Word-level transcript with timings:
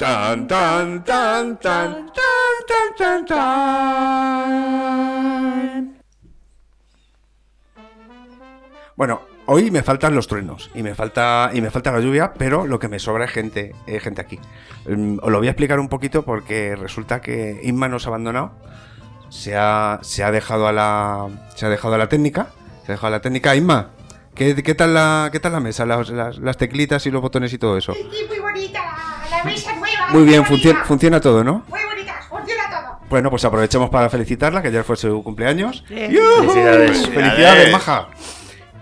Tan, 0.00 0.46
tan, 0.48 1.04
tan, 1.04 1.58
tan, 1.60 2.08
tan, 2.16 2.54
tan, 2.66 2.88
tan, 2.96 3.26
tan. 3.26 4.60
Bueno, 8.96 9.20
hoy 9.44 9.70
me 9.70 9.82
faltan 9.82 10.14
los 10.14 10.26
truenos 10.26 10.70
y 10.74 10.82
me 10.82 10.94
falta 10.94 11.50
y 11.52 11.60
me 11.60 11.70
falta 11.70 11.92
la 11.92 12.00
lluvia, 12.00 12.32
pero 12.32 12.66
lo 12.66 12.78
que 12.78 12.88
me 12.88 12.98
sobra 12.98 13.26
es 13.26 13.30
gente, 13.30 13.74
eh, 13.86 14.00
gente 14.00 14.22
aquí. 14.22 14.38
Mm, 14.88 15.18
os 15.22 15.30
lo 15.30 15.36
voy 15.36 15.48
a 15.48 15.50
explicar 15.50 15.78
un 15.78 15.88
poquito 15.90 16.22
porque 16.22 16.76
resulta 16.76 17.20
que 17.20 17.60
Inma 17.62 17.88
nos 17.88 18.06
ha 18.06 18.08
abandonado. 18.08 18.52
Se 19.28 19.54
ha, 19.54 19.98
se 20.02 20.24
ha 20.24 20.30
dejado 20.30 20.66
a 20.66 20.72
la 20.72 21.28
se 21.56 21.66
ha 21.66 21.68
dejado 21.68 21.94
a 21.94 21.98
la 21.98 22.08
técnica, 22.08 22.48
se 22.86 22.92
ha 22.92 22.94
dejado 22.94 23.08
a 23.08 23.10
la 23.18 23.20
técnica 23.20 23.54
Inma. 23.54 23.90
¿Qué, 24.34 24.54
tal 24.74 24.94
la 24.94 25.28
qué 25.30 25.40
tal 25.40 25.52
la 25.52 25.60
mesa, 25.60 25.84
las, 25.84 26.08
las- 26.08 26.56
teclitas 26.56 27.04
y 27.04 27.10
los 27.10 27.20
botones 27.20 27.52
y 27.52 27.58
todo 27.58 27.76
eso? 27.76 27.92
Muy 30.10 30.24
bien, 30.24 30.44
funciona 30.44 30.84
funciona 30.84 31.20
todo, 31.20 31.44
¿no? 31.44 31.64
Muy 31.68 31.80
bonita, 31.84 32.20
funciona 32.28 32.62
todo. 32.70 32.98
Bueno, 33.08 33.30
pues 33.30 33.44
aprovechemos 33.44 33.90
para 33.90 34.08
felicitarla, 34.08 34.62
que 34.62 34.68
ayer 34.68 34.84
fue 34.84 34.96
su 34.96 35.22
cumpleaños. 35.22 35.84
Felicidades. 35.88 37.08
¡Felicidades, 37.08 37.72
maja! 37.72 38.08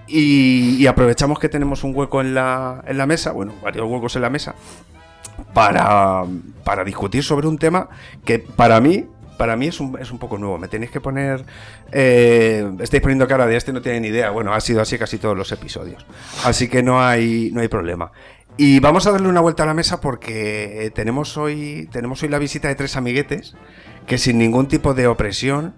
Y, 0.06 0.76
y 0.78 0.86
aprovechamos 0.86 1.38
que 1.38 1.48
tenemos 1.50 1.84
un 1.84 1.94
hueco 1.94 2.20
en 2.22 2.34
la, 2.34 2.82
en 2.86 2.96
la 2.96 3.06
mesa, 3.06 3.32
bueno, 3.32 3.52
varios 3.62 3.86
huecos 3.86 4.16
en 4.16 4.22
la 4.22 4.30
mesa, 4.30 4.54
para, 5.52 6.24
para 6.64 6.82
discutir 6.84 7.22
sobre 7.22 7.46
un 7.46 7.58
tema 7.58 7.88
que 8.24 8.38
para 8.38 8.80
mí, 8.80 9.06
para 9.36 9.54
mí 9.56 9.66
es 9.66 9.80
un, 9.80 9.98
es 10.00 10.10
un 10.10 10.18
poco 10.18 10.38
nuevo. 10.38 10.58
Me 10.58 10.66
tenéis 10.68 10.90
que 10.90 11.00
poner... 11.00 11.44
eh, 11.92 12.70
estáis 12.80 13.02
poniendo 13.02 13.28
cara 13.28 13.46
de 13.46 13.56
este, 13.56 13.72
no 13.72 13.82
tiene 13.82 14.00
ni 14.00 14.08
idea. 14.08 14.30
Bueno, 14.30 14.52
ha 14.52 14.60
sido 14.60 14.80
así 14.80 14.98
casi 14.98 15.18
todos 15.18 15.36
los 15.36 15.52
episodios. 15.52 16.04
Así 16.44 16.68
que 16.68 16.82
no 16.82 17.00
hay, 17.00 17.50
no 17.52 17.60
hay 17.60 17.68
problema. 17.68 18.10
Y 18.60 18.80
vamos 18.80 19.06
a 19.06 19.12
darle 19.12 19.28
una 19.28 19.40
vuelta 19.40 19.62
a 19.62 19.66
la 19.66 19.72
mesa 19.72 20.00
porque 20.00 20.84
eh, 20.84 20.90
tenemos 20.90 21.36
hoy, 21.36 21.88
tenemos 21.92 22.20
hoy 22.24 22.28
la 22.28 22.40
visita 22.40 22.66
de 22.66 22.74
tres 22.74 22.96
amiguetes 22.96 23.54
que 24.08 24.18
sin 24.18 24.36
ningún 24.36 24.66
tipo 24.66 24.94
de 24.94 25.06
opresión, 25.06 25.76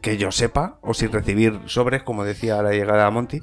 que 0.00 0.16
yo 0.16 0.30
sepa, 0.30 0.78
o 0.80 0.94
sin 0.94 1.10
recibir 1.10 1.58
sobres, 1.66 2.04
como 2.04 2.22
decía 2.24 2.60
a 2.60 2.62
la 2.62 2.70
llegada 2.70 3.04
a 3.04 3.10
Monty, 3.10 3.40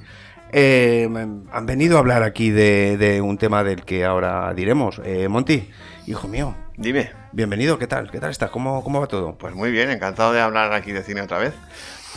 eh, 0.53 1.09
han 1.51 1.65
venido 1.65 1.97
a 1.97 1.99
hablar 1.99 2.23
aquí 2.23 2.49
de, 2.49 2.95
de 2.95 3.19
un 3.19 3.37
tema 3.37 3.65
del 3.65 3.83
que 3.83 4.05
ahora 4.05 4.53
diremos. 4.53 5.01
Eh, 5.03 5.27
Monty, 5.27 5.69
hijo 6.05 6.29
mío, 6.29 6.55
Dime. 6.77 7.11
bienvenido, 7.33 7.77
¿qué 7.77 7.87
tal? 7.87 8.09
¿Qué 8.09 8.21
tal 8.21 8.31
estás? 8.31 8.51
¿Cómo, 8.51 8.85
cómo 8.85 9.01
va 9.01 9.07
todo? 9.07 9.37
Pues 9.37 9.53
muy 9.53 9.69
bien, 9.69 9.89
encantado 9.89 10.31
de 10.31 10.39
hablar 10.39 10.71
aquí 10.71 10.93
de 10.93 11.03
cine 11.03 11.21
otra 11.21 11.39
vez. 11.39 11.53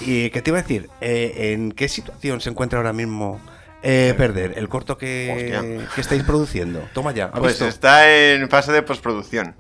¿Y 0.03 0.31
qué 0.31 0.41
te 0.41 0.51
iba 0.51 0.61
a 0.61 0.62
decir? 0.62 0.89
Eh, 1.01 1.53
¿En 1.53 1.73
qué 1.73 1.89
situación 1.89 2.41
se 2.41 2.51
encuentra 2.51 2.79
ahora 2.79 2.93
mismo 2.93 3.41
eh, 3.83 4.14
Perder, 4.17 4.55
el 4.56 4.69
corto 4.69 4.97
que, 4.98 5.86
estáis 5.97 6.23
produciendo? 6.23 6.81
Toma 6.92 7.12
ya, 7.12 7.27
¿ha 7.27 7.33
Pues 7.33 7.53
visto? 7.55 7.67
está 7.67 8.11
en 8.12 8.48
fase 8.48 8.72
de 8.72 8.83
postproducción. 8.83 9.55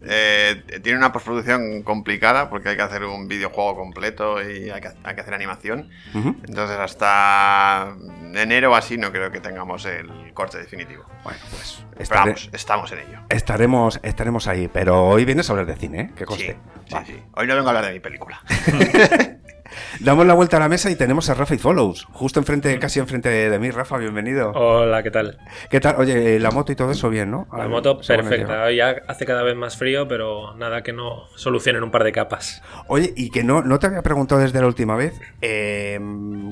Eh, 0.00 0.62
tiene 0.80 0.96
una 0.96 1.10
postproducción 1.10 1.82
complicada 1.82 2.48
porque 2.50 2.68
hay 2.68 2.76
que 2.76 2.82
hacer 2.82 3.02
un 3.02 3.26
videojuego 3.26 3.74
completo 3.76 4.40
y 4.40 4.70
hay 4.70 4.80
que, 4.80 4.90
hay 5.02 5.14
que 5.16 5.20
hacer 5.22 5.34
animación. 5.34 5.90
Entonces 6.14 6.78
hasta 6.78 7.96
enero 8.32 8.70
o 8.70 8.74
así 8.76 8.96
no 8.96 9.10
creo 9.10 9.32
que 9.32 9.40
tengamos 9.40 9.84
el 9.86 10.32
corte 10.34 10.58
definitivo. 10.58 11.04
Bueno, 11.24 11.40
pues 11.50 11.82
vamos, 12.10 12.48
estamos 12.52 12.92
en 12.92 12.98
ello. 13.00 13.18
estaremos, 13.28 13.98
estaremos 14.04 14.46
ahí, 14.46 14.68
pero 14.72 15.04
hoy 15.04 15.24
vienes 15.24 15.50
a 15.50 15.52
hablar 15.54 15.66
de 15.66 15.74
cine, 15.74 16.00
¿eh? 16.00 16.10
Que 16.14 16.20
Sí, 16.20 16.26
conste. 16.26 16.56
sí, 16.86 16.94
Vale. 16.94 17.06
sí. 17.06 17.22
Hoy 17.34 17.46
no 17.48 17.56
vengo 17.56 17.66
a 17.68 17.70
hablar 17.72 17.86
de 17.86 17.92
mi 17.94 18.00
película. 18.00 18.40
Damos 20.00 20.26
la 20.26 20.34
vuelta 20.34 20.56
a 20.56 20.60
la 20.60 20.68
mesa 20.68 20.90
y 20.90 20.96
tenemos 20.96 21.28
a 21.30 21.34
Rafa 21.34 21.54
y 21.54 21.58
Follows, 21.58 22.06
justo 22.12 22.40
enfrente, 22.40 22.78
casi 22.78 23.00
enfrente 23.00 23.28
de 23.28 23.58
mí. 23.58 23.70
Rafa, 23.70 23.98
bienvenido. 23.98 24.52
Hola, 24.52 25.02
¿qué 25.02 25.10
tal? 25.10 25.38
¿Qué 25.70 25.80
tal? 25.80 25.96
Oye, 25.98 26.36
eh, 26.36 26.40
la 26.40 26.50
moto 26.50 26.72
y 26.72 26.76
todo 26.76 26.90
eso 26.90 27.10
bien, 27.10 27.30
¿no? 27.30 27.46
La 27.56 27.68
moto 27.68 27.98
perfecta. 27.98 28.70
ya 28.72 29.02
hace 29.06 29.26
cada 29.26 29.42
vez 29.42 29.56
más 29.56 29.76
frío, 29.76 30.08
pero 30.08 30.54
nada 30.54 30.82
que 30.82 30.92
no 30.92 31.28
solucionen 31.34 31.82
un 31.82 31.90
par 31.90 32.04
de 32.04 32.12
capas. 32.12 32.62
Oye, 32.86 33.12
y 33.16 33.30
que 33.30 33.44
no, 33.44 33.62
no 33.62 33.78
te 33.78 33.86
había 33.86 34.02
preguntado 34.02 34.40
desde 34.40 34.60
la 34.60 34.66
última 34.66 34.96
vez, 34.96 35.20
eh, 35.40 35.98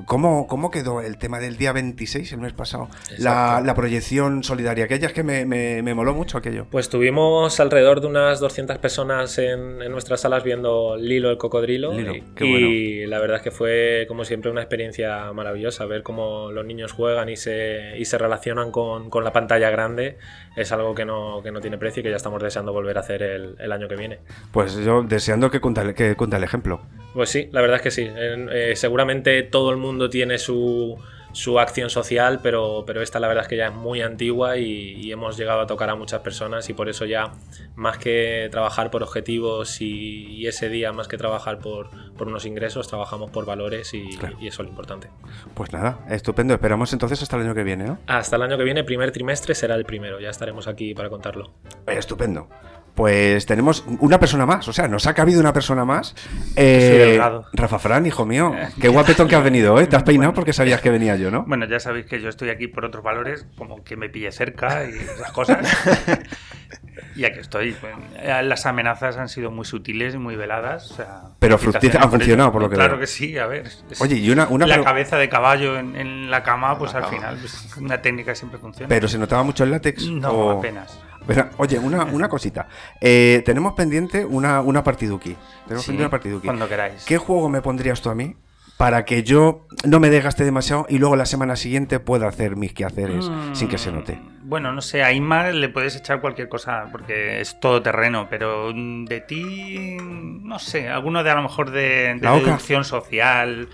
¿cómo, 0.06 0.46
¿cómo 0.46 0.70
quedó 0.70 1.00
el 1.00 1.18
tema 1.18 1.38
del 1.38 1.56
día 1.56 1.72
26, 1.72 2.32
el 2.32 2.40
mes 2.40 2.52
pasado? 2.52 2.88
La, 3.18 3.74
proyección 3.76 4.42
solidaria, 4.42 4.86
aquella 4.86 5.08
es 5.08 5.12
que 5.12 5.22
me, 5.22 5.44
me, 5.44 5.82
me 5.82 5.92
moló 5.92 6.14
mucho 6.14 6.38
aquello. 6.38 6.66
Pues 6.70 6.88
tuvimos 6.88 7.60
alrededor 7.60 8.00
de 8.00 8.06
unas 8.06 8.40
200 8.40 8.78
personas 8.78 9.36
en, 9.36 9.82
en 9.82 9.92
nuestras 9.92 10.22
salas 10.22 10.42
viendo 10.42 10.96
Lilo 10.96 11.30
el 11.30 11.36
cocodrilo. 11.36 11.92
Lilo, 11.92 12.14
y 12.14 12.22
qué 12.34 12.46
y 12.46 13.05
la 13.06 13.18
verdad 13.18 13.36
es 13.38 13.42
que 13.42 13.50
fue, 13.50 14.04
como 14.08 14.24
siempre, 14.24 14.50
una 14.50 14.60
experiencia 14.60 15.32
maravillosa. 15.32 15.86
Ver 15.86 16.02
cómo 16.02 16.50
los 16.52 16.64
niños 16.64 16.92
juegan 16.92 17.28
y 17.28 17.36
se, 17.36 17.94
y 17.98 18.04
se 18.04 18.18
relacionan 18.18 18.70
con, 18.70 19.10
con 19.10 19.24
la 19.24 19.32
pantalla 19.32 19.70
grande 19.70 20.18
es 20.56 20.72
algo 20.72 20.94
que 20.94 21.04
no, 21.04 21.40
que 21.42 21.50
no 21.52 21.60
tiene 21.60 21.78
precio 21.78 22.00
y 22.00 22.02
que 22.04 22.10
ya 22.10 22.16
estamos 22.16 22.42
deseando 22.42 22.72
volver 22.72 22.96
a 22.96 23.00
hacer 23.00 23.22
el, 23.22 23.56
el 23.58 23.72
año 23.72 23.88
que 23.88 23.96
viene. 23.96 24.18
Pues 24.52 24.76
yo 24.76 25.02
deseando 25.02 25.50
que 25.50 25.60
cuente, 25.60 25.80
el- 25.82 25.94
que 25.94 26.14
cuente 26.16 26.36
el 26.36 26.44
ejemplo. 26.44 26.80
Pues 27.14 27.30
sí, 27.30 27.48
la 27.52 27.60
verdad 27.60 27.76
es 27.76 27.82
que 27.82 27.90
sí. 27.90 28.08
Eh, 28.14 28.72
seguramente 28.76 29.42
todo 29.42 29.70
el 29.70 29.76
mundo 29.76 30.10
tiene 30.10 30.38
su, 30.38 30.98
su 31.36 31.60
acción 31.60 31.90
social, 31.90 32.40
pero, 32.42 32.84
pero 32.86 33.02
esta 33.02 33.20
la 33.20 33.28
verdad 33.28 33.42
es 33.44 33.48
que 33.48 33.58
ya 33.58 33.66
es 33.66 33.74
muy 33.74 34.00
antigua 34.00 34.56
y, 34.56 34.94
y 34.94 35.12
hemos 35.12 35.36
llegado 35.36 35.60
a 35.60 35.66
tocar 35.66 35.90
a 35.90 35.94
muchas 35.94 36.20
personas 36.22 36.66
y 36.70 36.72
por 36.72 36.88
eso 36.88 37.04
ya 37.04 37.32
más 37.74 37.98
que 37.98 38.48
trabajar 38.50 38.90
por 38.90 39.02
objetivos 39.02 39.82
y, 39.82 40.28
y 40.32 40.46
ese 40.46 40.70
día 40.70 40.92
más 40.94 41.08
que 41.08 41.18
trabajar 41.18 41.58
por, 41.58 41.90
por 42.14 42.28
unos 42.28 42.46
ingresos, 42.46 42.88
trabajamos 42.88 43.30
por 43.30 43.44
valores 43.44 43.92
y, 43.92 44.16
Claro. 44.16 44.38
y 44.40 44.46
eso 44.48 44.62
es 44.62 44.66
lo 44.66 44.70
importante. 44.70 45.10
Pues 45.52 45.74
nada, 45.74 46.06
estupendo. 46.08 46.54
Esperamos 46.54 46.90
entonces 46.94 47.20
hasta 47.22 47.36
el 47.36 47.42
año 47.42 47.54
que 47.54 47.64
viene, 47.64 47.84
¿no? 47.84 47.98
Hasta 48.06 48.36
el 48.36 48.42
año 48.42 48.56
que 48.56 48.64
viene, 48.64 48.82
primer 48.82 49.12
trimestre, 49.12 49.54
será 49.54 49.74
el 49.74 49.84
primero. 49.84 50.18
Ya 50.20 50.30
estaremos 50.30 50.66
aquí 50.68 50.94
para 50.94 51.10
contarlo. 51.10 51.52
Estupendo. 51.86 52.48
Pues 52.96 53.44
tenemos 53.46 53.84
una 54.00 54.18
persona 54.18 54.46
más, 54.46 54.66
o 54.68 54.72
sea, 54.72 54.88
nos 54.88 55.06
ha 55.06 55.12
cabido 55.14 55.38
una 55.40 55.52
persona 55.52 55.84
más. 55.84 56.14
Eh. 56.56 57.20
Rafa 57.52 57.78
Fran, 57.78 58.06
hijo 58.06 58.24
mío, 58.24 58.54
qué 58.80 58.88
guapetón 58.88 59.28
que 59.28 59.36
has 59.36 59.44
venido, 59.44 59.78
¿eh? 59.78 59.86
Te 59.86 59.96
has 59.96 60.02
peinado 60.02 60.32
porque 60.32 60.52
sabías 60.54 60.80
que 60.80 60.90
venía 60.90 61.14
yo, 61.16 61.30
¿no? 61.30 61.44
Bueno, 61.46 61.66
ya 61.66 61.78
sabéis 61.78 62.06
que 62.06 62.20
yo 62.22 62.30
estoy 62.30 62.48
aquí 62.48 62.68
por 62.68 62.86
otros 62.86 63.04
valores, 63.04 63.46
como 63.58 63.84
que 63.84 63.96
me 63.96 64.08
pille 64.08 64.32
cerca 64.32 64.84
y 64.88 64.94
esas 64.94 65.30
cosas. 65.32 65.58
y 67.16 67.24
aquí 67.26 67.38
estoy. 67.40 67.76
Bueno, 67.80 67.98
eh, 68.16 68.42
Las 68.42 68.64
amenazas 68.66 69.16
han 69.18 69.28
sido 69.28 69.50
muy 69.50 69.64
sutiles 69.66 70.14
y 70.14 70.18
muy 70.18 70.34
veladas. 70.36 70.90
o 70.90 70.94
sea, 70.94 71.20
Pero 71.38 71.58
fructíferas, 71.58 72.02
han 72.04 72.10
funcionado, 72.10 72.50
por 72.52 72.62
lo 72.62 72.70
que 72.70 72.76
Claro 72.76 72.92
veo. 72.94 73.00
que 73.00 73.06
sí, 73.06 73.36
a 73.38 73.46
ver. 73.46 73.66
es- 73.90 74.00
Oye, 74.00 74.16
y 74.16 74.30
una, 74.30 74.48
una 74.48 74.66
la 74.66 74.74
pero, 74.76 74.84
cabeza 74.84 75.16
de 75.18 75.28
caballo 75.28 75.78
en, 75.78 75.96
en 75.96 76.30
la 76.30 76.42
cama, 76.42 76.78
pues 76.78 76.92
La 76.94 77.00
al 77.00 77.04
cama. 77.04 77.16
final, 77.16 77.36
pues, 77.40 77.76
una 77.76 78.00
técnica 78.00 78.34
siempre 78.34 78.58
funciona. 78.58 78.88
pero 78.88 79.06
se 79.06 79.18
notaba 79.18 79.42
mucho 79.42 79.64
el 79.64 79.70
látex. 79.70 80.06
no, 80.08 80.30
o- 80.30 80.58
apenas. 80.58 80.98
Pero, 81.26 81.48
oye, 81.58 81.78
una, 81.78 82.04
una 82.12 82.28
cosita. 82.28 82.68
Eh, 83.00 83.42
tenemos 83.44 83.74
pendiente 83.74 84.24
una, 84.24 84.60
una 84.60 84.82
partiduki. 84.84 85.36
Tenemos 85.64 85.84
Sí, 85.84 85.90
pendiente 85.92 86.02
una 86.04 86.10
partiduki. 86.10 86.46
Cuando 86.46 86.68
queráis. 86.68 87.04
¿Qué 87.04 87.18
juego 87.18 87.48
me 87.48 87.62
pondrías 87.62 88.00
tú 88.00 88.10
a 88.10 88.14
mí 88.14 88.36
para 88.76 89.06
que 89.06 89.22
yo 89.22 89.66
no 89.86 90.00
me 90.00 90.10
desgaste 90.10 90.44
demasiado 90.44 90.84
y 90.90 90.98
luego 90.98 91.16
la 91.16 91.24
semana 91.24 91.56
siguiente 91.56 91.98
pueda 91.98 92.28
hacer 92.28 92.56
mis 92.56 92.74
quehaceres 92.74 93.30
sin 93.54 93.68
que 93.68 93.78
se 93.78 93.90
note? 93.90 94.16
Mm, 94.16 94.48
Bueno, 94.48 94.70
no 94.72 94.82
sé, 94.82 95.02
a 95.02 95.12
Inmar 95.12 95.54
le 95.54 95.68
puedes 95.70 95.96
echar 95.96 96.20
cualquier 96.20 96.48
cosa 96.50 96.84
porque 96.92 97.40
es 97.40 97.58
todo 97.58 97.80
terreno, 97.82 98.26
pero 98.28 98.70
mm, 98.74 99.06
de 99.06 99.20
ti, 99.22 99.96
no 100.00 100.58
sé, 100.58 100.88
alguno 100.90 101.24
de 101.24 101.30
a 101.30 101.34
lo 101.36 101.42
mejor 101.42 101.70
de, 101.70 102.18
de 102.20 102.28
deducción 102.30 102.84
social, 102.84 103.68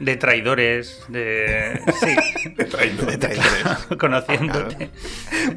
de 0.00 0.16
traidores, 0.16 1.04
de... 1.08 1.80
Sí, 2.00 2.48
De 2.56 2.64
traidores. 2.64 3.62
conociéndote. 4.00 4.90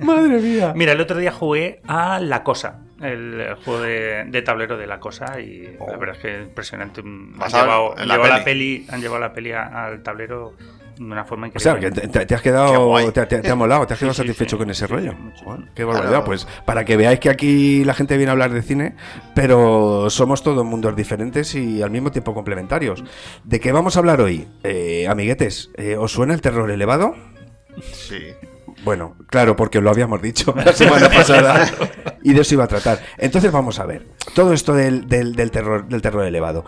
Madre 0.02 0.40
mía. 0.40 0.74
Mira, 0.76 0.92
el 0.92 1.02
otro 1.02 1.18
día 1.18 1.32
jugué 1.32 1.82
a 1.88 2.20
La 2.20 2.44
Cosa, 2.44 2.82
el, 3.02 3.56
juego 3.64 3.82
de, 3.82 4.26
de 4.28 4.42
tablero 4.42 4.78
de 4.78 4.86
La 4.88 5.00
Cosa 5.00 5.40
y 5.40 5.76
Oh. 5.80 5.90
la 5.90 5.98
verdad 5.98 6.16
es 6.18 6.22
que 6.22 6.42
impresionante. 6.42 7.02
Han 7.02 7.38
Basado 7.38 7.64
llevado, 7.64 7.94
en 7.96 8.00
han 8.02 8.08
la 8.10 8.14
llevado 8.16 8.38
la 8.38 8.44
peli. 8.44 8.78
peli, 8.80 8.88
han 8.94 9.02
llevado 9.02 9.20
la 9.22 9.34
peli 9.34 9.52
al 9.54 10.04
tablero 10.04 10.54
de 10.98 11.04
una 11.04 11.26
forma 11.26 11.48
O 11.48 11.50
increíble. 11.50 11.82
sea, 11.82 12.02
que 12.12 12.26
te, 12.26 12.36
has 12.36 12.42
quedado, 12.42 12.96
te, 13.12 13.26
te- 13.26 13.40
te 13.42 13.50
ha 13.52 13.56
molado, 13.56 13.86
te 13.88 13.94
has 13.94 14.00
quedado 14.00 14.14
sí, 14.14 14.22
satisfecho 14.22 14.56
sí. 14.56 14.60
con 14.60 14.70
ese 14.70 14.86
Sí, 14.88 14.92
rollo. 14.94 15.14
qué 15.74 15.84
barbaridad. 15.84 16.10
Claro. 16.12 16.26
Pues 16.26 16.48
para 16.66 16.86
que 16.86 16.98
veáis 16.98 17.20
que 17.20 17.30
aquí 17.30 17.84
la 17.86 17.94
gente 17.94 18.16
viene 18.18 18.30
a 18.30 18.34
hablar 18.34 18.52
de 18.54 18.62
cine, 18.62 18.96
pero 19.36 20.10
somos 20.10 20.44
todos 20.44 20.64
mundos 20.66 20.96
diferentes 20.96 21.56
y 21.56 21.82
al 21.82 21.92
mismo 21.92 22.12
tiempo 22.12 22.34
complementarios. 22.34 23.04
¿De 23.44 23.60
qué 23.60 23.72
vamos 23.72 23.96
a 23.96 24.00
hablar 24.00 24.22
hoy? 24.22 24.48
Eh, 24.64 25.08
amiguetes, 25.10 25.72
eh, 25.78 25.96
¿os 25.98 26.12
suena 26.12 26.34
el 26.34 26.42
terror 26.42 26.70
elevado? 26.72 27.16
Sí. 27.92 28.20
Bueno, 28.84 29.16
claro, 29.28 29.56
porque 29.56 29.80
lo 29.82 29.90
habíamos 29.90 30.22
dicho 30.22 30.54
la 30.56 30.74
semana 30.74 31.10
pasada 31.16 31.70
y 32.22 32.34
de 32.34 32.42
eso 32.42 32.56
iba 32.56 32.66
a 32.66 32.68
tratar. 32.68 33.00
Entonces 33.18 33.52
vamos 33.52 33.80
a 33.80 33.86
ver, 33.86 34.08
todo 34.36 34.52
esto 34.54 34.74
del, 34.74 35.08
del- 35.08 35.36
del 35.36 35.52
terror, 35.52 35.88
del 35.88 36.02
terror 36.02 36.26
elevado. 36.26 36.66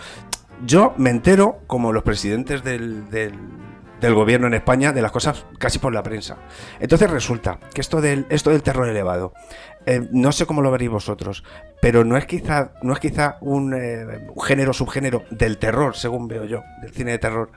Yo 0.66 0.94
me 0.98 1.10
entero, 1.10 1.60
como 1.68 1.92
los 1.92 2.04
presidentes 2.04 2.64
del, 2.64 3.10
del- 3.10 3.34
del 4.02 4.14
gobierno 4.14 4.48
en 4.48 4.54
España, 4.54 4.94
de 4.94 5.02
las 5.02 5.12
cosas 5.12 5.46
casi 5.58 5.80
por 5.80 5.94
la 5.94 6.04
prensa. 6.04 6.38
Entonces 6.80 7.10
resulta 7.10 7.60
que 7.74 7.82
esto 7.82 8.02
del, 8.02 8.26
esto 8.30 8.50
del 8.50 8.64
terror 8.64 8.88
elevado, 8.88 9.34
eh, 9.86 10.08
no 10.12 10.32
sé 10.32 10.46
cómo 10.46 10.62
lo 10.62 10.72
veréis 10.72 10.92
vosotros, 10.92 11.44
pero 11.82 12.04
no 12.04 12.18
es 12.18 12.26
quizá, 12.26 12.72
no 12.82 12.94
es 12.94 13.00
quizá 13.00 13.38
un, 13.42 13.74
eh, 13.74 14.28
género, 14.44 14.74
subgénero 14.74 15.24
del 15.30 15.58
terror, 15.58 15.96
según 15.96 16.28
veo 16.28 16.46
yo, 16.46 16.64
del 16.82 16.92
cine 16.92 17.12
de 17.12 17.20
terror, 17.20 17.52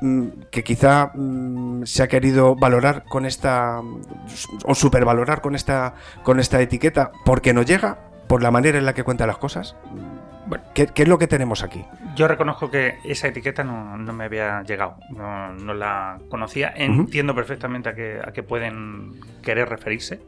mm, 0.00 0.26
que 0.50 0.64
quizá 0.64 1.12
mm, 1.14 1.84
se 1.84 2.02
ha 2.02 2.08
querido 2.08 2.56
valorar 2.56 3.04
con 3.04 3.26
esta 3.26 3.80
o 4.64 4.74
supervalorar 4.74 5.40
con 5.40 5.54
esta 5.54 5.94
con 6.22 6.40
esta 6.40 6.60
etiqueta 6.60 7.12
porque 7.24 7.52
no 7.52 7.62
llega 7.62 7.98
por 8.26 8.42
la 8.42 8.50
manera 8.50 8.78
en 8.78 8.86
la 8.86 8.94
que 8.94 9.04
cuenta 9.04 9.26
las 9.26 9.38
cosas. 9.38 9.76
Bueno, 10.46 10.62
¿qué, 10.74 10.86
qué 10.86 11.02
es 11.02 11.08
lo 11.08 11.18
que 11.18 11.26
tenemos 11.26 11.64
aquí? 11.64 11.84
Yo 12.14 12.28
reconozco 12.28 12.70
que 12.70 12.98
esa 13.04 13.26
etiqueta 13.26 13.64
no, 13.64 13.96
no 13.96 14.12
me 14.12 14.24
había 14.24 14.62
llegado, 14.62 14.96
no, 15.10 15.52
no 15.52 15.74
la 15.74 16.20
conocía. 16.30 16.72
Entiendo 16.76 17.34
perfectamente 17.34 17.88
a 17.88 17.94
qué, 17.94 18.20
a 18.24 18.32
qué 18.32 18.44
pueden 18.44 19.20
querer 19.42 19.68
referirse, 19.68 20.20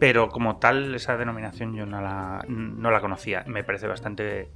pero 0.00 0.30
como 0.30 0.56
tal, 0.56 0.94
esa 0.96 1.16
denominación 1.16 1.76
yo 1.76 1.86
no 1.86 2.00
la, 2.00 2.44
no 2.48 2.90
la 2.90 3.00
conocía. 3.00 3.44
Me 3.46 3.62
parece 3.62 3.86
bastante 3.86 4.50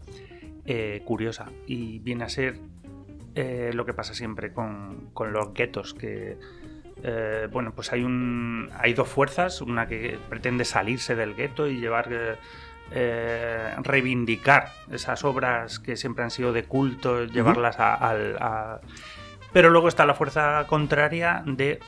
eh, 0.66 1.02
curiosa 1.04 1.46
y 1.68 2.00
viene 2.00 2.24
a 2.24 2.28
ser 2.28 2.58
eh, 3.36 3.70
lo 3.74 3.86
que 3.86 3.94
pasa 3.94 4.12
siempre 4.12 4.52
con, 4.52 5.10
con 5.12 5.32
los 5.32 5.54
guetos, 5.54 5.94
que 5.94 6.36
eh, 7.04 7.48
bueno, 7.52 7.72
pues 7.76 7.92
hay, 7.92 8.02
un, 8.02 8.70
hay 8.76 8.92
dos 8.92 9.08
fuerzas, 9.08 9.60
una 9.60 9.86
que 9.86 10.18
pretende 10.28 10.64
salirse 10.64 11.14
del 11.14 11.36
gueto 11.36 11.68
y 11.68 11.78
llevar... 11.78 12.38
eh, 12.90 13.74
reivindicar 13.82 14.72
esas 14.90 15.24
obras 15.24 15.78
que 15.78 15.96
siempre 15.96 16.24
han 16.24 16.30
sido 16.30 16.52
de 16.52 16.64
culto, 16.64 17.24
llevarlas 17.24 17.76
a- 17.78 18.80
Pero 19.52 19.70
luego 19.70 19.88
está 19.88 20.04
la 20.06 20.14
fuerza 20.14 20.64
contraria 20.66 21.42
de 21.46 21.80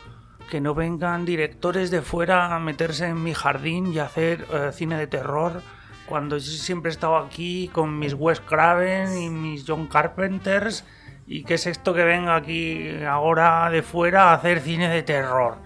que 0.51 0.61
no 0.61 0.75
vengan 0.75 1.25
directores 1.25 1.91
de 1.91 2.03
fuera 2.03 2.55
a 2.55 2.61
meterse 2.61 3.07
en 3.07 3.23
mi 3.23 3.35
jardín 3.35 3.93
y 3.93 3.99
hacer 3.99 4.47
eh, 4.53 4.71
cine 4.73 4.97
de 4.97 5.07
terror 5.09 5.61
cuando 6.07 6.37
yo 6.39 6.45
siempre 6.53 6.91
he 6.91 6.93
estado 6.95 7.17
aquí 7.17 7.69
con 7.73 7.99
mis 7.99 8.15
Wes 8.15 8.41
Craven 8.41 9.19
y 9.19 9.29
mis 9.29 9.65
John 9.67 9.89
Carpenters 9.89 10.85
y 11.27 11.43
qué 11.43 11.55
es 11.55 11.67
esto 11.67 11.93
que 11.95 12.05
venga 12.05 12.37
aquí 12.37 13.03
ahora 13.03 13.69
de 13.71 13.83
fuera 13.83 14.31
a 14.31 14.35
hacer 14.35 14.61
cine 14.61 14.89
de 14.89 15.03
terror. 15.03 15.57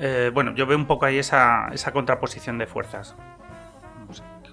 Eh, 0.00 0.32
bueno, 0.34 0.52
yo 0.56 0.66
veo 0.66 0.76
un 0.76 0.86
poco 0.86 1.06
ahí 1.06 1.18
esa, 1.18 1.68
esa 1.72 1.92
contraposición 1.92 2.58
de 2.58 2.66
fuerzas. 2.66 3.14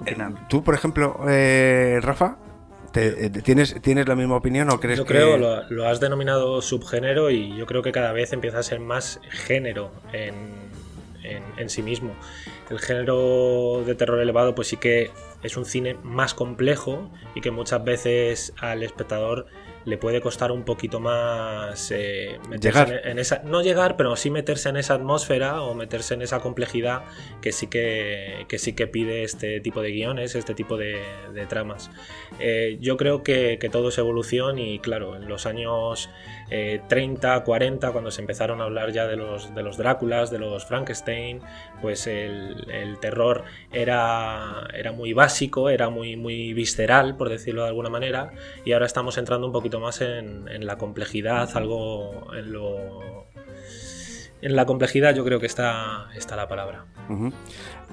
No 0.01 0.05
sé, 0.05 0.13
¿qué 0.15 0.23
opinan? 0.23 0.47
Tú, 0.49 0.63
por 0.63 0.73
ejemplo, 0.75 1.17
eh, 1.29 1.99
Rafa, 2.01 2.37
te- 2.91 3.25
eh, 3.25 3.29
¿tienes, 3.29 3.81
¿tienes 3.81 4.07
la 4.07 4.15
misma 4.15 4.35
opinión 4.35 4.69
o 4.69 4.79
crees 4.79 4.99
Yo 4.99 5.05
que...? 5.05 5.13
creo, 5.13 5.37
lo, 5.37 5.63
lo 5.69 5.87
has 5.87 5.99
denominado 5.99 6.61
subgénero 6.61 7.29
y 7.29 7.55
yo 7.55 7.65
creo 7.65 7.81
que 7.81 7.91
cada 7.91 8.11
vez 8.11 8.33
empieza 8.33 8.59
a 8.59 8.63
ser 8.63 8.79
más 8.79 9.19
género 9.29 9.91
en, 10.13 10.35
en- 11.23 11.43
en 11.57 11.69
sí 11.69 11.81
mismo. 11.81 12.13
El 12.69 12.79
género 12.79 13.83
de 13.85 13.95
terror 13.95 14.19
elevado 14.21 14.55
pues 14.55 14.67
sí 14.69 14.77
que 14.77 15.11
es 15.43 15.57
un 15.57 15.65
cine 15.65 15.97
más 16.03 16.33
complejo 16.33 17.11
y 17.35 17.41
que 17.41 17.51
muchas 17.51 17.83
veces 17.83 18.53
al 18.59 18.81
espectador 18.83 19.47
le 19.85 19.97
puede 19.97 20.21
costar 20.21 20.51
un 20.51 20.63
poquito 20.63 20.99
más 20.99 21.91
eh, 21.91 22.39
meterse 22.49 22.79
Llegar. 22.85 23.01
En, 23.05 23.11
en 23.11 23.19
esa 23.19 23.41
no 23.43 23.61
llegar 23.61 23.97
pero 23.97 24.15
sí 24.15 24.29
meterse 24.29 24.69
en 24.69 24.77
esa 24.77 24.93
atmósfera 24.95 25.61
o 25.61 25.73
meterse 25.73 26.13
en 26.13 26.21
esa 26.21 26.39
complejidad 26.39 27.03
que 27.41 27.51
sí 27.51 27.67
que, 27.67 28.45
que 28.47 28.59
sí 28.59 28.73
que 28.73 28.87
pide 28.87 29.23
este 29.23 29.59
tipo 29.61 29.81
de 29.81 29.91
guiones 29.91 30.35
este 30.35 30.53
tipo 30.53 30.77
de, 30.77 30.99
de 31.33 31.45
tramas 31.45 31.89
Eh, 32.39 32.77
yo 32.79 32.97
creo 32.97 33.23
que, 33.23 33.57
que 33.59 33.69
todo 33.69 33.89
es 33.89 33.97
evolución 33.97 34.57
y 34.57 34.79
claro 34.79 35.15
en 35.15 35.27
los 35.27 35.45
años 35.45 36.09
eh, 36.51 36.81
30 36.87 37.43
40 37.43 37.91
cuando 37.91 38.11
se 38.11 38.21
empezaron 38.21 38.61
a 38.61 38.65
hablar 38.65 38.91
ya 38.91 39.07
de 39.07 39.15
los 39.15 39.55
de 39.55 39.63
los 39.63 39.77
Dráculas 39.77 40.29
de 40.29 40.37
los 40.37 40.65
Frankenstein 40.65 41.41
pues 41.81 42.05
el, 42.07 42.69
el 42.71 42.99
terror 42.99 43.45
era, 43.71 44.67
era 44.73 44.91
muy 44.91 45.13
básico, 45.13 45.69
era 45.69 45.89
muy, 45.89 46.15
muy 46.15 46.53
visceral, 46.53 47.15
por 47.15 47.29
decirlo 47.29 47.63
de 47.63 47.69
alguna 47.69 47.89
manera, 47.89 48.31
y 48.65 48.73
ahora 48.73 48.85
estamos 48.85 49.17
entrando 49.17 49.47
un 49.47 49.53
poquito 49.53 49.79
más 49.79 50.01
en, 50.01 50.65
la 50.65 50.77
complejidad, 50.77 51.49
algo 51.55 52.33
en 52.33 52.51
lo... 52.53 53.25
En 54.41 54.55
la 54.55 54.65
complejidad 54.65 55.13
yo 55.13 55.23
creo 55.23 55.39
que 55.39 55.45
está, 55.45 56.09
está 56.15 56.35
la 56.35 56.47
palabra. 56.47 56.85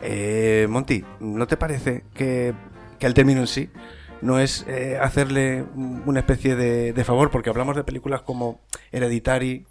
Eh, 0.02 0.66
Monty, 0.68 1.04
¿no 1.20 1.46
te 1.46 1.58
parece 1.58 2.04
que, 2.14 2.54
que 2.98 3.06
el 3.06 3.12
término 3.12 3.40
en 3.40 3.46
sí 3.46 3.70
no 4.20 4.38
es 4.38 4.64
eh, 4.68 4.98
hacerle 5.00 5.64
una 5.74 6.20
especie 6.20 6.56
de, 6.56 6.92
de 6.92 7.04
favor? 7.04 7.30
Porque 7.30 7.50
hablamos 7.50 7.76
de 7.76 7.84
películas 7.84 8.22
como 8.22 8.60
Hereditary, 8.92 9.66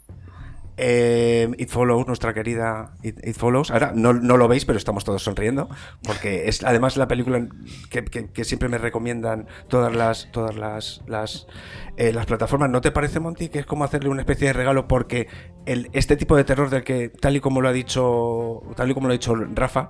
eh, 0.79 1.49
It 1.57 1.69
Follows, 1.69 2.05
nuestra 2.05 2.33
querida 2.33 2.93
It, 3.01 3.35
Follows. 3.35 3.71
Ahora 3.71 3.91
no, 3.95 4.13
no 4.13 4.37
lo 4.37 4.47
veis, 4.47 4.63
pero 4.63 4.77
estamos 4.77 5.03
todos 5.03 5.23
sonriendo, 5.23 5.69
porque 6.03 6.47
es 6.47 6.63
además 6.63 6.97
la 6.97 7.07
película 7.07 7.47
que, 7.89 8.43
siempre 8.45 8.69
me 8.69 8.77
recomiendan 8.77 9.47
todas 9.67 9.93
las 9.95 10.31
todas 10.31 10.55
las 10.55 11.01
las, 11.07 11.47
eh, 11.97 12.13
las 12.13 12.27
plataformas. 12.27 12.69
¿No 12.69 12.81
te 12.81 12.91
parece, 12.91 13.19
Monty, 13.19 13.49
que 13.49 13.59
es 13.59 13.65
como 13.65 13.83
hacerle 13.83 14.09
una 14.09 14.21
especie 14.21 14.47
de 14.47 14.53
regalo? 14.53 14.87
Porque 14.87 15.27
este 15.65 16.15
tipo 16.15 16.37
de 16.37 16.43
terror 16.43 16.69
del 16.69 16.83
que, 16.83 17.09
tal 17.09 17.35
y 17.35 17.39
como 17.39 17.59
lo 17.59 17.69
ha 17.69 17.73
dicho, 17.73 18.61
tal 18.75 18.91
y 18.91 18.93
como 18.93 19.07
lo 19.07 19.13
ha 19.13 19.17
dicho 19.17 19.33
Rafa, 19.35 19.89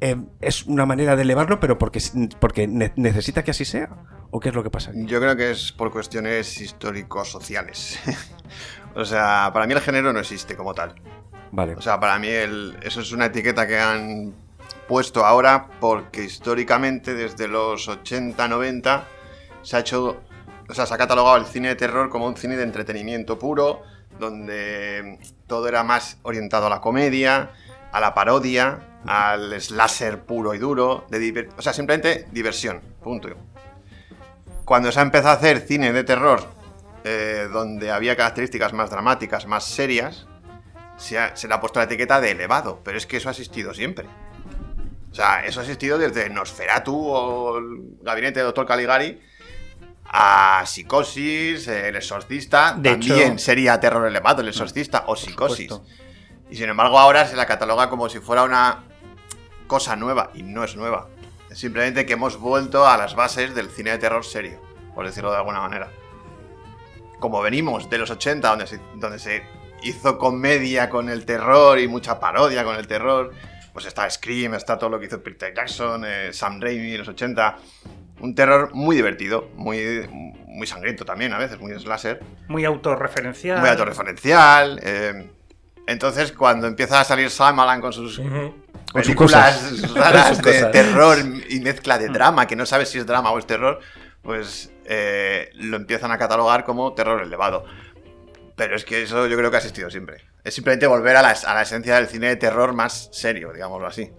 eh, 0.00 0.16
es 0.40 0.64
una 0.66 0.86
manera 0.86 1.16
de 1.16 1.22
elevarlo, 1.22 1.58
pero 1.60 1.78
porque, 1.78 2.00
porque 2.40 2.66
ne- 2.66 2.92
necesita 2.96 3.42
que 3.44 3.50
así 3.52 3.64
sea. 3.64 3.88
¿O 4.30 4.40
qué 4.40 4.48
es 4.50 4.54
lo 4.54 4.62
que 4.62 4.70
pasa 4.70 4.90
aquí? 4.90 5.06
Yo 5.06 5.20
creo 5.20 5.36
que 5.36 5.50
es 5.52 5.72
por 5.72 5.90
cuestiones 5.92 6.60
históricos-sociales. 6.60 7.98
o 8.94 9.04
sea, 9.04 9.50
para 9.52 9.66
mí 9.66 9.72
el 9.72 9.80
género 9.80 10.12
no 10.12 10.18
existe 10.20 10.56
como 10.56 10.74
tal. 10.74 10.94
Vale. 11.52 11.74
O 11.76 11.80
sea, 11.80 11.98
para 12.00 12.18
mí 12.18 12.28
el- 12.28 12.76
eso 12.82 13.00
es 13.00 13.12
una 13.12 13.26
etiqueta 13.26 13.66
que 13.66 13.78
han 13.78 14.34
puesto 14.88 15.24
ahora 15.24 15.68
porque 15.80 16.24
históricamente 16.24 17.14
desde 17.14 17.48
los 17.48 17.88
80-90 17.88 19.04
se 19.62 19.76
ha 19.76 19.80
hecho, 19.80 20.20
o 20.68 20.74
sea, 20.74 20.86
se 20.86 20.94
ha 20.94 20.98
catalogado 20.98 21.36
el 21.36 21.46
cine 21.46 21.68
de 21.68 21.76
terror 21.76 22.08
como 22.10 22.26
un 22.26 22.36
cine 22.36 22.56
de 22.56 22.62
entretenimiento 22.64 23.38
puro, 23.38 23.82
donde 24.18 25.18
todo 25.46 25.68
era 25.68 25.82
más 25.82 26.18
orientado 26.22 26.66
a 26.66 26.70
la 26.70 26.80
comedia, 26.80 27.50
a 27.92 28.00
la 28.00 28.14
parodia, 28.14 28.80
al 29.06 29.60
slasher 29.60 30.24
puro 30.24 30.54
y 30.54 30.58
duro, 30.58 31.06
de 31.10 31.48
o 31.56 31.62
sea, 31.62 31.72
simplemente 31.72 32.26
diversión, 32.32 32.80
punto. 33.02 33.28
Cuando 34.64 34.90
se 34.90 34.98
ha 34.98 35.02
empezado 35.02 35.30
a 35.30 35.34
hacer 35.38 35.60
cine 35.60 35.92
de 35.92 36.04
terror, 36.04 36.42
eh, 37.04 37.48
donde 37.52 37.90
había 37.92 38.16
características 38.16 38.72
más 38.72 38.90
dramáticas, 38.90 39.46
más 39.46 39.64
serias, 39.64 40.26
se, 40.96 41.18
ha- 41.18 41.36
se 41.36 41.46
le 41.46 41.54
ha 41.54 41.60
puesto 41.60 41.78
la 41.78 41.84
etiqueta 41.84 42.20
de 42.20 42.32
elevado, 42.32 42.80
pero 42.84 42.98
es 42.98 43.06
que 43.06 43.18
eso 43.18 43.28
ha 43.28 43.32
existido 43.32 43.72
siempre. 43.74 44.06
O 45.12 45.14
sea, 45.14 45.44
eso 45.46 45.60
ha 45.60 45.62
existido 45.62 45.98
desde 45.98 46.28
Nosferatu 46.30 46.94
o 46.96 47.58
el 47.58 47.64
gabinete 48.02 48.40
del 48.40 48.48
Dr. 48.48 48.66
Caligari 48.66 49.20
a 50.04 50.62
Psicosis, 50.66 51.68
El 51.68 51.96
Exorcista, 51.96 52.74
De 52.76 52.90
también 52.90 53.32
hecho- 53.34 53.38
sería 53.38 53.78
terror 53.80 54.06
elevado 54.06 54.40
El 54.42 54.48
Exorcista 54.48 55.04
o 55.06 55.16
Psicosis. 55.16 55.70
supuesto. 55.70 55.86
Y 56.50 56.56
sin 56.56 56.68
embargo 56.68 56.98
ahora 56.98 57.26
se 57.26 57.34
la 57.36 57.46
cataloga 57.46 57.88
como 57.88 58.08
si 58.08 58.18
fuera 58.20 58.44
una 58.44 58.84
cosa 59.66 59.96
nueva 59.96 60.30
y 60.34 60.42
no 60.42 60.64
es 60.64 60.76
nueva. 60.76 61.08
Es 61.50 61.58
simplemente 61.58 62.06
que 62.06 62.14
hemos 62.14 62.38
vuelto 62.38 62.86
a 62.86 62.96
las 62.96 63.14
bases 63.14 63.54
del 63.54 63.68
cine 63.70 63.90
de 63.92 63.98
terror 63.98 64.24
serio, 64.24 64.60
por 64.94 65.06
decirlo 65.06 65.30
de 65.30 65.36
alguna 65.38 65.60
manera. 65.60 65.88
Como 67.20 67.40
venimos 67.40 67.88
de 67.88 67.98
los 67.98 68.10
80, 68.10 68.48
donde 68.48 68.66
se, 68.66 68.80
donde 68.96 69.18
se 69.18 69.42
hizo 69.82 70.18
comedia 70.18 70.90
con 70.90 71.08
el 71.08 71.24
terror 71.24 71.78
y 71.78 71.88
mucha 71.88 72.18
parodia 72.20 72.64
con 72.64 72.76
el 72.76 72.86
terror, 72.86 73.32
pues 73.72 73.86
está 73.86 74.08
Scream, 74.10 74.54
está 74.54 74.78
todo 74.78 74.90
lo 74.90 74.98
que 74.98 75.06
hizo 75.06 75.22
Peter 75.22 75.52
Jackson, 75.54 76.04
eh, 76.06 76.32
Sam 76.32 76.60
Raimi 76.60 76.92
en 76.92 76.98
los 76.98 77.08
80. 77.08 77.56
Un 78.20 78.34
terror 78.34 78.70
muy 78.74 78.96
divertido, 78.96 79.48
muy, 79.54 80.08
muy 80.46 80.66
sangriento 80.66 81.04
también 81.04 81.32
a 81.34 81.38
veces, 81.38 81.58
muy 81.60 81.78
slasher 81.78 82.20
Muy 82.48 82.64
autorreferencial. 82.64 83.60
muy 83.60 83.68
autorreferencial. 83.68 84.80
eh, 84.82 85.30
entonces, 85.88 86.32
cuando 86.32 86.66
empieza 86.66 86.98
a 87.00 87.04
salir 87.04 87.28
Shyamalan 87.28 87.80
con 87.80 87.92
sus 87.92 88.18
Ujú. 88.18 88.28
Con 88.28 88.54
sus 88.56 88.65
películas 89.02 89.94
raras 89.94 90.42
de 90.42 90.52
terror 90.72 91.18
y 91.48 91.60
mezcla 91.60 91.98
de 91.98 92.08
drama, 92.08 92.46
que 92.46 92.56
no 92.56 92.66
sabes 92.66 92.88
si 92.90 92.98
es 92.98 93.06
drama 93.06 93.30
o 93.30 93.38
es 93.38 93.46
terror, 93.46 93.80
pues 94.22 94.70
eh, 94.84 95.50
lo 95.54 95.76
empiezan 95.76 96.10
a 96.12 96.18
catalogar 96.18 96.64
como 96.64 96.92
terror 96.94 97.22
elevado. 97.22 97.64
Pero 98.56 98.74
es 98.74 98.84
que 98.84 99.02
eso 99.02 99.26
yo 99.26 99.36
creo 99.36 99.50
que 99.50 99.56
ha 99.56 99.60
existido 99.60 99.90
siempre. 99.90 100.22
Es 100.42 100.54
simplemente 100.54 100.86
volver 100.86 101.16
a 101.16 101.22
la, 101.22 101.30
a 101.30 101.54
la 101.54 101.62
esencia 101.62 101.96
del 101.96 102.06
cine 102.06 102.28
de 102.28 102.36
terror 102.36 102.72
más 102.72 103.08
serio, 103.12 103.52
digámoslo 103.52 103.86
así. 103.86 104.10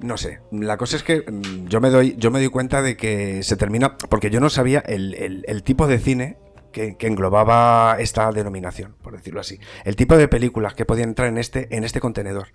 No 0.00 0.16
sé, 0.16 0.40
la 0.50 0.76
cosa 0.76 0.96
es 0.96 1.02
que 1.02 1.20
mm, 1.30 1.68
yo 1.68 1.80
me 1.80 1.88
doy, 1.90 2.16
yo 2.18 2.30
me 2.30 2.38
doy 2.40 2.48
cuenta 2.48 2.82
de 2.82 2.96
que 2.96 3.42
se 3.42 3.56
termina, 3.56 3.96
porque 3.96 4.28
yo 4.30 4.40
no 4.40 4.50
sabía 4.50 4.80
el, 4.80 5.14
el- 5.14 5.44
el 5.46 5.62
tipo 5.62 5.86
de 5.86 5.98
cine 5.98 6.36
que, 6.74 7.06
englobaba 7.06 7.96
esta 7.98 8.30
denominación, 8.32 8.94
por 9.02 9.16
decirlo 9.16 9.40
así. 9.40 9.58
El 9.84 9.96
tipo 9.96 10.16
de 10.18 10.28
películas 10.28 10.74
que 10.74 10.84
podían 10.84 11.10
entrar 11.10 11.28
en 11.28 11.38
este, 11.38 11.74
en 11.74 11.84
este 11.84 12.00
contenedor. 12.00 12.48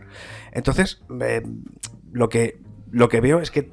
Entonces, 0.52 1.02
eh, 1.22 1.42
lo, 2.12 2.30
que, 2.30 2.60
lo 2.92 3.10
que 3.10 3.22
veo 3.22 3.40
es 3.40 3.50
que 3.50 3.72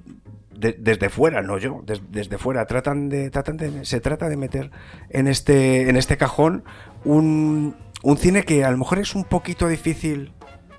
de- 0.59 0.77
desde 0.79 1.11
fuera, 1.11 1.43
no 1.43 1.59
yo, 1.59 1.83
des- 1.85 2.01
desde 2.11 2.39
fuera, 2.39 2.65
tratan 2.67 3.09
de, 3.11 3.29
tratan 3.31 3.57
de, 3.59 3.85
se 3.85 4.01
trata 4.01 4.29
de 4.29 4.37
meter 4.37 4.71
en 5.11 5.27
este, 5.29 5.91
en 5.91 5.97
este 5.97 6.17
cajón 6.17 6.65
un, 7.05 7.77
un 8.03 8.17
cine 8.17 8.45
que 8.45 8.65
a 8.65 8.71
lo 8.71 8.79
mejor 8.79 8.99
es 9.01 9.15
un 9.15 9.25
poquito 9.25 9.69
difícil 9.69 10.33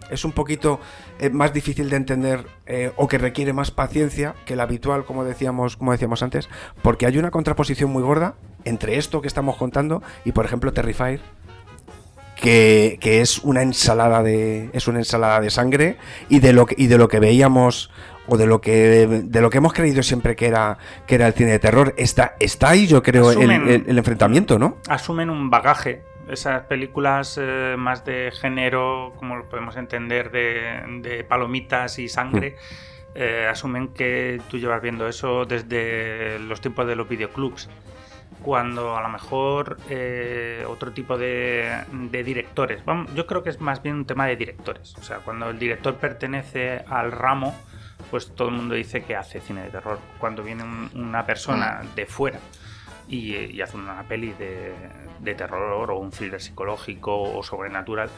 es 0.09 0.23
un 0.23 0.31
poquito 0.31 0.79
eh, 1.19 1.29
más 1.29 1.51
difícil 1.51 1.89
de 1.89 1.97
entender 1.97 2.45
eh, 2.65 2.93
o 2.95 3.09
que 3.09 3.17
requiere 3.17 3.51
más 3.51 3.71
paciencia 3.71 4.35
que 4.45 4.55
la 4.55 4.63
habitual, 4.63 5.03
como 5.03 5.25
decíamos, 5.25 5.75
como 5.75 5.91
decíamos 5.91 6.23
antes, 6.23 6.47
porque 6.81 7.05
hay 7.05 7.17
una 7.17 7.29
contraposición 7.29 7.89
muy 7.91 8.01
gorda 8.03 8.35
entre 8.67 8.97
esto 8.97 9.21
que 9.21 9.27
estamos 9.27 9.55
contando 9.57 10.01
y, 10.25 10.31
por 10.31 10.45
ejemplo, 10.45 10.73
Terrifier, 10.73 11.19
que, 12.35 12.97
que 13.01 13.21
es 13.21 13.39
una 13.39 13.61
ensalada 13.61 14.21
de. 14.23 14.69
es 14.73 14.87
una 14.87 14.99
ensalada 14.99 15.39
de 15.41 15.49
sangre 15.49 15.97
y 16.29 16.39
de 16.39 16.53
lo 16.53 16.65
que, 16.65 16.75
y 16.77 16.87
de 16.87 16.97
lo 16.97 17.07
que 17.07 17.19
veíamos. 17.19 17.89
O 18.29 18.35
de 18.35 18.45
lo 18.45 18.59
que 18.59 19.07
de 19.23 19.39
lo 19.41 19.49
que 19.49 19.59
hemos 19.59 19.71
creído 19.71 20.03
siempre 20.03 20.35
que 20.35 20.47
era 20.47 20.77
que 21.07 21.15
era 21.15 21.27
el 21.27 21.33
cine 21.33 21.51
de 21.51 21.59
terror 21.59 21.93
está 21.95 22.35
está 22.41 22.71
ahí 22.71 22.85
yo 22.85 23.01
creo 23.01 23.31
el, 23.31 23.37
Asumen- 23.37 23.67
el- 23.69 23.85
el 23.87 23.97
enfrentamiento 23.97 24.59
no 24.59 24.79
asumen 24.89 25.29
un 25.29 25.49
bagaje. 25.49 26.03
Esas 26.29 26.63
películas 26.63 27.39
eh, 27.41 27.75
más 27.77 28.03
de 28.03 28.33
género, 28.37 29.13
como 29.15 29.37
lo 29.37 29.47
podemos 29.47 29.77
entender, 29.77 30.29
de, 30.29 30.99
de 31.03 31.23
palomitas 31.23 31.99
y 31.99 32.09
sangre, 32.09 32.57
eh, 33.15 33.47
asumen 33.49 33.87
que 33.93 34.41
tú 34.49 34.57
llevas 34.57 34.81
viendo 34.81 35.07
eso 35.07 35.45
desde 35.45 36.37
los 36.39 36.59
tiempos 36.59 36.85
de 36.85 36.97
los 36.97 37.07
videoclubs. 37.07 37.69
Cuando 38.47 38.95
a 38.95 39.01
lo 39.01 39.09
mejor 39.09 39.75
eh, 39.89 40.63
otro 40.69 40.93
tipo 40.93 41.17
de, 41.17 41.83
de 41.91 42.23
directores, 42.23 42.85
vamos, 42.85 43.13
yo 43.13 43.27
creo 43.27 43.43
que 43.43 43.49
es 43.49 43.59
más 43.59 43.83
bien 43.83 43.95
un 43.95 44.05
tema 44.05 44.25
de 44.25 44.37
directores. 44.37 44.95
O 44.95 45.03
sea, 45.03 45.17
cuando 45.17 45.49
el 45.49 45.59
director 45.59 45.95
pertenece 45.95 46.81
al 46.87 47.11
ramo, 47.11 47.53
pues 48.09 48.33
todo 48.33 48.47
el 48.47 48.55
mundo 48.55 48.73
dice 48.75 49.03
que 49.03 49.17
hace 49.17 49.41
cine 49.41 49.63
de 49.63 49.69
terror. 49.69 49.99
Cuando 50.17 50.43
viene 50.43 50.63
un- 50.63 50.89
una 50.95 51.25
persona 51.25 51.81
de 51.93 52.05
fuera 52.05 52.39
y, 53.09 53.35
y 53.35 53.59
hace 53.61 53.75
una 53.75 54.01
peli 54.03 54.31
de, 54.31 54.71
de 55.19 55.35
terror 55.35 55.91
o 55.91 55.99
un 55.99 56.11
thriller 56.11 56.39
psicológico 56.39 57.21
o 57.23 57.43
sobrenatural, 57.43 58.09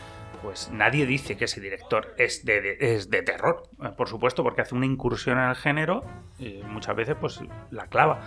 pues 0.43 0.69
nadie 0.71 1.07
dice 1.07 1.38
que 1.38 1.45
ese 1.45 1.59
director 1.59 2.13
es 2.19 2.45
de, 2.45 2.62
de- 2.62 2.77
es 2.79 3.09
de 3.09 3.24
terror. 3.24 3.63
Por 3.98 4.07
supuesto, 4.07 4.43
porque 4.43 4.62
hace 4.62 4.75
una 4.75 4.86
incursión 4.86 5.39
en 5.39 5.50
el 5.50 5.55
género 5.55 6.03
y 6.38 6.62
muchas 6.67 6.95
veces 6.95 7.15
pues 7.19 7.39
la 7.71 7.88
clava. 7.88 8.21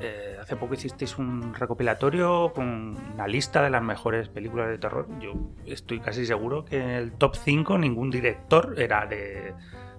Eh, 0.00 0.36
hace 0.40 0.56
poco 0.56 0.74
hicisteis 0.74 1.18
un 1.18 1.54
recopilatorio 1.54 2.52
con 2.54 2.96
una 3.14 3.26
lista 3.28 3.62
de 3.62 3.70
las 3.70 3.82
mejores 3.82 4.28
películas 4.28 4.68
de 4.68 4.78
terror. 4.78 5.06
Yo 5.20 5.32
estoy 5.66 6.00
casi 6.00 6.26
seguro 6.26 6.64
que 6.64 6.78
en 6.78 6.90
el 6.90 7.12
top 7.12 7.36
5 7.36 7.78
ningún 7.78 8.10
director 8.10 8.74
era 8.76 9.06
de, 9.06 9.54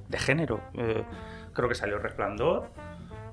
de 0.10 0.18
género. 0.20 0.62
Eh, 0.74 1.04
creo 1.54 1.70
que 1.70 1.76
salió 1.76 1.98
Resplandor, 1.98 2.70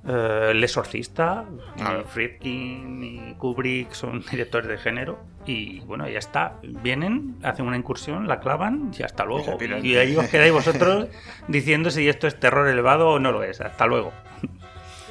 eh, 0.07 0.49
El 0.51 0.65
Exorcista, 0.65 1.45
ni 1.77 2.05
Friedkin 2.05 3.01
ni 3.01 3.35
Kubrick 3.35 3.93
son 3.93 4.25
directores 4.31 4.69
de 4.69 4.79
género. 4.79 5.19
Y 5.45 5.81
bueno, 5.81 6.09
ya 6.09 6.19
está. 6.19 6.59
Vienen, 6.63 7.37
hacen 7.43 7.67
una 7.67 7.77
incursión, 7.77 8.29
la 8.29 8.41
clavan 8.41 8.93
y 8.97 9.03
hasta 9.03 9.25
Y 9.25 9.27
luego. 9.27 9.59
Y 9.83 9.97
ahí 9.97 10.17
os 10.17 10.29
quedáis 10.29 10.53
vosotros 10.53 11.09
diciendo 11.49 11.91
si 11.91 12.09
esto 12.09 12.27
es 12.27 12.39
terror 12.39 12.69
elevado 12.69 13.09
o 13.11 13.19
no 13.19 13.33
lo 13.33 13.43
es. 13.43 13.61
Hasta 13.61 13.87
luego. 13.87 14.13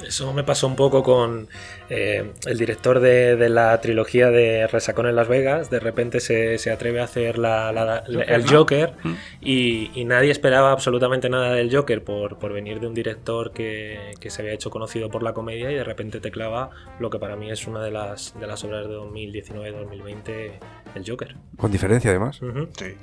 Eso 0.08 0.34
me 0.34 0.44
pasó 0.44 0.68
un 0.68 0.76
poco 0.76 1.04
con 1.04 1.48
eh, 1.90 2.32
el 2.46 2.58
director 2.58 3.00
de, 3.00 3.36
de 3.36 3.50
la 3.50 3.80
trilogía 3.82 4.30
de 4.30 4.68
Resacón 4.68 5.08
en 5.08 5.16
Las 5.16 5.28
Vegas. 5.28 5.70
De 5.70 5.80
repente 5.80 6.20
se, 6.20 6.58
se 6.58 6.72
atreve 6.72 7.02
a 7.02 7.06
hacer 7.06 7.38
la- 7.38 7.72
la- 7.72 8.04
Joker, 8.08 8.30
el 8.34 8.46
¿no? 8.46 8.52
Joker 8.52 8.94
Mm. 9.04 9.14
y, 9.42 9.92
y 10.00 10.06
nadie 10.06 10.32
esperaba 10.32 10.72
absolutamente 10.72 11.30
nada 11.30 11.54
del 11.54 11.76
Joker 11.76 12.04
por, 12.04 12.38
por 12.40 12.54
venir 12.54 12.80
de 12.80 12.88
un 12.88 12.94
director 12.94 13.52
que, 13.52 14.12
que 14.20 14.30
se 14.30 14.42
había 14.42 14.54
hecho 14.54 14.70
conocido 14.70 15.10
por 15.10 15.24
la 15.24 15.34
comedia 15.34 15.72
y 15.72 15.76
de 15.76 15.84
repente 15.84 16.20
te 16.20 16.32
clava 16.32 16.70
lo 17.00 17.10
que 17.10 17.20
para 17.20 17.36
mí 17.36 17.52
es 17.52 17.68
una 17.68 17.82
de 17.84 17.92
las, 17.92 18.34
de 18.40 18.48
las 18.48 18.64
obras 18.64 18.88
de 18.88 18.96
2019-2020, 18.96 20.52
el 20.96 21.04
Joker. 21.10 21.36
con 21.58 21.72
diferencia 21.72 22.10
además. 22.12 22.40
Sí. 22.78 22.96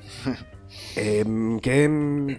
Em, 0.97 1.61
¿qué, 1.61 2.39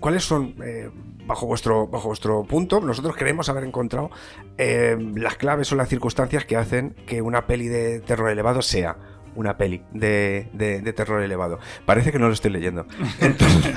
¿Cuáles 0.00 0.24
son, 0.24 0.54
eh, 0.64 0.90
bajo, 1.26 1.46
vuestro, 1.46 1.86
bajo 1.86 2.08
vuestro 2.08 2.44
punto, 2.44 2.80
nosotros 2.80 3.16
creemos 3.16 3.48
haber 3.48 3.64
encontrado 3.64 4.10
em, 4.58 5.14
las 5.16 5.36
claves 5.36 5.70
o 5.72 5.76
las 5.76 5.88
circunstancias 5.88 6.44
que 6.44 6.56
hacen 6.56 6.94
que 7.06 7.22
una 7.22 7.46
peli 7.46 7.68
de 7.68 8.00
terror 8.00 8.30
elevado 8.30 8.62
sea 8.62 8.96
una 9.34 9.58
peli 9.58 9.82
de, 9.92 10.48
de- 10.54 10.80
de 10.80 10.92
terror 10.94 11.22
elevado? 11.22 11.58
Parece 11.84 12.10
que 12.12 12.18
no 12.18 12.26
lo 12.28 12.32
estoy 12.32 12.50
leyendo. 12.52 12.86
Entonces, 13.20 13.74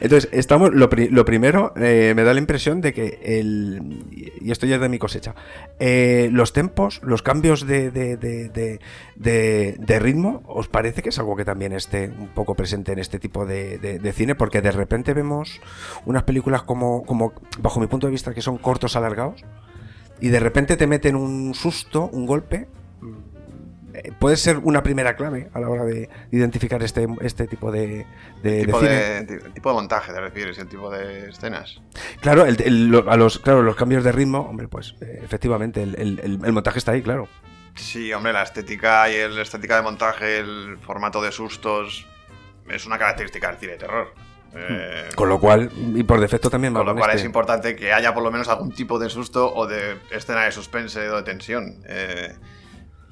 entonces, 0.00 0.28
estamos, 0.32 0.72
lo, 0.74 0.88
pri- 0.90 1.08
lo 1.08 1.24
primero, 1.24 1.72
eh, 1.76 2.12
me 2.16 2.22
da 2.24 2.32
la 2.34 2.40
impresión 2.40 2.80
de 2.80 2.92
que 2.92 3.18
el. 3.22 4.04
Y 4.40 4.50
esto 4.50 4.66
ya 4.66 4.76
es 4.76 4.80
de 4.80 4.88
mi 4.88 4.98
cosecha. 4.98 5.34
eh, 5.78 6.28
los 6.32 6.52
tempos, 6.52 7.00
los 7.02 7.22
cambios 7.22 7.66
de, 7.66 7.90
de, 7.90 8.16
de- 8.16 8.80
de- 9.16 9.98
ritmo, 9.98 10.42
¿os 10.46 10.68
parece 10.68 11.02
que 11.02 11.08
es 11.10 11.18
algo 11.18 11.36
que 11.36 11.44
también 11.44 11.72
esté 11.72 12.08
un 12.18 12.28
poco 12.28 12.54
presente 12.54 12.92
en 12.92 12.98
este 12.98 13.18
tipo 13.18 13.46
de 13.46 14.12
cine? 14.14 14.34
Porque 14.34 14.60
de 14.60 14.72
repente 14.72 15.14
vemos 15.14 15.60
unas 16.04 16.24
películas 16.24 16.62
como, 16.62 17.04
como, 17.04 17.32
bajo 17.60 17.80
mi 17.80 17.86
punto 17.86 18.06
de 18.06 18.10
vista, 18.12 18.34
que 18.34 18.42
son 18.42 18.58
cortos 18.58 18.96
alargados, 18.96 19.44
y 20.20 20.28
de 20.28 20.40
repente 20.40 20.76
te 20.76 20.86
meten 20.86 21.16
un 21.16 21.54
susto, 21.54 22.08
un 22.12 22.26
golpe. 22.26 22.66
Puede 24.18 24.36
ser 24.36 24.58
una 24.58 24.82
primera 24.82 25.16
clave 25.16 25.48
a 25.52 25.60
la 25.60 25.68
hora 25.68 25.84
de 25.84 26.08
identificar 26.30 26.82
este, 26.82 27.06
este 27.20 27.46
tipo 27.46 27.70
de, 27.72 28.06
de, 28.42 28.50
de 28.50 28.64
tipo, 28.66 28.78
cine. 28.80 28.90
de, 28.92 29.22
ti- 29.38 29.50
tipo 29.54 29.68
de 29.70 29.74
montaje, 29.74 30.12
te 30.12 30.20
refieres, 30.20 30.58
el 30.58 30.68
tipo 30.68 30.90
de 30.90 31.28
escenas. 31.30 31.80
Claro, 32.20 32.44
el- 32.46 32.60
el- 32.62 33.04
a 33.08 33.16
los, 33.16 33.38
claro, 33.38 33.62
los 33.62 33.76
cambios 33.76 34.04
de 34.04 34.12
ritmo, 34.12 34.40
hombre, 34.40 34.68
pues 34.68 34.94
eh, 35.00 35.20
efectivamente, 35.22 35.82
el, 35.82 35.94
el- 35.96 36.20
el- 36.22 36.40
el 36.44 36.52
montaje 36.52 36.78
está 36.78 36.92
ahí, 36.92 37.02
claro. 37.02 37.28
Sí, 37.74 38.12
hombre, 38.12 38.32
la 38.32 38.42
estética 38.42 39.10
y 39.10 39.14
el- 39.16 39.34
la 39.36 39.42
estética 39.42 39.76
de 39.76 39.82
montaje, 39.82 40.38
el 40.38 40.78
formato 40.80 41.20
de 41.22 41.32
sustos, 41.32 42.06
es 42.68 42.86
una 42.86 42.98
característica 42.98 43.48
del 43.48 43.56
cine 43.58 43.72
de 43.72 43.78
terror. 43.78 44.14
Eh, 44.56 45.08
Con 45.16 45.28
lo 45.28 45.40
cual, 45.40 45.68
y 45.96 46.04
por 46.04 46.20
defecto 46.20 46.48
también 46.48 46.72
con 46.74 46.86
lo 46.86 46.94
cual 46.94 47.10
este- 47.10 47.22
es 47.22 47.26
importante 47.26 47.74
que 47.74 47.92
haya 47.92 48.14
por 48.14 48.22
lo 48.22 48.30
menos 48.30 48.46
algún 48.48 48.70
tipo 48.72 49.00
de 49.00 49.10
susto 49.10 49.52
o 49.52 49.66
de 49.66 49.96
escena 50.12 50.44
de 50.44 50.52
suspense 50.52 51.08
o 51.10 51.16
de 51.16 51.22
tensión. 51.24 51.82
Eh, 51.88 52.32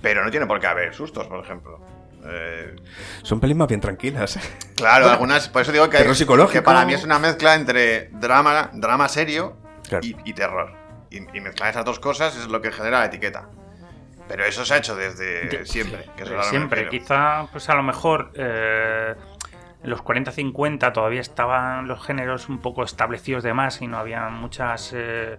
pero 0.02 0.25
no 0.25 0.30
tiene 0.30 0.47
por 0.47 0.61
qué 0.61 0.66
haber 0.66 0.94
sustos, 0.94 1.26
por 1.28 1.42
ejemplo. 1.44 1.80
Eh, 2.25 2.76
Son 3.23 3.40
pelis 3.40 3.56
más 3.56 3.68
bien 3.68 3.80
tranquilas. 3.80 4.38
claro, 4.76 5.09
algunas. 5.09 5.49
Por 5.49 5.62
eso 5.62 5.73
digo 5.73 5.88
que, 5.88 5.99
terror 5.99 6.14
psicológico. 6.14 6.52
que 6.52 6.62
para 6.62 6.85
mí 6.85 6.92
es 6.94 7.04
una 7.04 7.18
mezcla 7.18 7.54
entre 7.54 8.09
drama, 8.12 8.71
drama 8.75 9.09
serio 9.09 9.56
Claro. 9.88 10.04
y, 10.06 10.16
y 10.25 10.32
terror. 10.35 10.73
Y, 11.11 11.16
y 11.37 11.40
mezclar 11.40 11.71
esas 11.71 11.85
dos 11.85 11.99
cosas 11.99 12.37
es 12.37 12.47
lo 12.49 12.61
que 12.61 12.71
genera 12.73 13.00
la 13.00 13.06
etiqueta. 13.06 13.49
Pero 14.28 14.44
eso 14.44 14.64
se 14.64 14.75
ha 14.75 14.76
hecho 14.78 14.94
desde 14.97 15.47
De- 15.49 15.66
siempre. 15.66 16.06
Que 16.16 16.25
me 16.25 16.42
siempre. 16.44 16.88
Quizá, 16.88 17.49
pues 17.50 17.68
a 17.68 17.75
lo 17.75 17.82
mejor 17.82 18.30
eh, 18.35 19.14
en 19.82 19.90
los 19.90 20.02
40-50 20.02 20.92
todavía 20.92 21.21
estaban 21.21 21.88
los 21.88 22.02
géneros 22.06 22.49
un 22.49 22.61
poco 22.61 22.85
establecidos 22.85 23.42
de 23.42 23.52
más 23.52 23.82
y 23.82 23.88
no 23.88 23.99
había 23.99 24.28
muchas. 24.28 24.92
eh, 24.94 25.38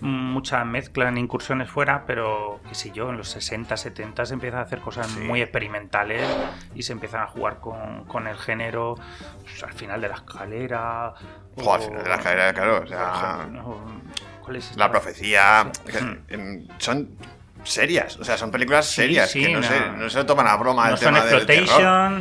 mucha 0.00 0.64
mezcla 0.64 1.08
en 1.08 1.18
incursiones 1.18 1.70
fuera, 1.70 2.04
pero 2.06 2.60
qué 2.68 2.74
sé 2.74 2.90
yo, 2.92 3.10
en 3.10 3.16
los 3.16 3.28
60, 3.30 3.76
70 3.76 4.24
se 4.26 4.34
empiezan 4.34 4.60
a 4.60 4.62
hacer 4.62 4.80
cosas 4.80 5.06
Sí. 5.08 5.20
muy 5.20 5.40
experimentales 5.42 6.22
y 6.74 6.82
se 6.82 6.92
empiezan 6.92 7.22
a 7.22 7.26
jugar 7.26 7.60
con, 7.60 8.04
con 8.04 8.26
el 8.26 8.36
género 8.36 8.96
pues, 9.42 9.62
al 9.62 9.72
final 9.72 10.00
de 10.00 10.08
la 10.08 10.14
escalera. 10.16 11.08
Al 11.08 11.80
final 11.80 12.02
de 12.02 12.08
la 12.08 12.16
escalera, 12.16 12.52
claro, 12.54 12.82
o 12.82 12.86
sea, 12.86 13.12
por 13.12 13.40
ejemplo, 13.40 13.80
¿cuál 14.44 14.56
es 14.56 14.76
La 14.76 14.90
profecía. 14.90 15.70
Sí. 15.86 15.98
em, 16.28 16.66
son 16.78 17.10
serias, 17.64 18.18
o 18.18 18.24
sea, 18.24 18.36
son 18.38 18.50
películas 18.50 18.86
serias 18.86 19.30
sí, 19.30 19.42
que 19.44 19.52
no, 19.52 19.60
no. 19.60 19.66
Se, 19.66 19.80
no 19.90 20.10
se 20.10 20.24
toman 20.24 20.46
a 20.46 20.56
broma 20.56 20.88
No 20.88 20.94
el 20.94 21.00
tema 21.00 21.20
del 21.24 21.46
terror. 21.46 21.66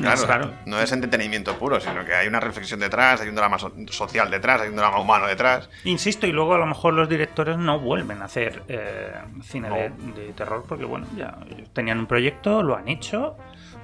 Claro, 0.02 0.26
claro. 0.26 0.52
no 0.66 0.80
es 0.80 0.92
entretenimiento 0.92 1.58
puro, 1.58 1.80
sino 1.80 2.04
que 2.06 2.14
hay 2.14 2.28
una 2.28 2.40
reflexión 2.40 2.80
detrás, 2.80 3.22
hay 3.22 3.30
un 3.30 3.36
drama 3.36 3.58
so- 3.58 3.74
social 3.90 4.30
detrás, 4.30 4.62
hay 4.62 4.70
un 4.70 4.76
drama 4.76 5.00
humano 5.00 5.28
detrás. 5.28 5.70
Insisto, 5.86 6.28
y 6.28 6.32
luego 6.32 6.56
a 6.56 6.58
lo 6.58 6.66
mejor 6.66 6.94
los 6.94 7.08
directores 7.10 7.58
no 7.58 7.80
vuelven 7.80 8.22
a 8.22 8.26
hacer 8.26 8.64
eh, 8.68 9.14
cine 9.44 9.70
de, 9.70 9.90
de 10.22 10.34
terror 10.34 10.64
porque, 10.68 10.86
bueno, 10.86 11.08
ya 11.16 11.38
tenían 11.74 12.00
un 12.00 12.06
proyecto, 12.08 12.62
lo 12.62 12.76
han 12.76 12.88
hecho, 12.88 13.38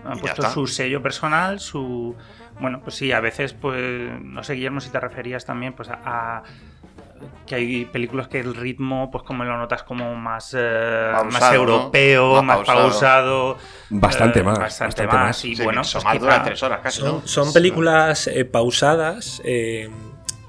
han 0.06 0.18
Y 0.18 0.22
puesto 0.22 0.50
su 0.52 0.68
sello 0.68 1.02
personal, 1.02 1.60
su... 1.60 2.16
Bueno, 2.60 2.80
pues 2.82 2.96
sí, 2.96 3.12
a 3.12 3.20
veces, 3.20 3.54
pues, 3.54 3.82
no 4.22 4.42
sé, 4.44 4.54
Guillermo, 4.54 4.80
si 4.80 4.90
te 4.90 5.00
referías 5.00 5.46
también 5.46 5.74
pues 5.74 5.90
a... 5.90 6.00
a- 6.06 6.44
que 7.46 7.56
hay 7.56 7.86
películas 7.86 8.28
que 8.28 8.40
el 8.40 8.56
ritmo, 8.56 9.10
pues 9.12 9.24
como 9.24 9.44
lo 9.44 9.58
notas 9.58 9.84
como 9.84 10.16
más, 10.16 10.54
eh, 10.58 11.10
Pausado, 11.14 11.32
más 11.32 11.52
¿no? 11.52 11.56
europeo, 11.56 12.44
Más 12.44 12.58
más, 12.60 12.68
pausado. 12.68 13.58
Bastante 13.90 14.40
eh, 14.40 14.44
más, 14.44 14.60
Bastante, 14.60 15.04
bastante 15.06 15.16
más. 15.18 15.26
más. 15.28 15.46
Y 15.46 15.56
Sí, 15.56 15.64
bueno, 15.64 15.84
son 15.84 16.02
pues 16.02 16.06
más 16.06 16.14
quizá- 16.14 16.22
duras 16.26 16.44
tres 16.46 16.64
horas 16.64 16.80
casi. 16.82 17.00
Son, 17.02 17.12
¿no? 17.22 17.22
son 17.28 17.54
películas 17.54 18.28
eh, 18.28 18.46
pausadas 18.46 19.42
eh, 19.46 19.90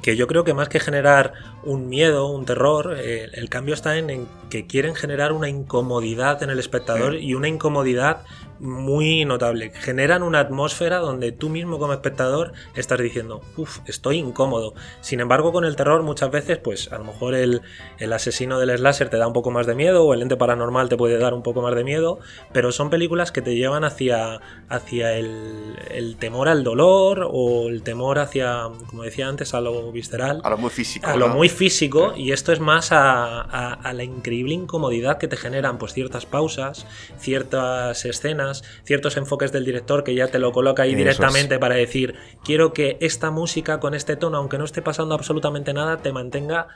que 0.02 0.16
yo 0.16 0.26
creo 0.26 0.44
que 0.44 0.54
más 0.54 0.68
que 0.68 0.80
generar 0.80 1.32
un 1.64 1.88
miedo, 1.88 2.28
un 2.28 2.44
terror, 2.46 2.96
eh, 2.98 3.28
el 3.34 3.48
cambio 3.48 3.74
está 3.74 3.96
en, 3.98 4.08
en 4.10 4.28
que 4.50 4.66
quieren 4.66 4.94
generar 4.94 5.32
una 5.32 5.48
incomodidad 5.48 6.42
en 6.42 6.50
el 6.50 6.58
espectador 6.60 7.16
y 7.16 7.34
una 7.34 7.48
incomodidad 7.48 8.18
muy 8.58 9.24
notable. 9.24 9.70
Generan 9.74 10.22
una 10.22 10.40
atmósfera 10.40 10.98
donde 10.98 11.32
tú 11.32 11.48
mismo 11.48 11.78
como 11.78 11.92
espectador 11.92 12.52
estás 12.74 12.98
diciendo, 13.00 13.40
uff, 13.56 13.78
estoy 13.86 14.18
incómodo. 14.18 14.74
Sin 15.00 15.20
embargo, 15.20 15.52
con 15.52 15.64
el 15.64 15.76
terror 15.76 16.02
muchas 16.02 16.30
veces, 16.30 16.58
pues 16.58 16.92
a 16.92 16.98
lo 16.98 17.04
mejor 17.04 17.34
el, 17.34 17.62
el 17.98 18.12
asesino 18.12 18.58
del 18.58 18.76
slasher 18.78 19.08
te 19.10 19.16
da 19.18 19.26
un 19.26 19.32
poco 19.32 19.50
más 19.50 19.66
de 19.66 19.74
miedo 19.74 20.04
o 20.04 20.14
el 20.14 20.22
ente 20.22 20.36
paranormal 20.36 20.88
te 20.88 20.96
puede 20.96 21.18
dar 21.18 21.34
un 21.34 21.42
poco 21.42 21.62
más 21.62 21.74
de 21.74 21.84
miedo, 21.84 22.18
pero 22.52 22.72
son 22.72 22.90
películas 22.90 23.32
que 23.32 23.42
te 23.42 23.54
llevan 23.54 23.84
hacia, 23.84 24.40
hacia 24.68 25.12
el, 25.14 25.76
el 25.90 26.16
temor 26.16 26.48
al 26.48 26.64
dolor 26.64 27.28
o 27.30 27.68
el 27.68 27.82
temor 27.82 28.18
hacia, 28.18 28.62
como 28.88 29.02
decía 29.02 29.28
antes, 29.28 29.54
a 29.54 29.60
lo 29.60 29.92
visceral. 29.92 30.40
A 30.44 30.50
lo 30.50 30.58
muy 30.58 30.70
físico. 30.70 31.06
A 31.06 31.16
lo 31.16 31.28
¿no? 31.28 31.34
muy 31.34 31.48
físico, 31.48 32.14
y 32.16 32.32
esto 32.32 32.52
es 32.52 32.60
más 32.60 32.92
a, 32.92 33.40
a- 33.42 33.72
a 33.74 33.92
la 33.92 34.04
increíble 34.04 34.54
incomodidad 34.54 35.18
que 35.18 35.28
te 35.28 35.36
generan 35.36 35.78
pues 35.78 35.92
ciertas 35.92 36.26
pausas, 36.26 36.86
ciertas 37.18 38.04
escenas, 38.04 38.45
ciertos 38.84 39.16
enfoques 39.16 39.52
del 39.52 39.64
director 39.64 40.04
que 40.04 40.14
ya 40.14 40.28
te 40.28 40.38
lo 40.38 40.52
coloca 40.52 40.82
ahí 40.82 40.90
Eso 40.90 40.98
directamente 40.98 41.58
para 41.58 41.74
decir, 41.74 42.14
quiero 42.44 42.72
que 42.72 42.96
esta 43.00 43.30
música 43.30 43.80
con 43.80 43.94
este 43.94 44.16
tono, 44.16 44.38
aunque 44.38 44.58
no 44.58 44.64
esté 44.64 44.82
pasando 44.82 45.14
absolutamente 45.14 45.72
nada, 45.72 45.98
te 45.98 46.12
mantenga 46.12 46.68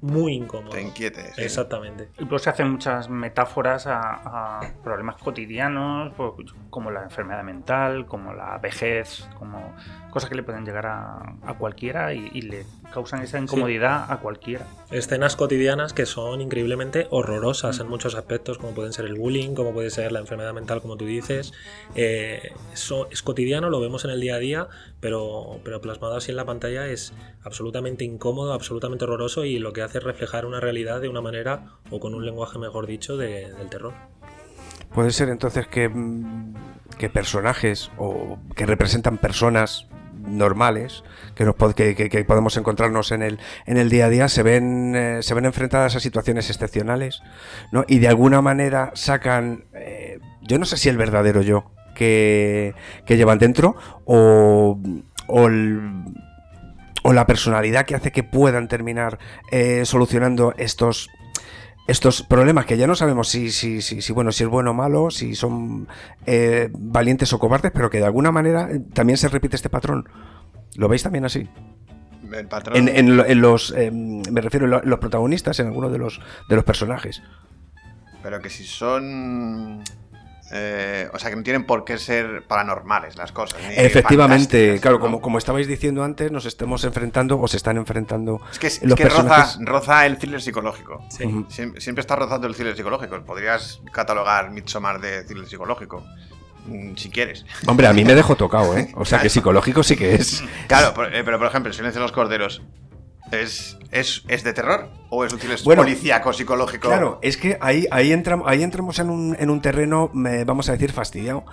muy 0.00 0.34
incómodo. 0.34 0.70
Te 0.70 0.82
inquietes. 0.82 1.34
sí. 1.34 1.42
Exactamente. 1.42 2.08
Y 2.18 2.22
luego 2.22 2.38
se 2.38 2.50
hacen 2.50 2.70
muchas 2.70 3.08
metáforas 3.08 3.86
a, 3.86 4.60
a 4.60 4.72
problemas 4.82 5.16
cotidianos, 5.16 6.12
pues, 6.16 6.52
como 6.70 6.90
la 6.90 7.02
enfermedad 7.02 7.42
mental, 7.42 8.06
como 8.06 8.32
la 8.32 8.58
vejez, 8.58 9.28
como 9.38 9.74
cosas 10.16 10.30
que 10.30 10.36
le 10.36 10.42
pueden 10.42 10.64
llegar 10.64 10.86
a, 10.86 11.18
a 11.44 11.54
cualquiera 11.58 12.14
y, 12.14 12.30
y 12.32 12.40
le 12.40 12.64
causan 12.90 13.20
esa 13.22 13.38
incomodidad 13.38 14.10
a 14.10 14.16
cualquiera. 14.20 14.66
Escenas 14.90 15.36
cotidianas 15.36 15.92
que 15.92 16.06
son 16.06 16.40
increíblemente 16.40 17.06
horrorosas 17.10 17.80
en 17.80 17.86
muchos 17.88 18.14
aspectos, 18.14 18.56
como 18.56 18.72
pueden 18.72 18.94
ser 18.94 19.04
el 19.04 19.14
bullying, 19.14 19.54
como 19.54 19.72
puede 19.74 19.90
ser 19.90 20.12
la 20.12 20.20
enfermedad 20.20 20.54
mental, 20.54 20.80
como 20.80 20.96
tú 20.96 21.04
dices. 21.04 21.52
Eh, 21.94 22.40
eso 22.72 23.08
es 23.10 23.22
cotidiano, 23.22 23.68
lo 23.68 23.78
vemos 23.78 24.06
en 24.06 24.10
el 24.12 24.20
día 24.22 24.36
a 24.36 24.38
día, 24.38 24.68
pero, 25.00 25.60
pero 25.64 25.82
plasmado 25.82 26.16
así 26.16 26.30
en 26.30 26.36
la 26.38 26.46
pantalla 26.46 26.86
es 26.88 27.12
absolutamente 27.44 28.04
incómodo, 28.04 28.54
absolutamente 28.54 29.04
horroroso 29.04 29.44
y 29.44 29.58
lo 29.58 29.74
que 29.74 29.82
hace 29.82 29.98
es 29.98 30.04
reflejar 30.04 30.46
una 30.46 30.60
realidad 30.60 31.02
de 31.02 31.10
una 31.10 31.20
manera, 31.20 31.74
o 31.90 32.00
con 32.00 32.14
un 32.14 32.24
lenguaje 32.24 32.58
mejor 32.58 32.86
dicho, 32.86 33.18
de- 33.18 33.52
del 33.52 33.68
terror. 33.68 33.92
Puede 34.94 35.10
ser 35.10 35.28
entonces 35.28 35.66
que, 35.66 35.88
mm, 35.90 36.54
que 36.98 37.10
personajes 37.10 37.90
o 37.98 38.38
que 38.54 38.64
representan 38.64 39.18
personas 39.18 39.86
normales 40.26 41.04
que, 41.34 41.44
nos 41.44 41.54
que- 41.74 41.94
que 41.94 42.24
podemos 42.24 42.56
encontrarnos 42.56 43.12
en 43.12 43.22
el, 43.22 43.38
en 43.66 43.76
el 43.76 43.88
día 43.90 44.06
a 44.06 44.08
día 44.10 44.28
se 44.28 44.42
ven, 44.42 44.94
eh, 44.96 45.18
se 45.22 45.34
ven 45.34 45.44
enfrentadas 45.44 45.96
a 45.96 46.00
situaciones 46.00 46.50
excepcionales 46.50 47.22
¿no? 47.72 47.84
y 47.88 47.98
de 47.98 48.08
alguna 48.08 48.42
manera 48.42 48.90
sacan, 48.94 49.64
eh, 49.74 50.18
yo 50.42 50.58
no 50.58 50.64
sé 50.66 50.76
si 50.76 50.88
el 50.88 50.96
verdadero 50.96 51.42
yo 51.42 51.70
que, 51.94 52.74
que 53.06 53.16
llevan 53.16 53.38
dentro 53.38 53.76
o, 54.04 54.78
o 55.28 55.46
el- 55.46 56.04
o 57.02 57.12
la 57.12 57.24
personalidad 57.24 57.86
que 57.86 57.94
hace 57.94 58.10
que 58.10 58.24
puedan 58.24 58.66
terminar 58.66 59.18
eh, 59.52 59.84
solucionando 59.84 60.54
estos 60.58 61.08
estos 61.86 62.22
problemas 62.22 62.66
que 62.66 62.76
ya 62.76 62.86
no 62.86 62.94
sabemos 62.96 63.28
si, 63.28 63.50
si, 63.50 63.80
si, 63.82 64.02
si, 64.02 64.12
bueno, 64.12 64.32
si 64.32 64.44
es 64.44 64.50
bueno 64.50 64.72
o 64.72 64.74
malo, 64.74 65.10
si 65.10 65.34
son 65.34 65.86
eh, 66.26 66.68
valientes 66.72 67.32
o 67.32 67.38
cobardes, 67.38 67.72
pero 67.72 67.90
que 67.90 67.98
de 67.98 68.04
alguna 68.06 68.32
manera 68.32 68.68
eh, 68.70 68.80
también 68.92 69.16
se 69.16 69.28
repite 69.28 69.56
este 69.56 69.68
patrón. 69.70 70.08
¿Lo 70.74 70.88
veis 70.88 71.02
también 71.02 71.24
así? 71.24 71.48
El 72.32 72.48
patrón. 72.48 72.76
En, 72.76 72.88
en 72.88 73.16
lo- 73.16 73.24
en 73.24 73.40
los, 73.40 73.72
eh, 73.76 73.90
me 73.92 74.40
refiero 74.40 74.66
en 74.66 74.70
lo- 74.72 74.82
en 74.82 74.90
los 74.90 74.98
protagonistas, 74.98 75.60
en 75.60 75.68
alguno 75.68 75.88
de 75.90 75.98
los, 75.98 76.20
de 76.48 76.56
los 76.56 76.64
personajes. 76.64 77.22
Pero 78.22 78.40
que 78.40 78.50
si 78.50 78.64
son. 78.64 79.82
Eh, 80.52 81.08
o 81.12 81.18
sea, 81.18 81.30
que 81.30 81.36
no 81.36 81.42
tienen 81.42 81.64
por 81.64 81.84
qué 81.84 81.98
ser 81.98 82.44
paranormales 82.46 83.16
las 83.16 83.32
cosas. 83.32 83.58
ni 83.66 83.74
Efectivamente, 83.76 84.78
claro, 84.80 84.98
¿no? 84.98 85.02
como, 85.02 85.20
como 85.20 85.38
estabais 85.38 85.66
diciendo 85.66 86.04
antes, 86.04 86.30
nos 86.30 86.46
estemos 86.46 86.84
enfrentando 86.84 87.40
o 87.40 87.48
se 87.48 87.56
están 87.56 87.76
enfrentando 87.76 88.40
Es 88.52 88.58
que, 88.58 88.66
es 88.68 88.82
los 88.82 88.94
que 88.96 89.04
roza, 89.04 89.16
personajes. 89.24 89.58
roza 89.64 90.06
el 90.06 90.18
thriller 90.18 90.40
psicológico. 90.40 91.04
Sí. 91.10 91.24
Ujú. 91.24 91.46
Siem- 91.50 91.78
Siempre, 91.80 92.00
está 92.00 92.16
rozando 92.16 92.46
el 92.46 92.54
thriller 92.54 92.76
psicológico. 92.76 93.20
Podrías 93.24 93.80
catalogar 93.92 94.50
Midsommar 94.50 95.00
de 95.00 95.24
thriller 95.24 95.48
psicológico. 95.48 96.04
mm, 96.66 96.94
Si 96.96 97.10
quieres. 97.10 97.44
Hombre, 97.66 97.86
a 97.88 97.92
mí 97.92 98.04
me 98.04 98.14
dejó 98.14 98.36
tocado, 98.36 98.76
¿eh? 98.76 98.92
O 98.94 99.04
sea 99.04 99.20
que 99.20 99.28
psicológico 99.30 99.82
sí 99.82 99.96
que 99.96 100.14
es. 100.14 100.42
Claro, 100.68 100.94
por- 100.94 101.14
eh, 101.14 101.22
pero 101.24 101.38
por 101.38 101.48
ejemplo, 101.48 101.70
El 101.70 101.76
silencio 101.76 102.00
de 102.00 102.04
los 102.04 102.12
corderos. 102.12 102.62
¿Es, 103.32 103.76
es, 103.90 104.22
es 104.28 104.44
de 104.44 104.52
terror? 104.52 104.88
¿O 105.10 105.24
es 105.24 105.32
un 105.32 105.38
thriller 105.38 105.58
Bueno, 105.64 105.82
policíaco, 105.82 106.32
psicológico? 106.32 106.88
Claro, 106.88 107.18
es 107.22 107.36
que 107.36 107.58
ahí, 107.60 107.86
ahí, 107.90 108.12
entramos, 108.12 108.46
ahí 108.48 108.62
entramos 108.62 108.98
en 108.98 109.10
un, 109.10 109.36
en 109.38 109.50
un 109.50 109.60
terreno, 109.60 110.10
me- 110.12 110.44
vamos 110.44 110.68
a 110.68 110.72
decir, 110.72 110.92
fastidiado. 110.92 111.44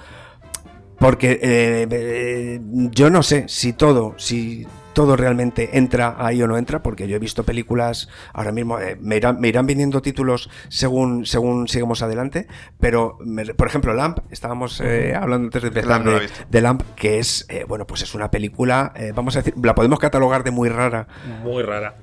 Porque 1.00 1.40
eh, 1.42 1.88
eh, 1.90 2.62
yo 2.92 3.10
no 3.10 3.24
sé 3.24 3.46
si 3.50 3.74
todo, 3.74 4.14
si 4.18 4.66
todo 4.94 5.16
realmente 5.18 5.78
entra 5.78 6.16
ahí 6.18 6.42
o 6.42 6.48
no 6.48 6.58
entra, 6.58 6.82
porque 6.84 7.08
yo 7.08 7.16
he 7.16 7.20
visto 7.20 7.44
películas, 7.44 8.08
ahora 8.34 8.52
mismo 8.52 8.80
eh, 8.80 8.98
me, 9.02 9.18
irán, 9.18 9.40
me 9.40 9.48
irán 9.50 9.66
viniendo 9.66 10.02
títulos 10.02 10.50
según, 10.70 11.26
según 11.26 11.68
sigamos 11.68 12.02
adelante, 12.02 12.48
pero 12.80 13.18
me- 13.26 13.46
por 13.54 13.68
ejemplo 13.68 13.94
Lamp, 13.94 14.20
estábamos 14.32 14.80
eh, 14.82 15.14
hablando 15.16 15.48
antes 15.48 15.62
de 15.62 15.68
empezar 15.70 16.04
de, 16.50 16.62
Lamp, 16.62 16.82
que 16.96 17.20
es, 17.20 17.46
eh, 17.50 17.66
bueno, 17.68 17.86
pues 17.88 18.02
es 18.04 18.16
una 18.16 18.32
película, 18.32 18.94
eh, 18.96 19.12
vamos 19.16 19.36
a 19.36 19.40
decir, 19.40 19.54
la 19.62 19.76
podemos 19.76 20.00
catalogar 20.00 20.44
de 20.44 20.52
muy 20.52 20.70
rara, 20.70 21.08
Muy 21.44 21.64
rara. 21.64 21.96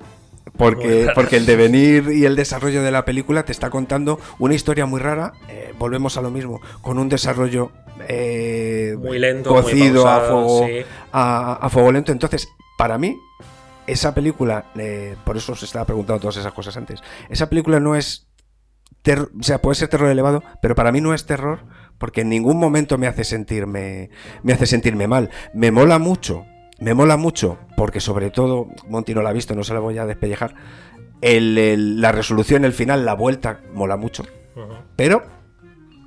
Porque, 0.57 1.09
porque 1.15 1.37
el 1.37 1.47
devenir 1.47 2.11
y 2.13 2.25
el 2.25 2.35
desarrollo 2.37 2.83
de 2.83 2.91
la 2.91 3.05
película 3.05 3.45
te 3.45 3.53
está 3.53 3.71
contando 3.71 4.19
una 4.39 4.55
historia 4.55 4.85
muy 4.85 5.01
rara. 5.01 5.33
eh, 5.49 5.73
volvemos 5.79 6.17
a 6.19 6.23
lo 6.23 6.31
mismo, 6.31 6.61
con 6.83 6.99
un 6.99 7.09
desarrollo 7.09 7.71
eh, 8.09 8.97
Muy 8.99 9.19
lento, 9.19 9.53
muy 9.55 9.63
cocido 9.63 10.09
a, 10.09 10.21
fuego, 10.21 10.67
sí. 10.67 10.73
a, 11.13 11.53
a 11.55 11.69
fuego 11.71 11.93
lento. 11.93 12.13
Entonces, 12.13 12.49
para 12.81 12.97
mí, 12.99 13.19
esa 13.87 14.15
película, 14.15 14.65
eh, 14.77 15.15
por 15.25 15.37
eso 15.37 15.53
os 15.53 15.63
estaba 15.63 15.85
preguntando 15.85 16.21
todas 16.21 16.37
esas 16.39 16.53
cosas 16.55 16.77
antes, 16.77 17.03
esa 17.29 17.49
película 17.51 17.79
no 17.81 17.95
es. 17.95 18.27
ter- 19.03 19.29
o 19.39 19.43
sea, 19.43 19.61
puede 19.63 19.75
ser 19.77 19.89
terror 19.89 20.09
elevado, 20.11 20.43
pero 20.63 20.75
para 20.75 20.91
mí 20.93 21.01
no 21.01 21.15
es 21.15 21.25
terror 21.27 21.61
porque 21.99 22.21
en 22.23 22.29
ningún 22.31 22.59
momento 22.59 22.97
me 22.99 23.07
hace 23.07 23.25
sentirme 23.25 24.11
me 24.43 24.53
hace 24.55 24.67
sentirme 24.67 25.07
mal. 25.09 25.31
Me 25.55 25.71
mola 25.71 25.99
mucho, 25.99 26.45
me 26.81 26.93
mola 26.95 27.17
mucho 27.17 27.59
porque 27.77 28.01
sobre 28.01 28.31
todo 28.31 28.69
Monty 28.89 29.15
no 29.15 29.23
la 29.23 29.31
ha 29.31 29.33
visto, 29.35 29.55
no 29.55 29.63
se 29.65 29.73
la 29.75 29.81
voy 29.81 29.99
a 29.99 30.07
despellejar. 30.07 30.55
el- 31.23 31.59
el- 31.59 32.01
la 32.01 32.13
resolución, 32.13 32.65
el 32.65 32.73
final, 32.73 33.05
la 33.05 33.13
vuelta, 33.15 33.61
mola 33.75 33.97
mucho. 33.99 34.25
Pero 34.97 35.23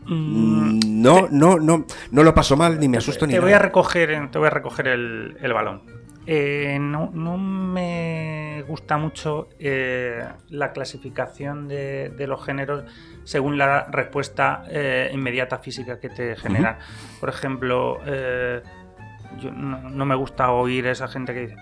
Mm, 0.06 0.80
no, 1.02 1.28
no, 1.32 1.58
no, 1.60 1.86
no 2.12 2.24
lo 2.24 2.34
paso 2.34 2.58
mal, 2.58 2.78
ni 2.80 2.88
me 2.90 2.98
asusto 2.98 3.26
ni 3.26 3.34
te 3.34 3.40
voy 3.40 3.52
nada. 3.52 3.60
a 3.60 3.66
recoger, 3.68 4.30
te 4.32 4.38
voy 4.38 4.48
a 4.48 4.50
recoger 4.50 4.88
el, 4.90 5.38
el 5.42 5.54
balón. 5.54 5.82
Eh, 6.26 6.78
no, 6.80 7.12
no 7.14 7.38
me 7.38 8.64
gusta 8.66 8.98
mucho 8.98 9.50
eh, 9.60 10.24
la 10.50 10.72
clasificación 10.72 11.68
de, 11.68 12.10
de 12.10 12.28
los 12.28 12.44
géneros 12.46 12.86
según 13.26 13.58
la 13.58 13.86
respuesta 13.86 14.64
eh, 14.70 15.12
inmediata 15.14 15.58
física 15.60 16.00
que 16.00 16.10
te 16.10 16.36
genera. 16.38 16.80
Por 17.20 17.30
ejemplo, 17.30 18.00
yo 18.06 19.52
no, 19.52 19.90
no 19.90 20.06
me 20.06 20.16
gusta 20.16 20.52
oír 20.52 20.88
a 20.88 20.92
esa 20.92 21.08
gente 21.08 21.34
que 21.34 21.40
dice, 21.42 21.58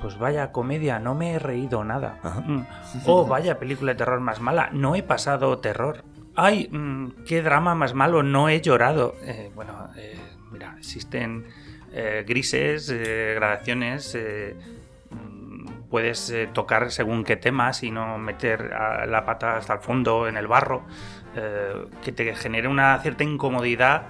pues 0.00 0.16
vaya 0.18 0.52
comedia, 0.52 0.98
no 0.98 1.14
me 1.14 1.32
he 1.32 1.38
reído 1.38 1.84
nada. 1.84 2.18
Mm. 2.46 2.60
Oh, 3.06 3.26
vaya 3.26 3.58
película 3.58 3.92
de 3.92 3.98
terror 3.98 4.20
más 4.20 4.40
mala, 4.40 4.70
no 4.72 4.94
he 4.94 5.02
pasado 5.02 5.58
terror. 5.58 6.04
Ay, 6.34 6.68
mm, 6.70 7.24
qué 7.26 7.42
drama 7.42 7.74
más 7.74 7.92
malo, 7.94 8.22
no 8.22 8.48
he 8.48 8.60
llorado. 8.60 9.16
Bueno, 9.54 9.90
mira, 10.50 10.76
existen 10.78 11.46
eh, 11.92 12.24
grises, 12.26 12.90
eh, 12.90 13.32
gradaciones. 13.36 14.14
eh, 14.14 14.54
mm, 15.10 15.88
puedes 15.90 16.30
eh, 16.30 16.48
tocar 16.52 16.90
según 16.90 17.24
qué 17.24 17.36
temas 17.36 17.82
y 17.82 17.90
no 17.90 18.18
meter 18.18 18.72
a 18.74 19.06
la 19.06 19.24
pata 19.24 19.56
hasta 19.56 19.74
el 19.74 19.80
fondo 19.80 20.28
en 20.28 20.36
el 20.36 20.46
barro. 20.46 20.84
que 22.02 22.10
te 22.12 22.34
genere 22.34 22.66
una 22.68 22.98
cierta 23.00 23.22
incomodidad. 23.24 24.06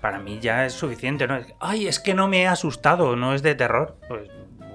Para 0.00 0.18
mí 0.18 0.38
ya 0.40 0.64
es 0.66 0.72
suficiente, 0.72 1.26
¿no? 1.28 1.38
Ay, 1.60 1.86
es 1.86 2.00
que 2.00 2.14
no 2.14 2.26
me 2.26 2.42
he 2.42 2.46
asustado, 2.48 3.14
no 3.16 3.34
es 3.34 3.42
de 3.42 3.54
terror. 3.54 3.96
Pues 4.08 4.28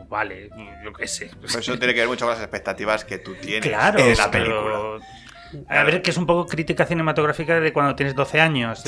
vale, 0.08 0.50
yo 0.84 0.94
qué 0.94 1.08
sé. 1.08 1.32
Pues 1.42 1.56
eso 1.56 1.78
tiene 1.78 1.94
que 1.94 2.02
ver 2.02 2.08
mucho 2.10 2.26
con 2.26 2.34
las 2.34 2.42
expectativas 2.42 3.04
que 3.04 3.18
tú 3.18 3.34
tienes 3.36 3.68
Claro, 3.68 4.02
de 4.02 4.16
la 4.16 4.32
pero-. 4.32 5.00
A 5.68 5.84
ver, 5.84 6.02
que 6.02 6.12
es 6.12 6.18
un 6.18 6.26
poco 6.26 6.46
crítica 6.46 6.86
cinematográfica 6.86 7.60
de 7.60 7.72
cuando 7.74 7.96
tienes 7.96 8.16
12 8.16 8.42
años. 8.42 8.84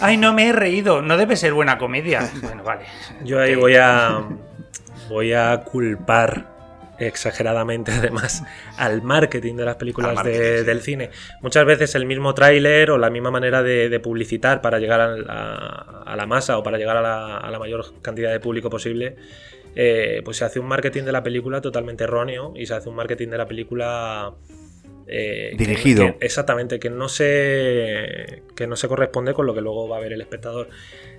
Ay, 0.00 0.16
no 0.16 0.32
me 0.34 0.48
he 0.48 0.52
reído, 0.52 1.02
no 1.02 1.16
debe 1.16 1.36
ser 1.36 1.52
buena 1.52 1.78
comedia. 1.78 2.28
Bueno, 2.42 2.62
vale. 2.62 2.84
Yo 3.24 3.40
ahí 3.40 3.54
voy 3.54 3.76
a. 3.76 4.22
Voy 5.08 5.32
a 5.32 5.62
culpar 5.64 6.56
exageradamente 6.98 7.92
además 7.96 8.42
al 8.76 9.02
marketing 9.02 9.54
de 9.56 9.64
las 9.64 9.76
películas 9.76 10.22
de- 10.24 10.58
sí. 10.60 10.64
del 10.64 10.80
cine. 10.82 11.10
Muchas 11.40 11.64
veces 11.64 11.94
el 11.94 12.06
mismo 12.06 12.34
tráiler 12.34 12.90
o 12.90 12.98
la 12.98 13.08
misma 13.10 13.30
manera 13.30 13.62
de, 13.62 13.88
de 13.88 14.00
publicitar 14.00 14.60
para 14.60 14.78
llegar 14.78 15.00
a 15.00 15.08
la, 15.16 16.02
a 16.04 16.16
la 16.16 16.26
masa 16.26 16.58
o 16.58 16.62
para 16.62 16.76
llegar 16.78 16.96
a 16.96 17.00
la, 17.02 17.36
a 17.38 17.50
la 17.50 17.58
mayor 17.58 18.00
cantidad 18.02 18.30
de 18.32 18.40
público 18.40 18.68
posible, 18.68 19.16
eh, 19.76 20.22
pues 20.24 20.38
se 20.38 20.44
hace 20.44 20.58
un 20.60 20.66
marketing 20.66 21.04
de 21.04 21.12
la 21.12 21.22
película 21.22 21.60
totalmente 21.60 22.04
erróneo 22.04 22.52
y 22.56 22.66
se 22.66 22.74
hace 22.74 22.88
un 22.88 22.96
marketing 22.96 23.28
de 23.28 23.38
la 23.38 23.46
película 23.46 24.32
eh, 25.08 25.50
que- 25.52 25.56
Dirigido. 25.56 26.18
que- 26.18 26.26
exactamente, 26.26 26.78
que 26.78 26.90
no 26.90 27.08
se 27.08 28.42
que 28.54 28.66
no 28.66 28.76
se 28.76 28.88
corresponde 28.88 29.32
con 29.34 29.46
lo 29.46 29.54
que 29.54 29.60
luego 29.60 29.88
va 29.88 29.96
a 29.96 30.00
ver 30.00 30.12
el 30.12 30.20
espectador. 30.20 30.68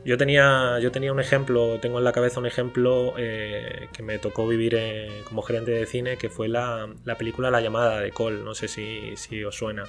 Yo 0.05 0.17
tenía, 0.17 0.79
yo 0.79 0.91
tenía 0.91 1.11
un 1.11 1.19
ejemplo, 1.19 1.79
tengo 1.79 1.99
en 1.99 2.03
la 2.03 2.11
cabeza 2.11 2.39
un 2.39 2.45
ejemplo 2.45 3.13
eh, 3.17 3.87
que 3.93 4.03
me 4.03 4.17
tocó 4.17 4.47
vivir 4.47 4.75
eh, 4.75 5.21
como 5.25 5.41
gerente 5.41 5.71
de 5.71 5.85
cine, 5.85 6.17
que 6.17 6.29
fue 6.29 6.47
la, 6.47 6.87
la 7.05 7.15
película 7.15 7.51
La 7.51 7.61
llamada 7.61 7.99
de 7.99 8.11
Cole, 8.11 8.41
no 8.43 8.55
sé 8.55 8.67
si, 8.67 9.15
si 9.15 9.43
os 9.43 9.55
suena. 9.55 9.83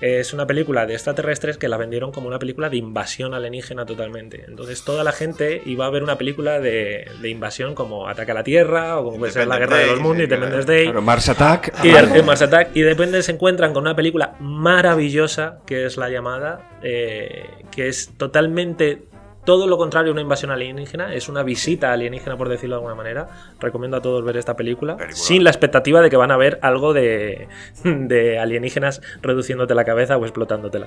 Es 0.00 0.32
una 0.32 0.46
película 0.46 0.86
de 0.86 0.94
extraterrestres 0.94 1.58
que 1.58 1.68
la 1.68 1.76
vendieron 1.76 2.12
como 2.12 2.28
una 2.28 2.38
película 2.38 2.70
de 2.70 2.76
invasión 2.76 3.34
alienígena 3.34 3.86
totalmente. 3.86 4.44
Entonces 4.46 4.84
toda 4.84 5.04
la 5.04 5.12
gente 5.12 5.62
iba 5.66 5.86
a 5.86 5.90
ver 5.90 6.02
una 6.02 6.16
película 6.16 6.60
de, 6.60 7.10
de 7.20 7.28
invasión 7.28 7.74
como 7.74 8.08
Ataque 8.08 8.30
a 8.30 8.34
la 8.34 8.44
Tierra 8.44 8.98
o 8.98 9.04
como 9.04 9.18
puede 9.18 9.32
ser 9.32 9.46
La 9.46 9.58
Guerra 9.58 9.78
de 9.78 9.86
los 9.86 10.00
Mundos, 10.00 10.18
sí, 10.18 10.22
Independence. 10.24 10.66
Day. 10.66 10.84
Claro, 10.84 11.02
Mars 11.02 11.28
Attack. 11.28 11.74
Y 11.84 12.22
Mars 12.22 12.42
Attack. 12.42 12.70
Y 12.74 12.82
de 12.82 12.90
repente 12.90 13.22
se 13.22 13.32
encuentran 13.32 13.72
con 13.72 13.82
una 13.82 13.96
película 13.96 14.36
maravillosa 14.40 15.60
que 15.66 15.86
es 15.86 15.96
La 15.96 16.08
Llamada, 16.08 16.78
eh, 16.82 17.46
que 17.70 17.88
es 17.88 18.12
totalmente 18.16 19.09
todo 19.50 19.66
lo 19.66 19.76
contrario 19.78 20.10
a 20.10 20.12
una 20.12 20.20
invasión 20.22 20.52
alienígena, 20.52 21.12
es 21.12 21.28
una 21.28 21.42
visita 21.42 21.92
alienígena, 21.92 22.36
por 22.36 22.48
decirlo 22.48 22.76
de 22.76 22.78
alguna 22.78 22.94
manera. 22.94 23.26
Recomiendo 23.58 23.96
a 23.96 24.00
todos 24.00 24.22
ver 24.24 24.36
esta 24.36 24.54
película, 24.54 24.96
Película. 24.96 25.16
sin 25.20 25.42
la 25.42 25.50
expectativa 25.50 26.00
de 26.00 26.08
que 26.08 26.16
van 26.16 26.30
a 26.30 26.36
ver 26.36 26.60
algo 26.62 26.92
de, 26.92 27.48
de 27.82 28.38
alienígenas 28.38 29.02
reduciéndote 29.22 29.74
la 29.74 29.84
cabeza 29.84 30.16
o 30.16 30.22
explotándotela. 30.24 30.86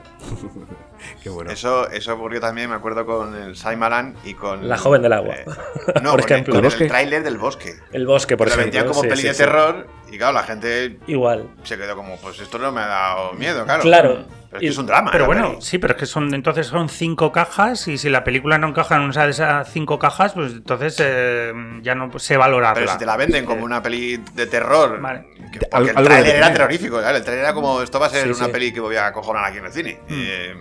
Qué 1.21 1.30
bueno. 1.30 1.52
Eso, 1.52 1.89
eso 1.89 2.13
ocurrió 2.13 2.39
también, 2.39 2.69
me 2.69 2.76
acuerdo, 2.78 3.06
con 3.06 3.36
el 3.36 3.54
Shyamalan 3.54 4.15
y 4.23 4.34
con... 4.34 4.69
La 4.69 4.78
joven 4.78 5.02
del 5.02 5.12
agua. 5.12 5.36
eh, 5.36 5.45
Por 5.86 6.02
no, 6.02 6.12
con 6.12 6.19
el- 6.19 6.26
ejemplo. 6.26 6.54
con 6.56 6.63
¿El 6.65 6.88
tráiler 6.88 7.21
del 7.23 7.38
bosque. 7.38 7.73
El 7.91 8.08
bosque, 8.08 8.38
por 8.38 8.47
lo 8.47 8.54
ejemplo. 8.54 8.65
vendían 8.71 8.88
como 8.88 9.02
sí, 9.02 9.10
peli 9.10 9.21
sí, 9.23 9.28
de 9.28 9.34
sí. 9.34 9.39
terror 9.43 9.88
y 10.10 10.17
claro, 10.17 10.34
la 10.34 10.43
gente 10.43 10.99
Igual. 11.08 11.49
se 11.63 11.76
quedó 11.78 11.97
como, 11.97 12.15
pues 12.17 12.39
esto 12.39 12.58
no 12.60 12.71
me 12.71 12.80
ha 12.82 12.88
dado 12.88 13.34
miedo, 13.34 13.65
claro. 13.65 13.82
Claro. 13.84 14.26
Pero 14.53 14.57
es 14.57 14.59
que 14.61 14.65
Y- 14.65 14.69
es 14.69 14.77
un 14.77 14.85
drama. 14.85 15.11
Pero 15.11 15.23
la 15.23 15.27
bueno, 15.27 15.49
peli. 15.51 15.61
sí, 15.61 15.77
pero 15.79 15.93
es 15.93 15.99
que 15.99 16.05
son 16.05 16.33
entonces 16.33 16.67
son 16.67 16.87
cinco 16.89 17.31
cajas 17.31 17.87
y 17.87 17.97
si 17.97 18.09
la 18.09 18.23
película 18.23 18.57
no 18.57 18.67
encaja 18.69 18.95
en 18.95 19.01
una 19.01 19.23
de 19.25 19.31
esas 19.31 19.71
cinco 19.71 19.97
cajas, 19.99 20.33
pues 20.33 20.51
entonces 20.53 20.95
eh, 20.99 21.51
ya 21.81 21.95
no 21.95 22.17
sé 22.19 22.37
valorarla. 22.37 22.75
Pero 22.79 22.91
si 22.91 22.97
te 22.99 23.05
la 23.05 23.17
venden 23.17 23.45
como 23.45 23.65
una 23.65 23.81
peli 23.81 24.17
de 24.33 24.45
terror. 24.45 24.99
Vale. 25.01 25.25
porque 25.71 25.89
el 25.91 26.05
trailer 26.05 26.35
era 26.35 26.53
terrorífico, 26.53 26.99
El 26.99 27.23
trailer 27.23 27.43
era 27.45 27.53
como, 27.53 27.81
esto 27.81 27.99
va 27.99 28.05
a 28.07 28.09
ser 28.09 28.23
Sí, 28.23 28.29
una 28.29 28.45
sí. 28.45 28.51
peli 28.51 28.71
que 28.71 28.79
voy 28.79 28.95
a 28.95 29.11
cojonar 29.11 29.45
aquí 29.45 29.57
en 29.57 29.65
el 29.65 29.71
cine. 29.73 29.99
Eh, 30.09 30.55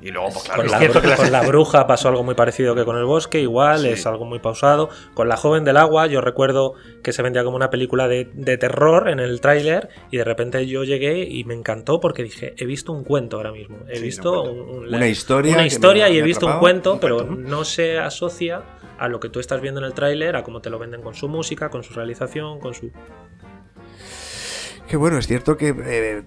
y 0.00 0.10
luego, 0.10 0.28
pues 0.32 0.44
claro. 0.44 0.62
Con 0.62 0.70
la, 0.70 0.78
cierto 0.78 0.98
bru- 0.98 1.02
que 1.02 1.08
la- 1.08 1.16
con 1.16 1.32
la 1.32 1.42
bruja 1.42 1.86
pasó 1.86 2.08
algo 2.08 2.22
muy 2.24 2.34
parecido 2.34 2.74
que 2.74 2.84
con 2.84 2.96
el 2.96 3.04
bosque, 3.04 3.40
igual, 3.40 3.80
Sí. 3.80 3.88
es 3.88 4.06
algo 4.06 4.24
muy 4.24 4.38
pausado. 4.38 4.88
Con 5.14 5.28
la 5.28 5.36
joven 5.36 5.64
del 5.64 5.76
agua, 5.76 6.06
yo 6.06 6.20
recuerdo 6.20 6.74
que 7.02 7.12
se 7.12 7.22
vendía 7.22 7.42
como 7.44 7.56
una 7.56 7.70
película 7.70 8.06
de, 8.08 8.30
de 8.32 8.56
terror 8.58 9.08
en 9.08 9.18
el 9.20 9.40
tráiler 9.40 9.88
y 10.10 10.16
de 10.18 10.24
repente 10.24 10.66
yo 10.66 10.84
llegué 10.84 11.24
y 11.24 11.44
me 11.44 11.54
encantó 11.54 12.00
porque 12.00 12.22
dije, 12.22 12.54
he 12.56 12.64
visto 12.66 12.92
un 12.92 13.04
cuento 13.04 13.36
ahora 13.38 13.52
mismo. 13.52 13.78
He 13.88 13.96
Sí, 13.96 14.02
visto 14.02 14.42
un 14.42 14.48
cuento. 14.54 14.72
un- 14.72 14.78
un- 14.84 14.94
Una 14.94 15.08
historia 15.08 15.52
una 15.52 15.62
que 15.62 15.66
historia 15.68 16.04
me- 16.06 16.12
y 16.14 16.18
he 16.18 16.22
visto 16.22 16.46
un 16.46 16.58
cuento, 16.58 16.92
Un 16.94 17.00
pero 17.00 17.16
cuento, 17.16 17.34
¿no? 17.36 17.48
no 17.48 17.64
se 17.64 17.98
asocia 17.98 18.62
a 18.98 19.08
lo 19.08 19.20
que 19.20 19.28
tú 19.28 19.40
estás 19.40 19.60
viendo 19.60 19.80
en 19.80 19.86
el 19.86 19.94
tráiler, 19.94 20.34
a 20.36 20.42
cómo 20.42 20.60
te 20.60 20.70
lo 20.70 20.78
venden 20.78 21.02
con 21.02 21.14
su 21.14 21.28
música, 21.28 21.70
con 21.70 21.82
su 21.84 21.94
realización, 21.94 22.58
con 22.60 22.74
su... 22.74 22.90
Qué 24.88 24.96
bueno, 24.96 25.18
es 25.18 25.26
cierto 25.26 25.56
que 25.56 25.74
eh, 25.84 26.22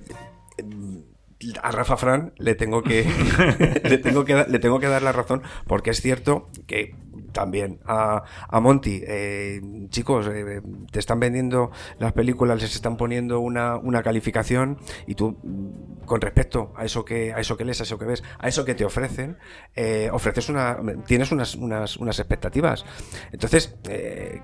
a 1.62 1.72
Rafa 1.72 1.98
Fran 1.98 2.34
le 2.38 2.56
tengo 2.56 2.84
que 2.84 3.04
le 3.84 3.98
tengo 3.98 4.26
que 4.26 4.34
dar- 4.34 4.50
le 4.50 4.60
tengo 4.60 4.80
que 4.80 4.88
dar 4.88 5.02
la 5.02 5.12
razón 5.12 5.42
porque 5.68 5.90
es 5.92 6.02
cierto 6.02 6.50
que 6.68 6.96
también 7.34 7.80
a, 7.86 8.24
a 8.50 8.60
Monty 8.60 9.04
eh, 9.08 9.62
chicos 9.90 10.28
eh, 10.28 10.62
te 10.92 11.00
están 11.00 11.20
vendiendo 11.22 11.72
las 11.98 12.12
películas 12.12 12.62
les 12.62 12.76
están 12.76 12.98
poniendo 12.98 13.40
una, 13.40 13.78
una 13.78 14.04
calificación 14.04 14.78
y 15.08 15.16
tú 15.16 15.38
mm, 15.42 16.06
con 16.06 16.20
respecto 16.20 16.74
a 16.76 16.84
eso 16.84 17.06
que 17.06 17.32
a 17.34 17.40
eso 17.40 17.56
que 17.56 17.64
lees 17.64 17.80
a 17.80 17.84
eso 17.84 17.98
que 17.98 18.06
ves 18.06 18.22
a 18.38 18.50
eso 18.50 18.66
que 18.66 18.76
te 18.76 18.84
ofrecen 18.84 19.38
eh, 19.76 20.10
ofreces 20.12 20.50
una 20.50 20.78
tienes 21.08 21.32
unas, 21.32 21.56
unas, 21.56 21.96
unas 21.98 22.20
expectativas. 22.20 22.86
Entonces 23.32 23.76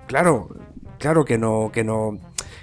claro 0.08 0.50
claro 1.00 1.26
que 1.26 1.38
no 1.38 1.72
que 1.74 1.84
no 1.84 2.20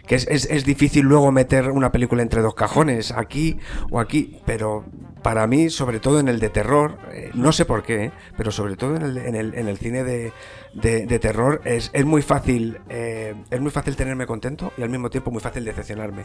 que 0.06 0.16
es, 0.16 0.26
es- 0.28 0.44
es 0.50 0.64
difícil 0.66 1.06
luego 1.06 1.32
meter 1.32 1.70
una 1.70 1.90
película 1.90 2.22
entre 2.22 2.42
dos 2.42 2.54
cajones, 2.54 3.10
aquí 3.12 3.58
o 3.90 4.00
aquí, 4.00 4.38
pero 4.44 4.84
para 5.22 5.46
mí, 5.46 5.70
sobre 5.70 5.98
todo 5.98 6.20
en 6.20 6.28
el 6.28 6.40
de 6.40 6.50
terror, 6.50 6.98
eh, 7.10 7.30
no 7.32 7.52
sé 7.52 7.64
por 7.64 7.82
qué, 7.82 8.12
pero 8.36 8.50
sobre 8.50 8.76
todo 8.76 8.96
en 8.96 9.02
el, 9.02 9.16
en 9.16 9.34
el, 9.34 9.54
en 9.54 9.66
el 9.68 9.78
cine 9.78 10.04
de, 10.04 10.32
de- 10.74 11.06
de 11.06 11.18
terror, 11.18 11.62
es, 11.64 11.90
es 11.94 12.04
muy 12.04 12.20
fácil 12.20 12.78
eh, 12.90 13.34
es 13.50 13.60
muy 13.62 13.70
fácil 13.70 13.96
tenerme 13.96 14.26
contento 14.26 14.72
y 14.76 14.82
al 14.82 14.90
mismo 14.90 15.08
tiempo 15.08 15.30
muy 15.30 15.40
fácil 15.40 15.64
decepcionarme. 15.64 16.24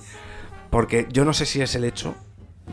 Porque 0.70 1.08
yo 1.12 1.24
no 1.24 1.34
sé 1.34 1.46
si 1.46 1.62
es 1.62 1.74
el 1.76 1.86
hecho 1.86 2.16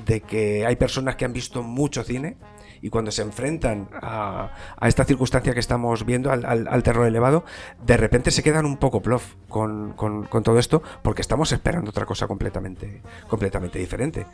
de 0.06 0.20
que 0.22 0.66
hay 0.66 0.74
personas 0.76 1.14
que 1.16 1.24
han 1.24 1.32
visto 1.32 1.62
mucho 1.62 2.02
cine 2.02 2.36
y 2.82 2.90
cuando 2.90 3.10
se 3.10 3.22
enfrentan 3.22 3.88
a, 4.02 4.50
a 4.76 4.88
esta 4.88 5.04
circunstancia 5.04 5.54
que 5.54 5.60
estamos 5.60 6.04
viendo, 6.06 6.30
al, 6.30 6.44
al- 6.44 6.68
al 6.68 6.82
terror 6.82 7.06
elevado, 7.06 7.44
de 7.84 7.96
repente 7.96 8.30
se 8.30 8.42
quedan 8.42 8.66
un 8.66 8.76
poco 8.76 9.02
plof 9.02 9.34
con, 9.48 9.92
con- 9.94 10.24
con 10.24 10.42
todo 10.42 10.58
esto 10.58 10.82
porque 11.02 11.22
estamos 11.22 11.52
esperando 11.52 11.90
otra 11.90 12.06
cosa 12.06 12.26
completamente, 12.26 13.02
completamente 13.28 13.78
diferente. 13.78 14.26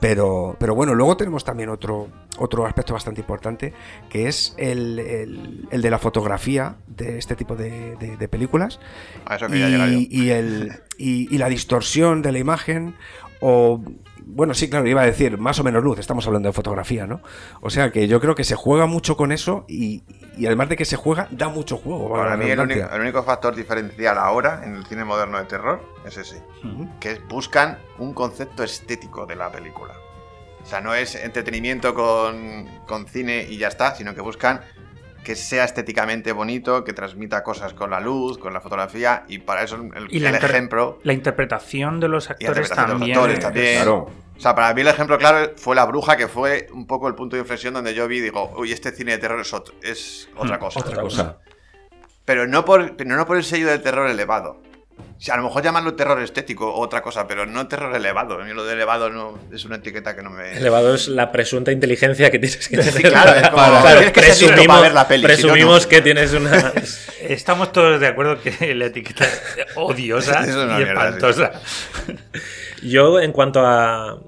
Pero, 0.00 0.56
pero 0.58 0.74
bueno, 0.74 0.94
luego 0.94 1.16
tenemos 1.16 1.42
también 1.44 1.70
otro, 1.70 2.08
otro 2.38 2.66
aspecto 2.66 2.92
bastante 2.92 3.22
importante 3.22 3.72
que 4.10 4.28
es 4.28 4.54
el, 4.58 4.98
el- 4.98 5.68
el 5.70 5.82
de 5.82 5.90
la 5.90 5.98
fotografía 5.98 6.76
de 6.86 7.18
este 7.18 7.34
tipo 7.34 7.56
de, 7.56 7.96
de- 7.96 8.16
de 8.16 8.28
películas 8.28 8.78
A 9.24 9.36
eso 9.36 9.48
y, 10.00 10.08
y 10.10 10.30
el, 10.30 10.72
y, 10.98 11.34
y 11.34 11.38
la 11.38 11.48
distorsión 11.48 12.20
de 12.22 12.32
la 12.32 12.38
imagen 12.38 12.94
o 13.40 13.82
bueno 14.28 14.54
sí 14.54 14.68
claro 14.68 14.86
iba 14.86 15.02
a 15.02 15.06
decir 15.06 15.38
más 15.38 15.58
o 15.60 15.64
menos 15.64 15.82
luz 15.84 15.98
estamos 15.98 16.26
hablando 16.26 16.48
de 16.48 16.52
fotografía 16.52 17.06
no 17.06 17.20
o 17.60 17.70
sea 17.70 17.90
que 17.92 18.08
yo 18.08 18.20
creo 18.20 18.34
que 18.34 18.44
se 18.44 18.56
juega 18.56 18.86
mucho 18.86 19.16
con 19.16 19.30
eso 19.30 19.64
y, 19.68 20.02
y 20.36 20.46
además 20.46 20.68
de 20.68 20.76
que 20.76 20.84
se 20.84 20.96
juega 20.96 21.28
da 21.30 21.48
mucho 21.48 21.76
juego 21.76 22.12
Para 22.12 22.36
mí 22.36 22.46
el 22.46 22.58
único, 22.58 22.64
redundancia. 22.64 22.96
el 22.96 23.02
único 23.02 23.22
factor 23.22 23.54
diferencial 23.54 24.18
ahora 24.18 24.62
en 24.64 24.74
el 24.76 24.86
cine 24.86 25.04
moderno 25.04 25.38
de 25.38 25.44
terror 25.44 25.80
es 26.04 26.16
ese. 26.16 26.42
Que 27.00 27.20
buscan 27.28 27.78
un 27.98 28.12
concepto 28.12 28.62
estético 28.64 29.26
de 29.26 29.36
la 29.36 29.50
película. 29.50 29.94
O 30.62 30.66
sea, 30.66 30.80
no 30.80 30.94
es 30.94 31.14
entretenimiento 31.14 31.94
con, 31.94 32.66
con 32.86 33.06
cine 33.06 33.46
y 33.48 33.56
ya 33.58 33.68
está, 33.68 33.94
sino 33.94 34.14
que 34.14 34.20
buscan 34.20 34.60
que 35.26 35.34
sea 35.34 35.64
estéticamente 35.64 36.30
bonito, 36.30 36.84
que 36.84 36.92
transmita 36.92 37.42
cosas 37.42 37.74
con 37.74 37.90
la 37.90 37.98
luz, 37.98 38.38
con 38.38 38.52
la 38.54 38.60
fotografía, 38.60 39.24
y 39.26 39.38
para 39.38 39.64
eso 39.64 39.74
el, 39.74 40.06
Y 40.08 40.18
el 40.24 40.26
inter- 40.32 40.44
ejemplo... 40.44 41.00
La 41.02 41.12
interpretación 41.12 41.98
de 41.98 42.06
los 42.06 42.26
Y 42.26 42.28
la 42.28 42.32
actores 42.34 42.70
interpretación 42.70 42.86
de 42.86 42.92
los 42.92 43.00
también. 43.00 43.16
actores 43.18 43.38
es- 43.38 43.44
también. 43.44 43.74
claro 43.82 44.10
O 44.36 44.40
sea, 44.40 44.54
para 44.54 44.72
mí 44.72 44.82
el 44.82 44.86
ejemplo 44.86 45.18
claro 45.18 45.50
fue 45.56 45.74
La 45.74 45.84
Bruja, 45.84 46.16
que 46.16 46.28
fue 46.28 46.68
un 46.72 46.86
poco 46.86 47.08
el 47.08 47.16
punto 47.16 47.34
de 47.34 47.42
inflexión 47.42 47.74
donde 47.74 47.92
yo 47.92 48.06
vi 48.06 48.18
y 48.18 48.20
digo, 48.20 48.52
uy, 48.56 48.70
este 48.70 48.92
cine 48.92 49.10
de 49.12 49.18
terror 49.18 49.40
es, 49.40 49.52
otro- 49.52 49.74
es 49.82 50.28
otra 50.36 50.58
Hmm, 50.58 50.60
cosa. 50.60 50.78
otra 50.80 51.00
cosa 51.02 51.38
Pero 52.24 52.46
no 52.46 52.64
por, 52.64 52.96
pero 52.96 53.16
no 53.16 53.26
por 53.26 53.36
el 53.36 53.42
sello 53.42 53.66
de 53.66 53.80
terror 53.80 54.08
elevado. 54.08 54.62
A 55.30 55.36
lo 55.38 55.44
mejor 55.44 55.62
llamarlo 55.62 55.94
terror 55.94 56.20
estético 56.22 56.68
o 56.68 56.80
otra 56.80 57.02
cosa, 57.02 57.26
pero 57.26 57.46
no 57.46 57.66
terror 57.66 57.94
elevado. 57.96 58.40
A 58.40 58.44
mí 58.44 58.52
lo 58.52 58.64
de 58.64 58.74
elevado 58.74 59.08
no 59.10 59.38
es 59.52 59.64
una 59.64 59.76
etiqueta 59.76 60.14
que 60.14 60.22
no 60.22 60.30
me... 60.30 60.56
Elevado 60.58 60.94
es 60.94 61.08
la 61.08 61.32
presunta 61.32 61.72
inteligencia 61.72 62.30
que 62.30 62.38
tienes 62.38 62.68
que 62.68 62.76
tener. 62.76 62.92
Sí, 62.92 63.02
claro, 63.02 63.32
es 63.32 63.48
Claro, 63.48 64.00
que 64.00 64.20
presumimos, 64.20 64.66
para 64.66 64.80
ver 64.80 64.92
la 64.92 65.08
peli, 65.08 65.22
si 65.22 65.22
no, 65.22 65.28
presumimos 65.28 65.82
no. 65.84 65.88
que 65.88 66.02
tienes 66.02 66.32
una... 66.32 66.72
Estamos 67.22 67.72
todos 67.72 67.98
de 67.98 68.06
acuerdo 68.06 68.40
que 68.40 68.74
la 68.74 68.86
etiqueta 68.86 69.24
es 69.24 69.66
odiosa 69.74 70.40
Es 70.44 70.50
y 70.50 70.66
mierda, 70.66 71.32
sí. 71.32 71.42
Yo, 72.82 73.18
en 73.18 73.32
cuanto 73.32 73.60
a, 73.66 74.20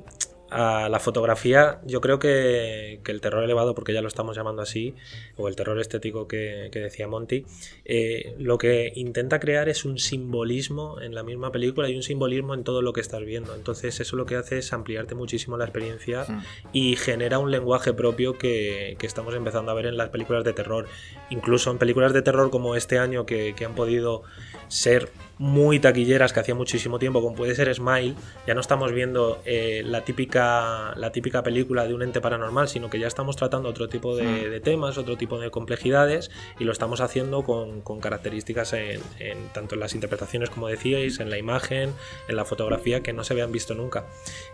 a 0.50 0.88
la 0.88 1.00
fotografía, 1.00 1.80
yo 1.84 2.00
creo 2.00 2.18
que, 2.18 3.00
que 3.04 3.12
el 3.12 3.20
terror 3.20 3.44
elevado, 3.44 3.74
porque 3.74 3.92
ya 3.92 4.02
lo 4.02 4.08
estamos 4.08 4.36
llamando 4.36 4.62
así, 4.62 4.94
o 5.36 5.48
el 5.48 5.56
terror 5.56 5.78
estético 5.80 6.26
que, 6.26 6.68
que 6.72 6.80
decía 6.80 7.08
Monty, 7.08 7.44
eh, 7.84 8.34
lo 8.38 8.58
que 8.58 8.92
intenta 8.94 9.40
crear 9.40 9.68
es 9.68 9.84
un 9.84 9.98
simbolismo 9.98 11.00
en 11.00 11.14
la 11.14 11.22
misma 11.22 11.52
película 11.52 11.88
y 11.88 11.96
un 11.96 12.02
simbolismo 12.02 12.54
en 12.54 12.64
todo 12.64 12.82
lo 12.82 12.92
que 12.92 13.00
estás 13.00 13.24
viendo. 13.24 13.54
Entonces, 13.54 14.00
eso 14.00 14.16
lo 14.16 14.26
que 14.26 14.36
hace 14.36 14.58
es 14.58 14.72
ampliarte 14.72 15.14
muchísimo 15.14 15.56
la 15.56 15.64
experiencia 15.64 16.26
y 16.72 16.96
genera 16.96 17.38
un 17.38 17.50
lenguaje 17.50 17.92
propio 17.92 18.38
que, 18.38 18.96
que 18.98 19.06
estamos 19.06 19.34
empezando 19.34 19.70
a 19.70 19.74
ver 19.74 19.86
en 19.86 19.96
las 19.96 20.08
películas 20.10 20.44
de 20.44 20.52
terror. 20.52 20.86
Incluso 21.30 21.70
en 21.70 21.78
películas 21.78 22.12
de 22.12 22.22
terror 22.22 22.50
como 22.50 22.74
este 22.74 22.98
año 22.98 23.26
que, 23.26 23.54
que 23.54 23.64
han 23.64 23.74
podido 23.74 24.22
ser 24.68 25.10
muy 25.38 25.78
taquilleras 25.78 26.32
que 26.32 26.40
hacía 26.40 26.54
muchísimo 26.54 26.98
tiempo, 26.98 27.22
como 27.22 27.36
puede 27.36 27.54
ser 27.54 27.72
Smile, 27.72 28.14
ya 28.46 28.54
no 28.54 28.60
estamos 28.60 28.92
viendo 28.92 29.40
eh, 29.44 29.82
la, 29.84 30.04
típica, 30.04 30.94
la 30.96 31.12
típica 31.12 31.42
película 31.44 31.86
de 31.86 31.94
un 31.94 32.02
ente 32.02 32.20
paranormal, 32.20 32.68
sino 32.68 32.90
que 32.90 32.98
ya 32.98 33.06
estamos 33.06 33.36
tratando 33.36 33.68
otro 33.68 33.88
tipo 33.88 34.16
de, 34.16 34.24
Mm. 34.24 34.50
de 34.50 34.60
temas, 34.60 34.98
otro 34.98 35.16
tipo 35.16 35.38
de 35.38 35.50
complejidades 35.50 36.30
y 36.58 36.64
lo 36.64 36.72
estamos 36.72 37.00
haciendo 37.00 37.42
con, 37.44 37.82
con 37.82 38.00
características 38.00 38.72
en, 38.72 39.00
en- 39.20 39.48
tanto 39.52 39.74
en 39.76 39.80
las 39.80 39.94
interpretaciones, 39.94 40.50
como 40.50 40.68
decíais, 40.68 41.20
en 41.20 41.30
la 41.30 41.38
imagen, 41.38 41.92
en 42.28 42.36
la 42.36 42.44
fotografía, 42.44 43.00
que 43.02 43.12
no 43.12 43.22
se 43.22 43.32
habían 43.34 43.52
visto 43.52 43.74
nunca. 43.74 44.06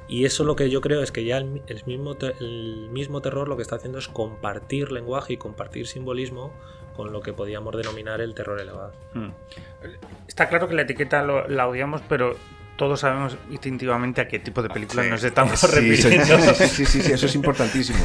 Y 0.06 0.26
eso 0.26 0.44
lo 0.44 0.54
que 0.54 0.68
yo 0.68 0.80
creo 0.82 1.02
es 1.02 1.12
que 1.12 1.24
ya 1.24 1.38
el, 1.38 1.44
mi- 1.46 1.62
el 1.66 1.82
mismo, 1.86 2.14
el 2.40 2.88
mismo 2.90 3.22
terror 3.22 3.48
lo 3.48 3.56
que 3.56 3.62
está 3.62 3.76
haciendo 3.76 3.98
es 3.98 4.08
compartir 4.08 4.92
lenguaje 4.92 5.32
y 5.32 5.36
compartir 5.38 5.86
simbolismo 5.86 6.52
con 6.96 7.12
lo 7.12 7.20
que 7.20 7.32
podíamos 7.32 7.76
denominar 7.76 8.20
el 8.20 8.34
terror 8.34 8.60
elevado. 8.60 8.92
Mm. 9.14 9.28
Está 10.28 10.48
claro 10.48 10.68
que 10.68 10.74
la 10.74 10.82
etiqueta 10.82 11.22
lo- 11.22 11.46
la 11.48 11.68
odiamos, 11.68 12.02
pero 12.08 12.36
todos 12.76 13.00
sabemos 13.00 13.36
instintivamente 13.50 14.20
a 14.20 14.28
qué 14.28 14.38
tipo 14.40 14.62
de 14.62 14.68
películas 14.68 15.04
Sí. 15.06 15.10
nos 15.10 15.24
estamos 15.24 15.58
Sí, 15.60 15.66
sí, 15.66 15.72
refiriendo. 15.74 16.54
sí, 16.54 16.84
sí, 16.86 17.12
eso 17.12 17.26
es 17.26 17.34
importantísimo. 17.34 17.98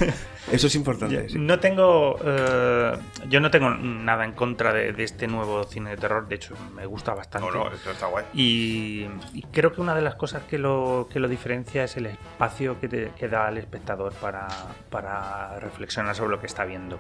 Eso 0.52 0.66
es 0.68 0.74
Yo 0.74 0.80
importante. 0.80 1.30
sí. 1.30 1.38
no 1.38 1.60
tengo 1.60 2.18
eh, 2.26 2.94
yo 3.28 3.40
no 3.40 3.52
tengo 3.52 3.70
nada 3.70 4.26
en 4.26 4.32
contra 4.32 4.74
de, 4.74 4.94
de 4.94 5.04
este 5.04 5.28
nuevo 5.28 5.64
cine 5.64 5.92
de 5.92 5.98
terror 5.98 6.28
de 6.28 6.36
hecho 6.36 6.56
me 6.76 6.86
gusta 6.88 7.14
bastante 7.14 7.48
No, 7.52 7.66
no, 7.66 7.72
esto 7.72 7.92
está 7.92 8.08
guay. 8.08 8.26
y, 8.34 9.06
y 9.34 9.44
creo 9.52 9.72
que 9.74 9.82
una 9.82 9.94
de 9.94 10.02
las 10.02 10.16
cosas 10.16 10.42
que 10.50 10.58
lo, 10.58 11.08
que 11.12 11.20
lo 11.20 11.28
diferencia 11.28 11.84
es 11.84 11.98
el 11.98 12.08
espacio 12.08 12.80
que, 12.80 12.88
te- 12.88 13.12
que 13.18 13.28
da 13.28 13.46
al 13.48 13.60
espectador 13.60 14.12
para, 14.14 14.48
para 14.90 15.60
reflexionar 15.60 16.16
sobre 16.16 16.32
lo 16.32 16.40
que 16.40 16.48
está 16.48 16.66
viendo. 16.66 17.00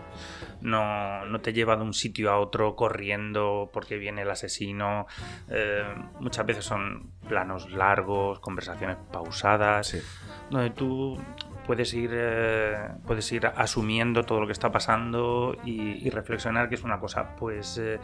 No, 0.61 1.25
no 1.25 1.41
te 1.41 1.51
lleva 1.53 1.75
de 1.75 1.83
un 1.83 1.93
sitio 1.93 2.31
a 2.31 2.37
otro 2.39 2.75
corriendo 2.75 3.69
porque 3.73 3.97
viene 3.97 4.21
el 4.23 4.29
asesino. 4.29 5.07
Eh, 5.49 5.83
muchas 6.19 6.45
veces 6.45 6.65
son 6.65 7.09
planos 7.27 7.58
largos, 7.71 8.39
conversaciones 8.39 8.97
pausadas, 9.11 9.87
Sí. 9.87 10.01
donde 10.49 10.69
tú 10.69 11.17
puedes 11.65 11.93
ir, 11.93 12.09
eh, 12.13 12.77
puedes 13.05 13.31
ir 13.31 13.45
asumiendo 13.45 14.23
todo 14.23 14.39
lo 14.41 14.47
que 14.47 14.53
está 14.53 14.71
pasando 14.71 15.55
y, 15.63 16.05
y 16.05 16.09
reflexionar 16.09 16.67
que 16.69 16.75
es 16.75 16.83
una 16.83 16.99
cosa, 16.99 17.35
pues 17.35 17.77
eh, 17.77 17.99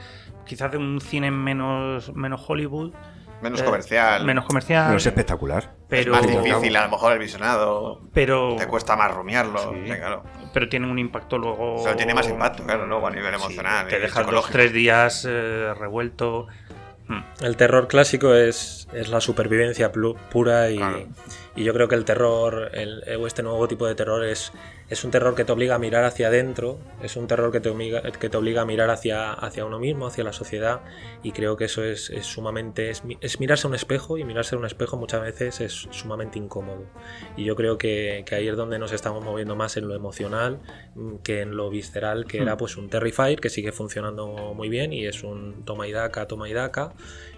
quizás 0.45 0.71
de 0.71 0.77
un 0.77 1.01
cine 1.01 1.31
menos, 1.31 2.13
menos 2.15 2.43
Hollywood, 2.47 2.93
Menos 3.41 3.59
eh, 3.61 3.65
comercial. 3.65 4.23
menos 4.25 4.45
comercial, 4.45 4.85
Pero 4.87 4.97
es 4.97 5.05
espectacular. 5.05 5.73
pero, 5.89 6.15
es 6.15 6.21
más 6.21 6.27
difícil, 6.43 6.75
a 6.77 6.85
lo 6.85 6.89
mejor 6.91 7.11
el 7.13 7.19
visionado. 7.19 8.01
pero, 8.13 8.55
Te 8.55 8.65
cuesta 8.65 8.95
más 8.95 9.13
rumiarlo. 9.13 9.59
Sí. 9.59 9.81
sí, 9.87 9.91
claro. 9.97 10.23
pero 10.53 10.69
tiene 10.69 10.89
un 10.89 10.97
impacto 10.97 11.37
luego... 11.37 11.75
O 11.75 11.83
sea, 11.83 11.95
tiene 11.97 12.13
más 12.13 12.29
impacto, 12.29 12.63
claro, 12.63 12.85
luego 12.87 13.07
a 13.07 13.11
nivel 13.11 13.33
emocional 13.33 13.87
Te 13.87 13.99
dejas 13.99 14.13
dos, 14.13 14.23
psicológico. 14.25 14.51
tres 14.53 14.71
días 14.73 15.25
eh, 15.29 15.73
revuelto. 15.77 16.47
Hmm. 17.07 17.21
El 17.41 17.55
terror 17.57 17.87
clásico 17.87 18.33
es, 18.33 18.87
es 18.93 19.09
la 19.09 19.21
supervivencia 19.21 19.91
pura 19.91 20.71
y, 20.71 20.77
Claro. 20.77 21.05
Y 21.55 21.63
yo 21.63 21.73
creo 21.73 21.87
que 21.87 21.95
el 21.95 22.03
terror, 22.03 22.71
el, 22.73 23.03
o 23.17 23.27
este 23.27 23.41
nuevo 23.41 23.67
tipo 23.67 23.87
de 23.87 23.95
terror 23.95 24.25
es, 24.25 24.51
es 24.89 25.03
un 25.03 25.11
terror 25.11 25.35
que 25.35 25.45
te 25.45 25.51
obliga 25.51 25.75
a 25.75 25.79
mirar 25.79 26.03
hacia 26.03 26.27
adentro, 26.27 26.79
es 27.01 27.15
un 27.15 27.27
terror 27.27 27.51
que 27.51 27.61
te 27.61 27.69
obliga, 27.69 28.01
que 28.01 28.29
te 28.29 28.37
obliga 28.37 28.63
a 28.63 28.65
mirar 28.65 28.89
hacia, 28.89 29.31
hacia 29.31 29.65
uno 29.65 29.79
mismo, 29.79 30.05
hacia 30.05 30.23
la 30.23 30.33
sociedad. 30.33 30.81
Y 31.23 31.31
creo 31.31 31.55
que 31.55 31.65
eso 31.65 31.83
es, 31.83 32.09
es 32.09 32.25
sumamente, 32.25 32.89
es, 32.89 33.03
es 33.21 33.39
mirarse 33.39 33.67
a 33.67 33.69
un 33.69 33.75
espejo 33.75 34.17
y 34.17 34.25
mirarse 34.25 34.55
a 34.55 34.59
un 34.59 34.65
espejo 34.65 34.97
muchas 34.97 35.21
veces 35.21 35.61
es 35.61 35.87
sumamente 35.91 36.39
incómodo. 36.39 36.85
Y 37.37 37.45
yo 37.45 37.55
creo 37.55 37.77
que, 37.77 38.23
que 38.25 38.35
ahí 38.35 38.47
es 38.47 38.57
donde 38.57 38.77
nos 38.77 38.91
estamos 38.91 39.23
moviendo 39.23 39.55
más 39.55 39.77
en 39.77 39.87
lo 39.87 39.95
emocional 39.95 40.59
mm, 40.95 41.17
que 41.17 41.41
en 41.41 41.55
lo 41.55 41.69
visceral 41.69 42.25
que 42.25 42.41
era 42.41 42.57
pues 42.57 42.77
un 42.77 42.89
Terrifier 42.89 43.39
que 43.39 43.49
sigue 43.49 43.71
funcionando 43.71 44.53
muy 44.53 44.69
bien 44.69 44.93
y 44.93 45.05
es 45.05 45.23
un 45.23 45.63
toma 45.65 45.87
y 45.87 45.91
daca, 45.91 46.27
toma 46.27 46.49
y 46.49 46.53
daca 46.53 46.93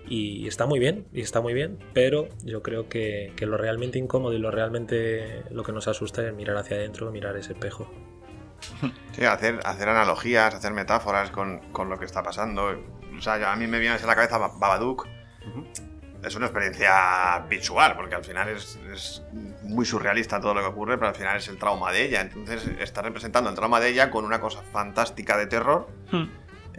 y 0.08 0.48
está 0.48 0.66
muy 0.66 0.80
bien, 0.80 1.08
y 1.14 1.22
está 1.22 1.42
muy 1.42 1.54
bien, 1.54 1.78
pero 1.94 2.28
yo 2.44 2.62
creo 2.62 2.88
que, 2.90 3.34
que 3.36 3.46
lo 3.46 3.58
realmente 3.58 4.00
incómodo 4.00 4.34
y 4.34 4.40
lo 4.40 4.52
realmente 4.52 5.44
lo 5.52 5.64
que 5.64 5.72
nos 5.72 5.88
asusta 5.88 6.26
es 6.28 6.34
mirar 6.34 6.58
hacia 6.58 6.78
adentro, 6.78 7.12
mirar 7.12 7.36
ese 7.38 7.54
espejo. 7.54 7.92
Sí, 9.14 9.26
hacer, 9.26 9.60
hacer 9.66 9.90
analogías, 9.90 10.54
hacer 10.54 10.74
metáforas 10.74 11.32
con, 11.32 11.60
con 11.72 11.90
lo 11.90 11.98
que 11.98 12.06
está 12.06 12.22
pasando. 12.22 12.68
O 13.18 13.22
sea, 13.22 13.52
a 13.52 13.56
mí 13.56 13.66
me 13.66 13.80
viene 13.80 13.96
a 13.96 14.06
la 14.06 14.16
cabeza 14.16 14.38
Ba- 14.38 14.52
Babadook. 14.60 15.08
Es 16.24 16.36
una 16.36 16.48
experiencia 16.48 17.40
visual, 17.50 17.96
porque 17.96 18.16
al 18.16 18.24
final 18.24 18.50
es, 18.50 18.78
es 18.94 19.24
muy 19.64 19.86
surrealista 19.86 20.40
todo 20.40 20.54
lo 20.54 20.62
que 20.62 20.68
ocurre, 20.68 20.98
pero 20.98 21.10
al 21.10 21.16
final 21.16 21.38
es 21.38 21.48
el 21.48 21.58
trauma 21.58 21.92
de 21.92 22.06
ella. 22.06 22.22
Entonces 22.22 22.68
está 22.80 23.02
representando 23.02 23.50
el 23.50 23.56
trauma 23.56 23.80
de 23.80 23.90
ella 23.90 24.12
con 24.12 24.26
una 24.26 24.40
cosa 24.40 24.62
fantástica 24.72 25.38
de 25.38 25.48
terror. 25.48 25.88
Hmm. 26.12 26.26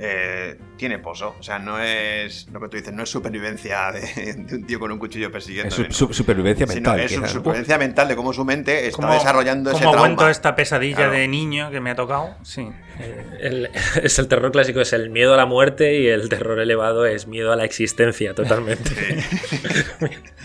Eh, 0.00 0.56
tiene 0.76 1.00
pozo. 1.00 1.34
O 1.40 1.42
sea, 1.42 1.58
no 1.58 1.80
es 1.80 2.46
lo 2.52 2.60
que 2.60 2.68
tú 2.68 2.76
dices, 2.76 2.92
no 2.94 3.02
es 3.02 3.10
supervivencia 3.10 3.90
de, 3.90 4.34
de 4.34 4.54
un 4.54 4.64
tío 4.64 4.78
con 4.78 4.92
un 4.92 4.98
cuchillo 5.00 5.32
persiguiendo. 5.32 5.68
Es 5.74 5.74
su- 5.74 6.06
su- 6.06 6.12
supervivencia 6.14 6.68
Sino 6.68 6.74
mental. 6.92 7.00
es 7.00 7.20
¿no? 7.20 7.26
supervivencia 7.26 7.78
mental 7.78 8.06
de 8.06 8.14
cómo 8.14 8.32
su 8.32 8.44
mente 8.44 8.86
está 8.86 9.02
Como- 9.02 9.12
desarrollando 9.14 9.70
ese 9.70 9.80
como 9.80 9.90
trauma. 9.90 10.06
aguento 10.06 10.28
esta 10.28 10.54
pesadilla 10.54 10.94
Claro. 10.96 11.12
de 11.14 11.26
niño 11.26 11.72
que 11.72 11.80
me 11.80 11.90
ha 11.90 11.96
tocado. 11.96 12.36
Sí. 12.44 12.68
El, 13.40 13.70
es 14.02 14.18
el 14.20 14.28
terror 14.28 14.52
clásico, 14.52 14.80
es 14.80 14.92
el 14.92 15.10
miedo 15.10 15.34
a 15.34 15.36
la 15.36 15.46
muerte 15.46 15.98
y 16.00 16.06
el 16.06 16.28
terror 16.28 16.60
elevado 16.60 17.04
es 17.04 17.26
miedo 17.26 17.52
a 17.52 17.56
la 17.56 17.64
existencia 17.64 18.34
totalmente. 18.34 18.90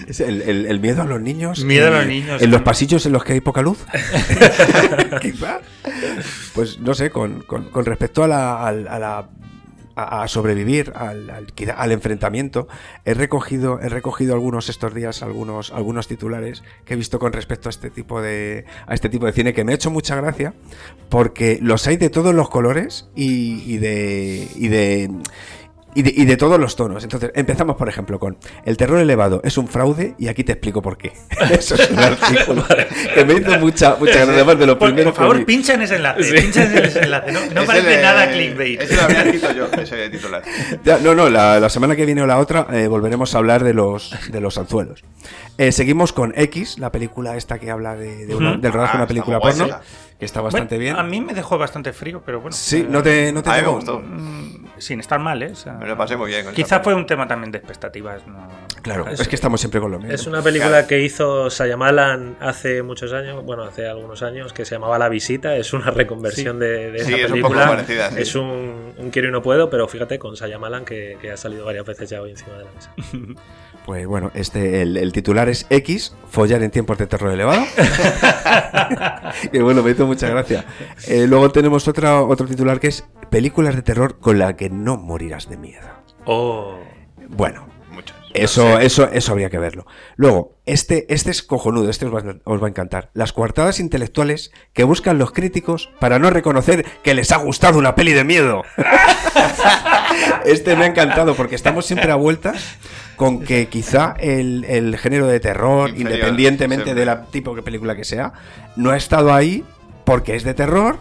Es 0.07 0.19
el, 0.19 0.41
el- 0.41 0.65
el 0.65 0.79
miedo 0.79 1.03
a 1.03 1.05
los 1.05 1.21
niños. 1.21 1.63
Miedo 1.63 1.87
a 1.87 1.91
los 1.99 2.07
niños. 2.07 2.41
En 2.41 2.49
los 2.51 2.61
pasillos 2.63 3.05
en 3.05 3.13
los 3.13 3.23
que 3.23 3.33
hay 3.33 3.41
poca 3.41 3.61
luz. 3.61 3.77
Quizá. 5.21 5.59
Pues 6.55 6.79
no 6.79 6.93
sé, 6.93 7.09
con, 7.11 7.41
con- 7.43 7.69
con 7.69 7.85
respecto 7.85 8.23
a 8.23 8.27
la. 8.27 8.67
al- 8.67 8.87
a 8.87 8.99
la- 8.99 9.29
a 9.95 10.27
sobrevivir 10.27 10.93
al, 10.95 11.91
enfrentamiento. 11.91 12.67
He 13.05 13.13
recogido, 13.13 13.79
he 13.79 13.89
recogido 13.89 14.33
algunos 14.33 14.69
estos 14.69 14.93
días, 14.93 15.21
algunos, 15.21 15.71
algunos 15.71 16.07
titulares 16.07 16.63
que 16.85 16.93
he 16.93 16.97
visto 16.97 17.19
con 17.19 17.33
respecto 17.33 17.69
a 17.69 17.71
este 17.71 17.89
tipo 17.89 18.21
de. 18.21 18.65
a 18.87 18.93
este 18.93 19.09
tipo 19.09 19.25
de 19.25 19.33
cine 19.33 19.53
que 19.53 19.63
me 19.63 19.73
ha 19.73 19.75
hecho 19.75 19.91
mucha 19.91 20.15
gracia. 20.15 20.53
Porque 21.09 21.59
los 21.61 21.87
hay 21.87 21.97
de 21.97 22.09
todos 22.09 22.33
los 22.33 22.49
colores 22.49 23.09
y 23.15 23.77
de. 23.77 24.47
y 24.55 24.67
de. 24.67 25.11
Y 25.95 26.01
de, 26.01 26.13
y 26.15 26.25
de 26.25 26.37
todos 26.37 26.59
los 26.59 26.75
tonos. 26.75 27.03
Entonces, 27.03 27.31
empezamos, 27.35 27.75
por 27.75 27.87
ejemplo, 27.89 28.19
con 28.19 28.37
el 28.65 28.77
terror 28.77 28.99
elevado 28.99 29.41
es 29.43 29.57
un 29.57 29.67
fraude 29.67 30.15
y 30.17 30.27
aquí 30.27 30.43
te 30.43 30.53
explico 30.53 30.81
por 30.81 30.97
qué. 30.97 31.13
Eso 31.51 31.75
es 31.75 31.89
un 31.91 31.99
artículo 31.99 32.65
que 33.13 33.25
me 33.25 33.33
hizo 33.35 33.59
mucha, 33.59 33.95
mucha 33.99 34.13
gracia. 34.15 34.33
Además 34.33 34.57
de 34.59 34.65
lo 34.67 34.79
Por, 34.79 34.89
primero 34.89 35.11
por 35.11 35.17
favor, 35.19 35.39
que 35.39 35.45
pincha 35.45 35.73
en 35.75 35.81
ese 35.83 35.95
enlace. 35.97 36.23
Sí. 36.23 36.33
Pincha 36.41 36.63
en 36.63 36.77
ese 36.85 36.99
enlace. 37.03 37.31
No, 37.31 37.39
no 37.41 37.45
Ese 37.61 37.65
parece 37.65 37.87
de- 37.89 38.01
nada 38.01 38.31
clickbait. 38.31 38.81
Ese 38.81 38.95
lo 38.95 39.01
habría 39.03 39.21
escrito 39.23 39.51
yo, 39.53 39.67
ese 39.81 40.09
titular. 40.09 40.41
Ya, 40.83 40.97
no, 40.97 41.13
no, 41.15 41.29
la, 41.29 41.59
la 41.59 41.69
semana 41.69 41.95
que 41.95 42.05
viene 42.05 42.21
o 42.21 42.25
la 42.25 42.39
otra 42.39 42.67
eh, 42.71 42.87
volveremos 42.87 43.35
a 43.35 43.37
hablar 43.37 43.63
de 43.63 43.73
los, 43.73 44.13
de 44.31 44.41
los 44.41 44.57
anzuelos. 44.57 45.03
Eh, 45.57 45.71
seguimos 45.71 46.13
con 46.13 46.33
X, 46.35 46.79
la 46.79 46.91
película 46.91 47.37
esta 47.37 47.59
que 47.59 47.69
habla 47.69 47.95
de, 47.95 48.25
de 48.25 48.35
una- 48.35 48.53
Ujú. 48.53 48.61
del 48.61 48.73
rodaje 48.73 48.93
de 48.93 48.97
Ah, 48.97 49.01
una 49.01 49.07
película 49.07 49.37
está 49.37 49.47
muy 49.49 49.57
porno, 49.59 49.67
guay, 49.75 49.87
que 50.19 50.25
está 50.25 50.41
bastante 50.41 50.75
Bueno, 50.75 50.93
bien. 50.95 50.95
A 50.97 51.03
mí 51.03 51.19
me 51.21 51.33
dejó 51.33 51.57
bastante 51.57 51.91
frío, 51.93 52.21
pero 52.25 52.39
bueno. 52.39 52.55
Sí, 52.55 52.81
eh, 52.81 52.87
no 52.89 53.01
te, 53.03 53.31
no 53.31 53.43
te 53.43 53.49
A 53.49 53.55
mí 53.55 53.61
me 53.61 53.67
gustó. 53.67 53.99
mm, 53.99 54.65
Sin 54.77 54.99
estar 54.99 55.19
mal, 55.19 55.41
¿eh? 55.43 55.51
O 55.51 55.55
sea, 55.55 55.73
Me 55.73 55.87
lo 55.87 55.97
pasé 55.97 56.15
muy 56.17 56.29
bien. 56.29 56.43
con 56.45 56.53
esa 56.53 56.55
Quizá 56.55 56.75
peli. 56.81 56.83
fue 56.83 56.93
un 56.95 57.05
tema 57.05 57.27
también 57.27 57.51
de 57.51 57.57
expectativas. 57.59 58.25
No... 58.27 58.47
Claro, 58.81 59.07
Es- 59.07 59.19
es 59.21 59.27
que 59.27 59.35
estamos 59.35 59.59
siempre 59.59 59.79
con 59.79 59.91
lo 59.91 59.99
mismo. 59.99 60.13
Es 60.13 60.25
una 60.27 60.41
película 60.41 60.87
que 60.87 61.01
hizo 61.01 61.49
Sayamalan 61.49 62.37
hace 62.39 62.81
muchos 62.83 63.13
años, 63.13 63.43
bueno, 63.45 63.63
hace 63.63 63.87
algunos 63.87 64.21
años, 64.23 64.51
que 64.53 64.65
se 64.65 64.75
llamaba 64.75 64.97
La 64.99 65.09
Visita. 65.09 65.55
Es 65.55 65.73
una 65.73 65.91
reconversión 65.91 66.59
de, 66.59 66.91
de 66.91 66.99
Sí, 67.03 67.13
esa 67.13 67.25
es 67.25 67.31
un 67.31 67.41
poco 67.41 67.53
película. 67.53 67.67
parecida, 67.75 68.11
sí. 68.11 68.21
Es 68.21 68.35
un, 68.35 68.93
un 68.97 69.09
quiero 69.11 69.29
y 69.29 69.31
no 69.31 69.41
puedo, 69.41 69.69
pero 69.69 69.87
fíjate, 69.87 70.19
con 70.19 70.35
Sayamalan 70.37 70.85
que, 70.85 71.17
que 71.21 71.31
ha 71.31 71.37
salido 71.37 71.65
varias 71.65 71.85
veces 71.85 72.09
ya 72.09 72.21
hoy 72.21 72.31
encima 72.31 72.57
de 72.57 72.65
la 72.65 72.71
mesa. 72.71 72.93
Pues 73.85 74.07
bueno, 74.07 74.31
este, 74.33 74.81
el, 74.81 74.95
el 74.95 75.11
titular 75.11 75.49
es 75.49 75.65
X, 75.69 76.15
follar 76.29 76.63
en 76.63 76.71
tiempos 76.71 76.97
de 76.97 77.07
terror 77.07 77.31
elevado. 77.31 77.63
y 79.51 79.59
bueno, 79.59 79.83
me 79.83 79.91
hizo 79.91 80.07
mucha 80.07 80.29
gracia. 80.29 80.65
Eh, 81.07 81.27
luego 81.27 81.51
tenemos 81.51 81.87
otra, 81.87 82.21
otro 82.21 82.47
titular 82.47 82.79
que 82.79 82.87
es 82.87 83.05
películas 83.29 83.75
de 83.75 83.81
terror 83.81 84.19
con 84.19 84.39
la 84.39 84.55
que 84.55 84.69
no 84.69 84.97
morirás 84.97 85.49
de 85.49 85.57
miedo. 85.57 85.87
Oh. 86.25 86.77
Bueno, 87.27 87.67
Eso, 88.33 88.79
eso, 88.79 89.07
eso 89.11 89.31
habría 89.31 89.49
que 89.49 89.57
verlo. 89.59 89.85
Luego, 90.15 90.55
este, 90.65 91.05
este 91.13 91.31
es 91.31 91.43
cojonudo, 91.43 91.89
este 91.89 92.05
os 92.05 92.13
va, 92.13 92.19
a- 92.19 92.35
os 92.45 92.61
va 92.61 92.67
a 92.67 92.69
encantar. 92.69 93.09
Las 93.13 93.31
coartadas 93.33 93.79
intelectuales 93.79 94.51
que 94.73 94.83
buscan 94.83 95.17
los 95.17 95.31
críticos 95.31 95.89
para 95.99 96.19
no 96.19 96.29
reconocer 96.29 96.85
que 97.03 97.13
les 97.13 97.31
ha 97.31 97.37
gustado 97.37 97.77
una 97.79 97.95
peli 97.95 98.13
de 98.13 98.23
miedo. 98.23 98.63
este 100.45 100.75
me 100.75 100.85
ha 100.85 100.87
encantado 100.87 101.35
porque 101.35 101.55
estamos 101.55 101.85
siempre 101.85 102.11
a 102.11 102.15
vueltas 102.15 102.75
con 103.15 103.41
que 103.43 103.67
quizá 103.67 104.15
el, 104.19 104.65
el 104.65 104.97
género 104.97 105.27
de 105.27 105.39
terror, 105.39 105.89
Inferior, 105.89 106.11
independientemente 106.13 106.85
siempre. 106.85 106.99
de 107.01 107.05
la 107.05 107.25
tipo 107.25 107.55
de 107.55 107.61
película 107.61 107.95
que 107.95 108.03
sea, 108.03 108.33
no 108.75 108.91
ha 108.91 108.97
estado 108.97 109.33
ahí 109.33 109.63
porque 110.05 110.35
es 110.35 110.43
de 110.43 110.53
terror 110.53 110.97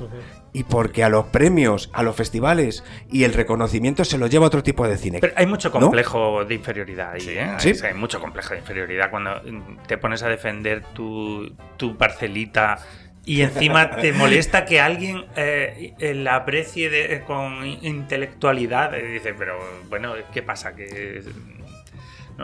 y 0.55 0.65
porque 0.65 1.03
a 1.03 1.09
los 1.09 1.27
premios, 1.27 1.88
a 1.95 2.03
los 2.03 2.15
festivales 2.15 2.85
y 3.11 3.25
el 3.25 3.33
reconocimiento 3.33 4.05
se 4.05 4.19
lo 4.19 4.27
lleva 4.27 4.47
otro 4.47 4.62
tipo 4.62 4.87
de 4.87 4.99
cine. 4.99 5.19
Pero 5.21 5.33
hay 5.37 5.47
mucho 5.47 5.71
¿No? 5.71 5.81
complejo 5.81 6.45
de 6.45 6.55
inferioridad 6.55 7.12
ahí, 7.12 7.27
¿eh? 7.29 7.55
Sí. 7.59 7.73
Hay, 7.83 7.91
hay 7.91 7.95
mucho 7.95 8.21
complejo 8.21 8.53
de 8.55 8.61
inferioridad 8.61 9.11
cuando 9.11 9.41
te 9.87 9.97
pones 9.99 10.23
a 10.23 10.29
defender 10.29 10.83
tu, 10.93 11.55
tu 11.79 11.97
parcelita 11.97 12.79
y 13.25 13.41
encima 13.43 13.91
te 13.97 14.12
molesta 14.12 14.65
que 14.67 14.81
alguien 14.81 15.25
eh, 15.37 15.95
eh, 15.99 16.12
la 16.15 16.35
aprecie 16.37 16.91
de- 16.91 17.23
con 17.27 17.65
intelectualidad. 17.65 18.93
Y 18.99 19.12
dices, 19.12 19.35
pero 19.38 19.59
bueno, 19.88 20.12
¿qué 20.35 20.43
pasa? 20.43 20.75
Que 20.75 21.23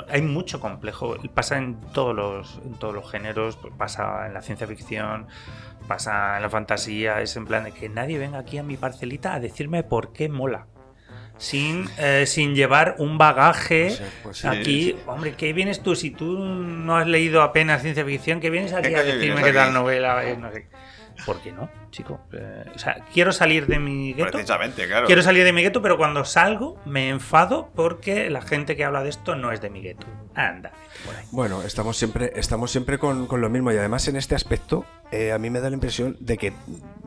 hay 0.09 0.23
mucho 0.23 0.61
complejo. 0.61 1.17
Pasa 1.35 1.59
en 1.59 1.81
todos 1.93 2.15
los, 2.15 2.61
en 2.65 2.75
todos 2.75 2.95
los 2.95 3.11
géneros, 3.11 3.59
pasa 3.77 4.27
en 4.27 4.35
la 4.35 4.43
ciencia 4.43 4.67
ficción, 4.67 5.27
pasa 5.87 6.37
en 6.37 6.43
la 6.43 6.51
fantasía. 6.51 7.21
Es 7.21 7.37
en 7.37 7.47
plan 7.47 7.65
de 7.65 7.73
que 7.73 7.89
nadie 7.89 8.19
venga 8.19 8.39
aquí 8.39 8.59
a 8.59 8.63
mi 8.63 8.77
parcelita 8.77 9.35
a 9.35 9.41
decirme 9.41 9.83
por 9.83 10.13
qué 10.13 10.29
mola. 10.29 10.67
Sin, 11.37 11.89
eh, 11.99 12.25
sin 12.27 12.57
llevar 12.57 12.97
un 12.99 13.17
bagaje 13.17 13.91
Sí, 13.91 14.03
pues 14.25 14.39
sí, 14.39 14.49
aquí. 14.49 14.83
sí. 14.85 14.97
Hombre, 15.07 15.35
¿qué 15.37 15.53
vienes 15.53 15.81
tú? 15.85 15.95
Si 15.95 16.11
tú 16.11 16.37
no 16.37 16.97
has 16.97 17.07
leído 17.07 17.43
apenas 17.43 17.83
ciencia 17.83 18.05
ficción, 18.05 18.41
¿qué 18.41 18.51
vienes 18.51 18.73
aquí 18.73 18.89
¿Qué 18.89 18.97
a 18.97 19.05
decirme 19.05 19.45
qué 19.45 19.53
tal 19.53 19.73
novela? 19.73 20.29
Eh, 20.29 20.37
no 20.37 20.51
sé. 20.51 20.67
¿Por 21.25 21.41
qué 21.41 21.53
no, 21.53 21.69
chico? 21.91 22.21
Eh, 22.33 22.65
o 22.75 22.79
sea, 22.79 23.05
quiero 23.13 23.33
salir 23.33 23.67
de 23.67 23.79
mi 23.79 24.13
gueto. 24.13 24.33
Precisamente, 24.33 24.87
claro. 24.87 25.07
Quiero 25.07 25.23
salir 25.23 25.45
de 25.45 25.53
mi 25.53 25.63
gueto, 25.63 25.83
pero 25.83 25.97
cuando 25.97 26.25
salgo 26.25 26.81
me 26.85 27.09
enfado 27.09 27.71
porque 27.75 28.31
la 28.31 28.43
gente 28.43 28.77
que 28.77 28.85
habla 28.85 29.03
de 29.03 29.11
esto 29.11 29.35
no 29.35 29.53
es 29.53 29.61
de 29.61 29.71
mi 29.71 29.83
gueto. 29.83 30.07
Anda. 30.35 30.73
Bueno, 31.31 31.63
estamos 31.63 31.97
siempre, 31.97 32.33
estamos 32.37 32.71
siempre 32.71 32.99
con, 32.99 33.27
con 33.27 33.41
lo 33.41 33.51
mismo. 33.51 33.71
Y 33.73 33.77
además 33.77 34.09
en 34.09 34.17
este 34.17 34.35
aspecto 34.35 34.85
eh, 35.11 35.33
a 35.33 35.39
mí 35.39 35.51
me 35.51 35.61
da 35.61 35.69
la 35.71 35.75
impresión 35.75 36.17
de 36.21 36.37
que, 36.39 36.53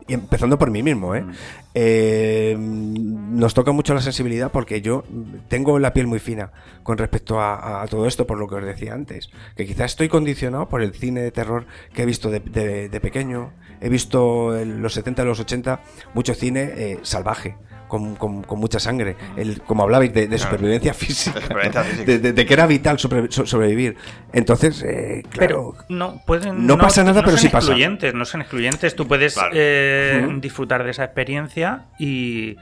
y 0.08 0.14
empezando 0.14 0.58
por 0.60 0.70
mí 0.72 0.84
mismo, 0.84 1.16
¿eh? 1.16 1.26
Eh, 1.74 2.56
nos 2.60 3.54
toca 3.54 3.72
mucho 3.72 3.94
la 3.94 4.02
sensibilidad 4.02 4.52
porque 4.52 4.82
yo 4.82 5.04
tengo 5.48 5.80
la 5.80 5.94
piel 5.94 6.08
muy 6.08 6.20
fina 6.20 6.52
con 6.84 6.98
respecto 6.98 7.40
a, 7.40 7.82
a 7.82 7.88
todo 7.88 8.06
esto, 8.08 8.28
por 8.28 8.38
lo 8.38 8.48
que 8.48 8.56
os 8.56 8.64
decía 8.66 8.94
antes, 8.94 9.30
que 9.56 9.66
quizás 9.66 9.92
estoy 9.92 10.10
condicionado 10.10 10.68
por 10.70 10.82
el 10.82 10.94
cine 10.94 11.22
de 11.22 11.32
terror 11.32 11.66
que 11.94 12.04
he 12.04 12.06
visto 12.06 12.30
de, 12.30 12.40
de- 12.42 12.90
de 12.90 13.00
pequeño, 13.00 13.54
he 13.80 13.90
visto 13.90 14.58
en 14.58 14.82
los 14.82 14.94
70, 14.94 15.24
los 15.26 15.40
80, 15.40 15.82
mucho 16.14 16.34
cine 16.34 16.72
eh, 16.76 17.00
salvaje. 17.04 17.56
Con, 17.92 18.16
con- 18.16 18.42
con 18.44 18.58
mucha 18.58 18.80
sangre, 18.80 19.18
el, 19.36 19.62
como 19.64 19.84
hablabais 19.84 20.14
de, 20.14 20.38
supervivencia 20.38 20.94
física, 20.94 21.36
De 21.40 21.42
supervivencia 21.46 21.84
física. 21.84 22.06
de, 22.06 22.20
de- 22.20 22.32
de 22.32 22.46
que 22.46 22.54
era 22.54 22.66
vital 22.66 22.98
sobre- 23.00 23.30
so- 23.30 23.46
sobrevivir. 23.46 23.98
Entonces, 24.32 24.82
eh, 24.82 25.24
claro, 25.30 25.74
Pero 25.76 25.86
no 25.90 26.22
pueden. 26.26 26.66
No 26.66 26.78
pasa 26.78 27.04
nada, 27.04 27.20
pero 27.22 27.32
son 27.36 27.40
sí 27.40 27.50
pasa. 27.50 27.58
excluyentes, 27.68 28.14
No 28.14 28.24
son 28.24 28.40
excluyentes. 28.42 28.96
Tú 28.96 29.06
puedes 29.10 29.34
Claro. 29.34 29.52
eh, 29.54 30.24
Ujú. 30.26 30.40
disfrutar 30.40 30.86
de 30.86 30.92
esa 30.92 31.04
experiencia 31.04 31.88
y, 32.00 32.56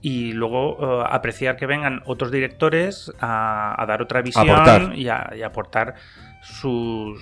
y 0.00 0.32
luego 0.32 1.02
eh, 1.02 1.06
apreciar 1.10 1.56
que 1.56 1.66
vengan 1.66 2.00
otros 2.06 2.32
directores 2.32 3.12
a, 3.20 3.74
a 3.76 3.84
dar 3.84 4.00
otra 4.00 4.22
visión 4.22 4.48
Aportar. 4.48 4.96
Y, 4.96 5.06
a, 5.10 5.32
y 5.36 5.42
aportar 5.42 5.96
sus. 6.42 7.20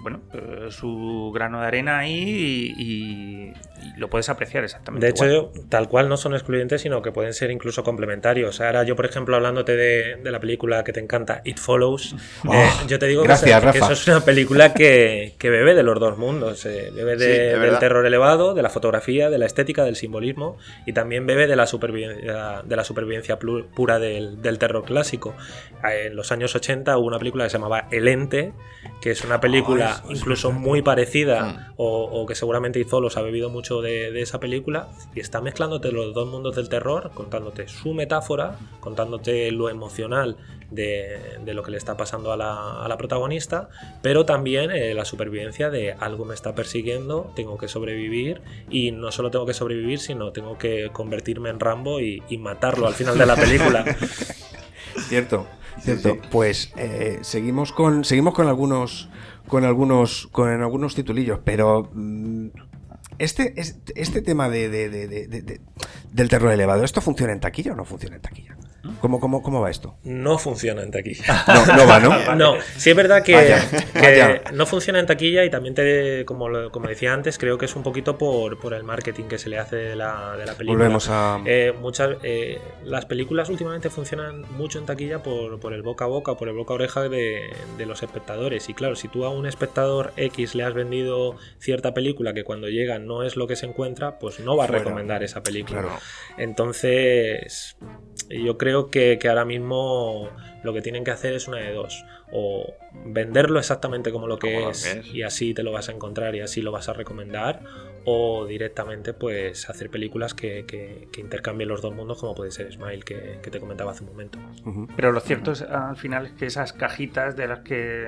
Bueno, 0.00 0.20
eh, 0.32 0.66
su 0.70 1.30
grano 1.34 1.60
de 1.60 1.66
arena 1.68 1.98
ahí 1.98 2.74
y, 2.76 3.52
y- 3.82 3.98
lo 3.98 4.08
puedes 4.08 4.28
apreciar 4.28 4.64
exactamente. 4.64 5.06
De 5.06 5.10
hecho, 5.10 5.26
igual. 5.26 5.50
tal 5.68 5.88
cual 5.88 6.08
no 6.08 6.16
son 6.16 6.34
excluyentes, 6.34 6.82
sino 6.82 7.02
que 7.02 7.12
pueden 7.12 7.32
ser 7.34 7.50
incluso 7.50 7.82
complementarios. 7.84 8.60
Ahora 8.60 8.82
yo, 8.84 8.96
por 8.96 9.06
ejemplo, 9.06 9.36
hablándote 9.36 9.76
de, 9.76 10.16
de 10.16 10.30
la 10.30 10.40
película 10.40 10.84
que 10.84 10.92
te 10.92 11.00
encanta, 11.00 11.40
It 11.44 11.58
Follows, 11.58 12.14
Oh, 12.46 12.52
eh, 12.54 12.68
yo 12.86 12.98
te 12.98 13.06
digo 13.06 13.22
que 13.22 13.28
gracias, 13.28 13.60
que, 13.60 13.66
Rafa. 13.66 13.78
eso 13.78 13.92
es 13.92 14.08
una 14.08 14.20
película 14.24 14.72
que, 14.74 15.34
que 15.38 15.50
bebe 15.50 15.74
de 15.74 15.82
los 15.82 15.98
dos 16.00 16.16
mundos. 16.18 16.64
eh, 16.66 16.90
bebe 16.94 17.18
Sí, 17.18 17.24
de- 17.26 17.52
es 17.54 17.60
del 17.60 17.78
terror 17.78 18.06
elevado, 18.06 18.54
de 18.54 18.62
la 18.62 18.70
fotografía, 18.70 19.30
de 19.30 19.38
la 19.38 19.46
estética, 19.46 19.84
del 19.84 19.96
simbolismo, 19.96 20.56
y 20.86 20.92
también 20.92 21.26
bebe 21.26 21.46
de 21.46 21.56
la 21.56 21.66
supervivencia, 21.66 22.62
de 22.64 22.76
la 22.76 22.84
supervivencia 22.84 23.38
pura 23.38 23.98
del, 23.98 24.40
del 24.42 24.58
terror 24.58 24.84
clásico. 24.84 25.34
Eh, 25.88 26.06
En 26.08 26.16
los 26.16 26.30
años 26.32 26.54
80 26.54 26.96
hubo 26.98 27.06
una 27.06 27.18
película 27.18 27.44
que 27.44 27.50
se 27.50 27.56
llamaba 27.58 27.88
El 27.90 28.08
Ente, 28.08 28.52
que 29.00 29.10
es 29.10 29.24
una 29.24 29.40
película 29.40 30.00
eso 30.02 30.12
es 30.12 30.18
incluso 30.20 30.52
muy 30.52 30.82
parecida 30.82 31.42
Mm. 31.44 31.67
O, 31.80 32.26
que 32.26 32.34
seguramente 32.34 32.80
Izolos 32.80 33.16
ha 33.16 33.22
bebido 33.22 33.50
mucho 33.50 33.80
de, 33.80 34.20
esa 34.20 34.40
película 34.40 34.88
y 35.14 35.20
está 35.20 35.40
mezclándote 35.40 35.92
los 35.92 36.12
dos 36.12 36.28
mundos 36.28 36.56
del 36.56 36.68
terror, 36.68 37.12
contándote 37.14 37.68
su 37.68 37.94
metáfora, 37.94 38.58
contándote 38.80 39.52
lo 39.52 39.70
emocional 39.70 40.36
de, 40.72 41.38
lo 41.46 41.62
que 41.62 41.70
le 41.70 41.78
está 41.78 41.96
pasando 41.96 42.32
a 42.32 42.36
la, 42.36 42.96
protagonista, 42.98 43.68
pero 44.02 44.26
también 44.26 44.72
eh, 44.72 44.92
la 44.92 45.04
supervivencia 45.04 45.70
de 45.70 45.92
algo 45.92 46.24
me 46.24 46.34
está 46.34 46.52
persiguiendo, 46.56 47.32
tengo 47.36 47.56
que 47.58 47.68
sobrevivir 47.68 48.42
y 48.68 48.90
no 48.90 49.12
solo 49.12 49.30
tengo 49.30 49.46
que 49.46 49.54
sobrevivir, 49.54 50.00
sino 50.00 50.32
tengo 50.32 50.58
que 50.58 50.90
convertirme 50.92 51.48
en 51.48 51.60
Rambo 51.60 52.00
y 52.00 52.38
matarlo 52.38 52.88
al 52.88 52.94
final 52.94 53.16
de 53.16 53.26
la 53.26 53.36
película. 53.36 53.84
Cierto, 55.08 55.46
cierto. 55.82 56.14
sí. 56.14 56.20
Pues 56.30 56.72
eh, 56.76 57.18
seguimos 57.22 57.72
con 57.72 58.04
seguimos 58.04 58.34
con 58.34 58.48
algunos 58.48 59.08
con 59.48 59.64
algunos 59.64 60.28
con 60.32 60.48
algunos 60.62 60.94
titulillos, 60.94 61.40
pero 61.44 61.90
mm, 61.94 62.48
este 63.18 63.54
este, 63.60 63.92
este 64.00 64.22
tema 64.22 64.48
de- 64.48 64.68
de- 64.68 64.88
de- 64.88 65.60
del 66.12 66.28
terror 66.28 66.52
elevado, 66.52 66.84
¿esto 66.84 67.00
funciona 67.00 67.32
en 67.32 67.40
taquilla 67.40 67.72
o 67.72 67.76
no 67.76 67.84
funciona 67.84 68.16
en 68.16 68.22
taquilla? 68.22 68.56
¿Cómo, 69.00 69.20
cómo, 69.20 69.42
cómo 69.42 69.60
va 69.60 69.70
esto? 69.70 69.96
No 70.04 70.38
funciona 70.38 70.82
en 70.82 70.90
taquilla. 70.90 71.44
No, 71.48 71.76
no 71.76 71.86
va, 71.86 71.98
¿no? 72.00 72.34
No, 72.36 72.54
sí 72.76 72.90
es 72.90 72.96
verdad 72.96 73.22
que, 73.22 73.34
Vaya, 73.34 73.62
que 73.92 74.00
vaya. 74.00 74.42
no 74.54 74.66
funciona 74.66 74.98
en 75.00 75.06
taquilla 75.06 75.44
y 75.44 75.50
también 75.50 75.74
te, 75.74 76.24
como, 76.24 76.48
lo- 76.48 76.70
como 76.70 76.88
decía 76.88 77.12
antes, 77.12 77.38
creo 77.38 77.58
que 77.58 77.66
es 77.66 77.76
un 77.76 77.82
poquito 77.82 78.16
por, 78.16 78.58
por 78.58 78.72
el 78.74 78.84
marketing 78.84 79.24
que 79.24 79.38
se 79.38 79.48
le 79.50 79.58
hace 79.58 79.76
de 79.76 79.96
la, 79.96 80.36
de 80.36 80.46
la 80.46 80.54
película. 80.54 80.78
Volvemos 80.78 81.08
a 81.10 81.40
Eh, 81.44 81.74
muchas, 81.78 82.16
eh, 82.22 82.60
las 82.84 83.04
películas 83.06 83.48
últimamente 83.50 83.90
funcionan 83.90 84.42
mucho 84.56 84.78
en 84.78 84.86
taquilla 84.86 85.22
por, 85.22 85.60
por 85.60 85.72
el 85.74 85.82
boca 85.82 86.04
a 86.04 86.08
boca, 86.08 86.34
por 86.36 86.48
el 86.48 86.54
boca 86.54 86.72
a 86.72 86.76
oreja 86.76 87.02
de, 87.08 87.50
de 87.76 87.86
los 87.86 88.02
espectadores. 88.02 88.68
Y 88.68 88.74
claro, 88.74 88.96
si 88.96 89.08
tú 89.08 89.24
a 89.24 89.30
un 89.30 89.46
espectador 89.46 90.12
X 90.16 90.54
le 90.54 90.62
has 90.64 90.72
vendido 90.74 91.36
cierta 91.58 91.92
película 91.94 92.32
que 92.32 92.44
cuando 92.44 92.68
llega 92.68 92.98
no 92.98 93.22
es 93.22 93.36
lo 93.36 93.46
que 93.46 93.56
se 93.56 93.66
encuentra, 93.66 94.18
pues 94.18 94.40
no 94.40 94.56
va 94.56 94.64
a 94.64 94.66
Fuera. 94.68 94.82
recomendar 94.84 95.22
esa 95.22 95.42
película. 95.42 95.82
Claro. 95.82 95.97
Entonces, 96.36 97.76
yo 98.30 98.58
creo 98.58 98.90
que, 98.90 99.18
que 99.18 99.28
ahora 99.28 99.44
mismo 99.44 100.28
lo 100.62 100.72
que 100.72 100.82
tienen 100.82 101.04
que 101.04 101.10
hacer 101.10 101.32
es 101.34 101.48
una 101.48 101.58
de 101.58 101.72
dos. 101.72 102.04
O 102.30 102.74
venderlo 103.06 103.58
exactamente 103.58 104.12
como 104.12 104.26
lo 104.26 104.38
que 104.38 104.52
Como 104.52 104.66
lo 104.66 104.70
es 104.72 104.84
que 104.84 105.00
es. 105.00 105.06
y 105.14 105.22
así 105.22 105.54
te 105.54 105.62
lo 105.62 105.72
vas 105.72 105.88
a 105.88 105.92
encontrar 105.92 106.34
y 106.34 106.40
así 106.40 106.60
lo 106.60 106.70
vas 106.72 106.88
a 106.90 106.92
recomendar. 106.92 107.62
O 108.04 108.44
directamente 108.46 109.14
pues 109.14 109.70
hacer 109.70 109.88
películas 109.90 110.34
que, 110.34 110.64
que- 110.66 111.08
que 111.10 111.20
intercambien 111.22 111.68
los 111.70 111.80
dos 111.80 111.94
mundos 111.94 112.18
como 112.20 112.34
puede 112.34 112.50
ser 112.50 112.70
Smile 112.72 113.02
que, 113.02 113.38
que 113.42 113.50
te 113.50 113.60
comentaba 113.60 113.92
hace 113.92 114.04
un 114.04 114.10
momento. 114.10 114.38
Pero 114.96 115.12
lo 115.12 115.20
cierto 115.20 115.52
es 115.52 115.62
al 115.62 115.96
final 115.96 116.26
es 116.26 116.32
que 116.32 116.46
esas 116.46 116.72
cajitas 116.74 117.34
de 117.36 117.48
las 117.48 117.60
que 117.60 118.06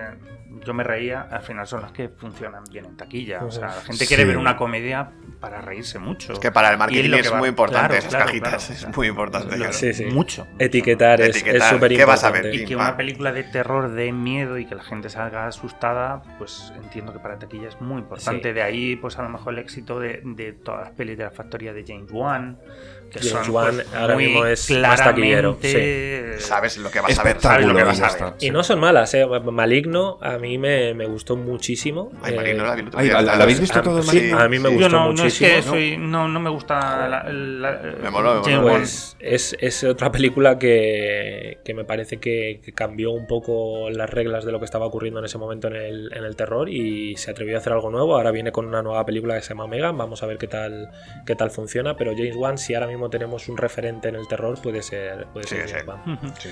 yo 0.67 0.75
me 0.75 0.83
reía, 0.85 1.23
al 1.23 1.43
final 1.43 1.67
son 1.67 1.81
las 1.83 1.93
que 1.93 2.09
funcionan 2.11 2.65
bien 2.71 2.85
en 2.85 2.97
taquilla. 2.97 3.45
O 3.45 3.51
sea, 3.51 3.67
la 3.69 3.73
gente 3.83 4.07
quiere 4.07 4.25
Sí. 4.25 4.27
ver 4.29 4.37
una 4.37 4.57
comedia 4.57 5.13
para 5.41 5.61
reírse 5.63 5.99
mucho. 5.99 6.35
Es 6.35 6.39
que 6.39 6.53
para 6.53 6.71
el 6.71 6.77
marketing 6.79 7.15
es, 7.15 7.33
va- 7.33 7.39
muy 7.39 7.49
importante 7.49 7.81
Claro, 7.89 7.95
esas 7.99 8.11
claro, 8.11 8.27
cajitas. 8.27 8.67
claro. 8.67 8.91
Es 8.91 8.97
muy 8.97 9.07
importante. 9.09 9.73
Sí, 9.73 9.93
sí. 9.95 10.05
Mucho. 10.05 10.47
Etiquetar 10.59 11.21
es 11.23 11.37
Etiquetar. 11.37 11.71
súper 11.75 11.91
¿Qué 11.97 12.05
vas 12.05 12.23
a 12.25 12.29
importante. 12.29 12.49
ver? 12.57 12.61
Y 12.61 12.65
que 12.67 12.77
una 12.77 12.97
película 12.97 13.33
de 13.33 13.45
terror 13.45 13.91
de 13.91 14.13
miedo 14.13 14.59
y 14.59 14.67
que 14.67 14.75
la 14.75 14.83
gente 14.83 15.09
salga 15.09 15.47
asustada, 15.47 16.23
pues 16.39 16.73
entiendo 16.77 17.13
que 17.13 17.19
para 17.21 17.39
taquilla 17.39 17.69
es 17.69 17.81
muy 17.81 18.01
importante. 18.01 18.49
Sí. 18.51 18.55
De 18.55 18.63
ahí, 18.63 18.97
pues 18.97 19.19
a 19.19 19.23
lo 19.23 19.31
mejor 19.31 19.55
el 19.55 19.61
éxito 19.61 19.99
de, 19.99 20.21
de 20.25 20.53
todas 20.53 20.81
las 20.83 20.91
pelis 20.91 21.17
de 21.17 21.25
la 21.25 21.31
factoría 21.31 21.73
de 21.73 21.85
James 21.87 22.11
Wan, 22.13 22.59
que 23.11 23.19
James 23.21 23.47
son 23.47 23.55
Wan 23.55 23.75
pues, 23.77 23.95
ahora 23.95 24.17
mismo 24.17 24.45
es 24.47 24.71
más 24.71 25.03
taquillero, 25.03 25.59
claramente- 25.59 26.39
Sabes 26.41 26.79
lo 26.79 26.91
que 26.91 27.01
vas 27.01 27.19
a 27.19 27.23
ver. 27.23 27.41
Sabes 27.41 27.67
lo 27.67 27.75
que 27.75 27.81
y 27.81 27.85
vas 27.85 28.01
a 28.01 28.25
ver. 28.25 28.35
Y 28.41 28.51
no 28.51 28.63
son 28.63 28.81
malas, 28.81 29.13
¿eh? 29.15 29.27
Maligno 29.27 30.19
a 30.23 30.39
mí 30.39 30.57
me, 30.59 30.95
me 30.95 31.07
gustó 31.07 31.37
muchísimo. 31.37 32.13
Ay, 32.23 32.33
Eh, 32.33 32.37
Maligno 32.37 32.65
la 32.65 32.75
vi 32.75 32.81
el 32.83 32.87
otro 32.89 32.99
Ay, 33.01 33.07
día. 33.09 33.21
¿la- 33.23 33.37
la 33.37 33.43
habéis 33.45 33.61
visto 33.61 33.79
a- 33.79 33.83
todo 33.83 33.97
de 33.97 34.03
sí, 34.05 34.09
Maligno? 34.17 34.39
a 34.41 34.49
mí 34.49 34.59
me 34.59 34.69
Sí. 34.69 34.75
gustó 34.75 34.89
Yo 34.91 34.97
no, 34.97 35.05
no 35.07 35.13
es 35.13 35.21
muchísimo. 35.21 35.51
que 35.51 35.57
¿no? 35.57 35.63
soy, 35.63 35.97
no, 35.99 36.29
no 36.29 36.41
me 36.41 36.51
gusta 36.51 37.09
la, 37.09 37.23
la- 37.33 37.81
Me 38.03 38.11
moló, 38.11 38.35
me 38.37 38.41
James 38.43 38.57
moló. 38.57 38.67
Wan. 38.67 38.77
Pues 38.81 39.17
es, 39.21 39.57
es 39.61 39.85
otra 39.85 40.11
película 40.13 40.59
que, 40.59 41.59
que 41.65 41.75
me 41.75 41.85
parece 41.85 42.19
que, 42.19 42.61
que 42.65 42.73
cambió 42.73 43.11
un 43.11 43.27
poco 43.27 43.91
las 43.91 44.09
reglas 44.09 44.45
de 44.45 44.53
lo 44.53 44.59
que 44.59 44.65
estaba 44.65 44.87
ocurriendo 44.87 45.21
en 45.21 45.27
ese 45.27 45.39
momento 45.39 45.69
en 45.69 45.77
el, 45.77 46.13
en 46.15 46.25
el 46.25 46.37
terror 46.37 46.69
y 46.69 47.17
se 47.17 47.31
atrevió 47.31 47.57
a 47.57 47.59
hacer 47.59 47.73
algo 47.73 47.91
nuevo. 47.91 48.15
Ahora 48.17 48.31
viene 48.31 48.53
con 48.53 48.67
una 48.67 48.83
nueva 48.83 49.05
película 49.05 49.35
que 49.35 49.43
se 49.43 49.51
llama 49.51 49.67
Megan, 49.67 49.97
vamos 49.99 50.23
a 50.23 50.27
ver 50.27 50.39
qué 50.39 50.47
tal, 50.47 50.91
qué 51.27 51.35
tal 51.35 51.51
funciona. 51.51 51.97
Pero 51.97 52.13
James 52.17 52.37
Wan, 52.37 52.59
si 52.59 52.75
ahora 52.75 52.87
mismo 52.87 53.00
tenemos 53.09 53.49
un 53.49 53.57
referente 53.57 54.09
en 54.09 54.17
el 54.17 54.27
terror, 54.29 54.61
puede 54.61 54.83
ser, 54.83 55.27
puede 55.33 55.47
Sí, 55.47 55.55
ser 55.57 55.69
sí. 55.69 55.75
James 55.75 55.87
Wan. 55.89 56.13
Ujú. 56.15 56.27
Sí. 56.39 56.49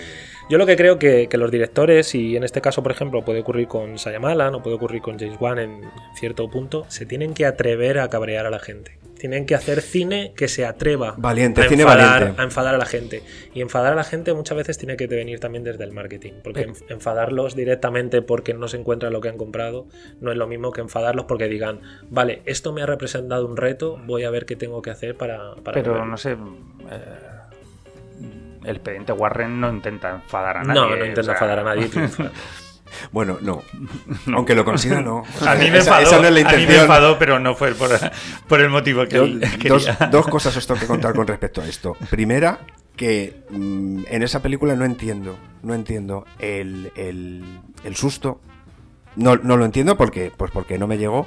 Yo 0.49 0.57
lo 0.57 0.65
que 0.67 0.77
creo 0.77 0.99
que, 0.99 1.29
que 1.29 1.37
los 1.37 1.51
directores, 1.51 2.15
y 2.15 2.37
en 2.37 2.45
este 2.45 2.61
caso, 2.61 2.83
por 2.83 2.93
ejemplo, 2.93 3.25
puede 3.25 3.41
ocurrir 3.41 3.69
con 3.69 3.97
Shyamalan 3.97 4.55
o 4.55 4.63
puede 4.63 4.77
ocurrir 4.77 5.03
con 5.03 5.19
James 5.19 5.37
Wan 5.41 5.59
en 5.59 5.83
cierto 6.15 6.49
punto, 6.49 6.87
se 6.89 7.05
tienen 7.05 7.35
que 7.35 7.45
atrever 7.45 7.99
a 7.99 8.09
cabrear 8.09 8.47
a 8.47 8.51
la 8.51 8.59
gente. 8.61 8.99
Tienen 9.19 9.47
que 9.47 9.55
hacer 9.55 9.81
cine 9.83 10.33
que 10.37 10.49
se 10.49 10.65
atreva 10.65 11.15
Valiente, 11.19 11.61
a, 11.63 11.69
cine 11.69 11.83
enfadar, 11.83 12.21
valiente. 12.21 12.41
a 12.41 12.45
enfadar 12.45 12.75
a 12.75 12.79
la 12.79 12.87
gente. 12.87 13.23
Y 13.53 13.61
enfadar 13.61 13.93
a 13.93 13.97
la 13.97 14.05
gente 14.05 14.33
muchas 14.33 14.57
veces 14.57 14.79
tiene 14.79 14.97
que 14.97 15.07
venir 15.07 15.41
también 15.41 15.65
desde 15.65 15.85
el 15.85 15.93
marketing. 15.93 16.35
Porque 16.45 16.69
enf- 16.69 16.85
enfadarlos 16.89 17.55
directamente 17.57 18.23
porque 18.23 18.55
no 18.55 18.69
se 18.69 18.77
encuentra 18.79 19.11
lo 19.11 19.21
que 19.21 19.29
han 19.29 19.37
comprado 19.37 19.87
no 20.21 20.31
es 20.31 20.37
lo 20.39 20.47
mismo 20.47 20.73
que 20.73 20.81
enfadarlos 20.81 21.25
porque 21.27 21.49
digan, 21.49 21.81
vale, 22.11 22.43
esto 22.45 22.73
me 22.73 22.83
ha 22.83 22.87
representado 22.87 23.47
un 23.47 23.57
reto, 23.57 23.99
voy 24.07 24.25
a 24.25 24.31
ver 24.31 24.47
qué 24.47 24.57
tengo 24.57 24.83
que 24.83 24.91
hacer 24.91 25.17
para... 25.17 25.55
para 25.57 25.75
Pero 25.75 25.89
lograrlo". 25.93 26.11
no 26.11 26.17
sé. 26.17 26.33
eh, 26.33 26.37
el 28.65 28.77
expediente 28.77 29.13
Warren 29.13 29.61
no 29.61 29.71
intenta 29.71 30.11
enfadar 30.17 30.59
a 30.59 30.63
nadie. 30.65 30.81
no, 30.81 30.87
no 30.89 30.93
o 30.95 30.97
intenta 30.99 31.23
sea, 31.23 31.33
enfadar 31.35 31.59
a 31.61 31.63
nadie. 31.65 31.89
Bueno, 33.13 33.39
no. 33.43 33.63
Aunque 34.35 34.55
lo 34.55 34.65
consiga, 34.65 35.01
no. 35.01 35.23
A 35.47 35.55
mí 35.55 35.71
me 35.71 35.79
enfadó, 35.79 36.03
esa 36.07 36.19
no 36.21 36.29
es 36.29 36.43
la 36.43 36.51
a 36.51 36.53
mí 36.57 36.67
me 36.67 36.77
enfadó, 36.81 37.19
pero 37.19 37.39
no 37.39 37.55
fue 37.55 37.75
por, 37.75 37.91
por 38.49 38.61
el 38.61 38.69
motivo 38.71 39.07
que 39.07 39.17
Yo- 39.17 39.79
dos, 40.11 40.27
cosas 40.29 40.57
os 40.57 40.67
tengo 40.67 40.81
que 40.81 40.87
contar 40.87 41.15
con 41.15 41.27
respecto 41.27 41.61
a 41.61 41.67
esto. 41.67 41.97
Primera, 42.11 42.61
que 42.97 43.45
mm, 43.51 44.05
en 44.09 44.23
esa 44.23 44.41
película 44.43 44.75
no 44.75 44.85
entiendo, 44.85 45.39
no 45.63 45.75
entiendo 45.75 46.25
el, 46.39 46.93
el- 46.97 47.45
el 47.85 47.97
susto. 47.97 48.41
No, 49.17 49.37
no 49.37 49.57
lo 49.57 49.65
entiendo 49.65 49.97
porque, 49.97 50.31
pues 50.37 50.51
porque 50.53 50.79
no 50.79 50.87
me 50.87 50.97
llegó. 50.99 51.27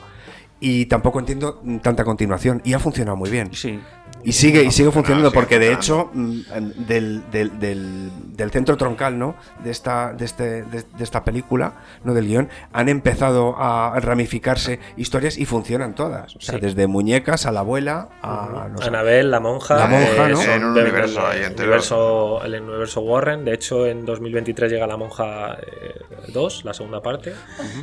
y 0.63 0.85
tampoco 0.85 1.19
entiendo 1.19 1.61
tanta 1.81 2.03
continuación. 2.03 2.61
Y 2.63 2.73
ha 2.73 2.79
funcionado 2.79 3.17
muy 3.17 3.29
bien. 3.31 3.49
Sí. 3.53 3.79
Y 4.23 4.33
sigue, 4.33 4.63
y 4.63 4.71
sigue 4.71 4.91
funcionando 4.91 5.31
porque 5.31 5.57
de 5.57 5.73
hecho 5.73 6.11
mm, 6.13 6.39
del, 6.87 7.23
del- 7.31 7.59
del- 7.59 8.11
del 8.37 8.51
centro 8.51 8.77
troncal 8.77 9.17
¿no? 9.17 9.35
de, 9.63 9.71
esta, 9.71 10.13
de, 10.13 10.25
este, 10.25 10.63
de, 10.63 10.83
de 10.83 11.03
esta 11.03 11.23
película, 11.23 11.73
no 12.03 12.13
del 12.13 12.27
guion, 12.27 12.49
han 12.71 12.87
empezado 12.89 13.55
a 13.57 13.99
ramificarse 13.99 14.79
historias 14.95 15.37
y 15.39 15.45
funcionan 15.45 15.95
todas. 15.95 16.35
O 16.35 16.41
sea, 16.41 16.55
Sí. 16.55 16.61
desde 16.61 16.85
muñecas 16.87 17.45
a 17.45 17.51
la 17.51 17.61
abuela 17.61 18.09
a... 18.21 18.67
no 18.71 18.77
sé. 18.79 18.87
Anabel, 18.89 19.31
la 19.31 19.39
monja. 19.39 19.75
La 19.75 19.87
monja, 19.87 20.27
¿no? 20.29 20.37
son 20.37 20.49
En 20.51 20.63
un 20.65 20.71
universo 20.77 21.25
ahí 21.25 21.39
el 21.39 21.45
entero. 21.45 21.63
universo, 21.69 22.43
el 22.43 22.61
universo 22.61 23.01
Warren. 23.01 23.43
De 23.45 23.53
hecho, 23.53 23.87
en 23.87 24.05
2023 24.05 24.71
llega 24.71 24.85
la 24.85 24.97
monja 24.97 25.57
2, 26.31 26.65
la 26.65 26.73
segunda 26.73 27.01
parte. 27.01 27.33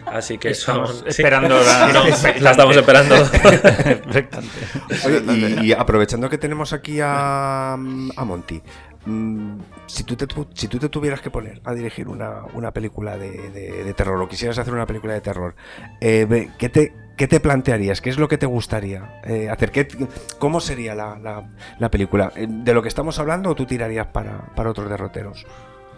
Así 0.07 0.39
que 0.39 0.51
Estamos 0.51 0.91
son- 0.91 0.99
sí. 0.99 1.05
esperando 1.09 1.59
la- 1.65 1.93
No, 1.93 2.05
la 2.41 2.51
estamos 2.53 2.77
esperando. 2.77 3.15
Oye, 5.07 5.23
y, 5.61 5.67
y 5.67 5.73
aprovechando 5.73 6.18
que 6.31 6.39
tenemos 6.39 6.73
aquí 6.73 7.01
a, 7.01 7.75
a 7.75 8.25
Monty, 8.25 8.61
mm, 9.07 9.59
si, 9.87 10.05
tú 10.05 10.17
te, 10.17 10.27
si 10.55 10.69
tú 10.69 10.79
te 10.79 10.89
tuvieras 10.89 11.21
que 11.21 11.31
poner 11.31 11.61
a 11.65 11.73
dirigir 11.75 12.09
una, 12.09 12.43
una 12.55 12.73
película 12.73 13.17
de, 13.17 13.51
de- 13.51 13.85
de 13.85 13.95
terror 13.95 14.21
o 14.21 14.29
quisieras 14.29 14.59
hacer 14.59 14.75
una 14.75 14.87
película 14.87 15.15
de 15.15 15.21
terror, 15.21 15.55
eh, 16.01 16.51
¿qué, 16.59 16.69
te, 16.69 16.93
qué 17.17 17.29
te 17.29 17.41
plantearías? 17.41 18.01
¿Qué 18.01 18.11
es 18.11 18.19
lo 18.19 18.27
que 18.29 18.39
te 18.39 18.47
gustaría 18.47 19.21
eh, 19.25 19.49
hacer? 19.49 19.71
¿Qué- 19.71 19.87
¿Cómo 20.39 20.61
sería 20.61 20.95
la, 20.95 21.19
la- 21.19 21.49
la 21.79 21.91
película? 21.91 22.33
Eh, 22.37 22.47
¿De 22.49 22.75
lo 22.75 22.83
que 22.83 22.89
estamos 22.89 23.19
hablando 23.19 23.51
o 23.51 23.55
tú 23.55 23.65
tirarías 23.67 24.09
para, 24.09 24.39
para 24.57 24.71
otros 24.71 24.91
derroteros? 24.91 25.47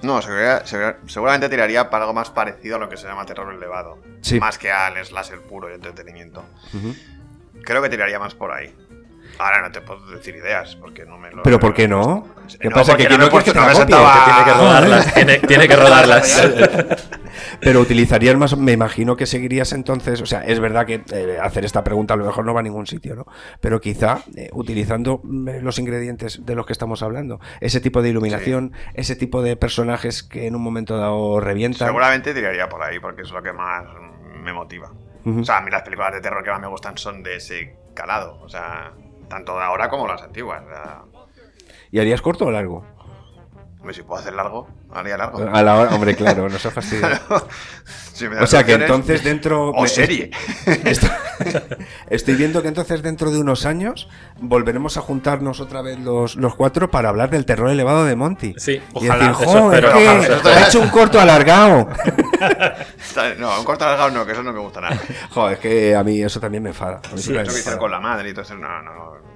No, 0.02 0.22
segura- 0.22 0.64
segura- 0.66 0.96
seguramente 1.06 1.48
tiraría 1.50 1.90
para 1.90 2.04
algo 2.04 2.14
más 2.14 2.30
parecido 2.30 2.76
a 2.76 2.78
lo 2.78 2.88
que 2.88 2.96
se 2.96 3.06
llama 3.06 3.26
terror 3.26 3.52
elevado. 3.52 3.98
Sí. 4.22 4.40
Más 4.40 4.56
que 4.56 4.70
al 4.72 4.94
slasher 5.04 5.40
puro 5.42 5.70
y 5.70 5.74
entretenimiento. 5.74 6.42
Creo 7.64 7.82
que 7.82 7.88
tiraría 7.90 8.18
más 8.18 8.34
por 8.34 8.50
ahí. 8.52 8.74
Ahora 9.38 9.62
no 9.62 9.72
te 9.72 9.80
puedo 9.80 10.06
decir 10.10 10.36
ideas 10.36 10.76
porque 10.76 11.04
no 11.06 11.18
me 11.18 11.30
lo. 11.30 11.42
¿Pero 11.42 11.58
por 11.58 11.72
qué 11.74 11.88
no? 11.88 12.26
¿Qué 12.60 12.68
No, 12.68 12.74
pasa? 12.76 12.96
¿Que 12.96 13.08
no 13.08 13.18
me 13.18 13.26
he 13.26 13.30
puesto- 13.30 13.54
no 13.54 13.66
tiene 13.86 14.44
que 14.44 14.52
rodarlas. 14.52 15.14
tiene, 15.14 15.38
tiene 15.38 15.68
que 15.68 15.76
rodarlas. 15.76 16.42
Pero 17.60 17.80
utilizarías 17.80 18.36
más, 18.36 18.56
me 18.56 18.72
imagino 18.72 19.16
que 19.16 19.26
seguirías 19.26 19.72
entonces, 19.72 20.20
o 20.20 20.26
sea, 20.26 20.44
es 20.44 20.60
verdad 20.60 20.86
que 20.86 21.02
eh, 21.12 21.38
hacer 21.40 21.64
esta 21.64 21.84
pregunta 21.84 22.14
a 22.14 22.16
lo 22.16 22.24
mejor 22.24 22.44
no 22.44 22.52
va 22.54 22.60
a 22.60 22.62
ningún 22.62 22.86
sitio, 22.86 23.14
¿no? 23.14 23.26
Pero 23.60 23.80
quizá 23.80 24.22
eh, 24.36 24.50
utilizando 24.52 25.20
mm, 25.22 25.60
los 25.62 25.78
ingredientes 25.78 26.44
de 26.44 26.54
los 26.54 26.66
que 26.66 26.72
estamos 26.72 27.02
hablando, 27.02 27.40
ese 27.60 27.80
tipo 27.80 28.02
de 28.02 28.10
iluminación, 28.10 28.72
ese 28.94 29.16
tipo 29.16 29.42
de 29.42 29.56
personajes 29.56 30.22
que 30.22 30.46
en 30.46 30.56
un 30.56 30.62
momento 30.62 30.96
dado 30.96 31.40
revientan. 31.40 31.88
Seguramente 31.88 32.34
tiraría 32.34 32.68
por 32.68 32.82
ahí 32.82 32.98
porque 32.98 33.22
es 33.22 33.30
lo 33.30 33.42
que 33.42 33.52
más 33.52 33.84
me 34.42 34.52
motiva. 34.52 34.92
O 35.24 35.44
sea, 35.44 35.58
a 35.58 35.60
mí 35.60 35.70
las 35.70 35.82
películas 35.82 36.14
de 36.14 36.20
terror 36.22 36.42
que 36.42 36.50
más 36.50 36.60
me 36.60 36.68
gustan 36.68 36.96
son 36.96 37.22
de 37.22 37.36
ese 37.36 37.76
calado. 37.94 38.40
O 38.42 38.48
sea, 38.48 38.92
tanto 39.30 39.56
de 39.56 39.64
ahora 39.64 39.88
como 39.88 40.06
las 40.06 40.20
antiguas. 40.20 40.62
Sea, 40.68 41.02
¿Y 41.90 41.98
harías 42.00 42.20
corto 42.20 42.44
o 42.44 42.50
largo? 42.50 42.84
hombre, 43.78 43.94
si 43.94 44.02
puedo 44.02 44.20
hacer 44.20 44.34
largo, 44.34 44.68
haría 44.92 45.16
largo. 45.16 45.38
A 45.50 45.62
la 45.62 45.76
hora, 45.76 45.94
hombre, 45.94 46.14
claro, 46.14 46.50
no 46.50 46.58
se 46.58 46.70
fastidia. 46.70 47.22
Si 48.12 48.26
O 48.26 48.46
sea 48.46 48.64
que 48.64 48.74
entonces 48.74 49.24
dentro... 49.24 49.70
O 49.70 49.86
serie. 49.86 50.30
Esto- 50.84 51.06
Estoy 52.10 52.34
viendo 52.34 52.62
que 52.62 52.68
entonces 52.68 53.02
dentro 53.02 53.30
de 53.30 53.38
unos 53.40 53.66
años 53.66 54.08
volveremos 54.40 54.96
a 54.96 55.00
juntarnos 55.00 55.60
otra 55.60 55.82
vez 55.82 55.98
los, 55.98 56.36
los 56.36 56.54
cuatro 56.54 56.90
para 56.90 57.08
hablar 57.08 57.30
del 57.30 57.44
terror 57.46 57.70
elevado 57.70 58.04
de 58.04 58.16
Monty. 58.16 58.54
Sí, 58.56 58.72
y 59.00 59.08
ojalá, 59.08 59.28
decir, 59.28 59.42
eso 59.48 59.60
"Jo, 59.60 59.72
es 59.72 59.78
espero, 59.78 59.98
que 59.98 60.04
ojalá, 60.08 60.22
eso 60.22 60.34
espero". 60.34 60.54
ha 60.54 60.68
hecho 60.68 60.80
un 60.80 60.88
corto 60.88 61.20
alargado. 61.20 61.88
No, 63.38 63.58
un 63.58 63.64
corto 63.64 63.84
alargado 63.84 64.10
no, 64.10 64.24
que 64.26 64.32
eso 64.32 64.42
no 64.42 64.52
me 64.52 64.60
gusta 64.60 64.80
nada. 64.80 64.96
Joder, 65.30 65.54
es 65.54 65.58
que 65.60 65.94
a 65.96 66.02
mí 66.04 66.22
eso 66.22 66.40
también 66.40 66.62
me 66.62 66.70
enfada. 66.70 67.00
Sí, 67.16 67.32
me 67.32 67.40
enfada. 67.40 67.78
con 67.78 67.90
la 67.90 68.00
madre 68.00 68.30
y 68.30 68.32
todo 68.32 68.42
eso, 68.42 68.54
no, 68.56 68.82
no, 68.82 68.92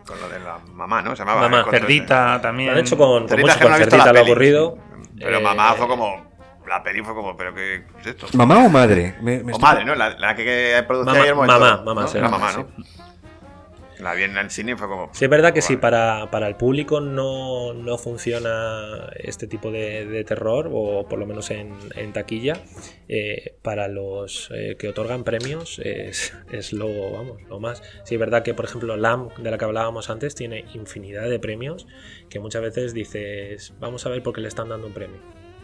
con 0.07 0.21
lo 0.21 0.29
de 0.29 0.39
la 0.41 0.59
mamá, 0.73 1.03
¿no? 1.03 1.15
Se 1.15 1.23
llamaba. 1.23 1.49
Mamá. 1.49 1.67
Cerdita 1.71 2.41
también. 2.41 2.71
Lo 2.71 2.79
han 2.79 2.85
hecho 2.85 2.97
con, 2.97 3.21
con 3.21 3.29
Cerdita 3.29 3.55
mucho 3.55 3.69
con 3.69 3.77
Cerdita 3.77 4.13
lo. 4.13 4.25
Pero 5.19 5.39
Eh, 5.39 5.41
mamá 5.43 5.75
fue 5.75 5.87
como. 5.89 6.34
La 6.69 6.83
peli 6.83 7.03
fue 7.03 7.15
como, 7.15 7.37
pero 7.37 7.55
¿qué 7.55 7.85
es 8.01 8.07
esto? 8.07 8.27
¿Mamá 8.35 8.65
o 8.67 8.69
madre? 8.69 9.15
Me- 9.21 9.39
me 9.43 9.53
O 9.53 9.57
estoy- 9.57 9.63
madre, 9.63 9.85
¿no? 9.85 9.95
La, 9.95 10.11
la 10.19 10.35
que, 10.35 10.45
que 10.45 10.83
producía 10.87 11.23
del 11.23 11.35
mamá, 11.35 11.83
mamá, 11.85 12.03
¿no? 12.03 12.09
sí, 12.09 12.19
mamá, 12.19 12.53
¿no? 12.53 12.67
La 14.01 14.13
vi 14.13 14.25
en 14.25 14.37
el 14.37 14.51
cine 14.51 14.73
y 14.73 14.75
fue 14.75 14.89
como. 14.89 15.09
Sí, 15.15 15.25
es 15.25 15.31
verdad 15.31 15.51
que 15.55 15.61
vale. 15.61 15.67
si 15.69 15.77
para, 15.77 16.29
para 16.31 16.49
el 16.49 16.57
público 16.57 17.01
no, 17.01 17.73
no 17.75 17.97
funciona 17.97 19.09
este 19.15 19.47
tipo 19.47 19.71
de, 19.71 20.05
de 20.05 20.25
terror, 20.25 20.69
o 20.73 21.07
por 21.09 21.19
lo 21.19 21.27
menos 21.27 21.51
en, 21.53 21.73
en 21.95 22.13
taquilla, 22.13 22.55
eh, 23.09 23.55
para 23.63 23.87
los 23.87 24.51
eh, 24.53 24.77
que 24.79 24.89
otorgan 24.89 25.23
premios 25.23 25.79
es, 25.79 26.35
es 26.51 26.73
lo, 26.73 26.89
vamos, 27.13 27.41
lo 27.49 27.61
más. 27.61 27.83
Sí, 28.05 28.15
es 28.17 28.21
verdad 28.21 28.43
que, 28.43 28.53
por 28.53 28.65
ejemplo, 28.65 28.97
LAM, 28.97 29.29
de 29.39 29.51
la 29.51 29.59
que 29.59 29.65
hablábamos 29.65 30.11
antes, 30.11 30.35
tiene 30.35 30.65
infinidad 30.75 31.29
de 31.31 31.39
premios 31.39 31.87
que 32.29 32.41
muchas 32.41 32.63
veces 32.63 32.95
dices, 32.95 33.75
vamos 33.79 34.05
a 34.07 34.09
ver 34.11 34.23
por 34.25 34.35
qué 34.35 34.41
le 34.41 34.49
están 34.49 34.69
dando 34.71 34.89
un 34.89 34.93
premio. 34.93 35.21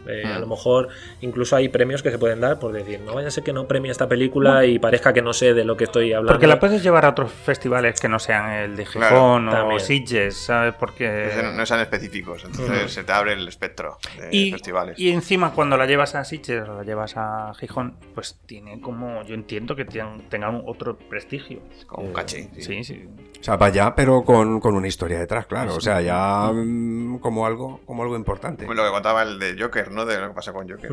Eh, 0.07 0.23
A 0.25 0.37
Mm. 0.37 0.41
lo 0.41 0.47
mejor 0.47 0.87
incluso 1.21 1.55
hay 1.55 1.69
premios 1.69 2.01
que 2.01 2.09
se 2.11 2.17
pueden 2.17 2.41
dar 2.41 2.57
por 2.59 2.71
decir, 2.73 2.99
no 3.01 3.13
vaya 3.13 3.27
a 3.27 3.31
ser 3.31 3.43
que 3.43 3.53
no 3.53 3.67
premie 3.67 3.91
esta 3.91 4.07
película 4.07 4.65
y 4.65 4.79
parezca 4.79 5.13
que 5.13 5.21
no 5.21 5.33
sé 5.33 5.53
de 5.53 5.63
lo 5.63 5.77
que 5.77 5.83
estoy 5.85 6.11
hablando. 6.13 6.33
Porque 6.33 6.47
la 6.47 6.59
puedes 6.59 6.81
llevar 6.83 7.05
a 7.05 7.09
otros 7.09 7.31
festivales 7.31 7.99
que 7.99 8.09
no 8.09 8.17
sean 8.19 8.51
el 8.51 8.75
de 8.75 8.85
Claro, 8.85 9.15
Gijón 9.15 9.49
o 9.49 9.51
también. 9.51 9.79
Sitges, 9.79 10.35
¿sabes? 10.35 10.73
Porque... 10.79 11.29
No, 11.55 11.65
sean 11.65 11.79
específicos, 11.81 12.43
entonces 12.45 12.91
se 12.91 13.03
te 13.03 13.11
abre 13.11 13.33
el 13.33 13.47
espectro 13.47 13.97
de 14.17 14.29
Y, 14.35 14.51
festivales. 14.51 14.97
y 14.99 15.11
encima 15.11 15.51
cuando 15.53 15.77
la 15.77 15.85
llevas 15.85 16.15
a 16.15 16.23
Sitges 16.23 16.67
o 16.67 16.75
la 16.77 16.83
llevas 16.83 17.13
a 17.17 17.53
Gijón, 17.59 17.95
pues 18.15 18.39
tiene 18.45 18.81
como, 18.81 19.23
yo 19.23 19.35
entiendo 19.35 19.75
que 19.75 19.85
tienen- 19.85 20.27
tengan 20.29 20.61
otro 20.65 20.97
prestigio. 20.97 21.59
Con 21.87 22.05
un 22.07 22.13
caché. 22.13 22.49
sí. 22.55 22.61
Sí, 22.63 22.83
sí. 22.83 23.07
O 23.39 23.43
sea, 23.43 23.55
vaya, 23.57 23.95
pero 23.95 24.23
con, 24.23 24.59
con 24.59 24.75
una 24.75 24.87
historia 24.87 25.17
detrás, 25.19 25.47
claro. 25.47 25.75
O 25.75 25.81
sea, 25.81 25.99
ya 26.01 26.51
mm, 26.53 27.17
como 27.19 27.45
algo, 27.47 27.81
como 27.85 28.03
algo 28.03 28.15
importante. 28.15 28.65
Como 28.65 28.75
Lo 28.75 28.83
que 28.85 28.91
contaba 28.91 29.23
el 29.23 29.39
de 29.39 29.55
Joker, 29.59 29.90
¿no? 29.91 30.05
De 30.05 30.19
lo 30.19 30.29
que 30.29 30.33
pasa 30.33 30.53
con 30.53 30.69
Joker. 30.69 30.91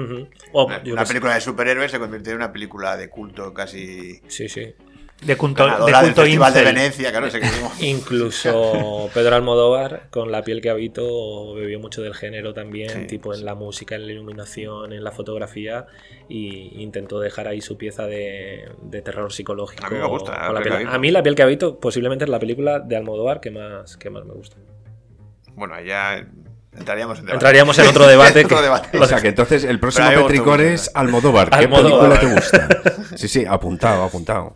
Una, 0.52 1.04
sé. 1.04 1.12
película 1.12 1.34
de 1.34 1.40
superhéroes 1.40 1.90
se 1.90 1.98
convirtió 1.98 2.32
en 2.32 2.38
una 2.38 2.52
película 2.52 2.96
de 2.96 3.08
culto 3.08 3.52
casi. 3.54 4.20
Sí, 4.28 4.48
sí. 4.48 4.72
De 5.20 5.36
culto, 5.36 5.64
de 5.66 5.92
culto 5.92 6.22
Festival 6.22 6.54
de. 6.54 6.62
Venecia, 6.62 7.10
claro, 7.10 7.28
se 7.28 7.40
quedó- 7.40 7.72
Incluso 7.80 9.10
Pedro 9.12 9.34
Almodóvar, 9.34 10.06
con 10.10 10.30
la 10.30 10.44
piel 10.44 10.60
que 10.60 10.70
habito, 10.70 11.54
bebió 11.54 11.80
mucho 11.80 12.02
del 12.02 12.14
género 12.14 12.54
también, 12.54 12.90
Sí, 12.90 13.06
tipo 13.08 13.34
en 13.34 13.44
la 13.44 13.56
música, 13.56 13.96
en 13.96 14.06
la 14.06 14.12
iluminación, 14.12 14.92
en 14.92 15.02
la 15.02 15.10
fotografía, 15.10 15.86
y 16.28 16.80
intentó 16.80 17.18
dejar 17.18 17.48
ahí 17.48 17.60
su 17.60 17.76
pieza 17.76 18.06
de, 18.06 18.68
de 18.82 19.02
terror 19.02 19.32
psicológico. 19.32 19.84
A 19.86 19.90
mí 19.90 19.98
me 19.98 20.06
gusta, 20.06 20.52
la 20.52 20.60
piel 20.60 20.62
que 20.62 20.74
habito. 20.76 20.90
A 20.92 20.98
mí 21.00 21.10
la 21.10 21.22
piel 21.24 21.34
que 21.34 21.42
habito 21.42 21.80
posiblemente 21.80 22.24
es 22.24 22.30
la 22.30 22.38
película 22.38 22.78
de 22.78 22.96
Almodóvar 22.96 23.40
que 23.40 23.50
más, 23.50 23.96
que 23.96 24.10
más 24.10 24.24
me 24.24 24.34
gusta. 24.34 24.56
Bueno, 25.56 25.80
ya 25.80 26.24
entraríamos 26.78 27.18
en 27.18 27.24
debate. 27.26 27.34
Entraríamos 27.36 27.78
en 27.78 27.86
otro 27.88 28.06
debate. 28.06 28.40
Otro 28.44 28.56
que- 28.58 28.62
debate. 28.62 28.98
O 28.98 29.06
sea, 29.06 29.20
que 29.20 29.28
entonces 29.28 29.64
el 29.64 29.78
próximo 29.80 30.08
Petricor 30.10 30.60
es. 30.60 30.90
Almodóvar. 30.94 31.50
¿Qué 31.50 31.56
Almodóvar. 31.56 32.20
película 32.20 32.20
te 32.20 32.34
gusta? 32.34 33.16
Sí, 33.16 33.28
sí, 33.28 33.44
apuntado, 33.46 34.04
apuntado. 34.04 34.54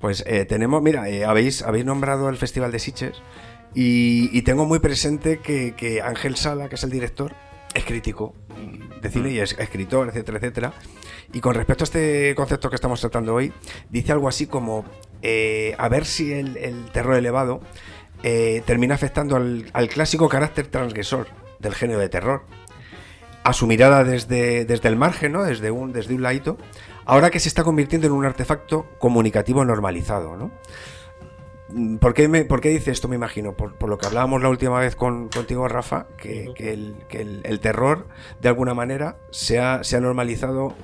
Pues 0.00 0.22
eh, 0.26 0.44
tenemos, 0.44 0.80
mira, 0.82 1.08
eh, 1.08 1.24
habéis, 1.24 1.62
habéis 1.62 1.84
nombrado 1.84 2.28
el 2.28 2.36
Festival 2.36 2.70
de 2.70 2.78
Sitges 2.78 3.20
y, 3.74 4.30
y 4.32 4.42
tengo 4.42 4.64
muy 4.64 4.78
presente 4.78 5.38
que, 5.40 5.74
que 5.76 6.00
Ángel 6.02 6.36
Sala, 6.36 6.68
que 6.68 6.76
es 6.76 6.84
el 6.84 6.90
director, 6.90 7.34
es 7.74 7.84
crítico 7.84 8.34
de 9.02 9.10
cine 9.10 9.30
y 9.30 9.40
es 9.40 9.56
escritor, 9.58 10.08
etcétera, 10.08 10.38
etcétera. 10.38 10.72
Y 11.32 11.40
con 11.40 11.54
respecto 11.54 11.82
a 11.82 11.86
este 11.86 12.32
concepto 12.36 12.70
que 12.70 12.76
estamos 12.76 13.00
tratando 13.00 13.34
hoy, 13.34 13.52
dice 13.90 14.12
algo 14.12 14.28
así 14.28 14.46
como 14.46 14.84
eh, 15.22 15.74
a 15.78 15.88
ver 15.88 16.06
si 16.06 16.32
el, 16.32 16.56
el 16.56 16.86
terror 16.92 17.16
elevado 17.16 17.60
eh, 18.22 18.62
termina 18.66 18.94
afectando 18.94 19.36
al, 19.36 19.66
al 19.72 19.88
clásico 19.88 20.28
carácter 20.28 20.68
transgresor 20.68 21.26
del 21.58 21.74
género 21.74 22.00
de 22.00 22.08
terror 22.08 22.42
a 23.44 23.52
su 23.52 23.66
mirada 23.66 24.04
desde, 24.04 24.64
desde 24.64 24.88
el 24.88 24.96
margen, 24.96 25.32
¿no? 25.32 25.42
desde, 25.44 25.70
un, 25.70 25.92
desde 25.92 26.14
un 26.14 26.22
ladito, 26.22 26.58
ahora 27.06 27.30
que 27.30 27.40
se 27.40 27.48
está 27.48 27.64
convirtiendo 27.64 28.06
en 28.06 28.12
un 28.12 28.24
artefacto 28.26 28.86
comunicativo 28.98 29.64
normalizado. 29.64 30.36
¿no? 30.36 30.50
¿Por 31.98 32.14
qué, 32.14 32.28
me- 32.28 32.44
por 32.44 32.60
qué 32.60 32.68
dice 32.70 32.90
esto? 32.90 33.08
Me 33.08 33.16
imagino, 33.16 33.52
por, 33.54 33.74
por 33.74 33.88
lo 33.88 33.96
que 33.98 34.06
hablábamos 34.06 34.42
la 34.42 34.48
última 34.50 34.78
vez 34.80 34.96
con, 34.96 35.28
contigo, 35.28 35.66
Rafa, 35.68 36.06
que, 36.16 36.52
el, 36.58 36.96
que 37.08 37.20
el- 37.22 37.40
el 37.44 37.60
terror, 37.60 38.06
de 38.40 38.48
alguna 38.48 38.74
manera, 38.74 39.16
se 39.30 39.58
ha, 39.60 39.82
se 39.84 39.96
ha 39.96 40.00
normalizado 40.00 40.74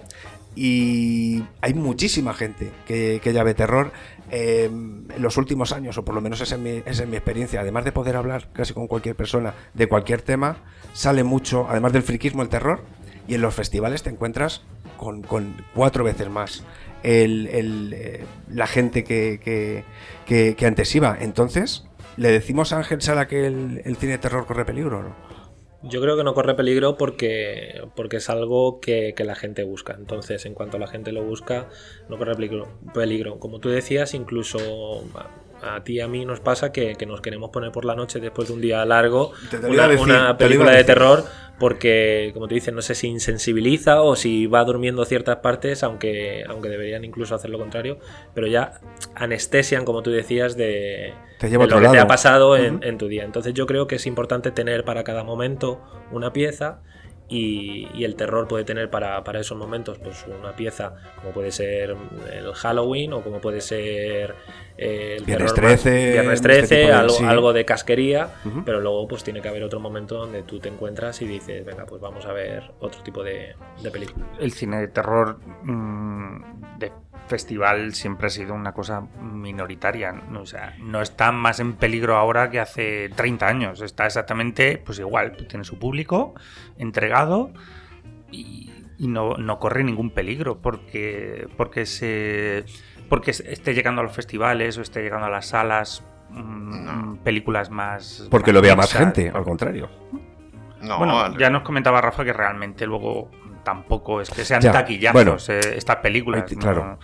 y 0.56 1.42
hay 1.60 1.74
muchísima 1.74 2.32
gente 2.32 2.70
que, 2.86 3.20
que 3.22 3.32
ya 3.32 3.42
ve 3.42 3.54
terror 3.54 3.92
eh, 4.30 4.64
en 4.66 5.06
los 5.18 5.36
últimos 5.36 5.72
años, 5.72 5.98
o 5.98 6.04
por 6.04 6.14
lo 6.14 6.20
menos 6.20 6.40
es, 6.40 6.58
mi, 6.58 6.82
es 6.84 7.06
mi 7.06 7.16
experiencia. 7.16 7.60
Además 7.60 7.84
de 7.84 7.92
poder 7.92 8.16
hablar 8.16 8.48
casi 8.52 8.72
con 8.74 8.86
cualquier 8.86 9.16
persona 9.16 9.54
de 9.74 9.86
cualquier 9.86 10.22
tema, 10.22 10.56
sale 10.92 11.24
mucho, 11.24 11.66
además 11.68 11.92
del 11.92 12.02
friquismo, 12.02 12.42
el 12.42 12.48
terror. 12.48 12.82
Y 13.26 13.34
en 13.36 13.40
los 13.40 13.54
festivales 13.54 14.02
te 14.02 14.10
encuentras 14.10 14.62
con, 14.98 15.22
cuatro 15.74 16.04
veces 16.04 16.28
más 16.28 16.62
el- 17.02 17.48
eh, 17.94 18.24
la 18.48 18.66
gente 18.66 19.02
que 19.04 19.84
antes 20.66 20.94
iba. 20.94 21.16
Entonces, 21.18 21.84
¿le 22.16 22.30
decimos 22.30 22.72
a 22.72 22.78
Ángel 22.78 23.00
Sala 23.00 23.26
que 23.26 23.46
el, 23.46 23.80
el 23.84 23.96
cine 23.96 24.12
de 24.12 24.18
terror 24.18 24.46
corre 24.46 24.64
peligro 24.64 24.98
o 24.98 25.02
no? 25.04 25.14
Yo 25.85 26.01
creo 26.01 26.16
que 26.16 26.24
no 26.24 26.35
corre 26.35 26.55
peligro 26.55 26.97
porque, 26.97 27.82
porque 27.95 28.16
es 28.16 28.30
algo 28.30 28.80
que, 28.80 29.14
que 29.14 29.24
la 29.24 29.35
gente 29.35 29.64
busca. 29.64 29.95
Entonces, 29.99 30.47
en 30.47 30.55
cuanto 30.55 30.78
la 30.78 30.87
gente 30.87 31.12
lo 31.12 31.22
busca, 31.22 31.68
no 32.09 32.18
corre 32.18 32.35
peligro. 32.35 32.68
peligro. 32.93 33.39
Como 33.39 33.61
tú 33.61 33.68
decías, 33.68 34.14
incluso 34.14 35.05
a, 35.14 35.76
a 35.76 35.85
ti 35.85 35.95
y 35.95 36.01
a 36.01 36.09
mí 36.09 36.24
nos 36.24 36.41
pasa 36.41 36.72
que, 36.72 36.95
que 36.95 37.07
nos 37.07 37.20
queremos 37.20 37.51
poner 37.51 37.72
por 37.72 37.85
la 37.85 37.95
noche 37.95 38.20
después 38.20 38.49
de 38.49 38.55
un 38.55 38.61
día 38.61 38.85
largo 38.85 39.32
una, 39.68 39.89
decir, 39.89 40.05
una 40.05 40.37
película 40.37 40.72
de 40.72 40.85
terror 40.85 41.24
porque, 41.59 42.30
como 42.34 42.48
te 42.48 42.55
dicen, 42.55 42.74
no 42.74 42.82
sé 42.82 42.94
si 42.94 43.07
insensibiliza 43.07 44.02
o 44.02 44.16
si 44.16 44.46
va 44.46 44.64
durmiendo 44.64 45.05
ciertas 45.05 45.36
partes, 45.36 45.82
aunque, 45.82 46.44
aunque 46.48 46.68
deberían 46.68 47.05
incluso 47.05 47.34
hacer 47.34 47.50
lo 47.50 47.59
contrario, 47.59 47.98
pero 48.34 48.46
ya 48.46 48.80
anestesian, 49.14 49.84
como 49.84 50.02
tú 50.02 50.11
decías, 50.11 50.57
de, 50.57 51.14
Te 51.38 51.48
de 51.48 51.57
lo 51.57 51.66
que 51.66 51.88
te 51.88 51.98
ha 51.98 52.07
pasado 52.07 52.57
en, 52.57 52.82
en 52.82 52.98
tu 52.98 53.07
día. 53.09 53.24
Entonces 53.24 53.55
yo 53.55 53.66
creo 53.66 53.86
que 53.86 53.96
es 53.96 54.07
importante 54.07 54.50
tener 54.50 54.84
para 54.84 55.05
cada 55.05 55.22
momento 55.22 55.80
una 56.11 56.32
pieza 56.32 56.82
y, 57.35 57.89
y 57.95 58.05
el 58.05 58.14
terror 58.16 58.47
puede 58.49 58.64
tener 58.64 58.91
para, 58.91 59.22
para 59.24 59.41
esos 59.41 59.57
momentos 59.59 59.99
pues 59.99 60.24
una 60.41 60.55
pieza 60.55 60.95
como 61.20 61.32
puede 61.32 61.51
ser 61.51 61.97
el 62.32 62.53
Halloween 62.55 63.12
o 63.14 63.22
como 63.22 63.41
puede 63.41 63.61
ser 63.61 64.35
eh, 64.76 65.16
el 65.18 65.24
Viernes 65.24 65.55
terror 65.55 65.70
más- 65.72 65.82
13, 65.82 66.12
Viernes 66.12 66.35
este 66.35 66.49
13, 66.49 66.76
tipo 66.76 66.87
de- 66.89 66.93
algo, 66.93 67.14
sí. 67.14 67.24
algo 67.24 67.53
de 67.53 67.64
casquería, 67.64 68.28
pero 68.64 68.80
luego 68.80 69.07
pues 69.09 69.24
tiene 69.24 69.41
que 69.41 69.49
haber 69.49 69.62
otro 69.64 69.80
momento 69.80 70.16
donde 70.16 70.43
tú 70.43 70.59
te 70.61 70.68
encuentras 70.68 71.20
y 71.22 71.26
dices, 71.26 71.64
venga, 71.64 71.87
pues 71.87 72.01
vamos 72.01 72.24
a 72.26 72.32
ver 72.32 72.72
otro 72.80 73.03
tipo 73.03 73.22
de, 73.22 73.55
de 73.82 73.91
película. 73.91 74.26
el 74.41 74.53
cine 74.53 74.80
de 74.80 74.89
terror 74.89 75.39
mm, 75.62 76.78
de 76.78 76.93
festival 77.26 77.94
siempre 77.94 78.26
ha 78.26 78.30
sido 78.30 78.54
una 78.54 78.72
cosa 78.72 79.02
minoritaria. 79.20 80.12
¿no? 80.12 80.42
O 80.42 80.46
sea, 80.46 80.74
no 80.80 81.00
está 81.02 81.32
más 81.32 81.60
en 81.60 81.74
peligro 81.74 82.16
ahora 82.16 82.50
que 82.50 82.60
hace 82.60 83.08
30 83.14 83.46
años. 83.46 83.80
Está 83.80 84.06
exactamente 84.06 84.82
pues 84.84 84.98
igual. 84.98 85.36
Tiene 85.48 85.64
su 85.64 85.78
público 85.78 86.34
entregado 86.78 87.52
y, 88.30 88.70
y 88.98 89.08
no, 89.08 89.36
no 89.36 89.58
corre 89.58 89.84
ningún 89.84 90.10
peligro 90.10 90.60
porque, 90.60 91.48
porque, 91.56 91.86
se, 91.86 92.64
porque 93.08 93.30
esté 93.30 93.74
llegando 93.74 94.00
a 94.00 94.04
los 94.04 94.12
festivales 94.14 94.76
o 94.78 94.82
esté 94.82 95.02
llegando 95.02 95.26
a 95.26 95.30
las 95.30 95.46
salas. 95.46 96.04
mm, 96.30 96.84
No. 96.84 97.18
películas 97.24 97.70
más 97.70 98.26
Porque 98.30 98.52
lo 98.52 98.60
vea 98.60 98.76
más 98.76 98.92
gente, 98.92 99.30
al 99.34 99.44
contrario. 99.44 99.88
No, 100.82 100.98
bueno, 100.98 101.38
ya 101.38 101.48
nos 101.48 101.62
comentaba 101.62 102.00
Rafa 102.02 102.24
que 102.24 102.32
realmente 102.34 102.86
luego 102.86 103.30
tampoco 103.64 104.20
es 104.20 104.30
que 104.30 104.44
sean 104.44 104.60
Ya, 104.60 104.72
taquillazos 104.72 105.12
bueno. 105.14 105.36
eh, 105.48 105.74
estas 105.76 105.96
películas. 105.96 106.44
Claro. 106.58 106.98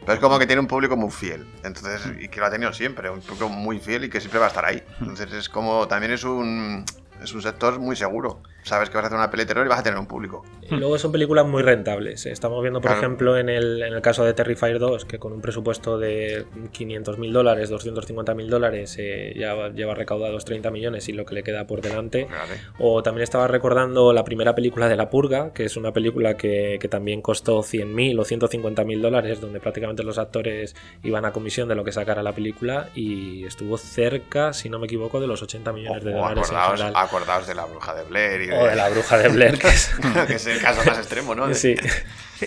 Pero 0.00 0.14
es 0.14 0.20
como 0.20 0.38
que 0.38 0.46
tiene 0.46 0.60
un 0.60 0.66
público 0.66 0.96
muy 0.96 1.10
fiel. 1.10 1.46
Entonces, 1.62 2.02
y 2.20 2.28
que 2.28 2.40
lo 2.40 2.46
ha 2.46 2.50
tenido 2.50 2.72
siempre, 2.72 3.08
un 3.08 3.20
público 3.20 3.48
muy 3.48 3.78
fiel 3.78 4.04
y 4.04 4.10
que 4.10 4.20
siempre 4.20 4.38
va 4.40 4.46
a 4.46 4.48
estar 4.48 4.64
ahí. 4.64 4.82
Entonces 5.00 5.32
es 5.32 5.48
como, 5.48 5.86
también 5.86 6.12
es 6.12 6.24
un, 6.24 6.84
es 7.22 7.32
un 7.34 7.42
sector 7.42 7.78
muy 7.78 7.96
seguro. 7.96 8.40
Sabes 8.64 8.90
que 8.90 8.94
vas 8.96 9.04
a 9.04 9.06
hacer 9.08 9.18
una 9.18 9.28
peli 9.28 9.42
de 9.42 9.46
terror 9.48 9.66
y 9.66 9.68
vas 9.68 9.80
a 9.80 9.82
tener 9.82 9.98
un 9.98 10.06
público. 10.06 10.44
Y 10.70 10.76
luego 10.76 10.96
son 10.96 11.10
películas 11.10 11.44
muy 11.46 11.62
rentables. 11.62 12.26
Estamos 12.26 12.62
viendo, 12.62 12.80
por 12.80 12.90
Claro. 12.92 13.00
ejemplo, 13.00 13.36
en 13.36 13.48
el, 13.48 13.82
en 13.82 13.92
el 13.92 14.00
caso 14.02 14.24
de 14.24 14.34
Terrifier 14.34 14.78
2, 14.78 15.04
que 15.04 15.18
con 15.18 15.32
un 15.32 15.40
presupuesto 15.40 15.98
de 15.98 16.46
500 16.70 17.18
mil 17.18 17.32
dólares, 17.32 17.70
250 17.70 18.34
mil 18.34 18.48
dólares, 18.48 18.94
eh, 19.00 19.34
ya 19.36 19.54
va- 19.54 19.70
lleva 19.70 19.94
recaudados 19.94 20.44
30 20.44 20.70
millones 20.70 21.08
y 21.08 21.12
lo 21.12 21.24
que 21.24 21.34
le 21.34 21.42
queda 21.42 21.66
por 21.66 21.80
delante. 21.80 22.28
O 22.78 23.02
también 23.02 23.24
estaba 23.24 23.48
recordando 23.48 24.12
la 24.12 24.22
primera 24.22 24.54
película 24.54 24.88
de 24.88 24.96
La 24.96 25.10
Purga, 25.10 25.52
que 25.52 25.64
es 25.64 25.76
una 25.76 25.92
película 25.92 26.36
que, 26.36 26.78
que 26.80 26.86
también 26.88 27.20
costó 27.20 27.62
100.000 27.64 28.16
o 28.20 28.24
150.000 28.24 29.00
dólares, 29.00 29.40
donde 29.40 29.58
prácticamente 29.58 30.04
los 30.04 30.18
actores 30.18 30.76
iban 31.02 31.24
a 31.24 31.32
comisión 31.32 31.68
de 31.68 31.74
lo 31.74 31.82
que 31.82 31.90
sacara 31.90 32.22
la 32.22 32.32
película 32.32 32.90
y 32.94 33.44
estuvo 33.44 33.76
cerca, 33.76 34.52
si 34.52 34.68
no 34.68 34.78
me 34.78 34.86
equivoco, 34.86 35.20
de 35.20 35.26
los 35.26 35.42
80 35.42 35.72
millones 35.72 36.04
de 36.04 36.12
dólares 36.12 36.48
en 36.50 36.56
general. 36.76 36.92
Acordaos 37.12 37.46
de 37.46 37.54
la 37.54 37.64
bruja 37.66 37.94
de 37.94 38.04
Blair 38.04 38.40
y 38.42 38.46
de, 38.46 38.56
O 38.58 38.64
de 38.66 38.74
la 38.76 38.88
bruja 38.88 39.18
de 39.18 39.28
Blair, 39.28 39.58
que 39.58 39.68
es... 39.68 39.90
que 40.26 40.34
es 40.34 40.46
el 40.46 40.60
caso 40.60 40.80
más 40.86 40.98
extremo, 40.98 41.34
¿no? 41.34 41.46
De- 41.46 41.54
Sí. 41.54 41.74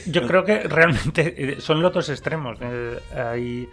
Yo 0.07 0.28
creo 0.28 0.43
que 0.43 0.59
realmente 0.63 1.34
eh, 1.38 1.55
son 1.61 1.82
los 1.82 1.93
dos 1.93 2.09
extremos. 2.09 2.57
Eh, 2.59 2.99
hay, 3.16 3.70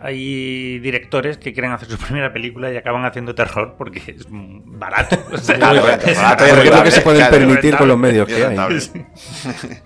hay 0.00 0.78
directores 0.78 1.36
que 1.36 1.52
quieren 1.52 1.72
hacer 1.72 1.88
su 1.90 1.98
primera 1.98 2.32
película 2.32 2.72
y 2.72 2.76
acaban 2.78 3.04
haciendo 3.04 3.34
terror 3.34 3.74
porque 3.76 3.98
es 4.16 4.24
barato. 4.30 5.18
O 5.30 5.36
sea, 5.36 5.56
Claro, 5.56 5.86
es 5.86 6.16
barato 6.16 6.46
y 6.46 6.50
Porque 6.50 6.68
es 6.68 6.74
lo 6.76 6.82
que 6.82 6.90
se 6.92 7.00
pueden 7.02 7.20
claro, 7.20 7.36
permitir 7.36 7.76
con 7.76 7.88
los 7.88 7.98
medios 7.98 8.26
que 8.26 8.46
hay. 8.46 8.56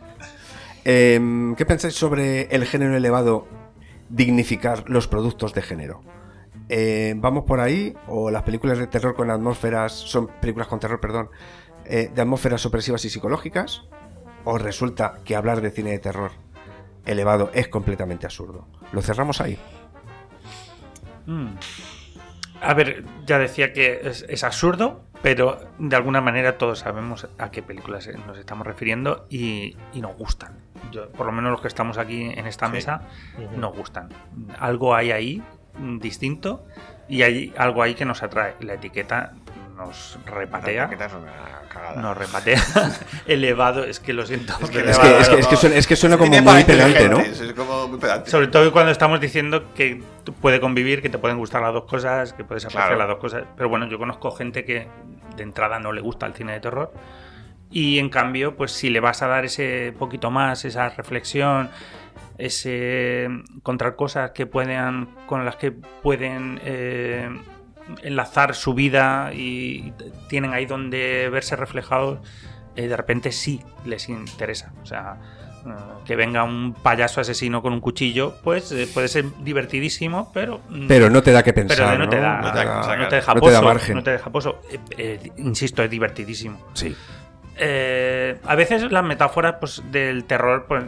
Em, 0.85 1.55
¿Qué 1.57 1.67
pensáis 1.67 1.95
sobre 1.95 2.43
el 2.55 2.65
género 2.67 2.97
elevado 2.97 3.47
dignificar 4.09 4.85
los 4.89 5.09
productos 5.09 5.53
de 5.55 5.63
género? 5.63 6.03
Eh, 6.73 7.15
¿Vamos 7.17 7.45
por 7.45 7.59
ahí? 7.59 7.95
¿O 8.07 8.31
las 8.31 8.45
películas 8.45 8.79
de 8.79 8.87
terror 8.87 9.17
con 9.17 9.29
atmósferas 9.31 9.93
son 9.93 10.29
películas 10.41 10.69
con 10.69 10.79
terror, 10.79 11.01
perdón, 11.01 11.29
eh, 11.85 12.11
de 12.15 12.23
atmósferas 12.23 12.65
opresivas 12.65 13.05
y 13.05 13.11
psicológicas? 13.11 13.83
¿O 14.45 14.57
resulta 14.57 15.19
que 15.25 15.35
hablar 15.35 15.61
de 15.63 15.73
cine 15.73 15.91
de 15.91 15.99
terror 15.99 16.31
elevado 17.07 17.51
es 17.55 17.67
completamente 17.69 18.25
absurdo? 18.27 18.69
¿Lo 18.93 19.03
cerramos 19.03 19.41
ahí? 19.41 19.59
Mm. 21.27 21.49
A 22.63 22.75
ver, 22.75 23.05
ya 23.27 23.39
decía 23.39 23.73
que 23.73 24.01
es, 24.05 24.25
es 24.29 24.45
absurdo, 24.45 25.03
pero 25.23 25.59
de 25.79 25.97
alguna 25.97 26.21
manera 26.21 26.57
todos 26.59 26.79
sabemos 26.81 27.27
a 27.39 27.51
qué 27.51 27.63
películas 27.63 28.09
nos 28.27 28.39
estamos 28.39 28.67
refiriendo 28.67 29.27
y, 29.29 29.77
y 29.93 30.01
nos 30.03 30.17
gustan. 30.17 30.59
Yo, 30.93 31.11
por 31.11 31.27
lo 31.27 31.33
menos 31.33 31.51
los 31.53 31.61
que 31.63 31.69
estamos 31.69 31.99
aquí 31.99 32.23
en 32.23 32.47
esta 32.47 32.67
Sí. 32.67 32.73
mesa 32.73 33.03
nos 33.57 33.75
gustan. 33.77 34.11
Algo 34.59 34.95
hay 34.95 35.11
ahí 35.11 35.43
distinto 35.99 36.65
y 37.09 37.23
hay 37.23 37.53
algo 37.57 37.83
ahí 37.83 37.95
que 37.95 38.05
nos 38.05 38.23
atrae. 38.23 38.55
La 38.61 38.75
etiqueta 38.75 39.33
nos 39.77 40.19
repatea. 40.27 40.87
Una 40.89 41.69
cagada. 41.69 42.03
Nos 42.03 42.17
repatea. 42.17 42.61
elevado, 43.27 43.85
es 43.85 43.99
que 44.01 44.13
lo 44.13 44.27
siento. 44.27 44.55
Es 44.63 44.71
que 44.71 44.79
Es 44.91 44.99
que, 44.99 45.19
es 45.21 45.29
que- 45.29 45.39
es 45.41 45.47
que 45.47 45.57
suena, 45.57 45.77
es 45.77 45.87
que 45.87 45.97
suena 45.97 46.19
como 46.19 46.31
muy 46.41 46.65
pedante, 46.65 47.09
¿no? 47.09 47.19
Es 47.21 47.41
como 47.55 47.89
muy 47.89 47.99
pedante. 47.99 48.31
Sobre 48.31 48.49
todo 48.49 48.71
cuando 48.73 48.93
estamos 48.93 49.21
diciendo 49.21 49.73
que 49.75 50.03
puede 50.41 50.61
convivir, 50.61 51.01
que 51.03 51.09
te 51.09 51.19
pueden 51.19 51.39
gustar 51.39 51.63
las 51.63 51.73
dos 51.73 51.85
cosas, 51.85 52.33
que 52.33 52.45
puedes 52.45 52.65
apreciar 52.65 52.89
Claro. 52.89 52.99
las 52.99 53.09
dos 53.09 53.19
cosas. 53.19 53.45
Pero 53.57 53.69
bueno, 53.69 53.87
yo 53.89 53.99
conozco 53.99 54.31
gente 54.33 54.65
que 54.65 54.87
de 55.37 55.43
entrada 55.43 55.79
no 55.79 55.93
le 55.93 56.01
gusta 56.01 56.27
el 56.27 56.35
cine 56.35 56.53
de 56.53 56.61
terror. 56.61 56.93
Y 57.73 57.99
en 58.01 58.09
cambio, 58.11 58.57
pues 58.57 58.73
si 58.73 58.91
le 58.91 58.99
vas 59.01 59.23
a 59.23 59.29
dar 59.29 59.45
ese 59.45 59.95
poquito 59.99 60.31
más, 60.31 60.65
esa 60.65 60.89
reflexión, 60.89 61.71
ese 62.41 63.25
encontrar 63.25 63.97
cosas 63.97 64.31
que 64.33 64.47
puedan, 64.47 65.09
con 65.27 65.45
las 65.45 65.57
que 65.57 65.73
pueden 65.73 66.61
eh, 66.65 67.29
enlazar 68.03 68.55
su 68.55 68.75
vida 68.75 69.33
y 69.35 69.93
tienen 70.29 70.53
ahí 70.53 70.67
donde 70.67 71.29
verse 71.31 71.57
reflejados, 71.57 72.19
eh, 72.77 72.89
de 72.89 72.97
repente 72.97 73.33
sí 73.33 73.61
les 73.85 74.09
interesa. 74.09 74.73
O 74.83 74.87
sea, 74.87 75.17
eh, 75.67 75.71
que 76.05 76.17
venga 76.17 76.43
un 76.45 76.73
payaso 76.75 77.21
asesino 77.21 77.63
con 77.63 77.73
un 77.73 77.81
cuchillo, 77.81 78.35
pues 78.43 78.75
puede 78.95 79.09
ser 79.09 79.27
divertidísimo, 79.43 80.31
pero... 80.33 80.61
mm, 80.71 80.87
Pero 80.89 81.11
no 81.11 81.23
te 81.23 81.33
da 81.33 81.43
que 81.43 81.53
pensar. 81.53 81.77
pero 81.77 81.99
no 81.99 82.09
te 82.09 82.17
da, 82.21 82.41
No 82.41 82.53
te 82.53 82.59
da 82.59 82.65
que 82.97 82.97
no 83.03 83.09
te 83.09 83.17
deja 83.17 83.35
No 83.35 83.41
te 83.41 83.51
da 83.51 83.59
pozo, 83.61 83.63
margen. 83.63 83.97
no 83.97 84.03
te 84.03 84.11
deja. 84.13 84.31
Eh, 84.71 84.79
eh, 84.97 85.33
insisto, 85.37 85.83
es 85.83 85.91
divertidísimo. 85.91 86.59
Sí. 86.75 86.95
Eh, 87.63 88.39
a 88.47 88.55
veces 88.55 88.91
las 88.91 89.05
metáforas 89.05 89.57
pues, 89.61 89.83
del 89.93 90.25
terror, 90.25 90.65
pues, 90.67 90.85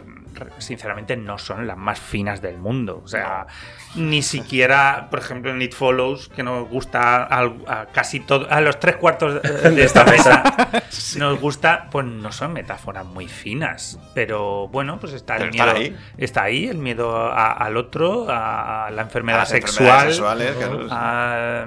sinceramente, 0.57 1.15
no 1.17 1.37
son 1.37 1.67
las 1.67 1.77
más 1.77 1.99
finas 1.99 2.41
del 2.41 2.57
mundo. 2.57 3.01
O 3.03 3.07
sea, 3.07 3.47
ni 3.95 4.21
siquiera, 4.21 5.07
por 5.09 5.19
ejemplo, 5.19 5.51
en 5.51 5.61
It 5.61 5.73
Follows, 5.73 6.29
que 6.29 6.43
nos 6.43 6.67
gusta 6.69 7.27
a, 7.29 7.85
casi 7.93 8.19
todo, 8.19 8.47
a 8.49 8.61
los 8.61 8.79
tres 8.79 8.95
cuartos 8.97 9.41
de, 9.41 9.69
de 9.71 9.83
esta 9.85 10.03
mesa, 10.05 10.43
nos 11.17 11.39
gusta, 11.39 11.87
pues 11.91 12.05
no 12.05 12.31
son 12.31 12.53
metáforas 12.53 13.05
muy 13.05 13.27
finas. 13.27 13.99
Pero 14.13 14.67
bueno, 14.69 14.99
pues 14.99 15.13
está 15.13 15.37
el 15.37 15.51
miedo. 15.51 15.71
ahí. 15.71 15.95
Está 16.17 16.43
ahí, 16.43 16.67
el 16.67 16.77
miedo 16.77 17.15
a- 17.31 17.51
al 17.53 17.77
otro, 17.77 18.27
a, 18.29 18.89
la 18.91 19.01
enfermedad 19.03 19.39
Las 19.39 19.49
sexual. 19.49 20.07
sexuales, 20.13 20.55
a, 20.91 21.65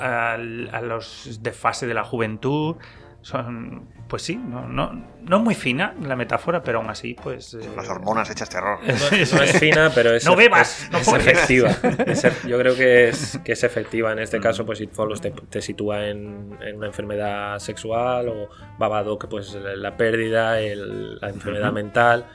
a 0.00 0.36
los 0.82 1.38
de 1.42 1.52
fase 1.52 1.86
de 1.86 1.94
la 1.94 2.04
juventud. 2.04 2.76
Son, 3.22 3.88
pues 4.08 4.22
sí, 4.22 4.34
no, 4.36 4.66
no, 4.68 4.92
no 5.22 5.38
muy 5.38 5.54
fina 5.54 5.94
la 6.02 6.16
metáfora, 6.16 6.62
pero 6.62 6.78
aún 6.80 6.90
así, 6.90 7.14
pues. 7.22 7.54
eh, 7.54 7.60
Las 7.76 7.88
hormonas 7.88 8.28
hechas 8.30 8.48
terror. 8.50 8.80
No, 8.82 8.92
no 9.36 9.42
es 9.44 9.58
fina, 9.58 9.90
pero 9.94 10.12
es, 10.14 10.24
No 10.24 10.34
bebas, 10.34 10.82
es- 10.84 10.90
no 10.90 10.98
es 10.98 11.04
fumes. 11.04 11.26
efectiva. 11.26 11.70
Es 12.06 12.24
ef- 12.24 12.46
yo 12.48 12.58
creo 12.58 12.74
que 12.74 13.08
es, 13.10 13.38
que 13.44 13.52
es 13.52 13.62
efectiva. 13.62 14.10
En 14.12 14.18
este 14.18 14.40
caso, 14.40 14.66
pues 14.66 14.80
It 14.80 14.90
Follows 14.92 15.20
te, 15.20 15.30
te 15.30 15.62
sitúa 15.62 16.08
en, 16.08 16.58
en 16.60 16.76
una 16.76 16.88
enfermedad 16.88 17.58
sexual 17.60 18.28
o 18.28 18.48
Babadook, 18.78 19.28
pues 19.28 19.54
la 19.54 19.96
pérdida, 19.96 20.58
el- 20.60 21.20
la 21.20 21.28
enfermedad 21.28 21.72
mental. 21.72 22.26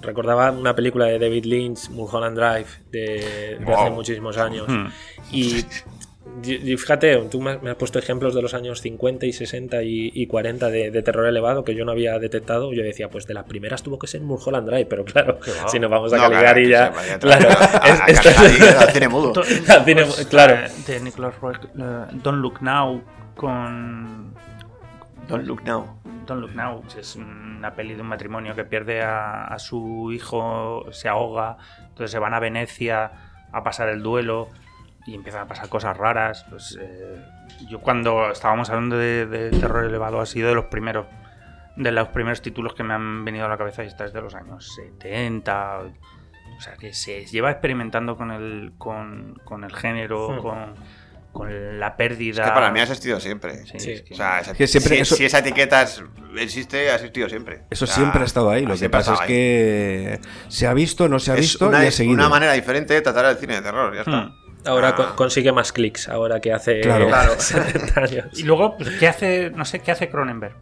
Recordaba 0.00 0.50
una 0.50 0.74
película 0.74 1.04
de 1.06 1.20
David 1.20 1.44
Lynch, 1.44 1.88
Mulholland 1.90 2.36
Drive, 2.36 2.66
de, 2.90 3.58
de 3.64 3.72
hace 3.72 3.90
muchísimos 3.90 4.36
años. 4.36 4.66
Y, 5.30 5.64
fíjate, 6.42 7.16
tú 7.30 7.40
me 7.40 7.52
has, 7.52 7.76
puesto 7.76 7.98
ejemplos 7.98 8.34
de 8.34 8.42
los 8.42 8.54
años 8.54 8.80
50 8.80 9.26
y 9.26 9.32
60 9.32 9.82
y, 9.82 10.10
y 10.14 10.26
40 10.26 10.68
de, 10.70 10.90
de 10.90 11.02
terror 11.02 11.26
elevado 11.26 11.64
que 11.64 11.74
yo 11.74 11.84
no 11.84 11.92
había 11.92 12.18
detectado. 12.18 12.72
Yo 12.72 12.82
decía, 12.82 13.08
pues 13.10 13.26
de 13.26 13.34
las 13.34 13.44
primeras 13.44 13.82
tuvo 13.82 13.98
que 13.98 14.06
ser 14.06 14.20
Mulholland 14.22 14.68
Drive, 14.68 14.86
pero 14.86 15.04
claro, 15.04 15.38
si 15.68 15.78
nos 15.78 15.90
vamos 15.90 16.12
a 16.12 16.16
No, 16.16 16.22
calidad 16.30 16.54
claro, 16.54 17.02
ya. 17.06 17.18
Claro, 17.18 17.48
cine 18.92 19.08
mudo. 19.08 19.32
To- 19.32 19.42
Al 19.42 19.84
cine- 19.84 20.26
claro. 20.28 20.54
eh, 20.54 20.70
De 20.86 21.00
Nicholas 21.00 21.34
eh, 21.42 22.06
Don't 22.22 22.40
Look 22.40 22.60
Now 22.62 23.02
con. 23.36 24.34
Don't 25.28 25.46
look 25.46 25.62
now. 25.64 25.98
Don't 26.26 26.40
Look 26.40 26.54
Now, 26.54 26.82
es 26.98 27.16
una 27.16 27.74
peli 27.74 27.94
de 27.94 28.00
un 28.02 28.06
matrimonio 28.08 28.54
que 28.54 28.64
pierde 28.64 29.02
a, 29.02 29.44
a 29.46 29.58
su 29.58 30.10
hijo, 30.12 30.84
se 30.92 31.08
ahoga, 31.08 31.56
entonces 31.82 32.10
se 32.12 32.18
van 32.18 32.32
a 32.34 32.38
Venecia 32.40 33.10
a 33.52 33.62
pasar 33.64 33.88
el 33.88 34.02
duelo 34.02 34.48
y 35.06 35.14
empiezan 35.14 35.42
a 35.42 35.46
pasar 35.46 35.68
cosas 35.68 35.96
raras. 35.96 36.44
Pues, 36.48 36.78
eh, 36.80 37.20
yo 37.68 37.80
cuando 37.80 38.30
estábamos 38.30 38.70
hablando 38.70 38.96
de, 38.96 39.26
de 39.26 39.50
terror 39.50 39.84
elevado 39.84 40.20
ha 40.20 40.26
sido 40.26 40.48
de 40.48 40.54
los 40.54 40.66
primeros 40.66 41.06
de 41.74 41.90
los 41.90 42.08
primeros 42.08 42.42
títulos 42.42 42.74
que 42.74 42.82
me 42.82 42.92
han 42.92 43.24
venido 43.24 43.46
a 43.46 43.48
la 43.48 43.56
cabeza 43.56 43.82
y 43.82 43.86
esta 43.86 44.04
es 44.04 44.12
de 44.12 44.20
los 44.20 44.34
años 44.34 44.74
70. 44.74 45.78
O 46.58 46.60
sea, 46.60 46.74
que 46.74 46.92
se 46.92 47.24
lleva 47.24 47.50
experimentando 47.50 48.16
con 48.16 48.30
el, 48.30 48.72
con, 48.76 49.40
con 49.44 49.64
el 49.64 49.74
género, 49.74 50.28
Hmm. 50.32 50.38
con, 50.42 50.74
con 51.32 51.80
la 51.80 51.96
pérdida. 51.96 52.42
Es 52.42 52.48
que 52.50 52.54
para 52.54 52.70
mí 52.70 52.78
ha 52.78 52.82
existido 52.82 53.18
siempre. 53.20 53.64
Sí, 53.64 53.80
Sí. 53.80 53.90
es 53.92 54.02
que- 54.02 54.12
O 54.12 54.16
sea, 54.18 54.40
esa- 54.40 54.52
Que 54.52 54.66
siempre 54.66 54.96
si, 54.96 55.00
eso- 55.00 55.16
si 55.16 55.24
esa 55.24 55.38
etiqueta 55.38 55.80
es- 55.82 56.04
existe, 56.36 56.90
ha 56.90 56.96
existido 56.96 57.26
siempre. 57.30 57.62
Eso 57.70 57.86
O 57.86 57.88
sea, 57.88 57.96
siempre 57.96 58.20
ha 58.20 58.24
estado 58.26 58.50
ahí. 58.50 58.66
Lo 58.66 58.76
que 58.76 58.90
pasa 58.90 59.14
es 59.14 59.20
ahí. 59.22 59.26
que 59.28 60.20
se 60.48 60.66
ha 60.66 60.74
visto, 60.74 61.08
no 61.08 61.18
se 61.20 61.30
ha 61.32 61.34
es 61.36 61.40
visto 61.40 61.68
una, 61.68 61.82
y 61.82 61.86
ha 61.86 61.90
seguido. 61.90 62.14
una 62.16 62.28
manera 62.28 62.52
diferente 62.52 62.92
de 62.92 63.00
tratar 63.00 63.24
el 63.24 63.36
cine 63.38 63.54
de 63.54 63.62
terror, 63.62 63.94
ya 63.94 64.00
está. 64.02 64.24
Hmm. 64.26 64.34
Ahora 64.64 64.88
Ah. 64.88 64.94
co- 64.94 65.16
consigue 65.16 65.50
más 65.52 65.72
clics, 65.72 66.08
ahora 66.08 66.40
que 66.40 66.52
hace 66.52 66.80
Claro. 66.80 67.06
Claro. 67.08 67.32
70 67.38 68.00
años. 68.00 68.26
Y 68.38 68.42
luego, 68.44 68.76
pues, 68.76 68.90
¿qué 68.98 69.08
hace, 69.08 69.50
no 69.50 69.64
sé, 69.64 69.80
qué 69.80 69.92
hace 69.92 70.08
Cronenberg? 70.08 70.54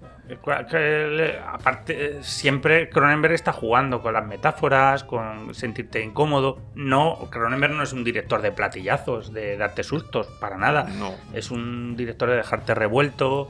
Aparte, 1.47 2.07
eh, 2.07 2.19
siempre 2.23 2.89
Cronenberg 2.89 3.35
está 3.35 3.53
jugando 3.53 4.01
con 4.03 4.13
las 4.15 4.27
metáforas, 4.27 5.05
con 5.05 5.55
sentirte 5.55 6.03
incómodo. 6.03 6.61
No, 6.75 7.29
Cronenberg 7.31 7.73
no 7.75 7.83
es 7.83 7.93
un 7.93 8.05
director 8.05 8.41
de 8.43 8.53
platillazos, 8.53 9.33
de 9.33 9.57
darte 9.57 9.83
sustos, 9.83 10.27
para 10.41 10.57
nada. 10.57 10.85
No. 10.85 11.15
Es 11.33 11.51
un 11.51 11.97
director 11.97 12.29
de 12.31 12.37
dejarte 12.37 12.75
revuelto. 12.75 13.49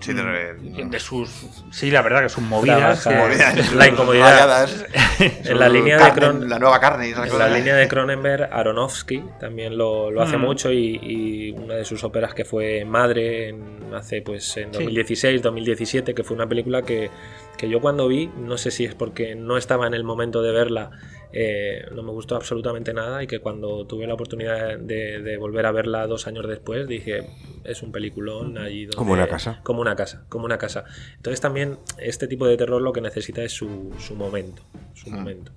Sí, 0.00 0.12
de, 0.14 0.22
mm, 0.22 0.90
de 0.90 0.98
sus. 0.98 1.30
Sí, 1.70 1.90
la 1.90 2.00
verdad 2.02 2.22
que 2.22 2.28
sus 2.30 2.42
movidas. 2.42 3.06
Que- 3.06 3.14
movidas, 3.14 3.72
La 3.74 3.86
incomodidad. 3.88 4.30
rayadas, 4.32 4.86
En 5.44 5.58
la 5.58 5.68
línea 5.68 5.98
de 5.98 6.10
Cron- 6.12 6.48
La 6.48 6.58
nueva 6.58 6.80
carne 6.80 7.10
En 7.10 7.38
la 7.38 7.48
línea 7.48 7.76
de 7.76 7.86
Cronenberg, 7.86 8.48
Aronofsky 8.50 9.22
también 9.38 9.76
lo, 9.76 10.10
lo 10.10 10.22
hace 10.22 10.36
Mm. 10.38 10.40
mucho 10.40 10.72
y, 10.72 10.98
y 11.02 11.50
una 11.52 11.74
de 11.74 11.84
sus 11.84 12.02
óperas 12.04 12.32
que 12.34 12.44
fue 12.44 12.84
Madre 12.86 13.50
en, 13.50 13.92
hace 13.94 14.22
pues 14.22 14.56
en 14.56 14.72
Sí. 14.72 14.84
2016, 14.84 15.42
2017, 15.42 16.14
que 16.14 16.24
fue 16.24 16.34
una 16.36 16.48
película 16.48 16.82
que, 16.82 17.10
que 17.58 17.68
yo 17.68 17.80
cuando 17.80 18.08
vi, 18.08 18.30
no 18.38 18.56
sé 18.56 18.70
si 18.70 18.84
es 18.86 18.94
porque 18.94 19.34
no 19.34 19.56
estaba 19.58 19.86
en 19.86 19.92
el 19.94 20.04
momento 20.04 20.40
de 20.42 20.52
verla, 20.52 20.90
eh, 21.32 21.84
no 21.94 22.02
me 22.02 22.10
gustó 22.10 22.36
absolutamente 22.36 22.92
nada 22.94 23.22
y 23.22 23.26
que 23.26 23.38
cuando 23.40 23.86
tuve 23.86 24.06
la 24.06 24.14
oportunidad 24.14 24.78
de, 24.78 25.20
de 25.20 25.36
volver 25.36 25.66
a 25.66 25.72
verla 25.72 26.06
dos 26.06 26.26
años 26.26 26.46
después 26.48 26.88
dije, 26.88 27.26
es 27.64 27.82
un 27.82 27.92
peliculón 27.92 28.58
allí 28.58 28.84
donde- 28.86 28.96
Como 28.96 29.12
una 29.12 29.28
casa. 29.28 29.60
Como 29.62 29.80
una 29.80 29.94
casa, 29.96 30.24
como 30.28 30.44
una 30.44 30.58
casa. 30.58 30.84
Entonces 31.16 31.40
también 31.40 31.78
este 31.98 32.26
tipo 32.26 32.46
de 32.46 32.56
terror 32.56 32.80
lo 32.82 32.92
que 32.92 33.00
necesita 33.00 33.42
es 33.42 33.52
su, 33.52 33.92
su 33.98 34.14
momento, 34.14 34.62
su 34.94 35.10
Mm. 35.10 35.14
momento. 35.14 35.52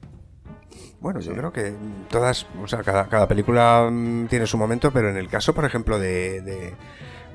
Bueno, 0.99 1.19
yo 1.19 1.34
creo 1.34 1.51
que 1.51 1.74
todas, 2.09 2.45
o 2.61 2.67
sea, 2.67 2.82
cada, 2.82 3.09
cada 3.09 3.28
película 3.28 3.89
mm, 3.91 4.28
tiene 4.28 4.47
su 4.47 4.57
momento, 4.57 4.91
pero 4.91 5.09
en 5.09 5.17
el 5.17 5.28
caso, 5.28 5.53
por 5.53 5.65
ejemplo, 5.65 5.99
de, 5.99 6.41
de, 6.41 6.74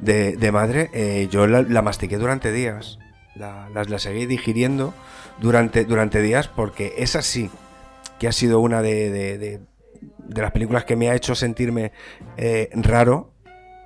de- 0.01 0.36
de 0.36 0.53
Madre, 0.53 0.91
eh, 0.95 1.28
yo 1.30 1.47
la, 1.47 1.62
la 1.62 1.82
mastiqué 1.82 2.16
durante 2.18 2.51
días. 2.51 2.99
La, 3.34 3.68
las- 3.74 3.91
la 3.91 3.99
seguí 3.99 4.24
digiriendo 4.26 4.95
durante, 5.41 5.84
durante 5.84 6.22
días 6.22 6.49
porque 6.49 6.95
esa 6.97 7.20
sí 7.22 7.51
que 8.19 8.29
ha 8.29 8.33
sido 8.33 8.61
una 8.61 8.83
de, 8.83 9.11
de- 9.11 9.39
las 10.43 10.53
películas 10.53 10.85
que 10.85 10.95
me 10.97 11.09
ha 11.11 11.14
hecho 11.14 11.35
sentirme 11.35 11.93
eh, 12.37 12.69
raro 12.75 13.33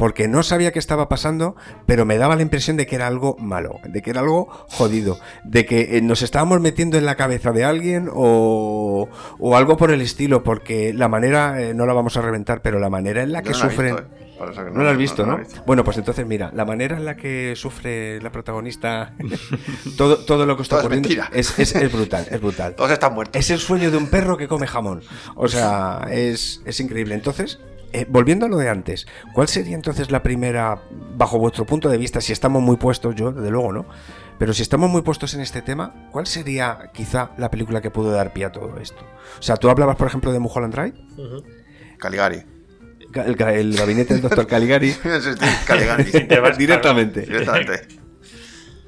porque 0.03 0.27
no 0.27 0.43
sabía 0.43 0.73
qué 0.73 0.81
estaba 0.81 1.09
pasando, 1.09 1.55
pero 1.87 2.05
me 2.05 2.19
daba 2.19 2.35
la 2.35 2.43
impresión 2.43 2.77
de 2.77 2.87
que 2.89 2.97
era 2.97 3.07
algo 3.07 3.37
malo, 3.39 3.79
de 3.85 4.03
que 4.03 4.11
era 4.11 4.19
algo 4.19 4.49
jodido, 4.69 5.21
de 5.45 5.65
que 5.65 5.97
eh, 5.97 6.03
nos 6.03 6.23
estábamos 6.23 6.61
metiendo 6.61 6.99
en 6.99 7.07
la 7.07 7.15
cabeza 7.15 7.53
de 7.53 7.63
alguien 7.63 8.11
o, 8.13 9.09
o 9.39 9.57
algo 9.57 9.77
por 9.77 9.93
el 9.93 10.01
estilo, 10.01 10.43
porque 10.43 10.93
la 10.93 11.07
manera, 11.07 11.63
eh, 11.63 11.73
no 11.73 11.87
la 11.87 11.93
vamos 11.93 12.17
a 12.17 12.21
reventar, 12.21 12.63
pero 12.63 12.81
la 12.81 12.91
manera 12.91 13.23
en 13.23 13.31
la 13.31 13.43
que 13.43 13.51
no 13.51 13.59
la 13.59 13.63
sufren... 13.71 13.95
visto, 13.95 14.11
eh. 14.13 14.23
Que 14.43 14.71
No, 14.73 14.83
lo 14.83 14.91
has 14.91 14.97
visto, 14.97 15.25
¿no? 15.25 15.37
visto. 15.39 15.63
Bueno, 15.67 15.85
pues 15.85 15.99
entonces 15.99 16.27
mira, 16.27 16.51
la 16.53 16.65
manera 16.65 16.97
en 16.97 17.05
la 17.05 17.15
que 17.17 17.53
sufre 17.55 18.21
la 18.23 18.33
protagonista, 18.33 19.15
todo, 19.97 20.17
todo 20.25 20.47
lo 20.47 20.57
que 20.57 20.65
está 20.65 20.79
Todo 20.79 20.87
ocurriendo 20.87 21.09
es, 21.33 21.57
es- 21.61 21.77
es 21.77 21.93
brutal, 21.93 22.27
es 22.29 22.41
brutal. 22.41 22.75
Todos 22.77 22.91
están 22.91 23.15
muertos. 23.15 23.39
Es 23.39 23.51
el 23.51 23.61
sueño 23.61 23.93
de 23.93 23.99
un 23.99 24.09
perro 24.09 24.37
que 24.37 24.49
come 24.49 24.67
jamón. 24.67 25.01
O 25.37 25.47
sea, 25.47 26.09
es, 26.11 26.61
es 26.65 26.81
increíble. 26.81 27.15
Entonces, 27.15 27.61
eh, 27.93 28.07
volviendo 28.09 28.47
a 28.47 28.49
lo 28.49 28.57
de 28.57 28.69
antes, 28.69 29.07
¿cuál 29.35 29.49
sería 29.49 29.75
entonces 29.75 30.11
la 30.11 30.23
primera, 30.23 30.83
bajo 31.17 31.39
vuestro 31.39 31.65
punto 31.67 31.89
de 31.89 31.99
vista, 31.99 32.21
si 32.21 32.33
estamos 32.33 32.63
muy 32.63 32.77
puestos, 32.77 33.15
yo 33.15 33.33
desde 33.33 33.51
luego 33.51 33.73
no, 33.73 33.87
pero 34.39 34.53
si 34.55 34.63
estamos 34.63 34.91
muy 34.91 35.03
puestos 35.03 35.35
en 35.35 35.41
este 35.41 35.63
tema, 35.63 36.09
¿cuál 36.11 36.27
sería 36.27 36.91
quizá 36.93 37.31
la 37.39 37.51
película 37.51 37.81
que 37.81 37.91
pudo 37.91 38.11
dar 38.11 38.33
pie 38.33 38.47
a 38.47 38.53
todo 38.53 38.79
esto? 38.79 39.03
O 39.39 39.43
sea, 39.43 39.57
tú 39.57 39.69
hablabas, 39.71 39.97
por 39.97 40.07
ejemplo, 40.09 40.33
de 40.33 40.39
Mulholland 40.41 40.75
Drive. 40.75 40.95
Caligari. 41.99 42.43
Ga- 43.13 43.27
el, 43.27 43.37
ga- 43.37 43.53
el 43.55 43.77
gabinete 43.77 44.15
del 44.15 44.23
doctor 44.23 44.47
Caligari, 44.47 44.95
Caligari. 45.67 46.05
directamente. 46.59 47.21
Directamente. 47.23 47.89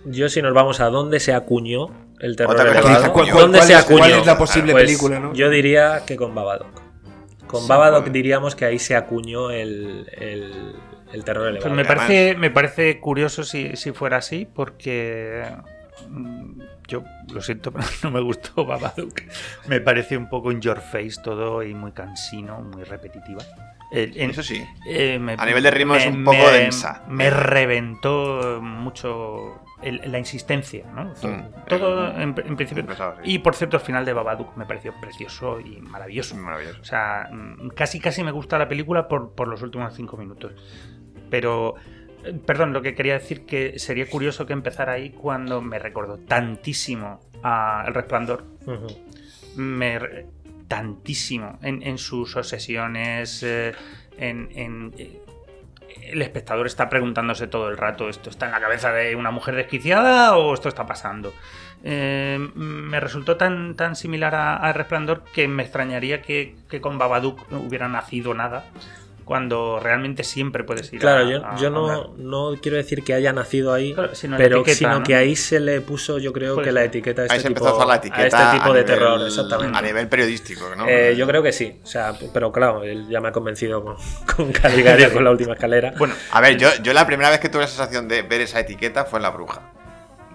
Yo 0.07 0.29
si 0.29 0.43
nos 0.43 0.53
vamos 0.55 0.81
a 0.81 0.87
dónde 0.87 1.21
se 1.21 1.33
acuñó 1.35 1.89
el 2.21 2.37
terror 2.37 2.59
elevado. 2.61 3.13
¿Cuál- 3.13 3.29
¿dónde 3.31 3.59
cuál 3.59 3.67
se 3.69 3.75
es- 3.75 3.79
acuñó? 3.81 3.99
cuál 3.99 4.13
es 4.13 4.27
la 4.27 4.39
posible 4.39 4.73
Pues 4.73 4.85
película, 4.85 5.21
no? 5.21 5.35
Yo 5.35 5.49
diría 5.51 6.03
que 6.07 6.17
con 6.17 6.35
Babadook. 6.35 6.81
Con 7.55 7.63
Sí, 7.63 7.69
Babadook 7.69 8.07
diríamos 8.09 8.55
que 8.57 8.65
ahí 8.65 8.79
se 8.79 8.97
acuñó 8.97 9.51
el, 9.51 10.09
el- 10.17 10.75
el 11.13 11.25
terror 11.25 11.45
Pues 11.53 11.65
elevado. 11.65 11.75
me, 11.77 11.85
parece, 11.85 12.35
me 12.37 12.51
parece 12.51 12.99
curioso 13.01 13.45
si, 13.45 13.77
si 13.77 13.93
fuera 13.93 14.17
así, 14.17 14.47
porque 14.53 15.45
mm, 16.09 16.61
yo 16.89 17.05
lo 17.33 17.41
siento, 17.41 17.71
pero 17.73 17.87
no 18.03 18.11
me 18.11 18.21
gustó 18.21 18.65
Babadook. 18.67 19.21
Me 19.69 19.81
parece 19.81 20.17
un 20.17 20.29
poco 20.29 20.51
in 20.53 20.61
your 20.61 20.81
face 20.81 21.15
todo 21.23 21.63
y 21.63 21.75
muy 21.75 21.93
cansino, 21.93 22.61
muy 22.61 22.83
repetitiva. 22.85 23.43
Eh, 23.93 24.11
en- 24.17 24.31
Eso 24.31 24.43
sí. 24.43 24.61
eh, 24.89 25.19
me- 25.21 25.35
A 25.39 25.47
nivel 25.47 25.63
de 25.63 25.71
ritmo 25.71 25.95
es 25.95 26.07
un 26.07 26.25
poco 26.25 26.37
me- 26.39 26.51
densa. 26.59 27.03
Me 27.09 27.31
reventó 27.31 28.59
mucho 28.61 29.61
el- 29.85 30.11
la 30.11 30.19
insistencia, 30.19 30.85
¿no? 30.93 31.13
Todo, 31.15 31.33
Mm. 31.33 31.45
todo 31.69 32.11
en, 32.21 32.35
en 32.47 32.57
principio. 32.57 32.85
Sí. 32.95 33.03
Y 33.25 33.39
por 33.39 33.55
cierto, 33.55 33.77
el 33.77 33.83
final 33.83 34.05
de 34.05 34.13
Babadook 34.13 34.57
me 34.57 34.67
pareció 34.67 34.93
precioso 35.01 35.61
y 35.61 35.81
maravilloso. 35.81 36.35
Maravilloso. 36.37 36.81
O 36.81 36.85
sea, 36.85 37.29
mm, 37.31 37.69
casi 37.69 38.01
casi 38.01 38.23
me 38.25 38.31
gusta 38.33 38.59
la 38.59 38.69
película 38.69 39.07
por, 39.09 39.35
por 39.35 39.49
los 39.49 39.63
últimos 39.63 39.95
cinco 39.95 40.17
minutos. 40.17 40.53
Pero, 41.31 41.75
eh, 42.25 42.33
perdón, 42.47 42.73
lo 42.73 42.83
que 42.83 42.95
quería 42.95 43.15
decir 43.15 43.45
que 43.47 43.79
sería 43.79 44.09
curioso 44.09 44.47
que 44.47 44.53
empezara 44.53 44.93
ahí 44.95 45.11
cuando 45.11 45.61
me 45.63 45.79
recordó 45.79 46.19
tantísimo 46.19 47.21
a 47.43 47.85
El 47.87 47.95
Resplandor. 47.95 48.45
Me, 49.57 49.99
tantísimo 50.69 51.59
en, 51.63 51.83
en 51.83 51.99
sus 51.99 52.37
obsesiones, 52.37 53.43
eh, 53.43 53.73
en... 54.19 54.49
en, 54.53 54.95
eh, 54.99 55.21
el 56.03 56.23
espectador 56.23 56.67
está 56.67 56.89
preguntándose 56.89 57.47
todo 57.47 57.69
el 57.69 57.77
rato, 57.77 58.09
¿esto 58.09 58.31
está 58.31 58.47
en 58.47 58.53
la 58.53 58.61
cabeza 58.61 58.93
de 58.93 59.17
una 59.17 59.31
mujer 59.31 59.55
desquiciada 59.55 60.37
o 60.37 60.55
esto 60.55 60.69
está 60.69 60.87
pasando? 60.87 61.33
Eh, 61.83 62.39
me 62.55 62.99
resultó 63.01 63.37
tan, 63.37 63.75
tan 63.75 63.95
similar 63.97 64.35
a, 64.35 64.73
Resplandor 64.73 65.25
que 65.35 65.49
me 65.49 65.63
extrañaría 65.63 66.23
que, 66.23 66.57
que 66.69 66.81
con 66.81 66.99
Babadook 66.99 67.51
no 67.51 67.61
hubiera 67.61 67.89
nacido 67.89 68.35
nada, 68.35 68.65
cuando 69.25 69.81
realmente 69.81 70.23
siempre 70.25 70.65
puedes 70.65 70.93
ir 70.93 71.01
Claro, 71.01 71.27
a- 71.27 71.31
yo, 71.31 71.45
a- 71.47 71.57
yo 71.57 71.67
a 71.69 71.71
no, 71.71 72.15
no 72.17 72.61
quiero 72.61 72.77
decir 72.77 73.03
que 73.03 73.15
haya 73.15 73.33
nacido 73.33 73.73
ahí, 73.73 73.95
Claro, 73.95 74.15
sino 74.15 74.37
pero 74.37 74.57
etiqueta, 74.59 74.77
sino 74.79 74.99
¿no? 74.99 75.03
que 75.05 75.15
ahí 75.15 75.35
se 75.37 75.61
le 75.61 75.81
puso, 75.81 76.19
yo 76.19 76.33
creo 76.33 76.61
que 76.61 76.73
la 76.73 76.85
etiqueta 76.85 77.23
a 77.23 77.25
este 77.25 77.35
Ahí 77.37 77.41
se 77.41 77.49
tipo, 77.49 77.61
empezó 77.61 77.75
a 77.75 77.77
usar 77.79 77.87
la 77.89 77.97
etiqueta 77.97 78.23
a 78.23 78.27
este 78.27 78.59
tipo 78.59 78.71
a 78.71 78.75
de 78.75 78.83
nivel- 78.83 78.87
terror, 78.87 79.23
exactamente. 79.27 79.79
A 79.79 79.83
nivel 79.83 80.09
periodístico, 80.09 80.75
¿no? 80.77 80.87
Eh, 80.89 81.15
yo 81.17 81.27
creo 81.27 81.43
que 81.43 81.53
sí, 81.53 81.79
o 81.83 81.87
sea, 81.87 82.15
pero 82.33 82.53
claro, 82.53 82.83
él 82.85 83.07
ya 83.09 83.21
me 83.21 83.29
ha 83.29 83.33
convencido 83.33 83.83
con, 83.83 83.97
con 84.37 84.53
Caligari 84.53 85.07
con 85.11 85.25
la 85.25 85.31
última 85.31 85.55
escalera. 85.55 85.95
Bueno, 85.99 86.15
A 86.31 86.41
ver, 86.41 86.57
yo, 86.57 86.69
yo 86.83 86.93
la 86.93 87.07
primera 87.07 87.31
vez 87.31 87.41
que 87.41 87.49
tuve 87.49 87.63
la 87.63 87.69
sensación 87.69 88.09
de 88.09 88.23
ver 88.23 88.41
esa 88.43 88.61
etiqueta 88.61 89.05
fue 89.05 89.19
en 89.19 89.23
La 89.25 89.31
Bruja. 89.31 89.73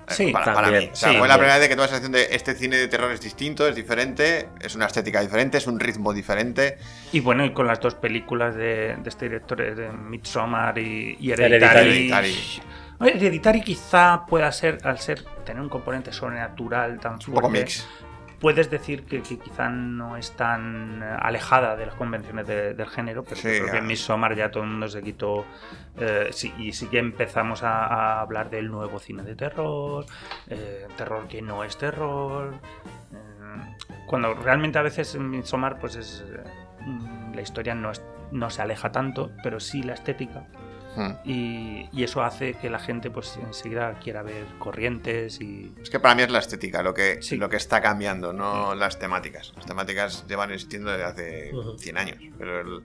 Eh, 0.10 0.14
Sí, 0.16 0.32
para, 0.32 0.46
para 0.46 0.62
también, 0.64 0.84
mí. 0.86 0.90
O 0.92 0.96
sea, 0.96 1.12
sí, 1.12 1.18
fue 1.18 1.28
la 1.28 1.36
primera 1.38 1.58
vez 1.58 1.68
que 1.68 1.76
tuve 1.76 1.84
la 1.84 1.88
sensación 1.90 2.12
de 2.12 2.28
este 2.32 2.56
cine 2.56 2.78
de 2.78 2.88
terror 2.88 3.12
es 3.12 3.22
distinto, 3.22 3.68
es 3.68 3.76
diferente, 3.76 4.50
es 4.60 4.76
una 4.76 4.86
estética 4.88 5.22
diferente, 5.22 5.58
es 5.58 5.68
un 5.68 5.80
ritmo 5.80 6.14
diferente. 6.14 6.78
y 7.12 7.20
bueno, 7.20 7.46
y 7.46 7.52
con 7.54 7.68
las 7.68 7.80
dos 7.80 7.96
películas 7.96 8.56
de, 8.56 8.96
de 8.96 9.10
este 9.10 9.26
director, 9.26 9.62
eh, 9.62 9.76
de 9.76 9.90
Midsommar 9.92 10.78
y, 10.78 11.18
y 11.20 11.32
Hereditary. 11.32 11.90
Hereditary. 11.90 12.36
Hereditary 13.02 13.62
quizá 13.62 14.26
pueda 14.26 14.52
ser, 14.52 14.80
al 14.84 15.00
ser 15.00 15.24
tener 15.46 15.62
un 15.62 15.70
componente 15.70 16.12
sobrenatural 16.12 17.00
tan 17.00 17.18
Es 17.20 17.28
un 17.28 17.34
poco 17.36 17.50
fuerte, 17.50 17.66
mix. 17.66 17.88
Puedes 18.40 18.70
decir 18.72 19.04
que, 19.06 19.22
que 19.22 19.38
quizá 19.38 19.70
no 19.70 20.16
es 20.18 20.32
tan 20.36 21.02
eh, 21.04 21.16
alejada 21.22 21.76
de 21.76 21.86
las 21.88 21.96
convenciones 21.96 22.48
de- 22.48 22.74
del 22.74 22.88
género, 22.88 23.24
pero 23.24 23.36
Sí, 23.36 23.48
creo 23.50 23.72
que 23.72 23.78
en 23.78 23.88
Midsommar 23.88 24.36
ya 24.36 24.50
todo 24.52 24.64
el 24.64 24.70
mundo 24.70 24.88
se 24.88 25.02
quitó. 25.02 25.46
eh, 25.98 26.30
sí, 26.32 26.54
y 26.58 26.72
sí 26.74 26.88
que 26.88 27.00
empezamos 27.00 27.64
a, 27.64 27.86
a 27.86 28.22
hablar 28.22 28.50
del 28.50 28.70
nuevo 28.72 29.00
cine 29.00 29.24
de 29.24 29.36
terror, 29.36 30.06
eh, 30.48 30.88
terror 30.96 31.28
que 31.28 31.42
no 31.42 31.64
es 31.64 31.78
terror. 31.78 32.54
eh, 33.14 33.76
cuando 34.08 34.34
realmente 34.34 34.80
a 34.80 34.82
veces 34.82 35.14
en 35.16 35.30
Midsommar, 35.30 35.78
pues 35.80 35.96
es. 35.96 36.24
la 37.36 37.42
historia 37.42 37.76
no, 37.76 37.92
es, 37.92 38.02
no 38.32 38.50
se 38.50 38.62
aleja 38.62 38.92
tanto, 38.92 39.32
pero 39.44 39.60
sí 39.60 39.84
la 39.84 39.94
estética. 39.94 40.46
Hmm. 41.00 41.14
y, 41.24 41.88
y 41.94 42.04
eso 42.04 42.22
hace 42.22 42.56
que 42.56 42.70
la 42.70 42.78
gente 42.80 43.10
pues 43.10 43.40
enseguida 43.42 43.94
quiera 44.04 44.22
ver 44.22 44.44
corrientes 44.58 45.40
y... 45.40 45.74
Es 45.82 45.90
que 45.90 45.98
para 46.02 46.14
mí 46.14 46.24
es 46.24 46.30
la 46.30 46.40
estética 46.40 46.84
lo 46.84 46.94
que, 46.94 47.22
Sí. 47.22 47.38
lo 47.38 47.48
que 47.48 47.56
está 47.56 47.80
cambiando, 47.82 48.34
no 48.34 48.76
las 48.76 49.00
temáticas. 49.00 49.54
Las 49.56 49.66
temáticas 49.66 50.26
llevan 50.28 50.52
existiendo 50.52 50.92
desde 50.92 51.04
hace 51.06 51.52
Ujú. 51.56 51.78
100 51.78 51.98
años, 51.98 52.18
pero 52.38 52.60
el- 52.60 52.84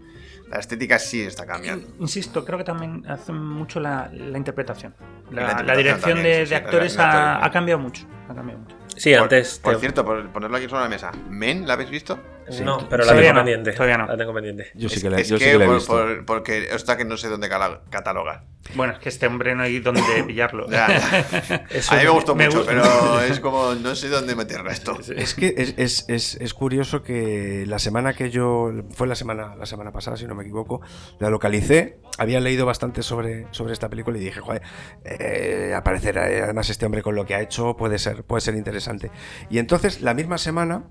la 0.49 0.59
estética 0.61 0.99
sí 1.01 1.23
está 1.23 1.45
cambiando. 1.45 1.89
Insisto, 1.99 2.45
creo 2.45 2.57
que 2.59 2.65
también 2.65 3.05
hace 3.11 3.33
mucho 3.33 3.81
la, 3.81 4.09
la 4.13 4.39
interpretación. 4.39 4.95
La, 5.33 5.41
La 5.41 5.47
la 5.47 5.51
interpretación 5.53 5.77
dirección 5.77 6.15
también, 6.15 6.25
de, 6.25 6.35
sí, 6.35 6.39
de 6.41 6.47
sí, 6.47 6.51
la- 6.53 6.57
actores 6.59 6.97
la- 6.97 7.07
la 7.07 7.35
ha, 7.39 7.45
ha 7.47 7.51
cambiado 7.51 7.81
mucho. 7.81 8.07
Ha 8.29 8.35
cambiado 8.35 8.61
mucho. 8.61 8.77
Sí, 8.97 9.13
antes. 9.13 9.59
Por 9.59 9.75
te- 9.75 9.81
cierto, 9.81 10.05
por 10.05 10.29
ponerlo 10.31 10.57
aquí 10.57 10.69
sobre 10.69 10.83
la 10.85 10.89
mesa, 10.89 11.11
¿Men 11.29 11.67
la 11.67 11.73
habéis 11.75 11.91
visto? 11.91 12.21
No, 12.63 12.89
pero 12.89 13.05
la 13.05 13.13
tengo 13.15 13.29
no, 13.33 13.39
pendiente. 13.41 13.73
todavía 13.73 13.99
no. 13.99 14.07
La 14.07 14.17
tengo 14.17 14.35
pendiente. 14.35 14.67
Yo 14.75 14.89
sí 14.89 14.97
Es- 14.97 15.03
que 15.03 15.11
la, 15.11 15.19
es 15.19 15.29
yo 15.29 15.39
sí 15.39 15.45
que 15.45 15.59
la 15.59 15.65
he 15.65 15.67
por- 15.67 15.77
visto. 15.77 15.93
por- 15.93 16.25
porque 16.27 16.69
está 16.75 16.97
que 16.97 17.05
no 17.05 17.17
sé 17.17 17.29
dónde 17.29 17.49
catalogar. 17.91 18.45
Bueno, 18.75 18.95
es 18.95 18.99
que 18.99 19.11
este 19.11 19.27
hombre 19.27 19.55
no 19.55 19.63
hay 19.63 19.79
dónde 19.81 20.01
pillarlo. 20.27 20.69
Ya, 20.71 20.87
A 21.91 21.97
mí 21.97 22.03
me 22.05 22.09
gustó 22.09 22.35
me 22.35 22.47
mucho, 22.47 22.59
gusta. 22.59 22.73
pero 22.73 23.21
es 23.25 23.41
como 23.41 23.75
no 23.75 23.95
sé 23.95 24.09
dónde 24.09 24.35
meterlo 24.35 24.71
esto. 24.71 24.97
Es 25.17 25.35
que 25.35 25.55
es, 25.57 25.75
es- 25.77 26.05
es- 26.09 26.37
es 26.41 26.55
curioso 26.55 27.03
que 27.03 27.65
la 27.67 27.79
semana 27.79 28.15
que 28.15 28.31
yo. 28.31 28.71
Fue 28.95 29.07
la 29.07 29.15
semana, 29.15 29.55
la 29.57 29.67
semana 29.67 29.93
pasada, 29.93 30.17
si 30.17 30.27
no 30.27 30.35
me 30.35 30.43
equivoco. 30.45 30.81
La 31.19 31.31
localicé. 31.31 31.99
Había 32.17 32.39
leído 32.41 32.65
bastante 32.65 33.03
sobre, 33.03 33.47
sobre 33.51 33.73
esta 33.73 33.89
película 33.91 34.17
y 34.17 34.21
dije, 34.21 34.41
joder, 34.41 34.63
eh, 35.05 35.73
aparecer 35.77 36.17
eh, 36.17 36.43
además 36.45 36.71
este 36.71 36.87
hombre 36.87 37.03
con 37.03 37.17
lo 37.17 37.27
que 37.27 37.35
ha 37.35 37.41
hecho 37.41 37.77
puede 37.77 37.99
ser, 37.99 38.23
puede 38.23 38.41
ser 38.41 38.55
interesante. 38.55 39.11
Y 39.51 39.59
entonces, 39.59 40.01
la 40.01 40.15
misma 40.15 40.39
semana, 40.39 40.85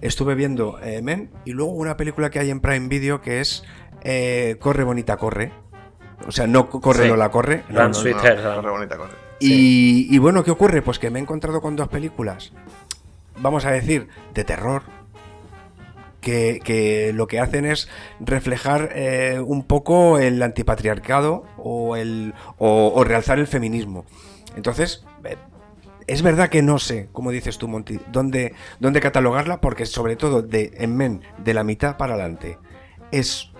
estuve 0.00 0.34
viendo 0.34 0.80
eh, 0.82 0.99
Men 1.02 1.30
y 1.44 1.52
luego 1.52 1.72
una 1.72 1.96
película 1.96 2.30
que 2.30 2.38
hay 2.38 2.50
en 2.50 2.60
Prime 2.60 2.88
Video 2.88 3.20
que 3.20 3.40
es 3.40 3.64
eh, 4.02 4.56
Corre 4.60 4.84
Bonita 4.84 5.16
Corre. 5.16 5.52
O 6.26 6.32
sea, 6.32 6.46
no 6.46 6.68
corre, 6.68 7.04
Sí. 7.04 7.08
no 7.08 7.16
la 7.16 7.30
corre. 7.30 7.64
no, 7.70 7.80
Run, 7.80 7.88
no, 7.88 7.94
Sweet 7.94 8.16
No, 8.16 8.22
Hair, 8.22 8.42
corre 8.42 8.70
bonita, 8.70 8.96
corre. 8.98 9.12
y, 9.40 10.06
y 10.14 10.18
bueno, 10.18 10.44
¿qué 10.44 10.50
ocurre? 10.50 10.82
Pues 10.82 10.98
que 10.98 11.10
me 11.10 11.18
he 11.18 11.22
encontrado 11.22 11.60
con 11.62 11.76
dos 11.76 11.88
películas, 11.88 12.52
vamos 13.38 13.64
a 13.64 13.70
decir, 13.70 14.08
de 14.34 14.44
terror, 14.44 14.82
que, 16.20 16.60
que 16.62 17.12
lo 17.14 17.26
que 17.26 17.40
hacen 17.40 17.64
es 17.64 17.88
reflejar 18.20 18.90
eh, 18.94 19.40
un 19.44 19.64
poco 19.64 20.18
el 20.18 20.42
antipatriarcado 20.42 21.44
o, 21.56 21.96
el, 21.96 22.34
o, 22.58 22.92
o 22.94 23.04
realzar 23.04 23.38
el 23.38 23.46
feminismo. 23.46 24.04
Entonces, 24.56 25.04
es 26.12 26.22
verdad 26.22 26.48
que 26.48 26.62
no 26.62 26.78
sé, 26.78 27.08
como 27.12 27.30
dices 27.30 27.58
tú, 27.58 27.68
Monty, 27.68 28.00
dónde, 28.12 28.54
dónde 28.78 29.00
catalogarla, 29.00 29.60
porque 29.60 29.86
sobre 29.86 30.16
todo 30.16 30.42
de, 30.42 30.72
en 30.78 30.96
Men, 30.96 31.22
de 31.38 31.54
la 31.54 31.64
mitad 31.64 31.96
para 31.96 32.14
adelante, 32.14 32.58
es 33.10 33.50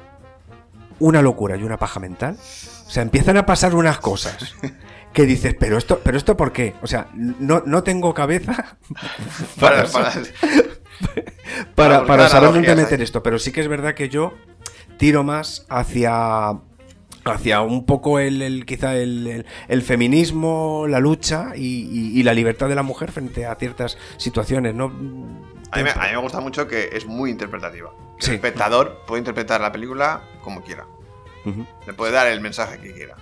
una 0.99 1.23
locura 1.23 1.57
y 1.57 1.63
una 1.63 1.79
paja 1.79 2.01
mental. 2.01 2.37
O 2.37 2.91
sea, 2.91 3.03
empiezan 3.03 3.37
a 3.37 3.47
pasar 3.47 3.75
unas 3.75 3.99
cosas 3.99 4.55
que 5.13 5.25
dices, 5.27 5.55
pero 5.59 5.79
esto, 5.79 6.01
pero 6.05 6.17
esto 6.17 6.37
¿por 6.37 6.53
qué? 6.53 6.75
O 6.83 6.87
sea, 6.87 7.09
no, 7.15 7.63
no 7.65 7.83
tengo 7.83 8.13
cabeza 8.15 8.77
Para, 9.59 9.85
para, 9.93 10.11
para- 10.13 10.23
para, 11.75 12.05
para 12.07 12.29
saber 12.29 12.53
dónde 12.53 12.75
meter 12.77 12.99
ahí. 13.01 13.05
esto. 13.05 13.23
Pero 13.23 13.39
sí 13.39 13.53
que 13.53 13.61
es 13.61 13.69
verdad 13.69 13.95
que 13.95 14.09
yo 14.09 14.35
tiro 14.99 15.25
más 15.25 15.65
hacia 15.71 16.59
hacia 17.25 17.61
un 17.63 17.85
poco 17.87 18.19
el, 18.19 18.43
el- 18.43 18.67
quizá 18.67 18.95
el, 18.97 19.27
el- 19.27 19.47
el 19.69 19.83
feminismo, 19.83 20.87
la 20.89 21.01
lucha 21.01 21.53
y, 21.57 21.61
y- 21.91 22.19
y 22.21 22.23
la 22.23 22.35
libertad 22.35 22.69
de 22.69 22.75
la 22.75 22.83
mujer 22.83 23.13
frente 23.13 23.47
a 23.47 23.55
ciertas 23.57 23.99
situaciones, 24.17 24.75
¿no? 24.75 24.87
A 25.73 25.77
mí, 25.79 25.83
me, 25.85 25.91
a 25.91 25.95
mí 26.07 26.11
me 26.13 26.17
gusta 26.19 26.41
mucho 26.41 26.67
que 26.67 26.91
es 26.93 27.07
muy 27.07 27.31
interpretativa. 27.31 27.91
Sí. 28.19 28.31
El 28.31 28.37
espectador 28.37 29.03
puede 29.07 29.21
interpretar 29.21 29.61
la 29.61 29.71
película 29.73 30.23
como 30.43 30.63
quiera. 30.63 30.87
Le 31.87 31.95
puede 31.95 32.13
dar 32.13 32.27
el 32.27 32.41
mensaje 32.41 32.79
que 32.81 32.93
quiera. 32.93 33.17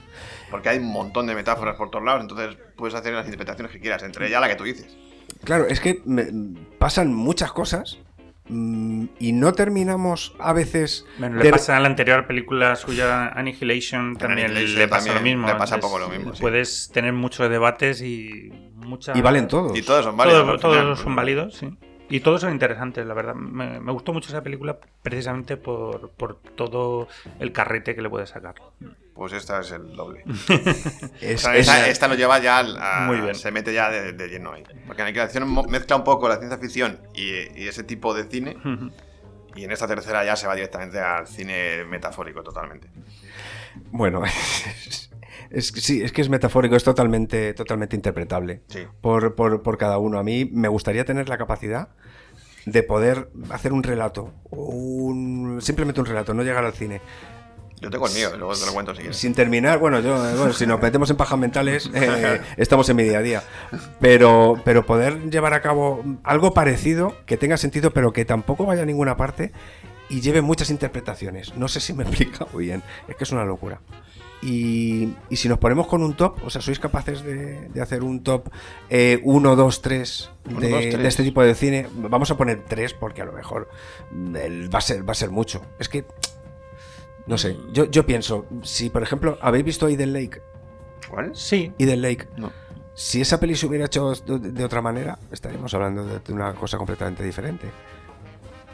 Porque 0.51 0.71
hay 0.71 0.79
un 0.79 0.87
montón 0.91 1.27
de 1.27 1.35
metáforas 1.35 1.77
por 1.77 1.91
todos 1.91 2.05
lados, 2.05 2.23
entonces 2.23 2.57
puedes 2.77 2.95
hacer 2.95 3.13
las 3.13 3.27
interpretaciones 3.27 3.71
que 3.71 3.79
quieras, 3.81 4.03
entre 4.03 4.27
ellas 4.27 4.41
la 4.41 4.49
que 4.49 4.57
tú 4.57 4.65
dices. 4.65 4.97
Claro, 5.45 5.67
es 5.69 5.79
que 5.79 6.01
me- 6.05 6.27
pasan 6.79 7.13
muchas 7.15 7.53
cosas 7.53 7.99
y 8.51 9.33
no 9.33 9.53
terminamos 9.53 10.35
a 10.39 10.53
veces 10.53 11.05
Bueno, 11.19 11.39
de- 11.39 11.45
le 11.45 11.51
pasa 11.51 11.77
a 11.77 11.81
la 11.81 11.87
anterior 11.89 12.27
película 12.27 12.75
suya, 12.77 13.29
Annihilation, 13.29 14.17
también 14.17 14.51
Annihilation 14.51 14.79
le 14.79 14.89
pasa 14.89 15.13
también 15.13 15.37
lo 15.37 15.43
mismo. 15.43 15.53
le 15.53 15.59
pasa 15.59 15.75
Entonces, 15.77 15.99
poco 16.01 16.11
lo 16.13 16.17
mismo, 16.19 16.35
sí. 16.35 16.41
Puedes 16.41 16.91
tener 16.93 17.13
muchos 17.13 17.49
debates 17.51 18.01
y 18.03 18.51
mucha... 18.75 19.17
y 19.17 19.21
valen 19.21 19.49
todos. 19.49 19.77
Y 19.77 19.83
todos 19.83 20.05
son 20.05 20.17
válidos. 20.17 20.45
Todos, 20.45 20.61
todos 20.61 20.99
son 21.01 21.15
válidos, 21.17 21.57
sí. 21.57 21.69
Y 22.11 22.21
todos 22.21 22.41
son 22.41 22.53
interesantes, 22.53 23.05
la 23.07 23.15
verdad. 23.15 23.35
Me, 23.35 23.81
me 23.81 23.93
gustó 23.93 24.13
mucho 24.13 24.29
esa 24.31 24.43
película 24.43 24.79
precisamente 25.03 25.57
por, 25.57 26.11
por 26.13 26.37
todo 26.37 27.09
el 27.39 27.53
carrete 27.53 27.95
que 27.95 28.01
le 28.03 28.09
puede 28.09 28.27
sacar. 28.27 28.55
Pues 29.15 29.33
esta 29.33 29.61
es 29.61 29.73
el 29.73 29.95
doble. 29.97 30.23
Es- 31.21 31.41
O 31.41 31.51
sea, 31.51 31.57
es- 31.57 31.67
esta, 31.69 31.89
esta 31.89 32.09
lo 32.09 32.15
lleva 32.15 32.39
ya 32.39 32.59
al- 32.59 32.79
a- 32.81 33.01
Muy 33.07 33.21
bien. 33.21 33.35
Se 33.35 33.51
mete 33.51 33.75
ya 33.75 33.91
de, 33.91 34.13
de 34.13 34.29
lleno 34.29 34.53
ahí. 34.53 34.63
Porque 34.87 35.03
en 35.03 35.07
Aniquilación 35.09 35.49
mo- 35.49 35.65
mezcla 35.65 35.97
un 35.97 36.05
poco 36.05 36.29
la 36.29 36.37
ciencia 36.39 36.57
ficción 36.59 37.01
y, 37.15 37.31
y 37.61 37.69
ese 37.69 37.83
tipo 37.85 38.15
de 38.15 38.25
cine. 38.25 38.57
Y 39.57 39.65
en 39.65 39.73
esta 39.73 39.87
tercera 39.89 40.25
ya 40.25 40.37
se 40.37 40.47
va 40.47 40.55
directamente 40.55 41.01
al 41.01 41.27
cine 41.27 41.85
metafórico 41.85 42.43
totalmente. 42.45 42.89
Bueno, 43.91 44.23
es, 45.51 45.73
que 45.73 45.81
sí, 45.81 46.03
es 46.03 46.13
que 46.13 46.21
es 46.23 46.29
metafórico, 46.29 46.77
es 46.77 46.85
totalmente, 46.85 47.55
totalmente 47.55 47.97
interpretable 47.97 48.63
Sí. 48.69 48.81
por, 49.01 49.35
por- 49.35 49.63
por 49.63 49.79
cada 49.79 49.99
uno. 49.99 50.19
A 50.19 50.23
mí 50.23 50.49
me 50.53 50.69
gustaría 50.69 51.05
tener 51.05 51.29
la 51.29 51.39
capacidad 51.39 51.89
de 52.67 52.83
poder 52.83 53.31
hacer 53.51 53.73
un 53.73 53.83
relato, 53.83 54.33
un, 54.51 55.59
simplemente 55.63 56.01
un 56.01 56.07
relato, 56.07 56.35
no 56.35 56.43
llegar 56.43 56.65
al 56.65 56.73
cine. 56.75 57.01
Yo 57.81 57.91
tengo 57.91 58.09
el 58.09 58.13
mío, 58.15 58.31
luego 58.37 58.55
te 58.55 58.67
lo 58.67 58.73
cuento 58.73 58.93
si 58.93 58.99
quieres. 59.03 59.17
Sin 59.17 59.35
terminar, 59.35 59.79
bueno, 59.79 60.01
yo, 60.01 60.17
eh, 60.29 60.35
bueno, 60.37 60.53
si 60.53 60.67
nos 60.67 60.83
metemos 60.83 61.09
en 61.11 61.17
pajas 61.17 61.39
mentales, 61.39 61.89
eh, 61.95 62.41
estamos 62.57 62.89
en 62.89 62.97
mi 62.97 63.05
día 63.05 63.19
a 63.19 63.23
día. 63.23 63.43
Pero, 64.01 64.61
pero 64.65 64.85
poder 64.85 65.31
llevar 65.31 65.55
a 65.55 65.63
cabo 65.63 66.03
algo 66.25 66.53
parecido, 66.53 67.15
que 67.25 67.37
tenga 67.37 67.57
sentido, 67.57 67.93
pero 67.93 68.13
que 68.13 68.25
tampoco 68.25 68.67
vaya 68.67 68.83
a 68.83 68.87
ninguna 68.87 69.17
parte 69.17 69.53
y 70.09 70.21
lleve 70.21 70.43
muchas 70.43 70.71
interpretaciones. 70.71 71.55
No 71.57 71.69
sé 71.69 71.81
si 71.81 71.93
me 71.93 72.05
he 72.05 72.07
explicado 72.09 72.57
bien, 72.59 72.83
es 73.09 73.17
que 73.17 73.25
es 73.25 73.33
una 73.33 73.45
locura. 73.45 73.81
Y, 74.41 75.15
y 75.31 75.37
si 75.37 75.49
nos 75.49 75.59
ponemos 75.59 75.89
con 75.89 76.01
un 76.05 76.15
top, 76.15 76.39
o 76.45 76.51
sea, 76.51 76.63
¿sois 76.63 76.79
capaces 76.79 77.23
de, 77.25 77.69
de 77.71 77.83
hacer 77.83 78.05
un 78.05 78.23
top 78.23 78.49
1, 79.25 79.57
2, 79.57 79.83
3 79.83 80.31
Uno, 80.51 80.61
de 80.61 80.71
dos, 80.71 80.81
tres. 80.81 80.99
de 81.03 81.09
este 81.09 81.23
tipo 81.25 81.43
de 81.43 81.55
cine? 81.57 81.89
Vamos 81.97 82.31
a 82.31 82.37
poner 82.37 82.65
3 82.65 82.95
porque 82.95 83.23
a 83.23 83.25
lo 83.25 83.33
mejor 83.33 83.69
mm, 84.13 84.37
el- 84.37 84.73
va, 84.73 84.79
a 84.79 84.83
ser, 84.83 85.07
va 85.07 85.11
a 85.13 85.17
ser 85.17 85.31
mucho. 85.31 85.63
Es 85.81 85.89
que, 85.89 86.05
no 87.27 87.37
sé, 87.37 87.57
yo, 87.73 87.87
yo 87.91 88.07
pienso, 88.07 88.47
si 88.63 88.91
por 88.91 89.03
ejemplo 89.03 89.39
habéis 89.43 89.65
visto 89.65 89.89
Eden 89.89 90.13
Lake, 90.13 90.41
¿Cuál? 91.11 91.35
Sí, 91.35 91.73
Eden 91.79 92.03
Lake, 92.03 92.29
No. 92.37 92.53
si 92.95 93.21
esa 93.21 93.41
peli 93.41 93.57
se 93.57 93.67
hubiera 93.67 93.87
hecho 93.87 94.13
de, 94.13 94.39
de 94.53 94.65
otra 94.65 94.81
manera, 94.83 95.19
estaríamos 95.33 95.75
hablando 95.75 96.05
de, 96.05 96.21
de 96.21 96.33
una 96.33 96.55
cosa 96.55 96.77
completamente 96.79 97.25
diferente. 97.25 97.67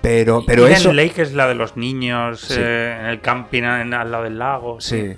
Pero, 0.05 0.45
pero 0.47 0.67
Eden 0.67 0.77
eso... 0.77 0.93
Lake 0.93 1.23
es 1.23 1.33
la 1.33 1.49
de 1.49 1.55
los 1.55 1.77
niños 1.79 2.41
Sí. 2.43 2.55
eh, 2.59 2.97
en 3.01 3.07
el 3.07 3.21
camping 3.23 3.63
en- 3.63 3.95
al 3.95 4.11
lado 4.13 4.25
del 4.25 4.39
lago. 4.39 4.79
Sí. 4.81 5.15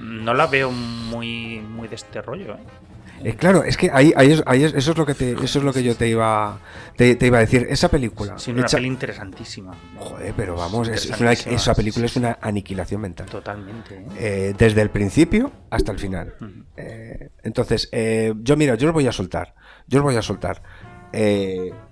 No 0.00 0.32
la 0.34 0.46
veo 0.46 0.70
muy, 0.72 1.60
muy 1.60 1.88
de 1.88 1.94
este 1.96 2.22
rollo. 2.22 2.54
¿eh? 2.54 2.58
Eh, 3.22 3.36
claro, 3.36 3.62
es 3.64 3.76
que 3.76 3.90
ahí, 3.92 4.12
ahí 4.16 4.32
es- 4.32 4.42
ahí 4.46 4.64
es- 4.64 4.74
eso 4.74 4.92
es 4.92 4.96
lo 4.98 5.04
que 5.06 5.14
te, 5.14 5.32
eso 5.32 5.58
es 5.58 5.64
lo 5.64 5.72
que 5.72 5.82
yo 5.82 5.94
te 5.94 6.08
iba 6.08 6.58
te, 6.96 7.16
te 7.16 7.26
iba 7.26 7.36
a 7.38 7.40
decir. 7.40 7.66
Esa 7.70 7.88
película. 7.90 8.38
Sí, 8.38 8.50
una 8.50 8.62
hecha- 8.62 8.78
peli 8.78 8.88
interesantísima. 8.88 9.72
Joder, 9.98 10.32
pero 10.36 10.56
vamos, 10.56 10.88
es- 10.88 11.04
es 11.04 11.06
una- 11.08 11.16
Interesantísima, 11.32 11.56
esa 11.56 11.74
película 11.74 12.06
es 12.06 12.16
una 12.16 12.38
aniquilación 12.40 13.00
mental. 13.02 13.26
Totalmente. 13.26 13.94
¿eh? 13.94 14.06
Eh, 14.18 14.54
desde 14.56 14.80
el 14.82 14.88
principio 14.90 15.52
hasta 15.70 15.92
el 15.92 15.98
final. 15.98 16.34
Entonces, 17.42 17.90
yo 18.42 18.56
mira, 18.56 18.74
yo 18.76 18.88
os 18.88 18.94
voy 18.94 19.06
a 19.06 19.12
soltar. 19.12 19.54
Yo 19.86 19.98
os 20.00 20.02
voy 20.04 20.16
a 20.16 20.22
soltar. 20.22 20.62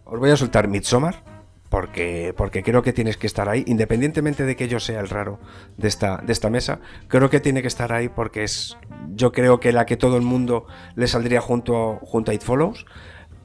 Os 0.04 0.18
voy 0.18 0.30
a 0.30 0.36
soltar 0.36 0.66
Midsommar. 0.68 1.30
Porque, 1.72 2.34
porque 2.36 2.62
creo 2.62 2.82
que 2.82 2.92
tienes 2.92 3.16
que 3.16 3.26
estar 3.26 3.48
ahí, 3.48 3.64
independientemente 3.66 4.44
de 4.44 4.56
que 4.56 4.68
yo 4.68 4.78
sea 4.78 5.00
el 5.00 5.08
raro 5.08 5.40
de 5.78 5.88
esta, 5.88 6.18
de 6.18 6.30
esta 6.30 6.50
mesa, 6.50 6.80
creo 7.08 7.30
que 7.30 7.40
tiene 7.40 7.62
que 7.62 7.68
estar 7.68 7.94
ahí 7.94 8.10
porque 8.10 8.44
es, 8.44 8.76
yo 9.14 9.32
creo 9.32 9.58
que 9.58 9.72
la 9.72 9.86
que 9.86 9.96
todo 9.96 10.18
el 10.18 10.22
mundo 10.22 10.66
le 10.96 11.06
saldría 11.06 11.40
junto, 11.40 11.98
junto 12.02 12.30
a 12.30 12.34
It 12.34 12.42
Follows, 12.42 12.84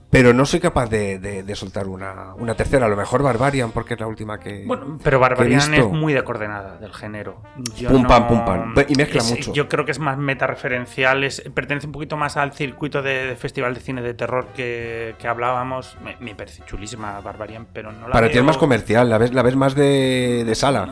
pero 0.10 0.34
no 0.34 0.46
soy 0.46 0.60
capaz 0.62 0.90
de, 0.90 1.20
de- 1.20 1.44
de 1.44 1.56
soltar 1.56 1.88
una, 1.88 2.34
una 2.36 2.56
tercera, 2.56 2.86
a 2.86 2.90
lo 2.90 2.96
mejor 2.96 3.22
Barbarian, 3.24 3.72
porque 3.72 3.96
es 3.96 4.00
la 4.00 4.08
última 4.08 4.40
que... 4.40 4.64
Bueno, 4.66 4.98
pero 5.04 5.20
Barbarian 5.20 5.60
que 5.60 5.66
he 5.66 5.70
visto. 5.80 5.88
es 5.88 5.94
muy 5.94 6.14
de 6.14 6.24
coordenada 6.24 6.78
del 6.78 6.94
género. 6.94 7.44
Yo 7.76 7.90
Pum, 7.90 8.04
no- 8.04 8.08
pam, 8.08 8.28
pum, 8.28 8.46
pam. 8.46 8.74
Y 8.88 8.96
mezcla 8.96 9.22
es- 9.22 9.30
mucho. 9.30 9.54
Yo 9.54 9.68
creo 9.68 9.84
que 9.84 9.92
es 9.92 10.00
más 10.00 10.18
metareferencial, 10.18 11.24
es- 11.26 11.42
pertenece 11.54 11.88
un 11.88 11.92
poquito 11.92 12.16
más 12.18 12.38
al 12.38 12.54
circuito 12.54 13.02
de, 13.02 13.28
de 13.28 13.36
festival 13.36 13.74
de 13.74 13.80
cine 13.82 14.02
de 14.02 14.14
terror 14.14 14.48
que, 14.56 15.16
que 15.20 15.28
hablábamos. 15.28 15.98
Me, 16.04 16.16
me 16.22 16.36
parece 16.36 16.64
chulísima 16.66 17.20
Barbarian, 17.20 17.68
pero 17.74 17.92
no 17.92 18.08
la 18.08 18.14
Para 18.14 18.28
ti 18.28 18.34
veo- 18.36 18.44
es 18.44 18.48
más 18.48 18.58
comercial, 18.58 19.10
la 19.10 19.18
ves, 19.18 19.34
la 19.34 19.42
ves 19.44 19.56
más 19.58 19.76
de, 19.76 20.44
de 20.46 20.56
sala. 20.56 20.90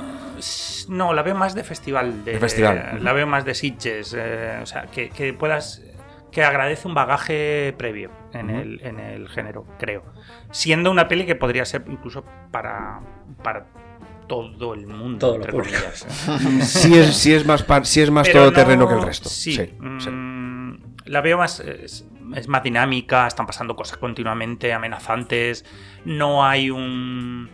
No, 0.90 1.14
la 1.14 1.22
veo 1.24 1.36
más 1.36 1.56
de 1.56 1.64
festival. 1.64 2.26
De, 2.26 2.38
festival. 2.38 3.00
La 3.02 3.14
veo 3.14 3.26
más 3.26 3.46
de 3.46 3.54
Sitges. 3.56 4.14
eh, 4.18 4.60
o 4.62 4.66
sea, 4.66 4.84
que, 4.88 5.10
que 5.10 5.34
puedas. 5.34 5.82
Que 6.32 6.44
agradece 6.44 6.86
un 6.86 6.94
bagaje 6.94 7.74
previo 7.78 8.10
en, 8.36 8.50
el, 8.50 8.82
en 8.84 9.00
el 9.00 9.28
género, 9.30 9.66
creo. 9.80 10.04
Siendo 10.52 10.92
una 10.92 11.08
peli 11.08 11.26
que 11.26 11.36
podría 11.36 11.66
ser 11.66 11.84
incluso 11.88 12.24
para, 12.52 13.00
para 13.44 13.68
todo 14.28 14.74
el 14.74 14.88
mundo. 14.88 15.20
Todos 15.20 15.38
los 15.40 15.48
entre 15.48 15.60
comillas. 15.62 16.06
Si 16.68 16.94
es, 16.98 17.16
si 17.16 17.34
es 17.34 17.46
más, 17.46 17.64
par- 17.64 17.86
si 17.86 18.02
es 18.02 18.10
más 18.12 18.28
Pero 18.28 18.40
todoterreno 18.42 18.84
no- 18.84 18.88
que 18.90 18.96
el 18.96 19.04
resto. 19.04 19.30
Sí, 19.30 19.54
sí. 19.56 19.72
mm, 19.80 20.74
la 21.06 21.22
veo 21.22 21.38
más. 21.38 21.60
Es, 21.60 22.08
es 22.36 22.48
más 22.48 22.64
dinámica, 22.64 23.28
están 23.28 23.46
pasando 23.46 23.76
cosas 23.76 23.98
continuamente 23.98 24.74
amenazantes. 24.74 25.64
No 26.06 26.46
hay 26.46 26.70
un. 26.72 27.50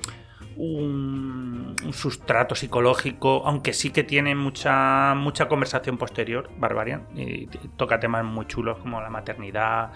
Un, 0.57 1.75
un 1.84 1.93
sustrato 1.93 2.55
psicológico, 2.55 3.41
aunque 3.45 3.71
sí 3.73 3.89
que 3.89 4.03
tiene 4.03 4.36
mucha 4.36 5.13
mucha 5.15 5.47
conversación 5.47 5.97
posterior, 5.97 6.49
Barbarian, 6.57 7.07
y 7.15 7.47
toca 7.77 7.99
temas 8.01 8.25
muy 8.25 8.45
chulos 8.47 8.77
como 8.79 9.01
la 9.01 9.09
maternidad, 9.09 9.91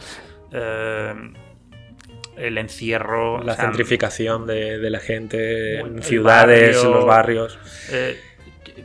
eh, 0.51 1.13
el 2.37 2.57
encierro, 2.57 3.41
La 3.43 3.53
o 3.53 3.55
sea, 3.55 3.65
centrificación 3.65 4.45
de, 4.45 4.77
de 4.79 4.89
la 4.89 4.99
gente 4.99 5.79
en 5.79 6.03
ciudades, 6.03 6.75
barrio. 6.75 6.85
en 6.89 6.91
los 6.95 7.05
barrios. 7.05 7.59
Eh, 7.91 8.19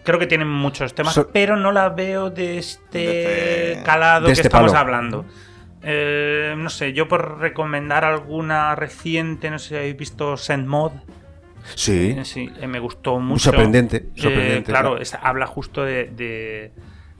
creo 0.04 0.18
que 0.18 0.26
tienen 0.26 0.48
muchos 0.48 0.94
temas, 0.94 1.14
So- 1.14 1.30
pero 1.32 1.56
no 1.56 1.72
la 1.72 1.88
veo 1.88 2.30
de 2.30 2.58
este 2.58 2.98
De 2.98 3.72
este- 3.72 3.82
calado 3.84 4.22
de 4.22 4.26
que 4.28 4.32
este 4.34 4.48
estamos 4.48 4.70
palo. 4.72 4.80
hablando. 4.80 5.26
Eh, 5.82 6.54
no 6.56 6.68
sé, 6.70 6.92
yo 6.92 7.08
por 7.08 7.38
recomendar 7.38 8.04
alguna 8.04 8.74
reciente, 8.76 9.50
no 9.50 9.58
sé 9.58 9.68
si 9.70 9.74
habéis 9.76 9.96
visto 9.96 10.36
Send 10.36 10.66
Mod. 10.68 10.92
Sí. 11.74 12.16
Sí, 12.24 12.50
me 12.68 12.78
gustó 12.80 13.18
mucho. 13.18 13.44
Sorprendente, 13.50 13.96
Eh, 13.96 14.10
sorprendente, 14.14 14.70
claro, 14.70 14.90
claro. 14.90 15.02
es- 15.02 15.14
habla 15.14 15.46
justo 15.46 15.82
de, 15.84 16.72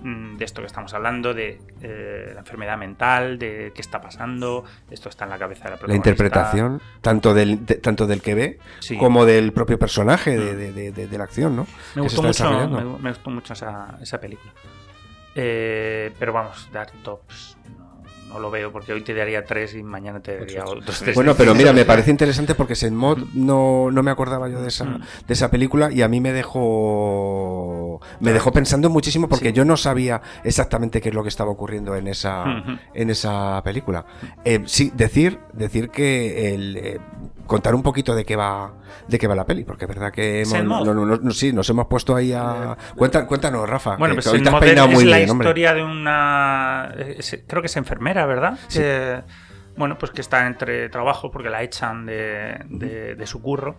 de, 0.02 0.08
mm, 0.08 0.36
de 0.38 0.44
esto 0.44 0.60
que 0.62 0.66
estamos 0.66 0.92
hablando, 0.94 1.34
de 1.34 1.60
eh, 1.82 2.30
la 2.34 2.40
enfermedad 2.40 2.76
mental, 2.78 3.38
de 3.38 3.72
qué 3.74 3.80
está 3.80 4.00
pasando. 4.00 4.64
Esto 4.90 5.08
está 5.08 5.24
en 5.24 5.30
la 5.30 5.38
cabeza 5.38 5.64
de 5.64 5.70
la 5.70 5.76
La 5.76 5.78
protagonista. 5.78 6.10
interpretación, 6.10 6.80
tanto 7.00 7.34
del, 7.34 7.64
de- 7.66 7.76
tanto 7.76 8.06
del 8.06 8.22
que 8.22 8.34
ve 8.34 8.58
Sí. 8.80 8.96
como 8.96 9.24
del 9.24 9.52
propio 9.52 9.78
personaje 9.78 10.36
de, 10.38 10.72
de- 10.72 10.92
de- 10.92 11.18
la 11.18 11.24
acción, 11.24 11.54
¿no? 11.56 11.66
Me 11.94 12.02
gustó, 12.02 12.22
mucho, 12.22 12.68
me 12.98 13.10
gustó 13.10 13.30
mucho 13.30 13.52
esa, 13.52 13.98
esa 14.00 14.18
película. 14.20 14.52
Eh, 15.34 16.12
pero 16.18 16.32
vamos, 16.32 16.68
dar 16.72 16.90
tops 17.04 17.56
no, 18.32 18.38
lo 18.38 18.50
veo 18.50 18.72
porque 18.72 18.92
hoy 18.92 19.02
te 19.02 19.14
daría 19.14 19.44
tres 19.44 19.74
y 19.74 19.82
mañana 19.82 20.20
te 20.20 20.38
daría 20.38 20.64
otros 20.64 20.98
tres. 21.00 21.14
Bueno, 21.14 21.34
pero 21.36 21.54
mira, 21.54 21.72
me 21.72 21.84
parece 21.86 22.10
interesante 22.10 22.54
porque 22.54 22.74
Senmod 22.74 23.18
no, 23.34 23.90
no 23.90 24.02
me 24.02 24.10
acordaba 24.10 24.48
yo 24.48 24.60
de 24.62 24.68
esa, 24.68 24.84
Mm. 24.84 25.00
de 25.26 25.34
esa 25.34 25.50
película 25.50 25.90
y 25.92 26.02
a 26.02 26.08
mí 26.08 26.20
me 26.20 26.32
dejó 26.32 28.00
me 28.20 28.32
dejó 28.32 28.52
pensando 28.52 28.88
muchísimo 28.90 29.28
porque 29.28 29.48
Sí. 29.48 29.54
yo 29.54 29.64
no 29.64 29.76
sabía 29.76 30.20
exactamente 30.44 31.00
qué 31.00 31.08
es 31.10 31.14
lo 31.14 31.22
que 31.22 31.28
estaba 31.28 31.50
ocurriendo 31.50 31.94
en 31.96 32.08
esa 32.08 32.44
en 32.94 33.10
esa 33.10 33.60
película. 33.64 34.04
Eh, 34.44 34.62
sí, 34.66 34.92
decir 34.94 35.38
decir 35.52 35.90
que 35.90 36.54
el 36.54 36.76
eh, 36.76 36.98
contar 37.46 37.74
un 37.74 37.82
poquito 37.82 38.14
de 38.14 38.24
qué 38.24 38.36
va 38.36 38.72
de 39.08 39.18
qué 39.18 39.26
va 39.26 39.34
la 39.34 39.44
peli, 39.46 39.64
porque 39.64 39.84
es 39.84 39.88
verdad 39.88 40.12
que 40.12 40.40
hemos, 40.42 40.50
Senmod. 40.52 40.84
no, 40.84 40.94
no, 40.94 41.06
no, 41.06 41.16
no, 41.16 41.30
sí, 41.32 41.52
nos 41.52 41.68
hemos 41.70 41.86
puesto 41.86 42.14
ahí 42.14 42.32
a 42.32 42.76
Cuenta- 42.96 43.26
cuéntanos, 43.26 43.68
Rafa. 43.68 43.96
Bueno, 43.96 44.14
que- 44.14 44.16
pues 44.16 44.28
que 44.28 44.36
hoy 44.36 44.42
te 44.42 44.48
has 44.50 44.60
peinado 44.60 44.88
es 44.88 44.94
muy 44.94 45.04
la 45.04 45.16
bien, 45.18 45.30
hombre. 45.30 45.48
historia 45.48 45.74
de 45.74 45.82
una. 45.82 46.94
creo 47.46 47.62
que 47.62 47.66
es 47.66 47.76
enfermera, 47.76 48.19
¿verdad? 48.26 48.58
Que, 48.72 49.22
bueno, 49.76 49.96
pues 49.98 50.10
que 50.12 50.20
está 50.20 50.46
entre 50.46 50.88
trabajos 50.88 51.30
porque 51.32 51.50
la 51.50 51.62
echan 51.62 52.06
de, 52.06 52.64
de- 52.68 53.14
de 53.14 53.26
su 53.26 53.40
curro. 53.42 53.76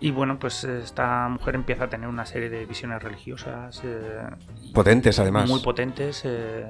Y 0.00 0.10
bueno, 0.10 0.38
pues 0.38 0.64
esta 0.64 1.28
mujer 1.28 1.54
empieza 1.54 1.84
a 1.84 1.88
tener 1.88 2.08
una 2.08 2.26
serie 2.26 2.50
de 2.50 2.66
visiones 2.66 3.02
religiosas. 3.02 3.80
eh, 3.84 4.20
Potentes, 4.74 5.18
además. 5.20 5.48
Muy 5.48 5.60
potentes. 5.60 6.22
eh, 6.24 6.66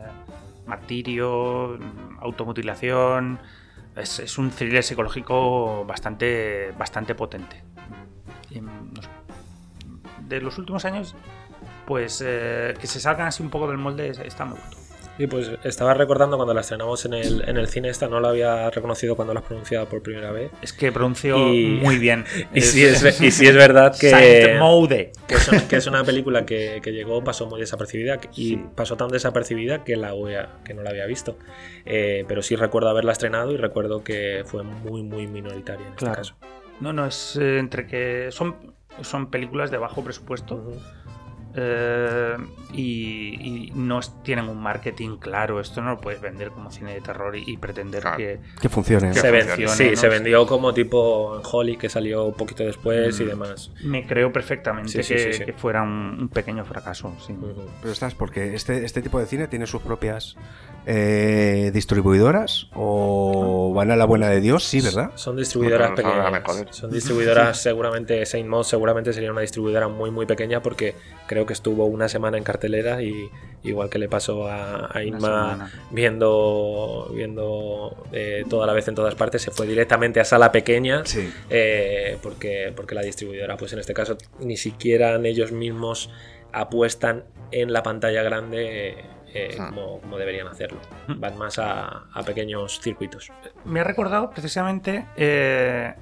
martirio, 0.66 1.78
automutilación. 2.20 3.38
Es, 3.96 4.18
es 4.20 4.38
un 4.38 4.50
thriller 4.50 4.82
psicológico 4.82 5.84
bastante, 5.84 6.72
bastante 6.78 7.14
potente. 7.14 7.62
Y, 8.50 8.60
no 8.60 9.02
sé, 9.02 9.08
de 10.28 10.40
los 10.40 10.56
últimos 10.58 10.84
años, 10.84 11.14
pues 11.86 12.22
eh, 12.24 12.74
que 12.80 12.86
se 12.86 13.00
salgan 13.00 13.26
así 13.28 13.42
un 13.42 13.50
poco 13.50 13.66
del 13.68 13.78
molde, 13.78 14.10
está 14.24 14.44
me 14.44 14.52
gustó. 14.52 14.78
Y 15.18 15.26
pues 15.26 15.50
estaba 15.62 15.92
recordando 15.92 16.36
cuando 16.36 16.54
la 16.54 16.62
estrenamos 16.62 17.04
en 17.04 17.12
el, 17.12 17.46
en 17.46 17.58
el 17.58 17.68
cine, 17.68 17.90
esta 17.90 18.08
no 18.08 18.18
la 18.18 18.30
había 18.30 18.70
reconocido 18.70 19.14
cuando 19.14 19.34
la 19.34 19.40
has 19.40 19.46
pronunciado 19.46 19.86
por 19.86 20.02
primera 20.02 20.32
vez. 20.32 20.50
Es 20.62 20.72
que 20.72 20.90
pronunció 20.90 21.52
Y- 21.52 21.78
muy 21.82 21.98
bien. 21.98 22.24
Y 22.54 22.62
sí 22.62 22.82
es, 22.82 23.20
y 23.20 23.30
sí 23.30 23.46
es 23.46 23.54
verdad 23.54 23.94
que, 24.00 24.10
que, 24.10 25.34
es, 25.34 25.48
una, 25.48 25.68
que 25.68 25.76
es 25.76 25.86
una 25.86 26.02
película 26.02 26.46
que, 26.46 26.80
que 26.82 26.92
llegó, 26.92 27.22
pasó 27.22 27.46
muy 27.46 27.60
desapercibida 27.60 28.18
y 28.34 28.56
pasó 28.56 28.96
tan 28.96 29.08
desapercibida 29.08 29.84
que, 29.84 29.96
la 29.96 30.08
había- 30.08 30.48
que 30.64 30.72
no 30.72 30.82
la 30.82 30.90
había 30.90 31.04
visto. 31.06 31.36
Eh, 31.84 32.24
pero 32.26 32.40
sí 32.42 32.56
recuerdo 32.56 32.88
haberla 32.88 33.12
estrenado 33.12 33.52
y 33.52 33.58
recuerdo 33.58 34.02
que 34.02 34.44
fue 34.46 34.62
muy, 34.62 35.02
muy 35.02 35.26
minoritaria 35.26 35.86
en 35.86 35.94
Claro. 35.94 36.22
este 36.22 36.32
caso. 36.32 36.52
No, 36.80 36.92
no, 36.94 37.06
es 37.06 37.36
eh, 37.36 37.58
entre 37.58 37.86
que 37.86 38.28
son, 38.30 38.56
son 39.02 39.30
películas 39.30 39.70
de 39.70 39.76
bajo 39.76 40.02
presupuesto. 40.02 40.72
Eh, 41.55 42.36
y, 42.72 43.66
y 43.68 43.72
no 43.74 44.00
tienen 44.22 44.48
un 44.48 44.61
marketing 44.62 45.16
claro. 45.18 45.61
Esto 45.61 45.82
no 45.82 45.90
lo 45.90 46.00
puedes 46.00 46.20
vender 46.20 46.50
como 46.50 46.70
cine 46.70 46.94
de 46.94 47.00
terror 47.00 47.36
y, 47.36 47.44
y 47.46 47.57
pretender 47.59 48.00
Claro. 48.03 48.16
que. 48.16 48.40
Que 48.61 48.68
funcione. 48.68 49.09
Que 49.12 49.20
Se, 49.20 49.30
ven- 49.30 49.46
funcione, 49.46 49.68
sí, 49.76 49.90
¿no? 49.90 49.96
se 49.96 50.09
vendió 50.09 50.46
como 50.46 50.72
tipo 50.72 51.36
en 51.36 51.42
Holly, 51.50 51.76
que 51.76 51.88
salió 51.88 52.24
un 52.24 52.34
poquito 52.34 52.62
después 52.64 53.18
y 53.20 53.24
Mm. 53.24 53.28
demás. 53.28 53.70
Me 53.84 54.07
creo 54.07 54.32
perfectamente 54.32 54.90
Sí, 54.90 55.03
sí, 55.03 55.14
que, 55.14 55.32
sí, 55.32 55.38
sí. 55.40 55.44
que 55.44 55.53
fuera 55.53 55.82
un, 55.82 56.16
un 56.20 56.28
pequeño 56.28 56.64
fracaso. 56.64 57.14
Pero 57.80 57.92
estás, 57.92 58.14
porque 58.14 58.55
este, 58.55 58.84
este 58.84 59.03
tipo 59.03 59.18
de 59.20 59.26
cine 59.26 59.46
tiene 59.48 59.66
sus 59.66 59.82
propias 59.82 60.36
eh, 60.86 61.70
distribuidoras 61.72 62.66
o 62.74 63.72
van 63.74 63.90
a 63.92 63.96
la 63.96 64.05
buena 64.05 64.28
de 64.28 64.40
Dios, 64.40 64.64
sí, 64.64 64.80
¿verdad? 64.80 65.12
Son 65.14 65.36
distribuidoras 65.36 65.92
pequeñas. 65.92 66.42
Son 66.70 66.90
distribuidoras, 66.90 67.62
seguramente 67.62 68.24
Saint 68.26 68.48
Maud 68.48 68.64
seguramente 68.64 69.12
sería 69.12 69.30
una 69.30 69.42
distribuidora 69.42 69.86
muy 69.88 70.11
muy 70.11 70.26
pequeña 70.26 70.61
porque 70.61 70.94
creo 71.26 71.41
que 71.47 71.53
estuvo 71.53 71.86
una 71.86 72.09
semana 72.09 72.38
en 72.38 72.45
cartelera 72.45 73.03
y 73.03 73.28
igual 73.62 73.88
que 73.90 73.99
le 73.99 74.09
pasó 74.09 74.49
a, 74.49 74.90
a 74.97 75.03
Inma 75.05 75.70
viendo 75.90 77.11
viendo 77.14 78.07
eh, 78.12 78.45
toda 78.49 78.66
la 78.66 78.72
vez 78.72 78.88
en 78.88 78.95
todas 78.95 79.14
partes, 79.14 79.43
se 79.43 79.51
fue 79.51 79.66
directamente 79.66 80.20
a 80.20 80.24
sala 80.24 80.53
pequeña 80.53 81.05
Sí. 81.05 81.32
eh, 81.51 82.18
porque, 82.22 82.72
porque 82.74 82.95
la 82.95 83.03
distribuidora, 83.03 83.57
pues 83.57 83.72
en 83.72 83.78
este 83.78 83.95
caso, 83.95 84.16
ni 84.40 84.57
siquiera 84.57 85.16
ellos 85.16 85.53
mismos 85.53 86.11
apuestan 86.53 87.24
en 87.51 87.72
la 87.72 87.82
pantalla 87.82 88.22
grande 88.22 88.97
eh, 89.34 89.57
Ah. 89.59 89.68
como, 89.70 89.99
como 90.01 90.18
deberían 90.18 90.47
hacerlo. 90.47 90.78
Van 91.09 91.38
más 91.38 91.59
a, 91.59 92.05
a 92.12 92.22
pequeños 92.22 92.80
circuitos. 92.82 93.30
Me 93.64 93.80
ha 93.80 93.84
recordado 93.84 94.28
precisamente 94.30 95.07
eh, 95.16 95.95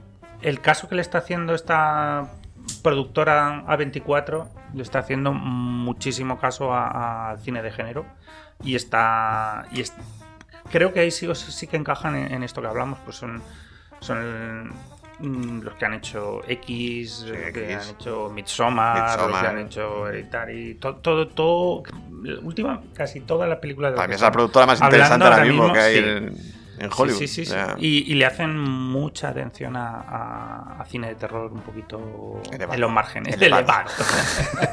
el 0.43 0.61
caso 0.61 0.89
que 0.89 0.97
le 0.97 1.03
está 1.03 1.19
haciendo 1.19 1.55
esta 1.55 2.29
productora 2.71 3.65
A24, 3.67 4.47
le 4.75 4.83
está 4.83 5.01
haciendo 5.01 5.33
muchísimo 5.33 6.39
caso 6.39 6.75
al 6.75 7.39
cine 7.41 7.63
de 7.63 7.71
género 7.71 8.07
y 8.63 8.75
está... 8.75 9.67
Y 9.73 9.81
es- 9.81 9.95
creo 10.71 10.93
que 10.93 11.01
ahí 11.01 11.11
sí, 11.11 11.29
sí 11.35 11.67
que 11.67 11.77
encajan 11.77 12.17
en, 12.17 12.33
en 12.33 12.43
esto 12.43 12.61
que 12.61 12.69
hablamos, 12.69 12.99
pues 13.05 13.17
son, 13.17 13.43
son 14.01 14.69
mm, 15.19 15.61
los 15.63 15.75
que 15.75 15.85
han 15.87 15.95
hecho 15.95 16.41
X, 16.47 17.27
que 17.27 17.49
X. 17.75 17.89
han 17.89 17.95
hecho 17.97 18.31
Midsommar, 18.31 19.19
los 19.29 19.41
que 19.41 19.47
han 19.47 19.59
hecho 19.59 20.09
Hereditary, 20.09 20.75
to- 20.77 20.97
todo, 20.97 21.29
todo, 21.29 21.83
última, 22.43 22.83
casi 22.95 23.21
todas 23.21 23.49
las 23.49 23.59
películas 23.59 23.93
de 23.93 23.97
Para 23.97 24.09
mí 24.09 24.15
es 24.15 24.21
la 24.21 24.31
productora 24.33 24.67
más 24.67 24.81
interesante 24.81 25.25
ahora 25.25 25.45
mismo, 25.45 25.73
que 25.73 25.79
hay 25.79 25.95
sí. 25.97 26.05
en, 26.05 26.60
en 26.81 26.91
Hollywood. 26.97 27.19
Sí, 27.19 27.29
sí, 27.29 27.45
sí. 27.47 27.55
Y, 27.79 28.11
y 28.11 28.15
le 28.15 28.27
hacen 28.27 28.59
mucha 28.59 29.29
atención 29.29 29.77
a, 29.77 30.01
a- 30.01 30.77
a 30.81 30.85
cine 30.87 31.09
de 31.09 31.15
terror 31.15 31.53
un 31.53 31.61
poquito 31.61 32.41
Elevado. 32.51 32.75
en 32.75 32.81
los 32.81 32.91
márgenes. 32.91 33.35
Elevado. 33.35 33.61
Elevado. 33.63 33.91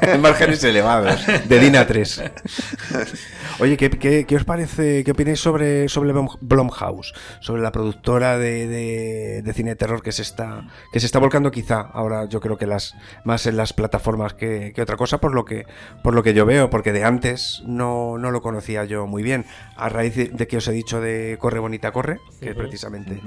en 0.14 0.20
márgenes 0.20 0.64
elevados, 0.64 1.26
de 1.26 1.58
DINA 1.60 1.86
3. 1.86 2.22
Oye, 3.60 3.76
¿qué, 3.76 3.90
qué, 3.90 4.24
qué 4.26 4.36
os 4.36 4.44
parece, 4.44 5.02
qué 5.04 5.10
opináis 5.10 5.40
sobre, 5.40 5.88
sobre 5.88 6.12
Blumhouse? 6.40 7.12
Sobre 7.40 7.62
la 7.62 7.72
productora 7.72 8.38
de, 8.38 8.66
de- 8.66 9.42
de 9.42 9.52
cine 9.52 9.70
de 9.70 9.76
terror 9.76 10.02
que 10.02 10.12
se 10.12 10.22
está 10.22 10.64
que 10.92 11.00
se 11.00 11.06
está 11.06 11.18
volcando 11.18 11.50
quizá 11.50 11.80
ahora 11.80 12.26
yo 12.28 12.40
creo 12.40 12.56
que 12.56 12.66
las 12.66 12.94
más 13.24 13.46
en 13.46 13.56
las 13.56 13.72
plataformas 13.72 14.34
que, 14.34 14.72
que 14.74 14.82
otra 14.82 14.96
cosa 14.96 15.18
por 15.18 15.34
lo 15.34 15.44
que 15.44 15.66
por 16.02 16.14
lo 16.14 16.22
que 16.22 16.34
yo 16.34 16.46
veo, 16.46 16.70
porque 16.70 16.92
de 16.92 17.04
antes 17.04 17.62
no, 17.66 18.16
no 18.18 18.30
lo 18.30 18.40
conocía 18.42 18.84
yo 18.84 19.06
muy 19.06 19.22
bien. 19.22 19.44
A 19.76 19.88
raíz 19.88 20.14
de, 20.16 20.28
de 20.28 20.46
que 20.46 20.56
os 20.58 20.68
he 20.68 20.72
dicho 20.72 21.00
de 21.00 21.36
Corre 21.40 21.58
Bonita 21.58 21.92
Corre, 22.02 22.20
que 22.40 22.54
precisamente 22.54 23.20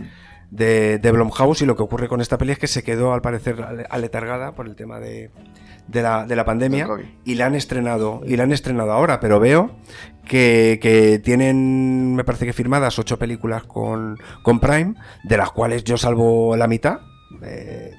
de, 0.50 0.98
de 1.00 1.12
Blumhouse 1.12 1.62
y 1.62 1.66
lo 1.66 1.76
que 1.76 1.84
ocurre 1.84 2.08
con 2.10 2.20
esta 2.22 2.38
peli 2.38 2.52
es 2.54 2.60
que 2.60 2.68
se 2.68 2.84
quedó 2.84 3.14
al 3.14 3.22
parecer 3.22 3.62
ale- 3.62 3.86
aletargada 3.90 4.54
por 4.54 4.68
el 4.68 4.76
tema 4.76 5.00
de, 5.00 5.30
de 5.88 6.02
la, 6.02 6.26
de 6.26 6.36
la 6.36 6.44
pandemia 6.46 6.86
y 7.24 7.36
la 7.36 7.46
han 7.46 7.56
estrenado 7.56 8.22
y 8.26 8.36
la 8.36 8.44
han 8.44 8.52
estrenado 8.52 8.92
ahora 8.92 9.20
pero 9.22 9.40
veo 9.40 9.72
que, 10.26 10.78
que 10.82 11.20
tienen 11.20 12.16
me 12.16 12.24
parece 12.26 12.46
que 12.46 12.54
firmadas 12.54 13.00
ocho 13.00 13.18
películas 13.18 13.64
con, 13.64 14.18
con 14.44 14.60
Prime 14.60 14.96
de 15.24 15.38
las 15.38 15.52
cuales 15.52 15.84
yo 15.86 15.96
salvo 15.98 16.56
la 16.58 16.68
mitad 16.68 17.00
eh, 17.44 17.92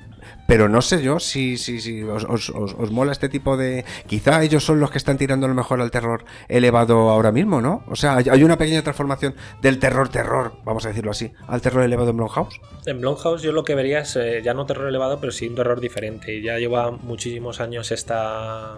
pero 0.47 0.69
no 0.69 0.83
sé 0.83 1.03
yo 1.03 1.19
si, 1.21 1.57
si, 1.57 1.81
si 1.81 2.03
os, 2.03 2.25
os- 2.25 2.51
os- 2.51 2.75
os 2.79 2.91
mola 2.91 3.13
este 3.13 3.29
tipo 3.29 3.57
de... 3.57 3.85
Quizá 4.07 4.43
ellos 4.43 4.65
son 4.65 4.81
los 4.81 4.91
que 4.91 4.99
están 4.99 5.17
tirando 5.19 5.49
lo 5.49 5.55
mejor 5.55 5.81
al 5.81 5.91
terror 5.91 6.25
elevado 6.49 7.11
ahora 7.11 7.33
mismo, 7.33 7.61
¿no? 7.61 7.85
O 7.89 7.97
sea, 7.97 8.17
hay, 8.17 8.43
una 8.45 8.59
pequeña 8.59 8.83
transformación 8.83 9.35
del 9.63 9.79
terror-terror, 9.79 10.55
vamos 10.65 10.85
a 10.85 10.89
decirlo 10.89 11.11
así, 11.13 11.33
al 11.47 11.61
terror 11.63 11.83
elevado 11.85 12.11
en 12.11 12.17
Blumhouse. 12.17 12.61
En 12.87 13.01
Blumhouse 13.01 13.43
yo 13.43 13.53
lo 13.53 13.65
que 13.65 13.75
vería 13.75 14.01
es 14.01 14.17
eh, 14.17 14.43
ya 14.45 14.53
no 14.55 14.67
terror 14.67 14.89
elevado, 14.89 15.19
pero 15.21 15.33
sí 15.33 15.49
un 15.49 15.55
terror 15.55 15.81
diferente. 15.81 16.43
Ya 16.43 16.59
lleva 16.59 16.91
muchísimos 16.91 17.61
años 17.61 17.93
esta, 17.93 18.75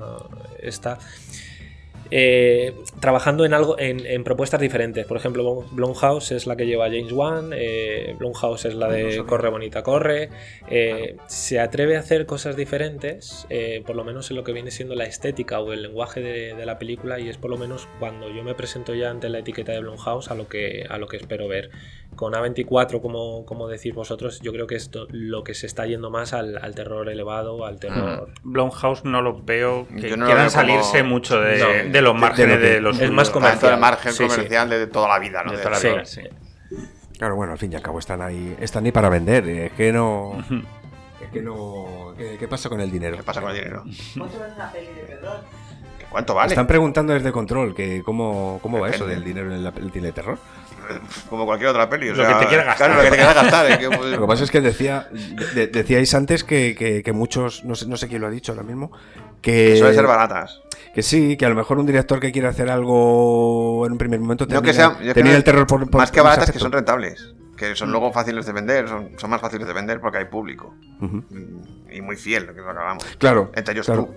esta 0.62 0.98
eh, 2.10 2.74
trabajando 3.00 3.44
en 3.44 3.54
algo 3.54 3.78
en, 3.78 4.06
en 4.06 4.24
propuestas 4.24 4.60
diferentes. 4.60 5.06
Por 5.06 5.16
ejemplo, 5.16 5.64
Blumhouse 5.72 6.32
es 6.32 6.46
la 6.46 6.56
que 6.56 6.66
lleva 6.66 6.86
James 6.86 7.12
Wan, 7.12 7.50
eh, 7.54 8.14
Blumhouse 8.18 8.66
es 8.66 8.74
la 8.74 8.88
de 8.88 9.24
Corre 9.26 9.48
Bonita 9.50 9.82
Corre. 9.82 10.30
eh, 10.70 11.16
se 11.26 11.60
atreve 11.60 11.96
a 11.96 12.00
hacer 12.00 12.26
cosas 12.26 12.56
diferentes, 12.56 13.46
eh, 13.50 13.82
por 13.86 13.96
lo 13.96 14.04
menos 14.04 14.30
en 14.30 14.36
lo 14.36 14.44
que 14.44 14.52
viene 14.52 14.70
siendo 14.70 14.94
la 14.94 15.04
estética 15.04 15.60
o 15.60 15.72
el 15.72 15.82
lenguaje 15.82 16.20
de, 16.20 16.54
de 16.54 16.66
la 16.66 16.78
película, 16.78 17.18
y 17.18 17.28
es 17.28 17.36
por 17.36 17.50
lo 17.50 17.56
menos 17.56 17.88
cuando 17.98 18.28
yo 18.30 18.42
me 18.44 18.54
presento 18.54 18.94
ya 18.94 19.10
ante 19.10 19.28
la 19.28 19.38
etiqueta 19.40 19.72
de 19.72 19.80
Blumhouse 19.80 20.30
a 20.30 20.34
lo 20.34 20.48
que, 20.48 20.84
a 20.88 20.98
lo 20.98 21.06
que 21.08 21.16
espero 21.16 21.48
ver. 21.48 21.70
Con 22.16 22.32
A24, 22.34 23.00
como, 23.00 23.44
como 23.44 23.68
decís 23.68 23.94
vosotros, 23.94 24.40
yo 24.40 24.52
creo 24.52 24.66
que 24.66 24.76
es 24.76 24.90
lo 25.10 25.42
que 25.44 25.54
se 25.54 25.66
está 25.66 25.86
yendo 25.86 26.10
más 26.10 26.32
al, 26.32 26.58
al 26.58 26.74
terror 26.74 27.08
elevado, 27.08 27.66
al 27.66 27.78
terror. 27.80 28.30
Blumhouse 28.42 29.04
no 29.04 29.20
los 29.22 29.44
veo 29.44 29.86
que 29.88 30.10
no 30.16 30.16
lo 30.18 30.26
quieran 30.26 30.28
veo 30.28 30.36
como- 30.36 30.50
salirse 30.50 31.02
mucho 31.02 31.40
de, 31.40 31.58
No, 31.58 31.92
de 31.92 32.02
los 32.02 32.14
márgenes 32.14 32.60
de 32.60 32.80
lo 32.80 32.90
los 32.90 33.00
es 33.00 33.10
más 33.10 33.30
comercial. 33.30 33.74
El 33.74 33.80
margen 33.80 34.12
Sí, 34.12 34.24
sí. 34.24 34.28
comercial 34.28 34.70
de 34.70 34.86
toda 34.86 35.08
la 35.08 35.18
vida, 35.18 35.42
¿no? 35.44 35.50
De 35.52 35.56
De- 35.58 35.62
toda 35.62 35.74
la 35.74 35.80
Sí. 35.80 35.88
vida, 35.88 36.04
sí. 36.04 36.22
Claro, 37.18 37.36
bueno, 37.36 37.52
al 37.52 37.58
fin 37.58 37.72
y 37.72 37.76
al 37.76 37.82
cabo 37.82 37.98
están 37.98 38.20
ahí, 38.22 38.56
están 38.60 38.84
ahí 38.84 38.92
para 38.92 39.08
vender. 39.08 39.48
Es 39.48 39.72
que 39.72 39.92
no... 39.92 40.36
Es 41.20 41.30
que 41.30 41.40
no... 41.42 42.12
¿Qué, 42.18 42.36
qué 42.38 42.48
pasa 42.48 42.68
con 42.68 42.80
el 42.80 42.90
dinero? 42.90 43.16
¿Qué 43.16 43.22
pasa 43.22 43.40
con 43.40 43.50
el 43.50 43.56
dinero? 43.56 43.84
¿Cuánto 44.16 44.38
vale 44.38 44.52
una 44.54 44.72
peli 44.72 44.86
de 44.88 45.02
terror? 45.02 45.36
¿Que 45.98 46.04
¿Cuánto 46.06 46.34
vale? 46.34 46.48
Están 46.50 46.66
preguntando 46.66 47.12
desde 47.12 47.32
control 47.32 47.74
que 47.74 48.02
cómo, 48.04 48.58
cómo 48.62 48.78
va 48.80 48.90
eso 48.90 49.06
del 49.06 49.24
dinero 49.24 49.54
en 49.54 49.62
la- 49.64 49.72
el 49.76 49.90
cine 49.92 50.08
de 50.08 50.12
terror. 50.12 50.38
Como 51.30 51.44
cualquier 51.46 51.70
otra 51.70 51.88
peli. 51.88 52.10
o 52.10 52.14
Lo 52.14 52.24
sea, 52.24 52.34
que 52.38 52.44
te 52.44 52.48
quiera 52.48 52.64
gastar. 52.64 52.86
Claro, 52.88 52.94
lo 53.02 53.04
que 53.04 53.10
te 53.10 53.16
quiera 53.22 53.34
gastar. 53.34 53.78
pues, 53.98 54.10
Lo 54.12 54.20
que 54.20 54.26
pasa 54.26 54.44
es 54.44 54.50
que 54.50 54.60
decía, 54.60 55.08
de- 55.54 55.66
decíais 55.68 56.14
antes 56.14 56.44
que, 56.44 56.74
que- 56.78 57.02
que 57.02 57.12
muchos, 57.12 57.64
no 57.64 57.74
sé, 57.74 57.86
no 57.86 57.96
sé 57.96 58.08
quién 58.08 58.20
lo 58.20 58.26
ha 58.26 58.30
dicho 58.30 58.52
ahora 58.52 58.64
mismo, 58.64 58.90
que, 59.42 59.70
que 59.72 59.76
suelen 59.78 59.94
ser 59.94 60.06
baratas. 60.06 60.60
que 60.94 61.02
sí, 61.02 61.36
que 61.36 61.46
a 61.46 61.48
lo 61.48 61.54
mejor 61.54 61.78
un 61.78 61.86
director 61.86 62.20
que 62.20 62.32
quiere 62.32 62.48
hacer 62.48 62.70
algo 62.70 63.84
en 63.86 63.92
un 63.92 63.98
primer 63.98 64.20
momento 64.20 64.44
No 64.46 64.60
termina, 64.62 64.98
que 64.98 65.12
termina 65.14 65.32
no- 65.32 65.36
el 65.38 65.44
terror 65.44 65.66
por, 65.66 65.88
por- 65.90 66.00
más 66.00 66.10
que 66.10 66.20
baratas, 66.20 66.50
que 66.50 66.58
son 66.58 66.72
rentables. 66.72 67.34
Que 67.56 67.76
son 67.76 67.90
luego 67.92 68.12
fáciles 68.12 68.46
de 68.46 68.52
vender, 68.52 68.88
son, 68.88 69.10
son 69.18 69.30
más 69.30 69.40
fáciles 69.40 69.66
de 69.66 69.72
vender 69.72 70.00
porque 70.00 70.18
hay 70.18 70.24
público. 70.26 70.74
Mm, 71.00 71.18
Y 71.92 72.00
muy 72.00 72.16
fiel, 72.16 72.46
lo 72.46 72.54
que 72.54 72.60
hablamos. 72.60 73.04
Claro. 73.18 73.52
Entre 73.54 73.72
ellos 73.72 73.86
claro. 73.86 74.12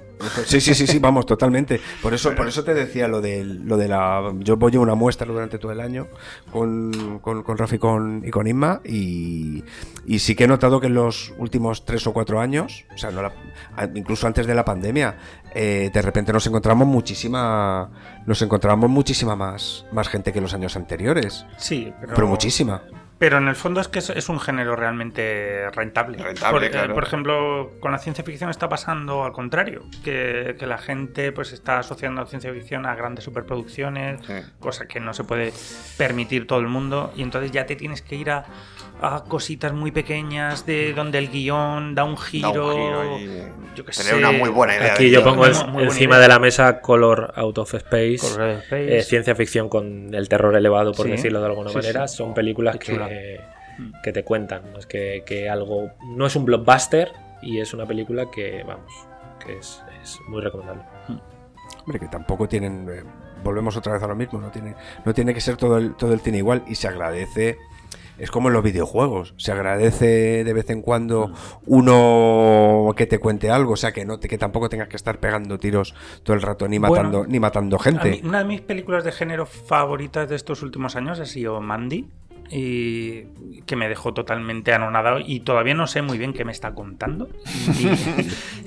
Sí, 0.48 0.60
sí, 0.60 0.74
sí, 0.74 0.88
sí, 0.88 0.98
vamos, 0.98 1.28
totalmente. 1.28 1.80
Por 2.02 2.12
eso, 2.16 2.34
por 2.34 2.48
eso 2.48 2.64
te 2.64 2.74
decía 2.74 3.08
lo 3.08 3.22
de, 3.22 3.44
lo 3.44 3.78
de 3.78 3.88
la. 3.88 4.34
Yo 4.40 4.58
voy 4.58 4.76
a 4.76 4.80
una 4.80 4.96
muestra 4.96 5.28
durante 5.28 5.60
todo 5.60 5.72
el 5.72 5.80
año 5.80 6.08
con, 6.52 7.20
con, 7.20 7.44
con 7.44 7.56
Rafa 7.58 7.76
y 7.76 7.78
con, 7.80 8.24
y 8.26 8.32
con 8.32 8.48
Inma 8.48 8.82
y, 8.84 9.64
y 10.08 10.18
sí 10.18 10.34
que 10.36 10.46
he 10.46 10.48
notado 10.48 10.80
que 10.80 10.88
en 10.88 10.96
los 10.96 11.34
últimos 11.38 11.86
tres 11.86 12.08
o 12.08 12.14
cuatro 12.14 12.40
años, 12.40 12.86
o 12.96 12.98
sea, 12.98 13.12
no 13.12 13.22
la- 13.22 13.34
incluso 13.94 14.26
antes 14.26 14.48
de 14.48 14.56
la 14.56 14.66
pandemia, 14.66 15.18
eh, 15.54 15.92
de 15.94 16.02
repente 16.02 16.34
nos 16.34 16.48
encontramos 16.48 16.88
muchísima. 16.88 17.92
Nos 18.26 18.42
encontramos 18.42 18.90
muchísima 18.90 19.36
más, 19.36 19.86
más 19.92 20.08
gente 20.10 20.34
que 20.34 20.42
los 20.42 20.54
años 20.54 20.76
anteriores. 20.76 21.46
Sí, 21.58 21.94
pero, 22.02 22.14
Pero 22.16 22.28
muchísima. 22.28 22.82
Pero 23.20 23.38
en 23.40 23.48
el 23.48 23.56
fondo 23.56 23.82
es 23.82 23.88
que 23.88 24.00
es, 24.00 24.10
es 24.12 24.30
un 24.30 24.40
género 24.40 24.76
realmente 24.76 25.70
rentable. 25.72 26.18
Rentable, 26.20 26.70
por, 26.70 26.80
eh, 26.90 26.94
por 26.94 27.04
ejemplo, 27.04 27.72
con 27.80 27.92
la 27.92 27.98
ciencia 27.98 28.24
ficción 28.24 28.50
está 28.50 28.70
pasando 28.70 29.24
al 29.24 29.32
contrario, 29.32 29.86
que, 30.04 30.56
que 30.60 30.68
la 30.68 30.78
gente 30.78 31.32
pues 31.32 31.52
está 31.52 31.80
asociando 31.80 32.22
a 32.22 32.26
ciencia 32.28 32.54
ficción 32.54 32.86
a 32.86 32.94
grandes 32.96 33.24
superproducciones, 33.24 34.22
Sí. 34.26 34.34
cosa 34.60 34.88
que 34.88 35.00
no 35.00 35.14
se 35.14 35.24
puede 35.24 35.52
permitir 35.98 36.46
todo 36.48 36.60
el 36.60 36.68
mundo, 36.68 37.12
y 37.16 37.24
entonces 37.24 37.52
ya 37.52 37.66
te 37.66 37.76
tienes 37.76 38.02
que 38.02 38.16
ir 38.16 38.30
a, 38.30 38.46
a 39.02 39.24
cositas 39.28 39.74
muy 39.74 39.92
pequeñas 39.92 40.66
de 40.66 40.94
donde 40.94 41.20
el 41.20 41.30
guion 41.30 41.94
da 41.96 42.04
un 42.04 42.18
giro, 42.18 42.52
Da 42.52 42.64
un 42.64 43.20
giro 43.20 43.20
y 43.20 43.28
yo 43.76 43.86
que 43.86 43.92
tener 43.92 44.14
sé. 44.14 44.16
una 44.16 44.32
muy 44.32 44.50
buena 44.50 44.76
idea. 44.76 44.94
Aquí 44.94 45.10
yo 45.12 45.24
pongo 45.24 45.46
encima 45.46 46.16
idea. 46.16 46.22
de 46.24 46.28
la 46.30 46.40
mesa 46.40 46.82
Color 46.82 47.34
Out 47.36 47.58
of 47.60 47.74
Space. 47.76 48.18
Color 48.22 48.42
Out 48.42 48.58
of 48.58 48.64
Space. 48.64 48.98
eh, 48.98 49.04
ciencia 49.04 49.36
ficción 49.36 49.70
con 49.70 50.14
el 50.14 50.28
terror 50.30 50.56
elevado, 50.56 50.94
por 50.94 51.06
Sí. 51.06 51.12
decirlo 51.12 51.40
de 51.42 51.46
alguna 51.46 51.70
Sí, 51.70 51.76
manera. 51.76 52.08
sí. 52.08 52.18
Son 52.18 52.34
películas 52.34 52.78
Qué 52.78 52.94
chula. 52.94 53.08
que, 53.08 53.40
que 54.04 54.12
te 54.12 54.24
cuentan. 54.24 54.64
Es 54.78 54.88
que, 54.88 55.24
que 55.26 55.48
algo. 55.50 55.92
No 56.16 56.26
es 56.26 56.36
un 56.36 56.46
blockbuster 56.46 57.12
y 57.44 57.60
es 57.60 57.74
una 57.76 57.86
película 57.86 58.32
que, 58.32 58.64
vamos, 58.64 58.92
que 59.46 59.58
es, 59.58 59.84
es 60.02 60.18
muy 60.28 60.42
recomendable. 60.42 60.82
Hombre, 61.86 62.00
que 62.00 62.08
tampoco 62.08 62.48
tienen. 62.48 62.88
eh, 62.90 63.04
volvemos 63.44 63.78
otra 63.78 63.94
vez 63.94 64.02
a 64.02 64.08
lo 64.08 64.16
mismo, 64.16 64.42
no 64.42 64.50
tiene, 64.50 64.74
no 65.06 65.14
tiene 65.14 65.32
que 65.36 65.40
ser 65.42 65.56
todo 65.58 65.78
el, 65.78 65.94
todo 65.96 66.12
el 66.14 66.20
cine 66.20 66.40
igual 66.40 66.64
y 66.68 66.74
se 66.74 66.88
agradece. 66.88 67.60
Es 68.20 68.32
como 68.32 68.48
en 68.50 68.54
los 68.56 68.64
videojuegos, 68.64 69.34
se 69.38 69.52
agradece 69.52 70.44
de 70.44 70.54
vez 70.54 70.70
en 70.72 70.82
cuando 70.82 71.32
uno 71.66 72.94
que 72.96 73.06
te 73.06 73.20
cuente 73.20 73.50
algo, 73.52 73.74
o 73.74 73.78
sea, 73.78 73.92
que 73.94 74.06
no 74.06 74.20
te- 74.20 74.28
que 74.28 74.38
tampoco 74.38 74.70
tengas 74.70 74.88
que 74.88 74.96
estar 74.96 75.20
pegando 75.20 75.58
tiros 75.60 75.94
todo 76.24 76.36
el 76.36 76.42
rato 76.42 76.68
ni 76.68 76.80
Bueno, 76.80 76.96
matando 76.96 77.26
ni 77.28 77.40
matando 77.40 77.78
gente. 77.80 78.10
mí- 78.12 78.22
una 78.24 78.40
de 78.40 78.46
mis 78.46 78.62
películas 78.62 79.04
de 79.04 79.12
género 79.12 79.46
favoritas 79.46 80.28
de 80.30 80.36
estos 80.36 80.64
últimos 80.64 80.96
años 80.96 81.20
ha 81.20 81.26
sido 81.26 81.62
Mandy. 81.62 82.08
Y 82.50 83.24
que 83.66 83.76
me 83.76 83.90
dejó 83.90 84.14
totalmente 84.14 84.72
anonadado 84.74 85.20
y 85.20 85.42
todavía 85.42 85.74
no 85.74 85.86
sé 85.86 86.02
muy 86.02 86.18
bien 86.18 86.32
qué 86.32 86.46
me 86.46 86.54
está 86.54 86.74
contando. 86.74 87.28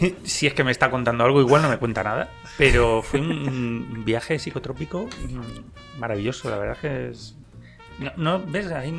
Y- 0.00 0.14
si 0.24 0.46
es 0.46 0.52
que 0.52 0.64
me 0.64 0.70
está 0.70 0.90
contando 0.90 1.24
algo, 1.24 1.40
igual 1.40 1.62
no 1.62 1.70
me 1.70 1.78
cuenta 1.78 2.02
nada. 2.04 2.28
Pero 2.58 3.00
fue 3.02 3.20
un 3.20 4.02
viaje 4.04 4.38
psicotrópico 4.38 5.06
mm, 5.06 5.98
maravilloso, 5.98 6.50
la 6.50 6.58
verdad 6.58 6.76
que 6.78 7.08
es... 7.08 7.36
No, 7.98 8.12
no, 8.18 8.42
¿ves? 8.46 8.70
Hay, 8.70 8.92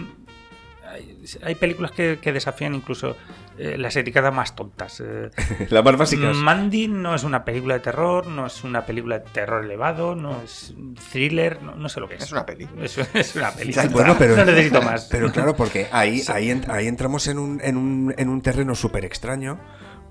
hay, 0.91 1.17
hay 1.43 1.55
películas 1.55 1.91
que, 1.91 2.19
que 2.21 2.31
desafían 2.33 2.75
incluso 2.75 3.15
eh, 3.57 3.77
las 3.77 3.95
etiquetas 3.95 4.33
más 4.33 4.55
tontas. 4.55 5.01
eh, 5.05 5.29
Las 5.69 5.83
más 5.83 5.97
básicas. 5.97 6.35
Mandy 6.35 6.87
no 6.87 7.15
es 7.15 7.23
una 7.23 7.43
película 7.45 7.75
de 7.75 7.79
terror, 7.81 8.27
no 8.27 8.45
es 8.47 8.63
una 8.63 8.85
película 8.85 9.19
de 9.19 9.25
terror 9.31 9.63
elevado, 9.65 10.15
no 10.15 10.41
es 10.43 10.73
thriller, 11.11 11.61
no, 11.61 11.75
no 11.75 11.89
sé 11.89 11.99
lo 11.99 12.07
que 12.09 12.15
es. 12.15 12.23
Es 12.23 12.31
una 12.31 12.45
peli. 12.45 12.67
Es, 12.81 12.97
es 12.97 13.35
una 13.35 13.51
peli. 13.55 13.73
Ya, 13.73 13.87
bueno, 13.87 14.15
pero- 14.17 14.35
no 14.37 14.45
necesito 14.45 14.81
más. 14.81 15.05
Pero 15.11 15.31
claro, 15.31 15.55
porque 15.55 15.87
ahí, 15.91 16.21
ahí, 16.27 16.49
en- 16.51 16.69
ahí 16.69 16.87
entramos 16.87 17.27
en 17.27 17.39
un, 17.39 17.61
en 17.63 17.77
un, 17.77 18.13
en 18.17 18.29
un 18.29 18.41
terreno 18.41 18.75
súper 18.75 19.05
extraño. 19.05 19.59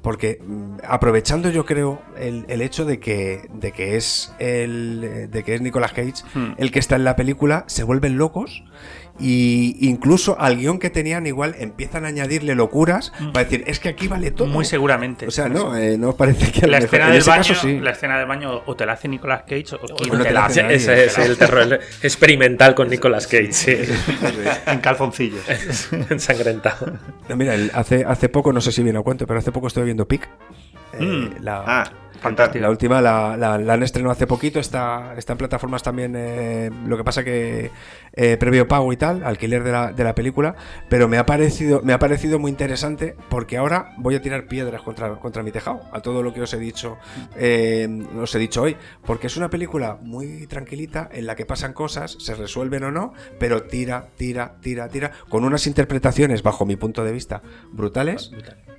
Porque 0.03 0.41
mm, 0.43 0.79
aprovechando 0.89 1.51
yo 1.51 1.67
creo 1.67 2.01
el, 2.17 2.47
el 2.49 2.63
hecho 2.63 2.87
de 2.87 2.99
que, 3.01 3.43
de 3.53 3.73
que 3.73 3.97
es 3.99 4.33
el 4.39 5.29
de 5.31 5.43
que 5.45 5.55
es 5.55 5.61
Nicolas 5.61 5.93
Cage 5.93 6.25
Hmm. 6.33 6.53
el 6.57 6.71
que 6.73 6.79
está 6.79 6.97
en 6.97 7.05
la 7.05 7.17
película, 7.17 7.65
se 7.67 7.83
vuelven 7.85 8.17
locos 8.17 8.65
y 9.21 9.77
incluso 9.81 10.41
al 10.41 10.57
guion 10.57 10.79
que 10.79 10.91
tenían 10.91 11.27
igual 11.27 11.55
empiezan 11.59 12.05
a 12.05 12.09
añadirle 12.09 12.55
locuras 12.55 13.13
para 13.33 13.45
decir, 13.45 13.65
es 13.67 13.79
que 13.81 13.89
aquí 13.91 14.09
vale 14.09 14.31
todo. 14.31 14.49
Muy 14.49 14.65
seguramente. 14.65 15.27
O 15.27 15.31
sea, 15.31 15.49
no, 15.49 15.77
eh, 15.77 15.97
no 15.99 16.11
os 16.11 16.15
parece 16.15 16.51
que 16.51 16.63
lo 16.63 16.73
la 16.73 16.81
mejor- 16.81 16.85
escena 16.87 17.05
en 17.07 17.11
del 17.13 17.21
ese 17.21 17.31
baño, 17.31 17.43
caso 17.43 17.55
sí. 17.55 17.81
la 17.81 17.91
escena 17.91 18.19
del 18.19 18.27
baño 18.27 18.63
o 18.67 18.77
te 18.77 18.87
la 18.87 18.93
hace 18.95 19.09
Nicolas 19.09 19.43
Cage 19.43 19.75
o 19.81 19.97
quien 19.97 20.13
no 20.15 20.19
te 20.23 20.29
te 20.29 20.35
la 20.35 20.47
hace. 20.47 20.75
Ese 20.75 21.05
es 21.07 21.19
el 21.19 21.37
terror 21.37 21.81
experimental 22.03 22.75
con 22.75 22.89
Nicolas 22.89 23.27
Cage, 23.27 23.53
sí. 23.53 23.77
en 24.67 24.79
calzoncillos. 24.81 25.43
Ensangrentado. 26.11 26.93
No, 27.29 27.37
mira, 27.37 27.55
el- 27.55 27.71
hace, 27.75 28.05
hace 28.05 28.29
poco, 28.29 28.53
no 28.53 28.61
sé 28.61 28.73
si 28.73 28.83
viene 28.83 28.99
a 28.99 29.03
cuento, 29.03 29.27
pero 29.27 29.39
hace 29.39 29.53
poco 29.53 29.67
estuve 29.67 29.85
viendo 29.85 30.07
Pic. 30.09 30.29
Eh, 30.95 31.03
Mm. 31.03 31.43
la, 31.45 31.65
Ah, 31.67 31.85
Fantástico. 32.21 32.61
La 32.63 32.69
última 32.69 33.01
la, 33.01 33.35
la- 33.39 33.57
la 33.57 33.73
han 33.73 33.83
estrenado 33.83 34.13
hace 34.13 34.27
poquito, 34.27 34.61
está, 34.61 35.15
está 35.17 35.33
en 35.33 35.39
plataformas 35.39 35.83
también, 35.83 36.13
eh, 36.15 36.71
lo 36.85 36.99
que 36.99 37.05
pasa 37.05 37.25
que 37.25 37.71
eh, 38.13 38.37
previo 38.37 38.69
pago 38.69 38.93
y 38.93 38.99
tal, 38.99 39.25
alquiler 39.25 39.65
de 39.65 39.73
la, 39.73 39.93
de 39.93 40.05
la 40.05 40.15
película, 40.15 40.55
pero 40.91 41.09
me 41.09 41.17
ha, 41.17 41.25
parecido, 41.25 41.81
me 41.83 41.95
ha 41.95 41.99
parecido 41.99 42.39
muy 42.39 42.51
interesante 42.51 43.17
porque 43.31 43.57
ahora 43.57 43.95
voy 43.97 44.17
a 44.17 44.21
tirar 44.21 44.49
piedras 44.49 44.83
contra, 44.83 45.15
contra 45.15 45.43
mi 45.43 45.51
tejado, 45.51 45.81
a 45.93 46.01
todo 46.03 46.23
lo 46.23 46.35
que 46.35 46.43
os 46.43 46.53
he 46.53 46.59
dicho, 46.59 46.99
eh, 47.37 47.89
os 48.21 48.35
he 48.35 48.39
dicho 48.39 48.61
hoy, 48.61 48.77
porque 49.07 49.29
es 49.29 49.39
una 49.39 49.49
película 49.49 49.97
muy 50.03 50.47
tranquilita 50.47 51.09
en 51.13 51.25
la 51.27 51.37
que 51.37 51.47
pasan 51.47 51.73
cosas, 51.73 52.17
se 52.21 52.35
resuelven 52.35 52.85
o 52.85 52.91
no, 52.91 53.15
pero 53.39 53.63
tira, 53.63 54.09
tira, 54.19 54.57
tira, 54.61 54.89
tira, 54.91 55.13
con 55.31 55.43
unas 55.45 55.67
interpretaciones, 55.67 56.43
bajo 56.43 56.67
mi 56.67 56.77
punto 56.77 57.03
de 57.03 57.13
vista, 57.13 57.41
brutales, 57.73 58.31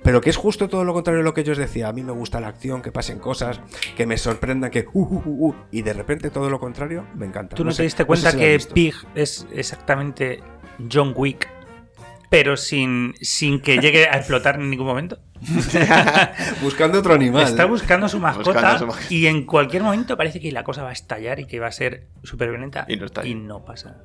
pero 0.02 0.20
que 0.20 0.30
es 0.30 0.36
justo 0.36 0.68
todo 0.68 0.84
lo 0.84 0.92
contrario 0.92 1.18
de 1.18 1.24
lo 1.24 1.34
que 1.34 1.44
yo 1.44 1.52
os 1.52 1.58
decía. 1.58 1.88
A 1.88 1.92
mí 1.92 2.02
me 2.02 2.12
gusta 2.12 2.40
la 2.40 2.48
acción, 2.48 2.82
que 2.82 2.92
pasen 2.92 3.18
cosas, 3.18 3.60
que 3.96 4.06
me 4.06 4.16
sorprendan, 4.16 4.70
que 4.70 4.86
uh, 4.92 5.02
uh, 5.02 5.22
uh, 5.24 5.48
uh, 5.48 5.54
y 5.70 5.82
de 5.82 5.92
repente 5.92 6.30
todo 6.30 6.50
lo 6.50 6.58
contrario 6.58 7.06
me 7.14 7.26
encanta. 7.26 7.56
¿Tú 7.56 7.64
no, 7.64 7.72
te 7.72 7.82
diste 7.82 8.04
cuenta 8.04 8.36
que. 8.36 8.60
Pig 8.72 8.94
es 9.14 9.46
exactamente 9.52 10.40
John 10.90 11.12
Wick 11.16 11.48
pero 12.32 12.56
sin, 12.56 13.12
sin 13.20 13.60
que 13.60 13.76
llegue 13.76 14.08
a 14.08 14.16
explotar 14.16 14.54
en 14.54 14.70
ningún 14.70 14.86
momento. 14.86 15.18
Buscando 16.62 16.98
otro 16.98 17.12
animal. 17.12 17.42
Está 17.42 17.66
buscando 17.66 18.08
su 18.08 18.18
mascota 18.18 18.52
Buscando 18.52 18.78
su 18.78 18.86
mascota. 18.86 19.14
y 19.14 19.26
en 19.26 19.44
cualquier 19.44 19.82
momento 19.82 20.16
parece 20.16 20.40
que 20.40 20.50
la 20.50 20.64
cosa 20.64 20.82
va 20.82 20.88
a 20.88 20.92
estallar 20.92 21.40
y 21.40 21.44
que 21.46 21.60
va 21.60 21.66
a 21.66 21.72
ser 21.72 22.06
súper 22.22 22.48
violenta 22.48 22.86
Y 22.88 22.96
no 22.96 23.06
y 23.22 23.34
no 23.34 23.66
pasa. 23.66 23.98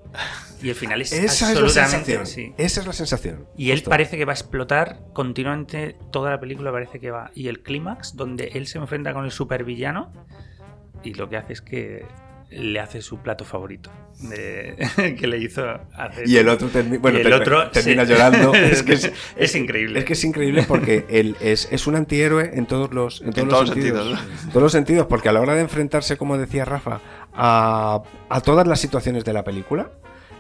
Y 0.62 0.68
el 0.68 0.76
final 0.76 1.02
es 1.02 1.14
Esa 1.14 1.24
es 1.24 1.42
la 1.42 1.48
absolutamente 1.62 2.12
sensación. 2.12 2.26
sí. 2.26 2.54
Esa 2.58 2.82
es 2.82 2.88
la 2.88 2.92
sensación. 2.92 3.46
Y 3.56 3.72
él 3.72 3.78
Justo. 3.78 3.92
parece 3.92 4.18
que 4.18 4.26
va 4.26 4.34
a 4.34 4.36
explotar 4.36 5.00
continuamente, 5.14 5.96
toda 6.12 6.30
la 6.30 6.40
película 6.42 6.70
parece 6.74 7.00
que 7.00 7.12
va. 7.12 7.32
Y 7.34 7.48
el 7.48 7.64
clímax, 7.64 8.18
donde 8.18 8.50
él 8.56 8.68
se 8.68 8.78
enfrenta 8.78 9.14
con 9.14 9.24
el 9.24 9.32
supervillano, 9.32 10.12
y 11.02 11.14
lo 11.14 11.30
que 11.30 11.38
hace 11.38 11.54
es 11.54 11.62
que 11.62 12.06
le 12.50 12.80
hace 12.80 13.02
su 13.02 13.18
plato 13.20 13.44
favorito 13.44 13.92
de- 14.22 15.16
que 15.20 15.28
le 15.28 15.38
hizo 15.40 15.64
hacer. 15.96 16.28
Y 16.28 16.38
el 16.38 16.48
otro, 16.50 16.70
termi- 16.70 17.00
bueno, 17.00 17.20
Y 17.20 17.22
el 17.22 17.34
otro 17.34 17.70
termina 17.72 18.06
sí. 18.06 18.12
llorando. 18.14 18.54
Es 18.56 18.84
que 18.84 18.94
es, 18.94 19.12
Es 19.36 19.56
increíble. 19.56 20.00
Es 20.00 20.06
que 20.06 20.14
es 20.14 20.24
increíble 20.24 20.64
porque 20.68 21.06
él 21.10 21.36
es, 21.42 21.68
es 21.72 21.88
un 21.88 21.96
antihéroe 21.96 22.52
en 22.54 22.66
todos 22.66 22.94
los, 22.94 23.22
en 23.22 23.32
todos 23.34 23.38
En 23.44 23.46
los 23.50 23.54
todos 23.54 23.68
los 23.68 23.74
sentidos. 23.76 24.08
sentidos, 24.08 24.44
En 24.46 24.50
todos 24.50 24.64
los 24.64 24.72
sentidos, 24.72 25.08
porque 25.08 25.30
a 25.30 25.32
la 25.34 25.42
hora 25.42 25.56
de 25.56 25.62
enfrentarse, 25.62 26.18
como 26.18 26.38
decía 26.38 26.64
Rafa, 26.66 27.02
a, 27.34 28.02
a 28.30 28.42
todas 28.42 28.66
las 28.66 28.80
situaciones 28.80 29.26
de 29.26 29.34
la 29.34 29.44
película, 29.44 29.92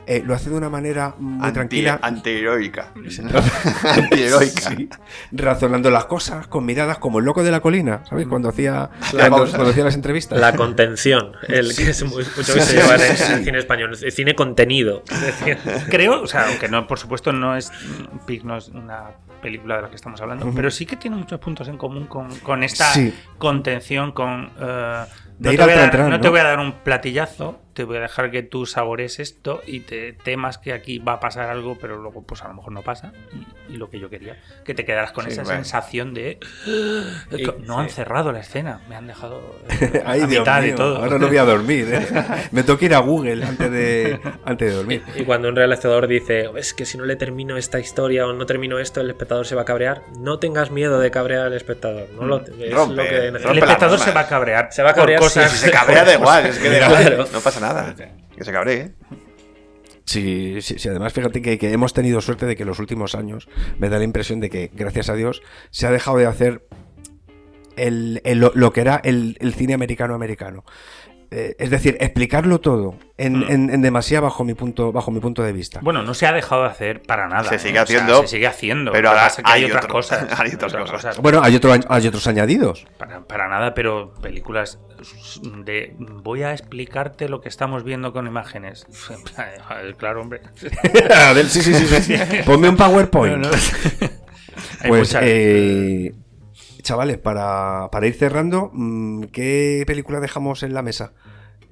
eh, 0.07 0.23
lo 0.25 0.33
hace 0.33 0.49
de 0.49 0.55
una 0.55 0.69
manera 0.69 1.13
muy 1.19 1.41
Anti- 1.45 1.53
tranquila. 1.53 1.99
Antiheroica. 2.01 2.93
Antiheroica. 3.83 4.69
Sí, 4.75 4.89
razonando 5.31 5.91
las 5.91 6.05
cosas 6.05 6.47
con 6.47 6.65
miradas 6.65 6.97
como 6.97 7.19
el 7.19 7.25
loco 7.25 7.43
de 7.43 7.51
la 7.51 7.59
colina, 7.59 8.01
¿sabéis? 8.09 8.27
Cuando 8.27 8.49
hacía, 8.49 8.89
La 9.13 9.29
cuando, 9.29 9.69
hacía 9.69 9.83
las 9.83 9.95
entrevistas. 9.95 10.39
La 10.39 10.55
contención, 10.55 11.33
el 11.47 11.75
que 11.75 11.89
es 11.89 12.03
muy- 12.03 12.23
mucho 12.23 12.53
que 12.53 12.61
se 12.61 12.61
sí, 12.61 12.75
lleva 12.77 12.95
en 12.95 13.01
el 13.01 13.43
cine 13.45 13.57
español, 13.59 13.97
el 14.01 14.11
cine 14.11 14.35
contenido. 14.35 15.03
Es 15.11 15.21
decir, 15.21 15.57
Creo, 15.89 16.21
o 16.21 16.27
sea, 16.27 16.47
aunque 16.47 16.67
no, 16.67 16.87
por 16.87 16.99
supuesto, 16.99 17.33
no 17.33 17.55
es 17.55 17.71
Pig 18.25 18.43
no 18.45 18.57
es 18.57 18.69
una 18.69 19.11
película 19.41 19.75
de 19.77 19.81
la 19.83 19.89
que 19.89 19.95
estamos 19.95 20.19
hablando, 20.21 20.51
pero 20.55 20.71
sí 20.71 20.85
que 20.85 20.95
tiene 20.95 21.15
muchos 21.17 21.39
puntos 21.39 21.67
en 21.67 21.77
común 21.77 22.07
con, 22.07 22.33
con 22.39 22.63
esta 22.63 22.91
Sí. 22.93 23.13
contención, 23.37 24.11
con 24.11 24.51
De 24.55 24.59
no, 25.39 25.51
ir 25.51 25.57
te 25.57 25.63
al 25.63 25.69
voy 25.69 25.77
a 25.77 25.81
dar, 25.81 25.91
tran-tran, 25.91 26.09
no 26.09 26.17
¿no? 26.17 26.21
te 26.21 26.29
voy 26.29 26.39
a 26.39 26.43
dar 26.43 26.59
un 26.59 26.71
platillazo, 26.83 27.59
te 27.77 27.83
voy 27.83 27.97
a 27.97 27.99
dejar 28.01 28.31
que 28.31 28.41
tú 28.41 28.65
sabores 28.65 29.19
esto 29.19 29.61
y 29.67 29.81
te 29.81 30.13
temas 30.13 30.57
que 30.57 30.73
aquí 30.73 30.97
va 30.97 31.13
a 31.13 31.19
pasar 31.19 31.47
algo, 31.51 31.77
pero 31.79 31.95
luego 31.97 32.23
pues 32.23 32.41
a 32.41 32.47
lo 32.47 32.55
mejor 32.55 32.71
no 32.73 32.81
pasa. 32.81 33.13
Y, 33.69 33.73
y 33.75 33.77
lo 33.77 33.87
que 33.91 33.99
yo 33.99 34.09
quería, 34.09 34.35
que 34.65 34.73
te 34.73 34.83
quedaras 34.83 35.11
con 35.11 35.25
Sí, 35.25 35.31
esa 35.31 35.43
bueno. 35.43 35.57
sensación 35.63 36.15
de 36.15 36.39
Y- 36.65 37.45
no 37.67 37.77
han 37.79 37.89
cerrado 37.89 38.31
la 38.31 38.39
escena, 38.39 38.81
me 38.89 38.95
han 38.95 39.05
dejado 39.05 39.55
Ay, 40.05 40.21
a 40.21 40.25
Dios 40.27 40.39
mitad 40.39 40.61
mío, 40.61 40.71
de 40.71 40.75
todo. 40.77 40.97
Ahora 40.97 41.19
no 41.19 41.27
voy 41.27 41.37
a 41.37 41.43
dormir. 41.43 41.87
¿eh? 41.93 42.07
Me 42.51 42.63
tengo 42.63 42.79
que 42.79 42.85
ir 42.85 42.95
a 42.95 42.99
Google 42.99 43.43
antes 43.45 43.69
de, 43.71 44.19
antes 44.43 44.69
de 44.71 44.75
dormir. 44.75 45.03
Y 45.15 45.23
cuando 45.23 45.49
un 45.49 45.55
realizador 45.55 46.07
dice, 46.07 46.49
es 46.55 46.73
que 46.73 46.85
si 46.87 46.97
no 46.97 47.05
le 47.05 47.15
termino 47.15 47.57
esta 47.57 47.79
historia 47.79 48.25
o 48.25 48.33
no 48.33 48.47
termino 48.47 48.79
esto, 48.79 49.01
el 49.01 49.09
espectador 49.11 49.45
se 49.45 49.53
va 49.55 49.61
a 49.61 49.65
cabrear, 49.65 50.01
no 50.17 50.39
tengas 50.39 50.71
miedo 50.71 50.99
de 50.99 51.11
cabrear 51.11 51.45
al 51.45 51.53
espectador. 51.53 52.07
No 52.15 52.25
lo, 52.25 52.37
es 52.37 52.73
Rompe, 52.73 52.95
lo 52.95 53.03
que 53.03 53.27
El 53.51 53.57
espectador 53.59 53.99
se 53.99 54.11
va 54.13 54.21
a 54.21 54.27
cabrear. 54.27 54.69
Se 54.71 54.81
va 54.81 54.89
a 54.89 54.93
por 54.93 55.01
cabrear, 55.03 55.19
cosas 55.19 55.51
sí, 55.51 55.57
Se 55.65 55.71
cabrea 55.71 56.03
da 56.03 56.13
igual, 56.15 56.45
es 56.47 56.57
que 56.57 56.69
de 56.69 56.77
Claro. 56.87 57.25
no 57.31 57.39
pasa 57.41 57.59
nada. 57.59 57.66
Que 58.35 58.43
se 58.43 58.51
cabree, 58.51 58.79
¿eh? 58.81 58.91
Sí, 60.05 60.57
sí, 60.61 60.79
sí, 60.79 60.87
además 60.89 61.11
fíjate 61.11 61.41
que, 61.41 61.57
que 61.57 61.71
hemos 61.73 61.93
tenido 61.93 62.21
suerte 62.21 62.45
de 62.45 62.55
que 62.55 62.63
en 62.63 62.69
los 62.69 62.79
últimos 62.79 63.13
años 63.13 63.49
me 63.77 63.89
da 63.89 63.97
la 63.97 64.05
impresión 64.05 64.39
de 64.39 64.49
que, 64.49 64.71
gracias 64.73 65.09
a 65.09 65.15
Dios, 65.15 65.41
se 65.69 65.85
ha 65.85 65.91
dejado 65.91 66.17
de 66.17 66.25
hacer 66.27 66.65
el, 67.75 68.21
el- 68.23 68.39
lo, 68.39 68.51
lo 68.55 68.71
que 68.71 68.81
era 68.81 69.01
el, 69.03 69.37
el 69.41 69.53
cine 69.53 69.73
americano-americano. 69.73 70.63
Eh, 71.29 71.55
es 71.59 71.69
decir, 71.69 71.97
explicarlo 71.99 72.59
todo 72.61 72.95
en, 73.17 73.39
Mm. 73.39 73.45
en- 73.49 73.69
en 73.71 73.81
demasía 73.81 74.21
bajo 74.21 74.45
mi 74.45 74.53
punto, 74.53 74.93
bajo 74.93 75.11
mi 75.11 75.19
punto 75.19 75.43
de 75.43 75.51
vista. 75.51 75.81
Bueno, 75.83 76.01
no 76.01 76.13
se 76.13 76.25
ha 76.25 76.31
dejado 76.31 76.63
de 76.63 76.69
hacer 76.69 77.01
para 77.01 77.27
nada. 77.27 77.43
Se 77.49 77.55
¿eh? 77.55 77.59
sigue 77.59 77.71
O 77.81 77.85
sea, 77.85 77.97
haciendo, 77.97 78.21
se 78.21 78.27
sigue 78.29 78.47
haciendo. 78.47 78.91
pero 78.93 79.09
ahora 79.09 79.23
pasa 79.23 79.41
es 79.41 79.45
que 79.45 79.51
hay, 79.51 79.63
hay 79.63 79.69
otras 79.69 79.83
otro- 79.83 79.93
cosas. 79.95 80.27
hay 80.39 80.53
otras 80.53 80.73
cosas. 80.89 81.17
Bueno, 81.17 81.41
hay, 81.43 81.55
otro, 81.57 81.73
hay 81.89 82.07
otros 82.07 82.25
añadidos. 82.27 82.87
Para, 82.97 83.21
para 83.27 83.49
nada, 83.49 83.73
pero 83.73 84.13
películas 84.21 84.79
de 85.65 85.95
voy 85.99 86.43
a 86.43 86.53
explicarte 86.53 87.27
lo 87.27 87.41
que 87.41 87.49
estamos 87.49 87.83
viendo 87.83 88.13
con 88.13 88.25
imágenes. 88.27 88.85
Claro, 89.97 90.21
hombre. 90.21 90.41
A 91.27 91.33
ver, 91.33 91.47
sí, 91.47 91.61
sí, 91.61 91.73
sí, 91.73 91.85
sí. 92.01 92.15
Ponme 92.45 92.69
un 92.69 92.77
PowerPoint. 92.77 93.37
No, 93.37 93.49
no. 93.49 93.55
Hay 94.81 94.89
Pues, 94.89 95.15
eh, 95.21 96.13
chavales, 96.87 97.17
para, 97.17 97.89
para 97.91 98.07
ir 98.07 98.15
cerrando, 98.15 98.71
mm, 98.73 99.25
¿qué 99.25 99.83
película 99.85 100.19
dejamos 100.19 100.63
en 100.63 100.73
la 100.73 100.81
mesa? 100.81 101.11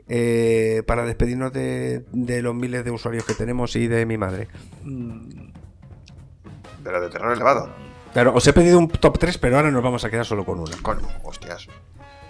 Eh, 0.07 0.83
para 0.85 1.05
despedirnos 1.05 1.51
de, 1.51 2.05
de 2.11 2.41
los 2.41 2.53
miles 2.53 2.85
de 2.85 2.91
usuarios 2.91 3.25
que 3.25 3.33
tenemos 3.33 3.75
y 3.75 3.87
de 3.87 4.05
mi 4.05 4.17
madre. 4.17 4.47
De 4.83 6.91
la 6.91 6.99
de 6.99 7.09
terror 7.09 7.33
elevado. 7.33 7.69
Claro, 8.13 8.33
os 8.35 8.45
he 8.45 8.53
pedido 8.53 8.77
un 8.77 8.89
top 8.89 9.17
3, 9.17 9.37
pero 9.39 9.57
ahora 9.57 9.71
nos 9.71 9.81
vamos 9.81 10.05
a 10.05 10.09
quedar 10.09 10.25
solo 10.25 10.45
con 10.45 10.59
una. 10.59 10.77
Con, 10.81 10.99
hostias. 11.23 11.67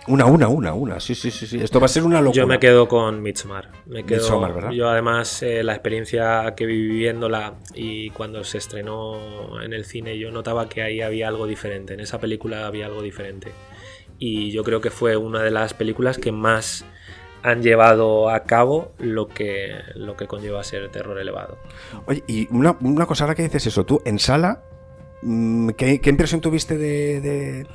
Una, 0.08 0.26
una, 0.26 0.48
una, 0.48 0.74
una. 0.74 1.00
Sí, 1.00 1.16
sí, 1.16 1.32
sí, 1.32 1.48
sí. 1.48 1.58
Esto 1.60 1.80
va 1.80 1.86
a 1.86 1.90
ser 1.90 2.04
una 2.04 2.22
locura. 2.22 2.44
Yo 2.44 2.48
me 2.48 2.60
quedo 2.60 2.88
con 2.88 3.22
Midsommar. 3.24 3.72
Me 3.88 4.04
quedo, 4.04 4.20
Midsommar, 4.22 4.54
¿verdad? 4.54 4.72
Yo 4.72 4.88
además 4.88 5.42
eh, 5.42 5.64
la 5.64 5.74
experiencia 5.74 6.54
que 6.56 6.66
viví 6.68 6.96
viéndola 7.00 7.56
y 7.74 8.12
cuando 8.12 8.44
se 8.44 8.60
estrenó 8.60 9.62
en 9.64 9.74
el 9.74 9.86
cine 9.86 10.18
yo 10.20 10.32
notaba 10.32 10.70
que 10.70 10.84
ahí 10.84 11.02
había 11.02 11.28
algo 11.28 11.48
diferente. 11.48 11.96
En 11.96 12.02
esa 12.02 12.20
película 12.20 12.68
había 12.68 12.86
algo 12.86 13.02
diferente. 13.02 13.52
Y 14.20 14.52
yo 14.52 14.64
creo 14.64 14.80
que 14.80 14.92
fue 14.92 15.18
una 15.18 15.42
de 15.42 15.52
las 15.52 15.74
películas 15.74 16.18
que 16.20 16.32
más 16.32 16.86
han 17.42 17.62
llevado 17.62 18.30
a 18.30 18.44
cabo 18.44 18.94
lo 19.00 19.28
que, 19.28 19.72
lo 19.96 20.16
que 20.16 20.26
conlleva 20.28 20.64
ser 20.64 20.90
terror 20.90 21.20
elevado. 21.20 21.58
Oye, 22.06 22.24
y 22.28 22.48
una, 22.52 22.78
una 22.82 23.06
cosa, 23.06 23.24
ahora 23.24 23.36
que 23.36 23.44
dices 23.44 23.68
eso, 23.68 23.86
tú 23.86 24.02
en 24.06 24.18
sala, 24.20 24.64
mm, 25.22 25.70
¿qué, 25.72 26.00
qué 26.00 26.10
impresión 26.12 26.42
tuviste 26.42 26.78
de. 26.78 27.22
de- 27.22 27.68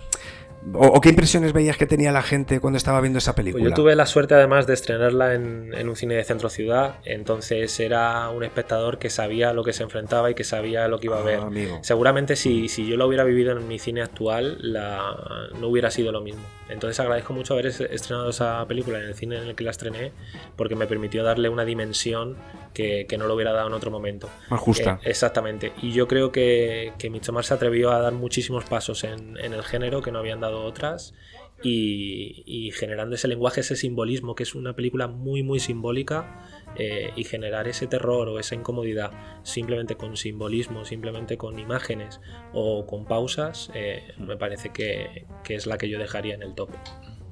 o, 0.75 0.87
o 0.87 1.01
qué 1.01 1.09
impresiones 1.11 1.53
veías 1.53 1.77
que 1.77 1.87
tenía 1.87 2.13
la 2.13 2.23
gente 2.23 2.61
cuando 2.61 2.77
estaba 2.77 3.01
viendo 3.01 3.19
esa 3.19 3.35
película? 3.35 3.63
Pues 3.63 3.71
yo 3.71 3.75
tuve 3.75 3.95
la 3.97 4.07
suerte 4.07 4.35
además 4.35 4.67
de 4.67 4.75
estrenarla 4.75 5.35
en, 5.35 5.73
en 5.75 5.89
un 5.89 5.97
cine 5.97 6.15
de 6.15 6.25
centro 6.25 6.49
ciudad, 6.49 6.97
entonces 7.05 7.79
era 7.81 8.29
un 8.31 8.45
espectador 8.45 8.99
que 8.99 9.11
sabía 9.11 9.53
lo 9.53 9.65
que 9.65 9.73
se 9.73 9.83
enfrentaba 9.83 10.31
y 10.31 10.35
que 10.35 10.45
sabía 10.45 10.87
lo 10.89 10.99
que 10.99 11.07
iba 11.07 11.17
a 11.17 11.21
Ah, 11.21 11.25
ver. 11.25 11.39
amigo. 11.41 11.79
Seguramente 11.83 12.37
si, 12.37 12.69
si 12.69 12.87
yo 12.87 12.97
lo 12.97 13.07
hubiera 13.07 13.25
vivido 13.25 13.53
en 13.57 13.67
mi 13.69 13.79
cine 13.79 14.03
actual, 14.03 14.59
la, 14.61 15.49
no 15.59 15.69
hubiera 15.69 15.91
sido 15.91 16.13
lo 16.13 16.21
mismo. 16.21 16.43
Entonces 16.71 16.99
agradezco 17.01 17.33
mucho 17.33 17.55
haber 17.55 17.67
es- 17.67 17.81
estrenado 17.81 18.31
esa 18.31 18.67
película 18.67 18.99
en 18.99 19.07
el 19.07 19.15
cine 19.15 19.37
en 19.39 19.49
el 19.49 19.55
que 19.55 19.65
la 19.65 19.71
estrené, 19.71 20.13
porque 20.57 20.77
me 20.77 20.87
permitió 20.87 21.23
darle 21.25 21.49
una 21.49 21.65
dimensión 21.65 22.37
que, 22.75 23.07
que 23.09 23.19
no 23.19 23.27
lo 23.27 23.35
hubiera 23.35 23.53
dado 23.53 23.69
en 23.69 23.75
otro 23.75 23.91
momento. 23.91 24.29
Más 24.49 24.61
justa. 24.61 25.01
Eh, 25.03 25.11
exactamente. 25.11 25.73
Y 25.83 25.93
yo 25.93 26.07
creo 26.09 26.33
que, 26.33 26.93
que 26.99 27.11
Midsommar 27.11 27.45
se 27.45 27.55
atrevió 27.55 27.91
a 27.93 28.01
dar 28.01 28.13
muchísimos 28.13 28.65
pasos 28.65 29.05
en, 29.05 29.37
en 29.39 29.53
el 29.53 29.63
género 29.63 30.01
que 30.03 30.13
no 30.13 30.19
habían 30.21 30.41
dado 30.41 30.63
otras. 30.65 31.15
Y, 31.63 32.43
y 32.47 32.71
generando 32.73 33.15
ese 33.17 33.29
lenguaje, 33.29 33.61
ese 33.61 33.77
simbolismo, 33.77 34.35
que 34.35 34.45
es 34.45 34.55
una 34.55 34.75
película 34.75 35.09
muy, 35.09 35.43
muy 35.43 35.61
simbólica, 35.61 36.41
eh, 36.77 37.13
y 37.17 37.25
generar 37.25 37.69
ese 37.69 37.87
terror 37.87 38.29
o 38.29 38.39
esa 38.39 38.55
incomodidad 38.55 39.13
simplemente 39.43 39.97
con 39.97 40.17
simbolismo, 40.17 40.85
simplemente 40.85 41.37
con 41.37 41.59
imágenes 41.59 42.21
o 42.53 42.87
con 42.87 43.05
pausas, 43.05 43.71
eh, 43.75 44.13
me 44.19 44.37
parece 44.37 44.71
que, 44.71 45.27
que 45.45 45.55
es 45.55 45.67
la 45.67 45.79
que 45.79 45.89
yo 45.89 45.99
dejaría 45.99 46.35
en 46.35 46.43
el 46.43 46.55
top. 46.55 46.71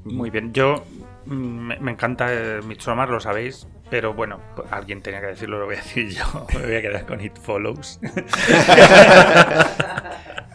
Muy 0.05 0.31
bien, 0.31 0.53
yo 0.53 0.85
mm, 1.27 1.81
me, 1.81 1.91
encanta 1.91 2.33
eh, 2.33 2.61
lo 2.63 3.21
sabéis, 3.21 3.67
pero 3.91 4.15
bueno, 4.15 4.41
pues 4.57 4.71
alguien 4.73 5.03
tenía 5.03 5.21
que 5.21 5.27
decirlo, 5.29 5.59
lo 5.59 5.67
voy 5.67 5.75
a 5.77 5.79
decir 5.79 6.09
yo. 6.09 6.25
Me 6.55 6.67
voy 6.67 6.77
a 6.77 6.83
quedar 6.83 7.07
con 7.07 7.21
It 7.21 7.37
Follows. 7.39 8.01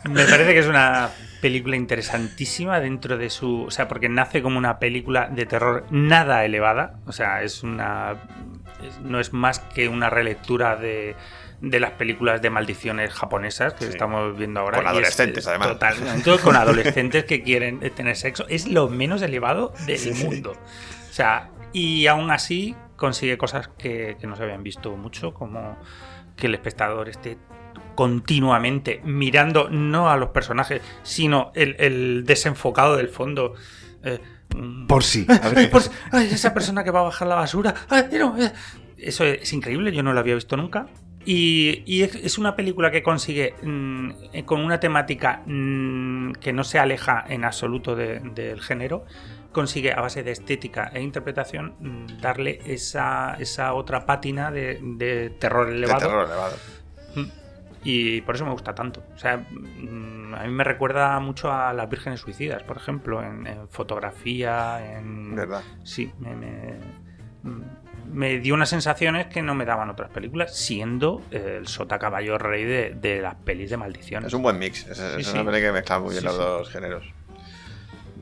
me 0.10 0.26
parece 0.26 0.54
que 0.54 0.60
es 0.60 0.68
una 0.68 1.10
película 1.42 1.76
interesantísima 1.76 2.80
dentro 2.80 3.18
de 3.18 3.30
su. 3.30 3.64
O 3.64 3.72
sea, 3.72 3.88
porque 3.88 4.10
nace 4.10 4.42
como 4.42 4.58
una 4.58 4.80
película 4.80 5.28
de 5.28 5.46
terror 5.46 5.86
nada 5.92 6.46
elevada. 6.46 7.00
O 7.06 7.12
sea, 7.12 7.44
es 7.44 7.64
una. 7.64 8.16
No 9.02 9.20
es 9.20 9.34
más 9.34 9.60
que 9.60 9.88
una 9.90 10.10
relectura 10.10 10.76
de. 10.76 11.16
De 11.62 11.80
las 11.80 11.92
películas 11.92 12.42
de 12.42 12.50
maldiciones 12.50 13.14
japonesas 13.14 13.74
que 13.74 13.86
Sí. 13.86 13.92
estamos 13.92 14.38
viendo 14.38 14.60
ahora. 14.60 14.80
Con 14.80 14.86
es- 14.86 14.92
adolescentes, 14.92 15.48
además. 15.48 15.70
Totalmente, 15.70 16.38
con 16.40 16.56
adolescentes 16.58 17.24
que 17.24 17.42
quieren 17.42 17.80
tener 17.92 18.18
sexo. 18.18 18.46
Es 18.50 18.68
lo 18.68 18.90
menos 18.90 19.22
elevado 19.22 19.74
del 19.86 20.14
mundo. 20.16 20.52
O 20.52 21.14
sea, 21.14 21.52
y 21.72 22.06
aún 22.08 22.32
así 22.32 22.76
consigue 22.98 23.38
cosas 23.38 23.70
que, 23.78 24.18
que 24.20 24.28
no 24.28 24.36
se 24.36 24.44
habían 24.44 24.62
visto 24.62 24.92
mucho, 24.98 25.34
como 25.34 25.78
que 26.36 26.48
el 26.48 26.56
espectador 26.56 27.08
esté 27.08 27.38
continuamente 28.04 29.00
mirando 29.06 29.70
no 29.70 30.10
a 30.10 30.18
los 30.18 30.30
personajes, 30.30 30.82
sino 31.04 31.52
el, 31.56 31.76
el 31.80 32.24
desenfocado 32.26 32.98
del 32.98 33.08
fondo. 33.10 33.54
Eh, 34.04 34.20
Por 34.88 35.04
sí. 35.04 35.26
A 35.30 35.50
ver 35.50 35.58
Ay, 35.58 35.66
qué 35.66 35.72
por- 35.72 35.82
pasa. 35.84 35.92
ay, 36.12 36.28
esa 36.32 36.54
persona 36.54 36.84
que 36.84 36.92
va 36.92 37.00
a 37.02 37.04
bajar 37.04 37.28
la 37.28 37.36
basura. 37.36 37.74
Ay, 37.90 38.06
no, 38.20 38.38
eh. 38.42 38.52
Eso 38.98 39.26
es 39.26 39.52
increíble, 39.52 39.92
yo 39.92 40.02
no 40.04 40.14
lo 40.14 40.20
había 40.20 40.36
visto 40.36 40.56
nunca. 40.56 40.88
Y, 41.26 41.84
y 41.86 42.04
es, 42.04 42.16
es 42.16 42.38
una 42.38 42.56
película 42.56 42.92
que 42.92 43.02
consigue, 43.04 43.54
mm, 43.64 44.12
eh, 44.34 44.46
con 44.46 44.62
una 44.62 44.80
temática 44.80 45.42
mm, 45.46 46.34
que 46.34 46.52
no 46.54 46.64
se 46.64 46.80
aleja 46.80 47.24
en 47.28 47.44
absoluto 47.46 47.96
de- 47.96 48.20
del 48.20 48.62
género, 48.62 49.06
consigue 49.54 49.94
a 49.94 50.02
base 50.02 50.24
de 50.24 50.32
estética 50.32 50.90
e 50.94 51.02
interpretación 51.02 51.76
mm, 51.80 52.22
darle 52.22 52.60
esa, 52.66 53.36
esa 53.40 53.74
otra 53.74 54.06
pátina 54.06 54.52
de, 54.52 54.80
de 54.82 55.30
terror 55.32 55.70
De 55.70 55.76
elevado. 55.76 56.00
terror 56.00 56.26
elevado. 56.26 56.56
Y 57.84 58.22
por 58.22 58.36
eso 58.36 58.46
me 58.46 58.52
gusta 58.52 58.74
tanto. 58.74 59.04
O 59.14 59.18
sea, 59.18 59.38
mm, 59.38 60.34
a 60.36 60.44
mí 60.44 60.50
me 60.54 60.64
recuerda 60.64 61.20
mucho 61.20 61.52
a 61.52 61.74
las 61.74 61.90
vírgenes 61.90 62.22
suicidas, 62.22 62.64
por 62.64 62.78
ejemplo, 62.78 63.22
en, 63.22 63.46
en 63.46 63.68
fotografía, 63.70 64.98
en... 64.98 65.36
¿Verdad? 65.36 65.62
Sí, 65.84 66.12
me, 66.20 66.36
me, 66.36 66.74
mm, 67.44 67.62
me 68.14 68.40
dio 68.40 68.54
unas 68.54 68.70
sensaciones 68.70 69.28
que 69.28 69.42
no 69.42 69.54
me 69.56 69.66
daban 69.66 69.90
otras 69.90 70.10
películas, 70.12 70.56
siendo 70.56 71.22
el 71.32 71.68
sota 71.68 72.00
caballo 72.00 72.38
rey 72.38 72.64
de, 72.64 72.92
de 72.96 73.22
las 73.22 73.36
pelis 73.36 73.70
de 73.70 73.78
maldición. 73.78 74.26
Es 74.26 74.34
un 74.34 74.44
buen 74.44 74.58
mix. 74.60 74.88
Es, 74.88 75.00
es 75.00 75.26
Sí, 75.26 75.32
una 75.34 75.42
sí. 75.42 75.46
peli 75.48 75.62
que 75.62 75.72
mezcla 75.72 76.00
muy 76.00 76.12
bien 76.12 76.22
Sí, 76.22 76.26
los 76.26 76.38
dos 76.38 76.70
géneros. 76.70 77.04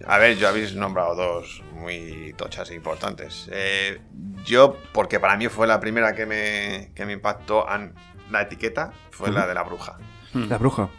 A 0.08 0.18
ver, 0.18 0.36
yo 0.38 0.48
habéis 0.48 0.74
nombrado 0.76 1.14
dos 1.14 1.62
muy 1.74 2.34
tochas 2.36 2.72
e 2.72 2.76
importantes. 2.76 3.48
Eh, 3.52 4.00
yo, 4.46 4.78
porque 4.94 5.20
para 5.20 5.38
mí 5.38 5.48
fue 5.48 5.68
la 5.68 5.80
primera 5.80 6.16
que 6.16 6.26
me, 6.26 6.92
que 6.96 7.06
me 7.06 7.14
impactó 7.14 7.70
la 8.32 8.42
etiqueta, 8.42 8.92
fue 9.12 9.32
la 9.32 9.46
de 9.48 9.54
la 9.54 9.64
bruja. 9.64 9.98
La 10.34 10.58
bruja. 10.58 10.90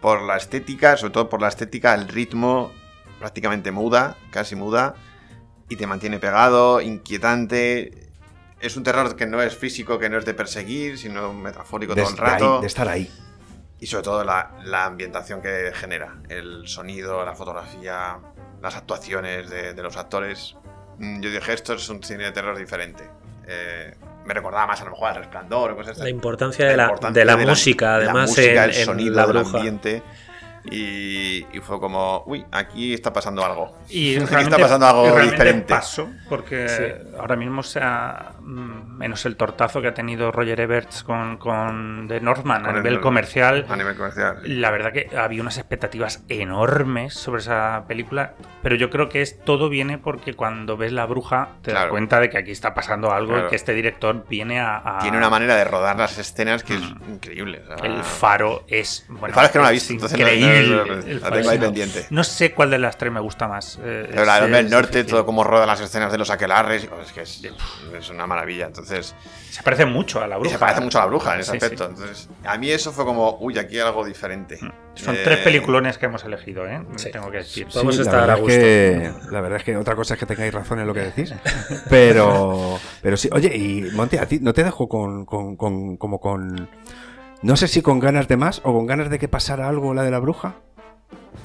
Por 0.00 0.22
la 0.22 0.36
estética, 0.36 0.96
sobre 0.96 1.12
todo 1.12 1.28
por 1.28 1.40
la 1.40 1.48
estética, 1.48 1.94
el 1.94 2.08
ritmo 2.08 2.72
prácticamente 3.18 3.70
muda, 3.72 4.16
casi 4.30 4.54
muda, 4.56 4.94
y 5.68 5.76
te 5.76 5.86
mantiene 5.86 6.18
pegado, 6.18 6.80
inquietante. 6.80 8.08
Es 8.60 8.76
un 8.76 8.82
terror 8.84 9.14
que 9.16 9.26
no 9.26 9.42
es 9.42 9.56
físico, 9.56 9.98
que 9.98 10.08
no 10.08 10.18
es 10.18 10.24
de 10.24 10.34
perseguir, 10.34 10.98
sino 10.98 11.32
metafórico 11.32 11.94
De, 11.94 12.02
todo 12.02 12.14
el 12.14 12.20
ahí- 12.20 12.30
rato. 12.32 12.60
de 12.60 12.66
estar 12.66 12.88
ahí. 12.88 13.10
Y 13.80 13.86
sobre 13.86 14.02
todo 14.04 14.24
la, 14.24 14.56
la 14.64 14.86
ambientación 14.86 15.40
que 15.40 15.70
genera, 15.74 16.16
el 16.28 16.66
sonido, 16.66 17.24
la 17.24 17.34
fotografía, 17.34 18.18
las 18.60 18.74
actuaciones 18.76 19.48
de, 19.50 19.74
de 19.74 19.82
los 19.82 19.96
actores. 19.96 20.56
Mm, 20.98 21.20
Yo 21.20 21.30
dije, 21.30 21.52
esto 21.52 21.74
es 21.74 21.88
un 21.88 22.02
cine 22.02 22.24
de 22.24 22.32
terror 22.32 22.56
diferente. 22.58 23.08
Eh, 23.46 23.94
me 24.28 24.34
recordaba 24.34 24.66
más 24.66 24.80
a 24.82 24.84
lo 24.84 24.90
mejor 24.90 25.08
al 25.08 25.14
resplandor 25.16 25.74
cosas. 25.74 25.98
La 25.98 26.10
importancia 26.10 26.66
de 26.66 26.76
la, 26.76 26.84
importancia 26.84 27.20
de 27.20 27.24
la 27.24 27.36
música, 27.38 27.98
de 27.98 28.04
la 28.04 28.10
además, 28.10 28.28
música, 28.30 28.64
en, 28.64 28.70
el 28.70 28.76
en 28.76 28.84
sonido 28.84 29.14
La 29.14 29.26
del 29.26 29.36
Bruja. 29.38 29.56
ambiente. 29.56 30.02
Y, 30.70 31.46
y 31.52 31.60
fue 31.60 31.80
como, 31.80 32.22
uy, 32.26 32.44
aquí 32.52 32.94
está 32.94 33.12
pasando 33.12 33.44
algo. 33.44 33.76
Y 33.88 34.16
aquí 34.16 34.34
está 34.42 34.58
pasando 34.58 34.86
algo 34.86 35.20
diferente. 35.20 35.74
pasó, 35.74 36.08
porque 36.28 36.68
Sí. 36.68 36.84
ahora 37.18 37.36
mismo 37.36 37.62
se 37.62 37.80
ha, 37.82 38.32
mm, 38.40 38.96
menos 38.98 39.24
el 39.26 39.36
tortazo 39.36 39.80
que 39.80 39.88
ha 39.88 39.94
tenido 39.94 40.30
Roger 40.30 40.60
Ebert 40.60 41.02
con, 41.04 41.36
con 41.38 42.06
The 42.08 42.20
Northman 42.20 42.62
Con 42.62 42.74
a 42.74 42.78
el- 42.78 42.82
nivel 42.84 43.00
comercial. 43.00 43.66
A 43.68 43.76
nivel 43.76 43.96
comercial. 43.96 44.38
La 44.44 44.70
verdad 44.70 44.92
que 44.92 45.08
había 45.16 45.40
unas 45.42 45.58
expectativas 45.58 46.22
enormes 46.28 47.14
sobre 47.14 47.40
esa 47.40 47.84
película, 47.88 48.34
pero 48.62 48.74
yo 48.76 48.90
creo 48.90 49.08
que 49.08 49.22
es 49.22 49.38
todo 49.44 49.68
viene 49.68 49.98
porque 49.98 50.34
cuando 50.34 50.76
ves 50.76 50.92
La 50.92 51.06
Bruja 51.06 51.48
te 51.62 51.72
das 51.72 51.86
cuenta 51.88 52.20
de 52.20 52.28
que 52.30 52.38
aquí 52.38 52.50
está 52.50 52.74
pasando 52.74 53.10
algo 53.12 53.32
Claro. 53.32 53.46
y 53.46 53.50
que 53.50 53.56
este 53.56 53.72
director 53.74 54.24
viene 54.28 54.60
a... 54.60 54.76
a- 54.84 54.98
Tiene 55.00 55.16
una 55.18 55.30
manera 55.30 55.54
de 55.56 55.64
rodar 55.64 55.96
las 55.98 56.18
escenas 56.18 56.62
que 56.64 56.74
es 56.74 56.82
increíble. 57.08 57.62
o 57.62 57.66
sea, 57.78 57.86
El 57.86 58.02
faro 58.02 58.64
es... 58.68 59.04
Bueno, 59.08 59.26
el 59.28 59.32
faro 59.34 59.46
es 59.46 59.52
que 59.52 59.58
no 59.58 59.64
la 59.64 59.70
he 59.70 59.74
visto, 59.74 59.92
entonces 59.92 60.18
increíble. 60.18 60.46
no- 60.46 60.47
no- 60.47 60.47
El 60.48 61.20
la 61.20 61.30
tengo 61.30 61.50
ahí 61.50 61.58
pendiente. 61.58 62.06
No 62.10 62.24
sé 62.24 62.52
cuál 62.52 62.70
de 62.70 62.78
las 62.78 62.96
tres 62.98 63.12
me 63.12 63.20
gusta 63.20 63.48
más. 63.48 63.78
eh, 63.82 64.06
Pero 64.10 64.24
la 64.24 64.34
del 64.36 64.44
Hombre 64.44 64.56
del 64.58 64.66
es 64.66 64.72
Norte, 64.72 64.88
difícil. 64.98 65.10
todo 65.10 65.26
como 65.26 65.44
roda 65.44 65.66
las 65.66 65.80
escenas 65.80 66.10
de 66.12 66.18
los 66.18 66.30
aquelarres, 66.30 66.88
es 67.04 67.12
que 67.12 67.22
es, 67.22 67.42
es 67.98 68.10
una 68.10 68.26
maravilla. 68.26 68.66
Entonces, 68.66 69.14
Se 69.50 69.62
parece 69.62 69.84
mucho 69.86 70.22
a 70.22 70.26
La 70.26 70.36
Bruja. 70.36 70.52
se 70.52 70.58
parece 70.58 70.80
mucho 70.80 70.98
a 70.98 71.02
la 71.02 71.06
bruja 71.08 71.34
en 71.34 71.40
ese 71.40 71.52
Sí, 71.52 71.58
sí. 71.58 71.64
aspecto. 71.64 71.86
Entonces, 71.86 72.28
a 72.44 72.58
mí 72.58 72.70
eso 72.70 72.92
fue 72.92 73.04
como, 73.04 73.36
uy, 73.40 73.58
aquí 73.58 73.76
hay 73.76 73.86
algo 73.86 74.04
diferente. 74.04 74.58
Son 74.94 75.14
Eh, 75.14 75.20
tres 75.24 75.38
peliculones 75.38 75.96
que 75.98 76.06
hemos 76.06 76.24
elegido, 76.24 76.66
¿eh? 76.66 76.80
Sí. 76.96 77.10
Tengo 77.12 77.30
que 77.30 77.38
decir. 77.38 77.66
A 77.74 77.82
la 77.82 77.90
estar 77.90 78.14
a 78.14 78.20
verdad 78.22 78.38
gusto. 78.38 78.52
es 78.54 78.58
que- 78.58 79.12
la 79.30 79.40
verdad 79.40 79.58
es 79.58 79.64
que 79.64 79.76
otra 79.76 79.94
cosa 79.94 80.14
es 80.14 80.20
que 80.20 80.26
tengáis 80.26 80.52
razón 80.52 80.80
en 80.80 80.86
lo 80.86 80.94
que 80.94 81.00
decís. 81.02 81.32
Pero, 81.88 82.78
pero 83.02 83.16
sí, 83.16 83.28
oye, 83.32 83.54
y 83.56 83.82
Monte, 83.92 84.18
a 84.18 84.26
ti 84.26 84.38
no 84.40 84.52
te 84.52 84.64
dejo 84.64 84.88
con, 84.88 85.24
con- 85.24 85.56
con- 85.56 85.96
como 85.96 86.20
con. 86.20 86.68
No 87.42 87.56
sé 87.56 87.68
si 87.68 87.82
con 87.82 88.00
ganas 88.00 88.28
de 88.28 88.36
más 88.36 88.60
o 88.64 88.72
con 88.72 88.86
ganas 88.86 89.10
de 89.10 89.18
que 89.18 89.28
pasara 89.28 89.68
algo 89.68 89.94
la 89.94 90.02
de 90.02 90.10
la 90.10 90.18
bruja. 90.18 90.54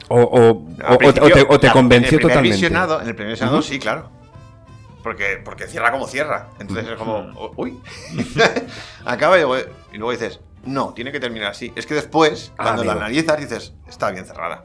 O, 0.10 0.20
o- 0.22 0.49
o- 0.49 0.94
o 0.94 0.98
te, 0.98 0.98
principio, 0.98 1.45
o 1.49 1.60
te 1.60 1.68
la- 1.68 1.74
convenció 1.74 2.07
en 2.10 2.14
el 2.15 2.20
primer 2.20 2.22
totalmente. 2.22 2.56
visionado- 2.57 3.02
en 3.02 3.07
el 3.07 3.15
primer 3.15 3.32
visionado, 3.34 3.61
sí, 3.61 3.80
claro. 3.80 4.10
Porque, 5.03 5.41
porque 5.44 5.68
cierra 5.68 5.91
como 5.91 6.07
cierra. 6.07 6.48
Entonces 6.60 6.88
es 6.88 6.95
como, 6.95 7.52
uy. 7.57 7.80
Acaba 9.06 9.38
y 9.38 9.41
luego, 9.41 9.57
y 9.91 9.98
luego 9.98 10.11
dices, 10.11 10.40
no, 10.65 10.94
tiene 10.94 11.11
que 11.11 11.20
terminar 11.20 11.52
así. 11.52 11.72
Es 11.76 11.86
que 11.86 11.94
después, 11.94 12.53
Ah, 12.57 12.64
cuando 12.64 12.84
la 12.86 12.94
analizas, 12.94 13.38
dices, 13.38 13.74
está 13.88 14.11
bien 14.11 14.26
cerrada. 14.26 14.64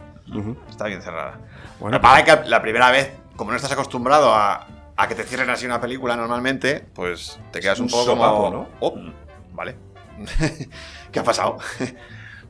Está 0.71 0.87
bien 0.87 1.03
cerrada. 1.03 1.39
Bueno, 1.81 1.97
Lo 1.97 2.01
que 2.01 2.03
pasa 2.03 2.21
es 2.21 2.25
que 2.43 2.49
la 2.49 2.63
primera 2.63 2.91
vez, 2.91 3.13
como 3.37 3.51
no 3.51 3.57
estás 3.57 3.73
acostumbrado 3.73 4.33
a, 4.35 4.67
a 4.97 5.09
que 5.09 5.15
te 5.15 5.25
cierren 5.25 5.51
así 5.51 5.67
una 5.67 5.81
película 5.81 6.17
normalmente, 6.17 6.87
pues 6.95 7.39
te 7.51 7.61
quedas 7.61 7.79
un, 7.81 7.87
un 7.87 7.91
poco 7.91 8.05
sopapo, 8.05 8.37
como. 8.37 8.51
¿no? 8.51 8.69
Oh, 8.81 8.95
vale. 9.55 9.77
¿Qué 11.13 11.21
ha 11.21 11.25
pasado? 11.25 11.59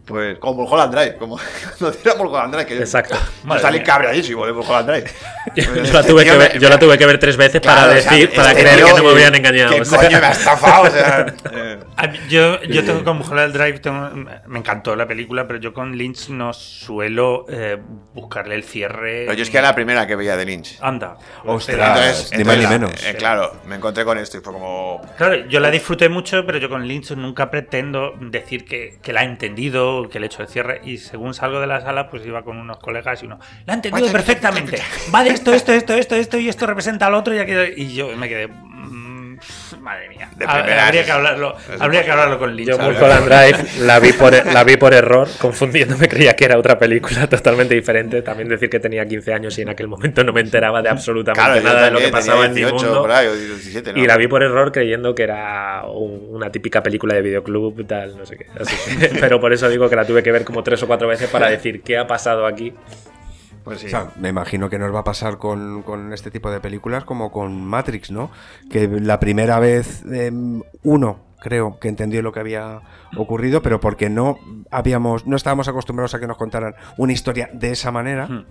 Pues 0.08 0.38
como 0.38 0.62
Mulholland 0.64 0.94
Drive, 0.94 1.16
como 1.18 1.38
cuando 1.78 1.96
tira 1.96 2.14
Mulholland 2.16 2.54
Drive, 2.54 2.66
que 2.66 2.74
yo- 2.76 2.80
Exacto. 2.80 3.16
yo 3.48 3.58
salí 3.58 3.82
cabreadísimo 3.82 4.46
de 4.46 4.52
Mulholland 4.52 4.88
Drive. 4.88 5.04
Yo 5.56 5.92
la, 5.92 6.02
tuve 6.02 6.24
que 6.24 6.36
ver, 6.36 6.58
yo 6.60 6.68
la 6.68 6.78
tuve 6.78 6.98
que 6.98 7.06
ver 7.06 7.18
tres 7.18 7.36
veces 7.38 7.60
para 7.62 7.84
Claro, 7.84 7.98
o 7.98 8.02
sea, 8.02 8.12
decir, 8.12 8.34
para 8.34 8.50
este 8.50 8.62
creer 8.62 8.84
que 8.84 8.92
no 8.94 9.02
me 9.02 9.10
habían 9.12 9.34
engañado. 9.34 9.74
¿Qué 9.74 9.80
o 9.80 9.84
sea. 9.84 9.98
coño 9.98 10.20
me 10.20 10.26
ha 10.26 10.30
estafado? 10.32 10.82
O 10.82 10.90
sea, 10.90 11.26
eh, 11.52 11.78
A 11.96 12.06
mí- 12.06 12.18
Yo, 12.28 12.60
yo 12.64 12.84
tengo 12.84 13.02
con 13.02 13.16
Mulholland 13.18 13.54
Drive, 13.54 13.78
tengo- 13.78 14.10
me 14.46 14.58
encantó 14.58 14.94
la 14.94 15.06
película, 15.08 15.46
pero 15.46 15.58
yo 15.58 15.72
con 15.72 15.96
Lynch 15.96 16.28
no 16.28 16.52
suelo 16.52 17.46
eh, 17.48 17.78
buscarle 18.14 18.54
el 18.56 18.62
cierre. 18.64 19.24
pero 19.26 19.32
yo 19.34 19.42
es 19.42 19.48
que 19.50 19.56
era 19.58 19.68
la 19.68 19.74
primera 19.74 20.06
que 20.06 20.16
veía 20.16 20.36
de 20.36 20.44
Lynch. 20.44 20.76
Anda. 20.82 21.16
Ostras. 21.44 21.96
Entonces, 21.98 22.38
ni 22.38 22.44
más 22.44 22.58
ni 22.58 22.66
menos. 22.66 22.92
eh, 23.06 23.14
claro, 23.16 23.54
me 23.66 23.76
encontré 23.76 24.04
con 24.04 24.18
esto 24.18 24.36
y 24.36 24.40
fue 24.40 24.52
como. 24.52 25.00
Claro, 25.16 25.46
yo 25.48 25.60
la 25.60 25.70
disfruté 25.70 26.08
mucho, 26.10 26.44
pero 26.44 26.58
yo 26.58 26.68
con 26.68 26.86
Lynch 26.86 27.12
nunca 27.12 27.50
pretendo 27.50 28.12
decir 28.20 28.64
que, 28.66 28.98
que 29.02 29.12
la 29.14 29.22
he 29.22 29.26
entendido, 29.26 29.97
que 30.08 30.18
he 30.18 30.24
hecho 30.24 30.42
el 30.42 30.48
cierre. 30.48 30.80
Y 30.84 30.98
según 30.98 31.34
salgo 31.34 31.60
de 31.60 31.66
la 31.66 31.80
sala, 31.80 32.08
pues 32.10 32.24
iba 32.26 32.42
con 32.42 32.56
unos 32.58 32.78
colegas 32.78 33.22
y 33.22 33.26
uno, 33.26 33.38
la 33.66 33.72
ha 33.72 33.76
entendido 33.76 34.06
perfectamente. 34.12 34.78
Va 35.14 35.24
de 35.24 35.30
esto, 35.30 35.52
esto, 35.52 35.72
esto, 35.72 35.94
esto, 35.94 36.14
esto 36.14 36.38
y 36.38 36.48
esto 36.48 36.66
representa 36.66 37.06
al 37.06 37.14
otro. 37.14 37.34
Y, 37.34 37.38
aquí- 37.38 37.52
y 37.76 37.94
yo 37.94 38.16
me 38.16 38.28
quedé, 38.28 38.48
madre 39.80 40.08
mía. 40.08 40.28
De 40.36 40.44
habría 40.46 41.04
que 41.04 41.10
hablarlo, 41.12 41.56
habría 41.78 42.04
que 42.04 42.10
hablarlo 42.10 42.38
con 42.38 42.54
Lynch. 42.54 42.68
Yo. 42.68 42.78
Mulholland 42.78 43.26
Drive 43.28 43.80
la 43.80 43.98
vi, 44.00 44.12
por, 44.12 44.46
la 44.46 44.64
vi 44.64 44.76
por 44.76 44.94
error, 44.94 45.28
confundiéndome, 45.38 46.08
creía 46.08 46.34
que 46.34 46.44
era 46.44 46.58
otra 46.58 46.78
película 46.78 47.26
totalmente 47.28 47.74
diferente. 47.74 48.22
También 48.22 48.48
decir 48.48 48.68
que 48.70 48.80
tenía 48.80 49.06
15 49.06 49.32
años 49.32 49.58
y 49.58 49.62
en 49.62 49.68
aquel 49.68 49.88
momento 49.88 50.22
no 50.24 50.32
me 50.32 50.40
enteraba 50.40 50.82
de 50.82 50.88
absolutamente 50.88 51.60
Claro, 51.60 51.62
nada 51.62 51.84
de 51.86 51.90
lo 51.90 51.98
que 51.98 52.08
pasaba 52.08 52.46
en 52.46 52.52
mi 52.54 52.60
18 52.60 52.84
mundo. 52.84 53.00
por 53.02 53.12
ahí, 53.12 53.26
o 53.26 53.34
17, 53.34 53.92
¿no? 53.92 53.98
Y 54.02 54.06
la 54.06 54.16
vi 54.16 54.26
por 54.28 54.42
error 54.42 54.72
creyendo 54.72 55.14
que 55.14 55.22
era 55.24 55.82
un- 55.86 56.26
una 56.30 56.50
típica 56.50 56.82
película 56.82 57.14
de 57.14 57.22
videoclub, 57.22 57.86
tal, 57.86 58.16
no 58.16 58.26
sé 58.26 58.36
qué. 58.36 58.46
Así 58.58 58.76
que- 58.98 59.08
pero 59.20 59.40
por 59.40 59.52
eso 59.52 59.68
digo 59.68 59.88
que 59.88 59.96
la 59.96 60.04
tuve 60.04 60.22
que 60.22 60.32
ver 60.32 60.44
como 60.44 60.62
tres 60.62 60.82
o 60.82 60.86
cuatro 60.86 61.08
veces 61.08 61.28
para 61.30 61.48
decir 61.48 61.82
qué 61.82 61.98
ha 61.98 62.06
pasado 62.06 62.46
aquí. 62.46 62.72
Pues 63.68 63.80
sí. 63.80 63.86
O 63.86 63.90
sea, 63.90 64.10
me 64.16 64.28
imagino 64.28 64.70
que 64.70 64.78
nos 64.78 64.94
va 64.94 65.00
a 65.00 65.04
pasar 65.04 65.38
con, 65.38 65.82
con 65.82 66.12
este 66.12 66.30
tipo 66.30 66.50
de 66.50 66.60
películas 66.60 67.04
como 67.04 67.30
con 67.30 67.64
Matrix, 67.64 68.10
¿no? 68.10 68.30
Que 68.70 68.88
la 68.88 69.20
primera 69.20 69.58
vez 69.58 70.04
em, 70.10 70.62
uno 70.82 71.28
creo 71.40 71.78
que 71.78 71.88
entendió 71.88 72.22
lo 72.22 72.32
que 72.32 72.40
había 72.40 72.80
ocurrido, 73.16 73.62
pero 73.62 73.80
porque 73.80 74.10
no 74.10 74.38
habíamos, 74.70 75.26
no 75.26 75.36
estábamos 75.36 75.68
acostumbrados 75.68 76.14
a 76.14 76.20
que 76.20 76.26
nos 76.26 76.36
contaran 76.36 76.74
una 76.96 77.12
historia 77.12 77.48
de 77.52 77.70
esa 77.70 77.90
manera. 77.90 78.26
Hmm. 78.26 78.46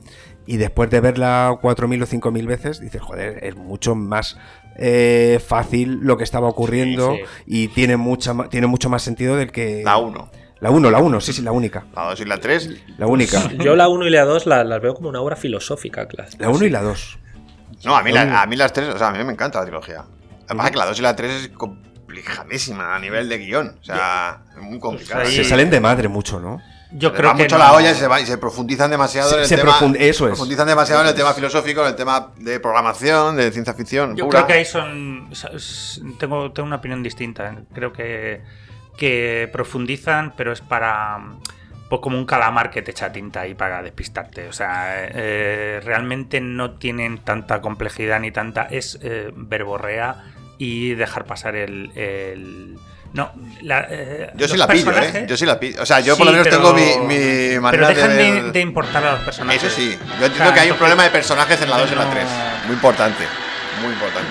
Y 0.45 0.57
después 0.57 0.89
de 0.89 1.01
verla 1.01 1.57
4.000 1.61 2.03
o 2.03 2.05
5.000 2.05 2.47
veces, 2.47 2.79
dices, 2.79 3.01
joder, 3.01 3.43
es 3.43 3.55
mucho 3.55 3.95
más 3.95 4.37
eh, 4.77 5.39
fácil 5.45 5.99
lo 6.01 6.17
que 6.17 6.23
estaba 6.23 6.47
ocurriendo 6.47 7.13
Sí, 7.13 7.21
y 7.45 7.67
tiene, 7.69 7.97
mucha, 7.97 8.33
tiene 8.49 8.67
mucho 8.67 8.89
más 8.89 9.03
sentido 9.03 9.35
del 9.35 9.51
que... 9.51 9.81
La 9.83 9.97
1, 9.97 10.29
La 10.59 10.71
1, 10.71 10.89
la 10.89 10.99
1, 10.99 11.21
sí, 11.21 11.33
sí, 11.33 11.41
la 11.41 11.51
única. 11.51 11.85
la 11.95 12.03
2 12.09 12.19
y 12.21 12.25
la 12.25 12.37
3. 12.39 12.69
La 12.97 13.07
única. 13.07 13.41
Yo 13.59 13.75
la 13.75 13.87
1 13.89 14.07
y 14.07 14.09
la 14.09 14.25
2 14.25 14.45
la- 14.47 14.63
las 14.63 14.81
veo 14.81 14.93
como 14.95 15.09
una 15.09 15.21
obra 15.21 15.35
filosófica, 15.35 16.07
claro. 16.07 16.29
La 16.39 16.49
1 16.49 16.65
y 16.65 16.69
la 16.69 16.81
2. 16.81 17.19
No, 17.85 17.95
a 17.95 18.01
mí, 18.03 18.11
La 18.11 18.41
a 18.41 18.45
mí 18.47 18.55
las 18.55 18.73
3, 18.73 18.89
o 18.95 18.97
sea, 18.97 19.09
a 19.09 19.11
mí 19.11 19.23
me 19.23 19.33
encanta 19.33 19.59
la 19.59 19.65
trilogía. 19.65 19.97
Lo 20.03 20.47
que 20.47 20.55
pasa 20.55 20.65
es 20.65 20.71
que 20.71 20.77
la 20.77 20.85
2 20.87 20.99
y 20.99 21.01
la 21.01 21.15
3 21.15 21.31
es 21.31 21.47
complicadísima 21.49 22.95
a 22.95 22.99
nivel 22.99 23.29
de 23.29 23.37
guion. 23.37 23.75
O 23.79 23.83
sea, 23.83 24.41
es 24.55 24.61
muy 24.63 24.79
complicada. 24.79 25.21
Pues 25.23 25.37
ahí- 25.37 25.43
Se 25.43 25.49
salen 25.49 25.69
de 25.69 25.79
madre 25.79 26.07
mucho, 26.07 26.39
¿no? 26.39 26.61
Yo 26.91 27.09
Se 27.09 27.15
creo 27.17 27.31
va 27.31 27.35
que 27.35 27.43
mucho 27.43 27.57
no. 27.57 27.63
la 27.65 27.73
olla 27.73 27.91
y 27.91 27.95
se, 27.95 28.07
va- 28.07 28.21
y 28.21 28.25
se 28.25 28.37
profundizan 28.37 28.89
demasiado 28.89 29.29
Se- 29.29 29.35
en 29.35 29.41
el 29.41 29.47
se 29.47 29.57
tema. 29.57 29.73
profund- 29.77 29.97
eso 29.99 30.25
es. 30.25 30.31
Profundizan 30.31 30.67
demasiado 30.67 31.01
en 31.01 31.07
el 31.09 31.13
tema 31.15 31.33
filosófico, 31.33 31.81
en 31.81 31.87
el 31.87 31.95
tema 31.97 32.31
de 32.37 32.59
programación, 32.61 33.35
de 33.35 33.51
ciencia 33.51 33.73
ficción. 33.73 34.15
Yo 34.15 34.25
pura. 34.25 34.39
creo 34.39 34.47
que 34.47 34.53
ahí 34.53 34.65
son. 34.65 35.29
Tengo, 36.17 36.51
tengo 36.53 36.65
una 36.67 36.77
opinión 36.77 37.03
distinta. 37.03 37.57
Creo 37.73 37.91
que, 37.91 38.41
que 38.97 39.49
profundizan, 39.51 40.33
pero 40.35 40.51
es 40.51 40.61
para. 40.61 41.19
Pues 41.89 42.01
como 42.01 42.17
un 42.17 42.25
calamar 42.25 42.69
que 42.69 42.81
te 42.81 42.91
echa 42.91 43.13
tinta 43.13 43.41
ahí 43.41 43.53
para 43.53 43.81
despistarte. 43.81 44.49
O 44.49 44.51
sea, 44.51 45.05
eh, 45.07 45.79
realmente 45.85 46.41
no 46.41 46.71
tienen 46.71 47.19
tanta 47.19 47.61
complejidad 47.61 48.19
ni 48.19 48.31
tanta. 48.31 48.63
Es 48.69 48.99
eh, 49.01 49.31
verborrea 49.33 50.25
y 50.57 50.95
dejar 50.95 51.23
pasar 51.25 51.55
el. 51.55 51.91
el- 51.95 52.77
no, 53.13 53.31
la, 53.61 53.87
eh, 53.89 54.31
Yo 54.35 54.49
sí 54.49 54.57
la 54.57 54.67
pillo, 54.67 54.91
¿eh? 54.91 55.25
Yo 55.29 55.37
sí 55.37 55.45
la 55.45 55.57
pillo. 55.57 55.81
O 55.81 55.85
sea, 55.85 56.01
yo 56.01 56.15
Sí, 56.15 56.17
por 56.17 56.25
lo 56.25 56.33
menos 56.33 56.45
pero- 56.49 56.57
tengo 56.57 56.73
mi, 56.73 57.15
mi 57.15 57.57
manera 57.59 57.87
Pero 57.87 57.87
dejan 57.87 58.17
de, 58.17 58.41
de... 58.43 58.51
de 58.51 58.59
importar 58.59 59.05
a 59.05 59.11
los 59.13 59.21
personajes. 59.21 59.63
Eso 59.63 59.73
sí. 59.73 59.97
Yo 60.19 60.25
entiendo 60.25 60.53
que 60.53 60.59
hay 60.59 60.69
un 60.71 60.77
problema 60.77 61.03
de 61.05 61.09
personajes 61.11 61.59
en 61.61 61.69
la 61.69 61.77
2 61.77 61.89
y 61.89 61.93
en 61.93 61.99
la 61.99 62.05
no- 62.05 62.11
3. 62.11 62.25
Muy 62.65 62.73
importante. 62.73 63.23
Muy 63.81 63.93
importante. 63.93 64.29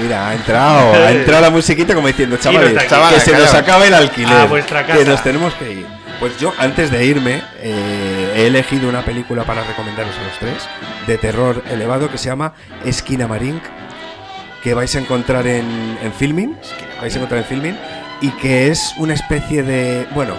Mira, 0.00 0.28
ha 0.28 0.34
entrado, 0.34 0.92
ha 0.92 1.10
entrado 1.12 1.42
la 1.42 1.50
musiquita 1.50 1.94
como 1.94 2.08
diciendo, 2.08 2.36
chavales, 2.36 2.72
que 3.14 3.20
se 3.20 3.32
nos 3.32 3.54
acaba 3.54 3.86
el 3.86 3.94
alquiler, 3.94 4.32
A 4.36 4.46
vuestra 4.46 4.84
casa. 4.86 4.98
que 4.98 5.04
nos 5.04 5.22
tenemos 5.22 5.54
que 5.54 5.72
ir. 5.72 5.86
Pues 6.20 6.38
yo, 6.38 6.52
antes 6.58 6.90
de 6.90 7.04
irme, 7.04 7.42
eh, 7.60 8.32
he 8.36 8.46
elegido 8.46 8.88
una 8.88 9.04
película 9.04 9.44
para 9.44 9.62
recomendaros 9.64 10.14
a 10.16 10.22
los 10.22 10.38
tres, 10.38 10.68
de 11.06 11.18
terror 11.18 11.62
elevado, 11.70 12.10
que 12.10 12.18
se 12.18 12.26
llama 12.26 12.54
Esquina 12.84 13.26
Marink, 13.28 13.62
que 14.62 14.74
vais 14.74 14.94
a 14.94 14.98
encontrar 15.00 15.46
en, 15.46 15.98
en 16.02 16.12
Filmin, 16.12 16.56
vais 17.00 17.12
a 17.14 17.16
encontrar 17.18 17.40
en 17.40 17.46
Filmin, 17.46 17.78
y 18.20 18.30
que 18.30 18.68
es 18.68 18.94
una 18.96 19.14
especie 19.14 19.62
de, 19.62 20.06
bueno, 20.14 20.34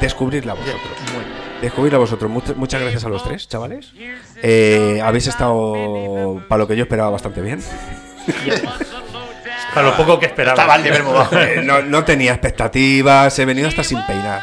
descubrirla 0.00 0.54
vosotros. 0.54 0.80
Descubrirla 1.60 1.98
vosotros. 1.98 2.30
Much- 2.30 2.54
muchas 2.54 2.80
gracias 2.80 3.04
a 3.04 3.08
los 3.08 3.22
tres, 3.24 3.48
chavales. 3.48 3.92
Eh, 4.42 5.00
habéis 5.04 5.26
estado, 5.26 6.42
para 6.48 6.58
lo 6.60 6.68
que 6.68 6.76
yo 6.76 6.84
esperaba, 6.84 7.10
bastante 7.10 7.40
bien. 7.40 7.60
Para 9.74 9.88
lo 9.88 9.96
poco 9.96 10.18
que 10.18 10.26
esperaba. 10.26 10.54
Estaba 10.54 10.74
al 10.74 10.82
nivel 10.82 11.02
muy 11.02 11.12
bajo. 11.12 11.36
No, 11.62 11.82
no 11.82 12.04
tenía 12.04 12.32
expectativas, 12.32 13.38
he 13.38 13.44
venido 13.44 13.68
hasta 13.68 13.84
sin 13.84 14.00
peinar. 14.06 14.40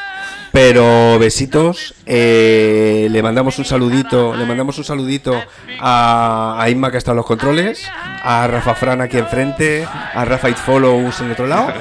Pero 0.51 1.17
besitos, 1.17 1.95
eh, 2.05 3.07
le 3.09 3.23
mandamos 3.23 3.57
un 3.57 3.65
saludito, 3.65 4.35
le 4.35 4.45
mandamos 4.45 4.77
un 4.77 4.83
saludito 4.83 5.35
a, 5.79 6.57
a 6.59 6.69
Inma 6.69 6.91
que 6.91 6.97
está 6.97 7.09
en 7.09 7.17
los 7.17 7.25
controles, 7.25 7.89
a 8.23 8.45
Rafa 8.45 8.75
Fran 8.75 9.01
aquí 9.01 9.17
enfrente, 9.17 9.87
a 10.13 10.23
Rafa 10.23 10.51
It 10.51 10.57
Follows 10.57 11.19
en 11.21 11.25
el 11.25 11.31
otro 11.31 11.47
lado 11.47 11.73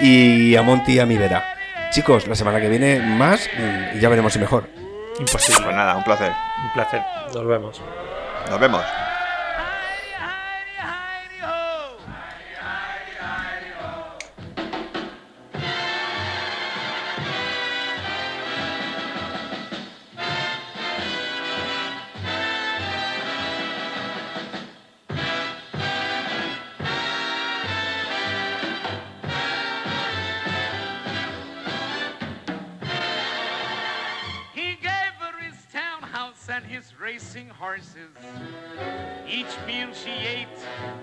y 0.00 0.56
a 0.56 0.62
Monty 0.62 0.98
a 0.98 1.06
mi 1.06 1.16
vera. 1.16 1.44
Chicos, 1.92 2.26
la 2.26 2.34
semana 2.34 2.60
que 2.60 2.68
viene 2.68 2.98
más 2.98 3.48
y 3.94 4.00
ya 4.00 4.08
veremos 4.08 4.32
si 4.32 4.40
mejor. 4.40 4.68
Imposible. 5.20 5.62
Pues 5.62 5.76
nada, 5.76 5.96
un 5.96 6.02
placer. 6.02 6.32
Un 6.64 6.72
placer. 6.72 7.02
Nos 7.32 7.46
vemos. 7.46 7.80
Nos 8.50 8.58
vemos. 8.60 8.82
racing 37.06 37.48
horses. 37.48 38.10
Each 39.28 39.54
meal 39.64 39.94
she 39.94 40.10
ate 40.10 40.58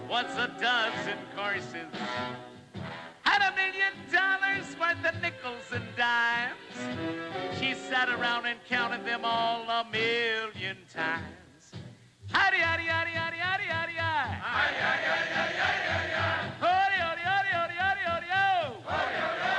was 0.09 0.25
a 0.35 0.49
dozen 0.59 1.17
courses. 1.33 1.91
Had 3.21 3.41
a 3.49 3.55
million 3.55 3.93
dollars 4.11 4.67
worth 4.77 5.15
of 5.15 5.21
nickels 5.21 5.71
and 5.71 5.85
dimes. 5.95 7.57
She 7.57 7.73
sat 7.73 8.09
around 8.09 8.45
and 8.47 8.59
counted 8.67 9.05
them 9.05 9.21
all 9.23 9.61
a 9.69 9.85
million 9.89 10.75
times. 10.93 11.71
Howdy, 12.33 12.57
howdy, 12.57 12.83
howdy, 12.83 13.11
howdy, 13.11 13.37
howdy, 13.37 13.63
howdy, 13.63 13.93
howdy. 13.93 14.35
Howdy, 14.43 14.75
howdy, 14.75 15.03
howdy, 15.07 15.31
howdy, 15.31 15.85
howdy, 15.87 16.01
howdy. 16.03 16.59
Howdy, 16.59 16.95
howdy, 16.99 17.21
howdy, 17.21 17.47
howdy, 17.47 17.73
howdy, 17.79 18.27
howdy. 18.27 18.83
Howdy, 18.89 19.15
howdy. 19.15 19.52